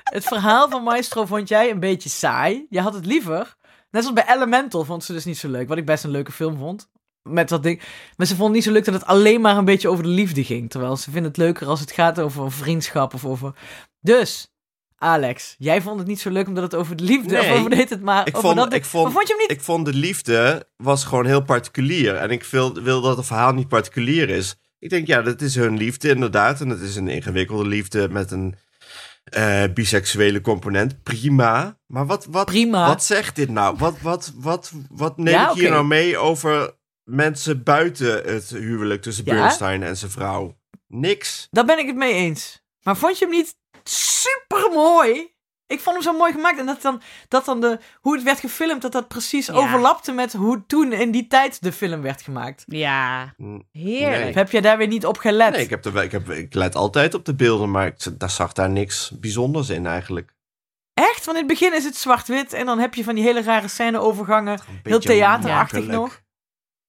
Het 0.02 0.24
verhaal 0.24 0.68
van 0.70 0.82
Maestro 0.82 1.24
vond 1.24 1.48
jij 1.48 1.70
een 1.70 1.80
beetje 1.80 2.08
saai. 2.08 2.66
Je 2.70 2.80
had 2.80 2.94
het 2.94 3.06
liever. 3.06 3.56
Net 3.90 4.02
zoals 4.04 4.24
bij 4.24 4.34
Elemental 4.34 4.84
vond 4.84 5.04
ze 5.04 5.12
dus 5.12 5.24
niet 5.24 5.38
zo 5.38 5.48
leuk. 5.48 5.68
Wat 5.68 5.78
ik 5.78 5.86
best 5.86 6.04
een 6.04 6.10
leuke 6.10 6.32
film 6.32 6.58
vond. 6.58 6.88
Met 7.22 7.48
dat 7.48 7.62
ding. 7.62 7.82
Maar 8.16 8.26
ze 8.26 8.34
vond 8.34 8.46
het 8.46 8.54
niet 8.54 8.64
zo 8.64 8.72
leuk 8.72 8.84
dat 8.84 8.94
het 8.94 9.06
alleen 9.06 9.40
maar 9.40 9.56
een 9.56 9.64
beetje 9.64 9.88
over 9.88 10.02
de 10.02 10.10
liefde 10.10 10.44
ging. 10.44 10.70
Terwijl 10.70 10.96
ze 10.96 11.10
vindt 11.10 11.26
het 11.26 11.36
leuker 11.36 11.66
als 11.66 11.80
het 11.80 11.92
gaat 11.92 12.20
over 12.20 12.52
vriendschap 12.52 13.14
of 13.14 13.24
over... 13.24 13.54
Dus, 14.00 14.55
Alex, 14.98 15.54
jij 15.58 15.82
vond 15.82 15.98
het 15.98 16.08
niet 16.08 16.20
zo 16.20 16.30
leuk 16.30 16.46
omdat 16.46 16.62
het 16.62 16.74
over 16.74 16.96
de 16.96 17.04
liefde... 17.04 17.36
Nee, 17.36 17.52
of 17.52 17.58
over 17.58 17.70
dit 17.70 17.90
het 17.90 18.02
maar... 18.02 18.26
ik 18.26 18.36
vond- 18.36 18.56
dat, 18.56 18.72
ik 18.72 18.84
vond- 18.84 19.12
je 19.12 19.24
hem 19.28 19.38
niet... 19.38 19.50
ik 19.50 19.60
vond 19.60 19.84
de 19.84 19.92
liefde 19.94 20.68
was 20.76 21.04
gewoon 21.04 21.26
heel 21.26 21.42
particulier. 21.42 22.16
En 22.16 22.30
ik 22.30 22.44
wil, 22.44 22.82
wil 22.82 23.00
dat 23.00 23.16
het 23.16 23.26
verhaal 23.26 23.52
niet 23.52 23.68
particulier 23.68 24.28
is. 24.28 24.56
Ik 24.78 24.90
denk, 24.90 25.06
ja, 25.06 25.22
dat 25.22 25.40
is 25.40 25.54
hun 25.54 25.76
liefde 25.76 26.08
inderdaad. 26.08 26.60
En 26.60 26.68
het 26.68 26.80
is 26.80 26.96
een 26.96 27.08
ingewikkelde 27.08 27.66
liefde 27.68 28.08
met 28.08 28.30
een 28.30 28.54
eh, 29.24 29.62
biseksuele 29.74 30.40
component. 30.40 31.02
Prima. 31.02 31.78
Maar 31.86 32.06
wat, 32.06 32.26
wat, 32.30 32.46
Prima. 32.46 32.86
wat 32.86 33.04
zegt 33.04 33.36
dit 33.36 33.50
nou? 33.50 33.76
Wat, 33.78 34.00
wat, 34.00 34.32
wat, 34.36 34.72
wat 34.90 35.16
neem 35.16 35.34
Ja, 35.34 35.50
ik 35.50 35.56
hier 35.56 35.70
nou 35.70 35.84
mee 35.86 36.18
over 36.18 36.74
mensen 37.04 37.62
buiten 37.62 38.32
het 38.32 38.48
huwelijk 38.50 39.02
tussen 39.02 39.24
Ja? 39.24 39.34
Bernstein 39.34 39.82
en 39.82 39.96
zijn 39.96 40.10
vrouw? 40.10 40.58
Niks. 40.86 41.48
Daar 41.50 41.64
ben 41.64 41.78
ik 41.78 41.86
het 41.86 41.96
mee 41.96 42.12
eens. 42.14 42.64
Maar 42.82 42.96
vond 42.96 43.18
je 43.18 43.24
hem 43.24 43.34
niet 43.34 43.54
super 43.90 44.70
mooi? 44.72 45.34
Ik 45.68 45.80
vond 45.80 45.96
hem 45.96 46.04
zo 46.04 46.18
mooi 46.18 46.32
gemaakt. 46.32 46.58
En 46.58 46.66
dat 46.66 46.82
dan, 46.82 47.02
dat 47.28 47.44
dan 47.44 47.60
de, 47.60 47.78
hoe 48.00 48.14
het 48.14 48.22
werd 48.22 48.40
gefilmd, 48.40 48.82
dat 48.82 48.92
dat 48.92 49.08
precies 49.08 49.46
Ja. 49.46 49.52
overlapte 49.52 50.12
met 50.12 50.32
hoe 50.32 50.64
toen 50.66 50.92
in 50.92 51.10
die 51.10 51.26
tijd 51.26 51.62
de 51.62 51.72
film 51.72 52.02
werd 52.02 52.22
gemaakt. 52.22 52.64
Ja, 52.66 53.34
Mm, 53.36 53.62
heerlijk. 53.72 54.22
Nee. 54.24 54.32
Heb 54.32 54.50
jij 54.50 54.60
daar 54.60 54.78
weer 54.78 54.86
niet 54.86 55.06
op 55.06 55.18
gelet? 55.18 55.50
Nee, 55.52 55.62
ik, 55.62 55.70
heb 55.70 55.82
de, 55.82 56.02
ik, 56.02 56.12
heb, 56.12 56.30
ik 56.30 56.54
let 56.54 56.74
altijd 56.74 57.14
op 57.14 57.24
de 57.24 57.34
beelden, 57.34 57.70
maar 57.70 57.86
ik, 57.86 58.18
daar 58.18 58.30
zag 58.30 58.52
daar 58.52 58.70
niks 58.70 59.10
bijzonders 59.14 59.68
in 59.68 59.86
eigenlijk. 59.86 60.34
Echt? 60.94 61.24
Want 61.24 61.38
in 61.38 61.44
het 61.48 61.58
begin 61.58 61.74
is 61.74 61.84
het 61.84 61.96
zwart-wit 61.96 62.52
en 62.52 62.66
dan 62.66 62.78
heb 62.78 62.94
je 62.94 63.04
van 63.04 63.14
die 63.14 63.24
hele 63.24 63.42
rare 63.42 63.68
scène-overgangen. 63.68 64.60
Heel 64.82 65.00
theaterachtig 65.00 65.86
nog. 65.86 66.20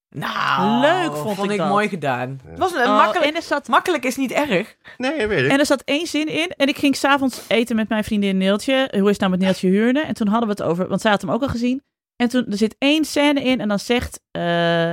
Nou, 0.09 0.79
Leuk 0.81 1.15
vond 1.15 1.51
ik 1.51 1.57
dat. 1.57 1.67
mooi 1.69 1.87
gedaan. 1.89 2.39
Ja. 2.43 2.49
Het 2.49 2.59
was 2.59 2.73
een, 2.73 2.81
Oh, 2.81 2.97
makkelijk, 2.97 3.25
en, 3.29 3.35
er 3.35 3.41
zat, 3.41 3.67
makkelijk 3.67 4.03
is 4.03 4.15
niet 4.15 4.31
erg. 4.31 4.75
Nee, 4.97 5.27
weet 5.27 5.45
ik. 5.45 5.51
en 5.51 5.59
er 5.59 5.65
zat 5.65 5.81
één 5.85 6.07
zin 6.07 6.27
in. 6.27 6.53
En 6.57 6.67
ik 6.67 6.77
ging 6.77 6.95
s'avonds 6.95 7.41
eten 7.47 7.75
met 7.75 7.89
mijn 7.89 8.03
vriendin 8.03 8.37
Neeltje. 8.37 8.87
Hoe 8.91 9.01
is 9.03 9.09
het 9.09 9.19
nou 9.19 9.31
met 9.31 9.39
Neeltje 9.39 9.67
Huurne? 9.69 10.01
En 10.01 10.13
toen 10.13 10.27
hadden 10.27 10.47
we 10.49 10.53
het 10.63 10.63
over, 10.71 10.87
want 10.87 11.01
zij 11.01 11.11
had 11.11 11.21
hem 11.21 11.31
ook 11.31 11.41
al 11.41 11.47
gezien. 11.47 11.83
En 12.15 12.29
toen, 12.29 12.45
er 12.51 12.57
zit 12.57 12.75
één 12.79 13.05
scène 13.05 13.43
in 13.43 13.59
en 13.61 13.67
dan 13.67 13.79
zegt 13.79 14.19
eh, 14.31 14.41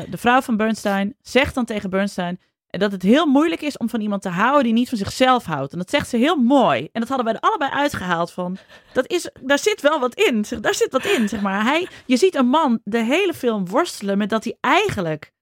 de 0.09 0.17
vrouw 0.17 0.41
van 0.41 0.57
Bernstein, 0.57 1.15
zegt 1.23 1.55
dan 1.55 1.65
tegen 1.65 1.91
Bernstein, 1.91 2.41
dat 2.79 2.93
het 2.93 3.03
heel 3.03 3.27
moeilijk 3.27 3.61
is 3.61 3.77
om 3.77 3.89
van 3.89 4.01
iemand 4.01 4.23
te 4.23 4.29
houden 4.29 4.63
die 4.63 4.73
niet 4.73 4.89
van 4.89 4.99
zichzelf 4.99 5.45
houdt. 5.45 5.73
En 5.73 5.79
dat 5.79 5.91
zegt 5.91 6.09
ze 6.09 6.17
heel 6.17 6.37
mooi. 6.37 6.89
En 6.93 7.01
dat 7.01 7.09
hadden 7.09 7.27
wij 7.27 7.35
er 7.35 7.49
allebei 7.49 7.71
uitgehaald 7.71 8.33
van, 8.33 8.57
dat 8.93 9.11
is, 9.11 9.31
daar 9.41 9.59
zit 9.59 9.81
wel 9.81 10.01
wat 10.01 10.15
in. 10.15 10.45
Zeg, 10.45 10.61
Daar 10.61 10.75
zit 10.75 10.93
wat 10.93 11.05
in, 11.05 11.29
zeg 11.29 11.41
maar. 11.41 11.63
Hij, 11.65 11.89
je 12.07 12.17
ziet 12.17 12.35
een 12.35 12.47
man 12.47 12.81
de 12.85 13.03
hele 13.03 13.35
film 13.35 13.69
worstelen 13.69 14.19
met 14.19 14.31
dat 14.31 14.45
hij 14.45 14.57
eigenlijk 14.61 15.33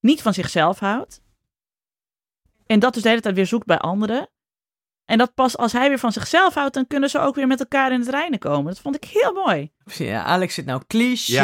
niet 0.00 0.22
van 0.22 0.34
zichzelf 0.34 0.78
houdt. 0.78 1.20
En 2.66 2.78
dat 2.78 2.94
dus 2.94 3.02
de 3.02 3.08
hele 3.08 3.20
tijd 3.20 3.34
weer 3.34 3.46
zoekt 3.46 3.66
bij 3.66 3.78
anderen. 3.78 4.28
En 5.06 5.18
dat 5.18 5.34
pas 5.34 5.56
als 5.56 5.72
hij 5.72 5.88
weer 5.88 5.98
van 5.98 6.12
zichzelf 6.12 6.54
houdt, 6.54 6.74
dan 6.74 6.86
kunnen 6.86 7.10
ze 7.10 7.18
ook 7.18 7.34
weer 7.34 7.46
met 7.46 7.60
elkaar 7.60 7.92
in 7.92 8.00
het 8.00 8.08
reinen 8.08 8.38
komen. 8.38 8.64
Dat 8.64 8.82
vond 8.82 8.96
ik 8.96 9.04
heel 9.04 9.32
mooi. 9.32 9.70
Ja, 9.84 10.22
Alex 10.22 10.54
zit 10.54 10.66
nou 10.66 10.82
cliché 10.86 11.42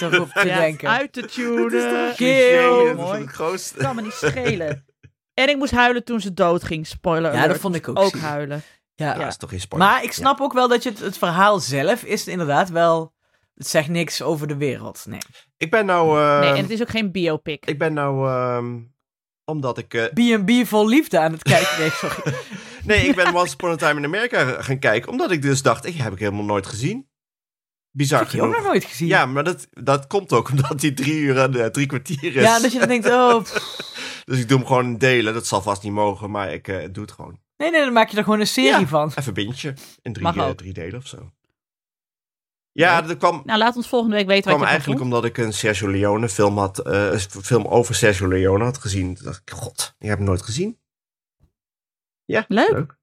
erop 0.00 0.30
te 0.32 0.44
denken. 0.44 0.88
uit 0.88 1.12
te 1.12 1.24
tunen. 1.26 2.14
Heel 2.16 2.84
dat 2.84 2.86
is 2.88 2.94
mooi. 2.94 3.20
het 3.20 3.30
grootste. 3.30 3.78
Kan 3.78 3.96
me 3.96 4.02
niet 4.02 4.12
schelen. 4.12 4.86
En 5.34 5.48
ik 5.48 5.56
moest 5.56 5.72
huilen 5.72 6.04
toen 6.04 6.20
ze 6.20 6.34
doodging. 6.34 6.86
Spoiler 6.86 7.30
Ja, 7.30 7.36
alert. 7.36 7.50
dat 7.52 7.60
vond 7.60 7.74
ik 7.74 7.88
ook 7.88 7.98
Ook 7.98 8.16
huilen. 8.18 8.62
Ja. 8.94 9.06
Ja, 9.12 9.18
dat 9.18 9.26
is 9.28 9.36
toch 9.36 9.50
geen 9.50 9.60
spoiler. 9.60 9.88
Maar 9.88 10.02
ik 10.02 10.12
snap 10.12 10.40
ook 10.40 10.52
wel 10.52 10.68
dat 10.68 10.82
je 10.82 10.88
het, 10.90 10.98
het 10.98 11.18
verhaal 11.18 11.58
zelf 11.58 12.02
is 12.02 12.26
inderdaad 12.26 12.68
wel... 12.68 13.12
Het 13.54 13.66
zegt 13.66 13.88
niks 13.88 14.22
over 14.22 14.46
de 14.46 14.56
wereld. 14.56 15.04
Nee. 15.06 15.18
Ik 15.56 15.70
ben 15.70 15.86
nou... 15.86 16.20
eh, 16.20 16.40
Nee, 16.40 16.50
en 16.50 16.62
het 16.62 16.70
is 16.70 16.80
ook 16.80 16.88
geen 16.90 17.12
biopic. 17.12 17.66
Ik 17.66 17.78
ben 17.78 17.92
nou... 17.92 18.28
ehm, 18.28 18.76
omdat 19.44 19.78
ik... 19.78 19.94
eh, 19.94 20.04
B&B 20.38 20.66
vol 20.66 20.88
liefde 20.88 21.18
aan 21.18 21.32
het 21.32 21.42
kijken. 21.42 21.78
Nee, 21.78 21.90
sorry. 21.90 22.34
nee, 22.88 23.06
ik 23.08 23.14
ben 23.14 23.34
Once 23.34 23.52
Upon 23.54 23.70
a 23.70 23.76
Time 23.76 23.94
in 23.98 24.04
America 24.04 24.62
gaan 24.62 24.78
kijken. 24.78 25.10
Omdat 25.10 25.30
ik 25.30 25.42
dus 25.42 25.62
dacht, 25.62 25.86
ik 25.86 25.94
heb 25.94 26.12
ik 26.12 26.18
helemaal 26.18 26.44
nooit 26.44 26.66
gezien. 26.66 27.08
Bizar 27.90 28.20
heb 28.20 28.30
je 28.30 28.42
ook 28.42 28.54
nog 28.54 28.62
nooit 28.64 28.84
gezien. 28.84 29.08
Ja, 29.08 29.26
maar 29.26 29.44
dat, 29.44 29.66
dat 29.70 30.06
komt 30.06 30.32
ook 30.32 30.50
omdat 30.50 30.80
die 30.80 30.94
drie 30.94 31.20
uur 31.20 31.38
en 31.38 31.72
drie 31.72 31.86
kwartier 31.86 32.36
is. 32.36 32.42
Ja, 32.42 32.60
dat 32.60 32.72
je 32.72 32.78
dan 32.78 32.88
denkt, 32.88 33.06
oh... 33.06 33.44
Dus 34.28 34.38
ik 34.38 34.48
doe 34.48 34.58
hem 34.58 34.66
gewoon 34.66 34.84
in 34.84 34.98
delen. 34.98 35.34
Dat 35.34 35.46
zal 35.46 35.62
vast 35.62 35.82
niet 35.82 35.92
mogen, 35.92 36.30
maar 36.30 36.52
ik 36.52 36.68
eh, 36.68 36.88
doe 36.92 37.02
het 37.02 37.12
gewoon. 37.12 37.40
Nee, 37.56 37.70
nee, 37.70 37.80
dan 37.80 37.92
maak 37.92 38.08
je 38.08 38.16
er 38.16 38.24
gewoon 38.24 38.40
een 38.40 38.46
serie 38.46 38.80
Ja. 38.80 38.86
van. 38.86 39.12
Even 39.14 39.34
bintje. 39.34 39.74
In 40.02 40.12
drie, 40.12 40.42
ook. 40.42 40.56
drie 40.56 40.72
delen 40.72 40.98
of 40.98 41.06
zo. 41.06 41.30
Ja, 42.72 43.02
dat 43.02 43.16
kwam, 43.16 43.42
Nou, 43.44 43.58
laat 43.58 43.76
ons 43.76 43.88
volgende 43.88 44.16
week 44.16 44.26
weten 44.26 44.44
wat 44.44 44.52
kwam 44.54 44.64
je 44.66 44.70
eigenlijk 44.70 45.00
ervan 45.00 45.14
omdat 45.14 45.30
ik 45.30 45.38
een 45.38 45.52
Sergio 45.52 45.88
Leone 45.90 46.28
film 46.28 46.58
had, 46.58 46.78
eh, 46.78 47.12
een 47.12 47.42
film 47.42 47.66
over 47.66 47.94
Sergio 47.94 48.28
Leone 48.28 48.64
had 48.64 48.78
gezien. 48.78 49.14
Toen 49.14 49.24
dacht 49.24 49.40
ik, 49.44 49.50
god, 49.50 49.94
ik 49.98 50.08
heb 50.08 50.18
hem 50.18 50.26
nooit 50.26 50.42
gezien. 50.42 50.78
Ja, 52.32 52.44
Leuk. 52.48 52.96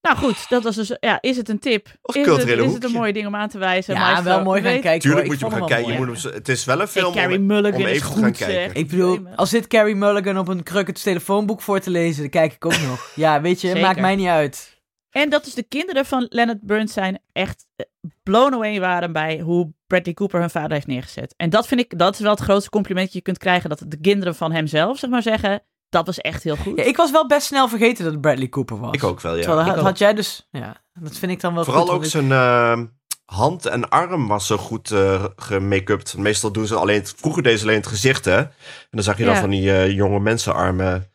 Nou 0.00 0.16
goed, 0.16 0.48
dat 0.48 0.62
was 0.62 0.76
dus, 0.76 0.96
ja, 1.00 1.18
is 1.20 1.36
het 1.36 1.48
een 1.48 1.58
tip? 1.58 1.86
Of 2.02 2.14
is, 2.14 2.26
het, 2.26 2.30
culturele 2.34 2.64
is 2.66 2.72
het 2.72 2.84
een 2.84 2.92
mooie 2.92 3.12
ding 3.12 3.26
om 3.26 3.34
aan 3.36 3.48
te 3.48 3.58
wijzen? 3.58 3.94
Ja, 3.94 4.00
Maestro? 4.00 4.24
wel 4.24 4.42
mooi 4.42 4.62
gaan 4.62 4.72
Weet- 4.72 4.80
kijken. 4.80 5.00
Tuurlijk 5.00 5.26
moet 5.26 5.38
je 5.38 5.46
hem 5.46 5.54
gaan 5.54 5.66
kijken. 5.68 5.92
Je 5.92 5.98
moet 6.04 6.22
hem, 6.22 6.32
het 6.32 6.48
is 6.48 6.64
wel 6.64 6.74
een 6.74 6.80
Hey, 6.80 7.02
film 7.02 7.12
Carrie 7.14 7.38
om, 7.38 7.46
Mulligan 7.46 7.80
om 7.80 7.86
is 7.86 7.92
even 7.92 8.06
te 8.06 8.12
goed, 8.12 8.22
gaan 8.22 8.34
zeg. 8.34 8.46
kijken. 8.48 8.74
Ik 8.80 8.88
bedoel, 8.88 9.26
als 9.36 9.50
dit 9.50 9.66
Carrie 9.66 9.94
Mulligan 9.94 10.38
op 10.38 10.48
een 10.48 10.62
kruk 10.62 10.86
het 10.86 11.02
telefoonboek 11.02 11.60
voor 11.60 11.80
te 11.80 11.90
lezen, 11.90 12.20
dan 12.20 12.30
kijk 12.30 12.52
ik 12.52 12.64
ook 12.64 12.80
nog. 12.80 13.12
Ja, 13.14 13.40
weet 13.40 13.60
je, 13.60 13.74
maakt 13.80 14.00
mij 14.00 14.16
niet 14.16 14.26
uit. 14.28 14.80
En 15.10 15.30
dat 15.30 15.44
dus 15.44 15.54
de 15.54 15.62
kinderen 15.62 16.06
van 16.06 16.26
Leonard 16.28 16.60
Bernstein 16.62 17.18
echt 17.32 17.66
eh, 17.76 17.86
blown 18.22 18.54
away 18.54 18.80
waren 18.80 19.12
bij 19.12 19.40
hoe 19.40 19.72
Bradley 19.86 20.14
Cooper 20.14 20.40
hun 20.40 20.50
vader 20.50 20.72
heeft 20.72 20.86
neergezet. 20.86 21.34
En 21.36 21.50
dat 21.50 21.66
vind 21.66 21.80
ik, 21.80 21.98
dat 21.98 22.14
is 22.14 22.20
wel 22.20 22.30
het 22.30 22.40
grootste 22.40 22.70
compliment 22.70 23.06
dat 23.06 23.14
je 23.14 23.22
kunt 23.22 23.38
krijgen. 23.38 23.68
Dat 23.70 23.82
de 23.86 24.00
kinderen 24.00 24.34
van 24.34 24.52
hemzelf, 24.52 24.98
zeg 24.98 25.10
maar, 25.10 25.22
zeggen, 25.22 25.62
dat 25.92 26.06
was 26.06 26.18
echt 26.18 26.42
heel 26.42 26.56
goed. 26.56 26.78
Ja, 26.78 26.84
ik 26.84 26.96
was 26.96 27.10
wel 27.10 27.26
best 27.26 27.46
snel 27.46 27.68
vergeten 27.68 28.04
dat 28.04 28.12
het 28.12 28.20
Bradley 28.22 28.48
Cooper 28.48 28.78
was. 28.80 28.94
Ik 28.94 29.04
ook 29.04 29.20
wel, 29.20 29.36
ja. 29.36 29.42
Terwijl 29.42 29.78
had, 29.78 29.98
jij 29.98 30.14
dus... 30.14 30.48
Ja, 30.50 30.76
dat 30.94 31.16
vind 31.16 31.32
ik 31.32 31.40
dan 31.40 31.54
wel 31.54 31.64
Vooral 31.64 31.86
goed. 31.86 31.94
ook 31.94 32.04
zijn 32.04 32.32
eh, 32.32 32.80
hand 33.24 33.66
en 33.66 33.88
arm 33.88 34.28
was 34.28 34.46
zo 34.46 34.56
goed 34.56 34.90
eh 34.90 35.24
gemake-upt. 35.36 36.16
Meestal 36.16 36.52
doen 36.52 36.66
ze 36.66 36.74
alleen 36.76 37.06
vroeger 37.06 37.42
deden 37.42 37.58
ze 37.58 37.64
alleen 37.64 37.76
het 37.76 37.86
gezicht, 37.86 38.24
hè. 38.24 38.36
En 38.38 38.50
dan 38.90 39.02
zag 39.02 39.18
je 39.18 39.24
dan 39.24 39.36
van 39.36 39.50
die 39.50 39.72
eh, 39.72 39.90
jonge 39.90 40.20
mensenarmen. 40.20 41.10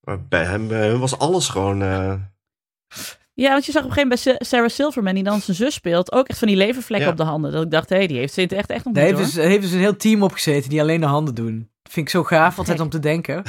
Maar 0.00 0.22
bij 0.28 0.44
hem 0.44 0.98
was 0.98 1.18
alles 1.18 1.48
gewoon... 1.48 1.82
eh, 1.82 2.12
Ja, 3.34 3.50
want 3.50 3.66
je 3.66 3.72
zag 3.72 3.82
op 3.84 3.88
een 3.88 3.94
gegeven 3.94 4.18
moment 4.24 4.38
bij 4.38 4.46
Sarah 4.48 4.68
Silverman, 4.68 5.14
die 5.14 5.24
dan 5.24 5.40
zijn 5.40 5.56
zus 5.56 5.74
speelt, 5.74 6.12
ook 6.12 6.28
echt 6.28 6.38
van 6.38 6.48
die 6.48 6.56
levervlekken 6.56 7.06
Ja. 7.06 7.12
op 7.12 7.18
de 7.18 7.24
handen. 7.24 7.52
Dat 7.52 7.64
ik 7.64 7.70
dacht, 7.70 7.88
hé, 7.88 7.96
hey, 7.96 8.06
die 8.06 8.16
heeft 8.18 8.34
zit 8.34 8.52
echt 8.52 8.70
echt 8.70 8.84
nog 8.84 8.94
niet, 8.94 9.02
heeft 9.02 9.16
dus, 9.18 9.34
heeft 9.34 9.62
dus 9.62 9.72
een 9.72 9.78
heel 9.78 9.96
team 9.96 10.22
opgezeten 10.22 10.70
die 10.70 10.80
alleen 10.80 11.00
de 11.00 11.06
handen 11.06 11.34
doen. 11.34 11.70
Dat 11.82 11.92
vind 11.92 12.06
ik 12.06 12.12
zo 12.12 12.24
gaaf 12.24 12.58
altijd 12.58 12.80
om 12.80 12.88
te 12.88 12.98
denken. 12.98 13.42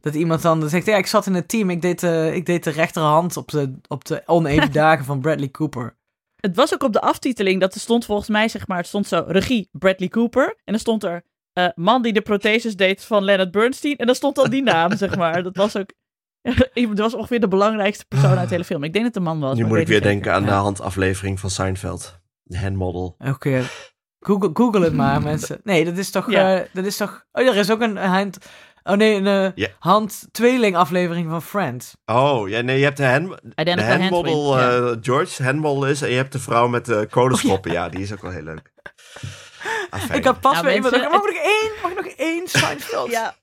Dat 0.00 0.14
iemand 0.14 0.42
dan 0.42 0.68
zegt, 0.68 0.86
ja, 0.86 0.96
ik 0.96 1.06
zat 1.06 1.26
in 1.26 1.34
het 1.34 1.48
team, 1.48 1.70
ik 1.70 1.82
deed, 1.82 2.02
eh, 2.02 2.34
ik 2.34 2.46
deed 2.46 2.64
de 2.64 2.70
rechterhand 2.70 3.36
op 3.36 3.48
de, 3.48 3.74
op 3.88 4.04
de 4.04 4.22
oneven 4.26 4.72
dagen 4.82 5.04
van 5.04 5.20
Bradley 5.20 5.50
Cooper. 5.50 5.98
Het 6.40 6.56
was 6.56 6.74
ook 6.74 6.82
op 6.82 6.92
de 6.92 7.00
aftiteling, 7.00 7.60
dat 7.60 7.74
er 7.74 7.80
stond 7.80 8.04
volgens 8.04 8.28
mij, 8.28 8.48
zeg 8.48 8.66
maar, 8.66 8.76
het 8.76 8.86
stond 8.86 9.06
zo, 9.06 9.24
regie 9.26 9.68
Bradley 9.72 10.08
Cooper. 10.08 10.46
En 10.46 10.72
dan 10.72 10.78
stond 10.78 11.04
er, 11.04 11.24
eh, 11.52 11.68
man 11.74 12.02
die 12.02 12.12
de 12.12 12.20
protheses 12.20 12.76
deed 12.76 13.04
van 13.04 13.24
Leonard 13.24 13.50
Bernstein. 13.50 13.96
En 13.96 14.06
dan 14.06 14.14
stond 14.14 14.36
dan 14.36 14.50
die 14.50 14.62
naam, 14.62 14.96
zeg 14.96 15.16
maar. 15.16 15.42
Dat 15.42 15.56
was 15.56 15.76
ook, 15.76 15.92
dat 16.88 16.98
was 16.98 17.14
ongeveer 17.14 17.40
de 17.40 17.48
belangrijkste 17.48 18.04
persoon 18.04 18.38
uit 18.38 18.48
de 18.48 18.54
hele 18.54 18.64
film. 18.64 18.84
Ik 18.84 18.92
denk 18.92 19.04
dat 19.04 19.14
het 19.14 19.22
een 19.22 19.28
man 19.28 19.40
was. 19.40 19.58
nu 19.58 19.66
moet 19.66 19.78
ik 19.78 19.86
weer 19.86 20.02
denken 20.02 20.32
aan 20.32 20.44
de 20.44 20.50
handaflevering 20.50 21.40
van 21.40 21.50
Seinfeld. 21.50 22.18
De 22.42 22.58
handmodel. 22.58 23.14
Oké. 23.18 23.62
Google, 24.20 24.50
Google 24.52 24.84
het 24.84 24.92
maar, 24.92 25.22
mensen. 25.30 25.60
Nee, 25.64 25.84
dat 25.84 25.96
is 25.96 26.10
toch... 26.10 26.30
Ja. 26.30 26.56
eh, 26.56 26.66
dat 26.72 26.84
is 26.84 26.96
toch... 26.96 27.24
Oh, 27.32 27.46
er 27.46 27.56
is 27.56 27.70
ook 27.70 27.80
een 27.80 27.96
hand... 27.96 28.38
Oh 28.82 28.96
nee, 28.96 29.14
een 29.14 29.54
eh, 29.54 29.66
hand-tweeling 29.78 30.76
aflevering 30.76 31.30
van 31.30 31.42
Friends. 31.42 31.96
Oh, 32.06 32.48
ja, 32.48 32.60
nee, 32.60 32.78
je 32.78 32.84
hebt 32.84 32.96
de, 32.96 33.06
hand, 33.06 33.40
de 33.54 33.82
handmodel 33.82 34.58
eh, 34.58 34.96
George, 35.00 35.42
handmodel 35.42 35.86
is. 35.86 36.02
En 36.02 36.10
je 36.10 36.16
hebt 36.16 36.32
de 36.32 36.38
vrouw 36.38 36.68
met 36.68 36.86
de 36.86 37.06
kolenschoppen. 37.10 37.72
ja. 37.72 37.88
die 37.88 38.00
is 38.00 38.12
ook 38.12 38.22
wel 38.22 38.30
heel 38.30 38.42
leuk. 38.42 38.72
Afijn. 39.90 40.18
Ik 40.18 40.24
had 40.24 40.40
pas 40.40 40.52
Nou, 40.52 40.64
weer 40.64 40.74
iemand... 40.74 40.94
Mag 40.94 41.04
ik 41.04 41.12
nog 41.12 41.44
één? 41.44 41.72
Mag 41.82 41.90
ik 41.90 41.96
nog 41.96 42.06
één 42.06 42.48
Seinfeld? 42.48 43.10
Ja. 43.20 43.34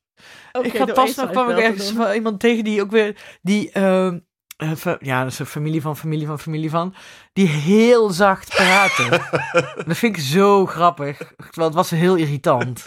ik 0.61 0.77
had 0.77 0.93
pas 0.93 1.15
nog 1.15 1.29
kwam 1.31 1.49
ik 1.49 1.57
ergens 1.57 1.91
van 1.91 2.11
iemand 2.11 2.39
tegen 2.39 2.63
die 2.63 2.81
ook 2.81 2.91
weer 2.91 3.15
die 3.41 3.71
ehm, 3.71 4.17
eh, 4.57 4.95
ja 4.99 5.23
dat 5.23 5.31
is 5.31 5.39
een 5.39 5.45
familie 5.45 5.81
van 5.81 5.97
familie 5.97 6.27
van 6.27 6.39
familie 6.39 6.69
van 6.69 6.95
die 7.33 7.47
heel 7.47 8.09
zacht 8.09 8.49
praten. 8.49 9.09
dat 9.87 9.97
vind 9.97 10.17
ik 10.17 10.23
zo 10.23 10.65
grappig. 10.65 11.17
Terwijl 11.17 11.67
het 11.67 11.73
was 11.75 11.89
heel 11.89 12.15
irritant. 12.15 12.83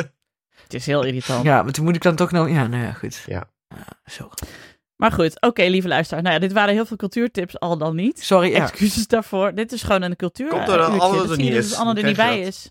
Het 0.72 0.80
is 0.80 0.86
heel 0.86 1.04
irritant. 1.04 1.44
Ja, 1.44 1.62
maar 1.62 1.72
toen 1.72 1.84
moet 1.84 1.96
ik 1.96 2.02
dan 2.02 2.16
toch 2.16 2.30
nog 2.30 2.48
ja 2.48 2.66
nou 2.66 2.82
ja 2.84 2.92
goed. 2.92 3.22
Ja. 3.26 3.50
zo. 4.04 4.30
Maar 4.96 5.12
goed, 5.12 5.40
oké, 5.40 5.62
lieve 5.62 5.88
luisteraar. 5.88 6.22
Nou 6.22 6.34
ja, 6.34 6.40
dit 6.40 6.52
waren 6.52 6.74
heel 6.74 6.86
veel 6.86 6.96
cultuurtips, 6.96 7.58
al 7.58 7.78
dan 7.78 7.96
niet. 7.96 8.24
Sorry. 8.24 8.50
Ja. 8.50 8.62
Excuses 8.62 9.06
daarvoor. 9.06 9.54
Dit 9.54 9.72
is 9.72 9.82
gewoon 9.82 10.02
een 10.02 10.16
cultuur. 10.16 10.48
Komt 10.48 10.68
er 10.68 10.78
dan 10.78 10.92
uurtje. 10.92 11.06
Anne 11.08 11.18
Dat 11.18 11.30
er 11.30 11.36
niet 11.36 11.52
is, 11.52 11.74
Anne 11.74 11.94
er 11.94 12.02
niet 12.06 12.16
je 12.16 12.22
bij 12.22 12.36
dat. 12.38 12.46
is. 12.46 12.70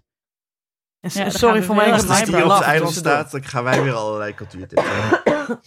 En 1.00 1.10
Ja, 1.14 1.22
dan 1.24 1.32
sorry 1.32 1.64
voor 1.64 1.76
mijn 1.76 1.92
als 1.92 2.08
Als 2.08 2.24
die 2.24 2.44
op 2.44 2.52
het 2.52 2.62
eiland 2.62 2.94
staat, 2.94 3.32
dan 3.32 3.44
gaan 3.44 3.64
wij 3.64 3.84
weer 3.84 3.94
allerlei 3.94 4.34
cultuurtips 4.34 4.84
hebben. 4.86 5.60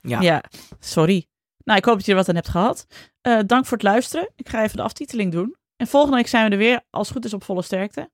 Ja. 0.00 0.20
Ja. 0.20 0.42
sorry. 0.80 1.26
Nou, 1.64 1.78
ik 1.78 1.84
hoop 1.84 1.94
dat 1.94 2.04
je 2.04 2.10
er 2.10 2.18
wat 2.18 2.28
aan 2.28 2.34
hebt 2.34 2.48
gehad. 2.48 2.86
Eh, 3.20 3.38
dank 3.46 3.64
voor 3.66 3.76
het 3.76 3.86
luisteren. 3.86 4.30
Ik 4.36 4.48
ga 4.48 4.62
even 4.62 4.76
de 4.76 4.82
aftiteling 4.82 5.32
doen. 5.32 5.56
En 5.76 5.86
volgende 5.86 6.16
week 6.16 6.26
zijn 6.26 6.44
we 6.44 6.50
er 6.50 6.58
weer, 6.58 6.80
als 6.90 7.08
het 7.08 7.16
goed 7.16 7.26
is, 7.26 7.34
op 7.34 7.44
volle 7.44 7.62
sterkte. 7.62 8.10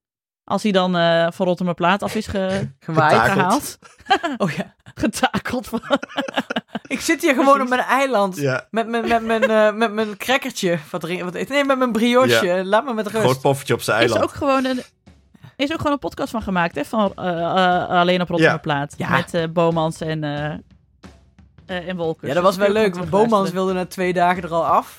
Als 0.51 0.63
hij 0.63 0.71
dan 0.71 0.97
eh, 0.97 1.27
van 1.31 1.45
Rotterdam 1.45 1.75
Plaat 1.75 2.03
af 2.03 2.15
is 2.15 2.27
ge- 2.27 2.67
Gewaaid. 2.79 3.11
Getakeld. 3.11 3.37
gehaald. 3.37 3.79
Oh 4.41 4.51
ja. 4.51 4.75
Getakeld. 4.95 5.69
Ik 6.87 6.99
zit 6.99 7.21
hier 7.21 7.33
gewoon 7.33 7.61
op 7.61 7.69
mijn 7.69 7.81
eiland. 7.81 8.37
Ja, 8.37 8.67
Met, 8.71 8.87
mijn 8.87 9.07
met, 9.07 9.23
mijn 9.25 9.43
eh, 9.49 9.73
met 9.73 9.93
mijn 9.93 10.17
crackertje. 10.17 10.77
Wat 10.91 11.01
wat, 11.01 11.33
nee, 11.49 11.63
met 11.65 11.77
mijn 11.77 11.91
brioche. 11.91 12.61
Laat 12.65 12.85
me 12.85 12.93
met 12.93 13.07
rust. 13.07 13.23
groot 13.23 13.41
poffertje 13.41 13.73
op 13.73 13.81
zijn 13.81 14.01
is 14.03 14.09
eiland. 14.11 14.23
ook 14.29 14.35
gewoon 14.37 14.65
een... 14.65 14.81
Is 15.55 15.71
ook 15.71 15.77
gewoon 15.77 15.91
een 15.91 15.99
podcast 15.99 16.31
van 16.31 16.41
gemaakt, 16.41 16.75
hè? 16.75 16.85
Van 16.85 17.13
eh, 17.15 17.87
alleen 17.89 18.21
op 18.21 18.29
Rotterdam 18.29 18.55
Ja. 18.55 18.61
Plaat. 18.61 18.93
Ja. 18.97 19.09
Met 19.09 19.33
eh, 19.33 19.43
Bomans 19.49 20.01
en, 20.01 20.23
eh 20.23 20.53
eh, 21.65 21.87
en 21.87 21.95
Wolkers. 21.95 22.27
Ja, 22.27 22.33
dat 22.33 22.43
was 22.43 22.55
wel 22.55 22.71
leuk. 22.71 22.95
Want 22.95 23.09
Bomans 23.09 23.51
wilde 23.51 23.73
na 23.73 23.85
twee 23.85 24.13
dagen 24.13 24.43
er 24.43 24.53
al 24.53 24.65
af. 24.65 24.97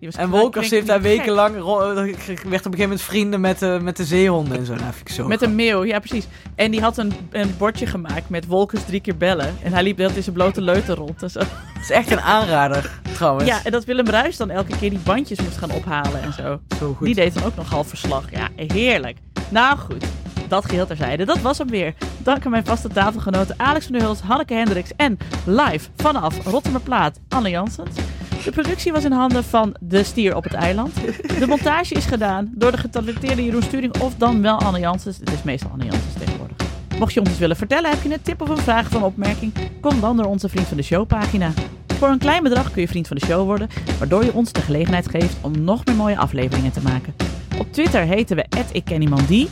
En 0.00 0.30
Wolkers 0.30 0.70
heeft 0.70 0.86
daar 0.86 1.00
wekenlang... 1.02 1.58
ro- 1.58 1.94
werd 1.94 2.06
op 2.06 2.08
een 2.08 2.44
gegeven 2.48 2.80
moment 2.80 3.00
vrienden 3.02 3.40
met, 3.40 3.58
de 3.58 3.78
met 3.82 3.96
de 3.96 4.04
zeehonden 4.04 4.58
en 4.58 4.66
zo. 4.66 4.74
Nou, 4.74 4.92
vind 4.92 5.08
ik 5.08 5.14
zo. 5.14 5.26
Met 5.26 5.42
een 5.42 5.54
meeuw, 5.54 5.84
ja 5.84 5.98
precies. 5.98 6.26
En 6.54 6.70
die 6.70 6.80
had 6.80 6.96
een, 6.98 7.12
een 7.30 7.54
bordje 7.58 7.86
gemaakt 7.86 8.28
met 8.28 8.46
Wolkers 8.46 8.84
drie 8.84 9.00
keer 9.00 9.16
bellen. 9.16 9.56
En 9.62 9.72
hij 9.72 9.82
liep 9.82 9.96
de 9.96 10.02
hele 10.02 10.14
tijd 10.14 10.16
in 10.16 10.22
zijn 10.22 10.34
blote 10.34 10.60
leuten 10.60 10.94
rond. 10.94 11.20
Het 11.20 11.36
is 11.82 11.90
echt 11.90 12.10
een 12.10 12.20
aanrader, 12.20 13.00
trouwens. 13.14 13.48
Ja, 13.48 13.60
en 13.64 13.72
dat 13.72 13.84
Willem 13.84 14.06
Ruijs 14.06 14.36
dan 14.36 14.50
elke 14.50 14.76
keer 14.78 14.90
die 14.90 14.98
bandjes 14.98 15.40
moest 15.40 15.56
gaan 15.56 15.70
ophalen 15.70 16.22
en 16.22 16.32
zo. 16.32 16.60
Zo 16.78 16.94
goed. 16.94 17.06
Die 17.06 17.14
deed 17.14 17.34
dan 17.34 17.44
ook 17.44 17.56
nog 17.56 17.70
half 17.70 17.88
verslag. 17.88 18.24
Ja, 18.30 18.48
heerlijk. 18.66 19.16
Nou 19.48 19.78
goed, 19.78 20.04
dat 20.48 20.64
geheel 20.64 20.86
terzijde. 20.86 21.24
Dat 21.24 21.40
was 21.40 21.58
hem 21.58 21.68
weer. 21.68 21.94
Dank 22.18 22.44
aan 22.44 22.50
mijn 22.50 22.64
vaste 22.66 22.88
tafelgenoten 22.88 23.54
Alex 23.58 23.84
van 23.84 23.92
der 23.94 24.02
Hulst, 24.02 24.20
Hanneke 24.22 24.54
Hendricks 24.54 24.90
en 24.96 25.18
live 25.46 25.88
vanaf 25.96 26.44
Rotterdamplaat 26.44 27.18
Anne 27.28 27.50
Janssens. 27.50 27.96
De 28.44 28.50
productie 28.50 28.92
was 28.92 29.04
in 29.04 29.12
handen 29.12 29.44
van 29.44 29.74
De 29.80 30.04
Stier 30.04 30.36
op 30.36 30.44
het 30.44 30.54
Eiland. 30.54 30.94
De 31.38 31.46
montage 31.46 31.94
is 31.94 32.04
gedaan 32.04 32.52
door 32.54 32.70
de 32.70 32.78
getalenteerde 32.78 33.44
Jeroen 33.44 33.62
Sturing 33.62 34.00
of 34.00 34.14
dan 34.14 34.42
wel 34.42 34.60
Anne. 34.60 34.90
Het 34.90 35.32
is 35.32 35.42
meestal 35.44 35.70
Anne 35.70 35.88
tegenwoordig. 36.18 36.56
Mocht 36.98 37.14
je 37.14 37.20
ons 37.20 37.28
eens 37.28 37.38
willen 37.38 37.56
vertellen, 37.56 37.90
heb 37.90 38.02
je 38.02 38.12
een 38.12 38.22
tip 38.22 38.40
of 38.40 38.48
een 38.48 38.58
vraag 38.58 38.86
of 38.86 38.94
een 38.94 39.02
opmerking, 39.02 39.52
kom 39.80 40.00
dan 40.00 40.16
door 40.16 40.26
onze 40.26 40.48
Vriend 40.48 40.66
van 40.66 40.76
de 40.76 40.82
Show 40.82 41.06
pagina. 41.06 41.50
Voor 41.98 42.08
een 42.08 42.18
klein 42.18 42.42
bedrag 42.42 42.70
kun 42.70 42.82
je 42.82 42.88
vriend 42.88 43.06
van 43.06 43.16
de 43.16 43.26
show 43.26 43.44
worden, 43.44 43.68
waardoor 43.98 44.24
je 44.24 44.32
ons 44.32 44.52
de 44.52 44.60
gelegenheid 44.60 45.08
geeft 45.08 45.36
om 45.40 45.64
nog 45.64 45.84
meer 45.84 45.94
mooie 45.94 46.18
afleveringen 46.18 46.72
te 46.72 46.80
maken. 46.80 47.14
Op 47.58 47.72
Twitter 47.72 48.02
heten 48.02 48.36
we 48.36 48.44
@ikkenniemandie 48.72 49.48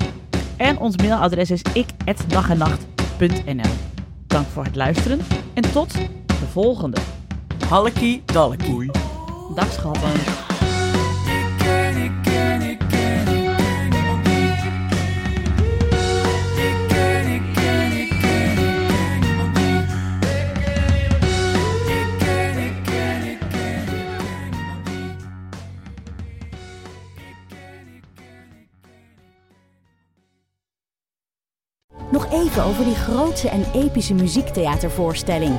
en 0.56 0.78
ons 0.78 0.96
mailadres 0.96 1.50
is 1.50 1.62
ik@dagennacht.nl. 1.72 3.72
Dank 4.26 4.46
voor 4.46 4.64
het 4.64 4.76
luisteren 4.76 5.20
en 5.54 5.72
tot 5.72 5.92
de 6.26 6.46
volgende. 6.52 6.96
Hallekie 7.68 8.22
dallekie. 8.32 8.90
Dag 9.54 9.72
schatten. 9.72 10.10
Nog 32.10 32.32
even 32.32 32.64
over 32.64 32.84
die 32.84 32.94
grootse 32.94 33.48
en 33.48 33.64
epische 33.74 34.14
muziektheatervoorstelling. 34.14 35.58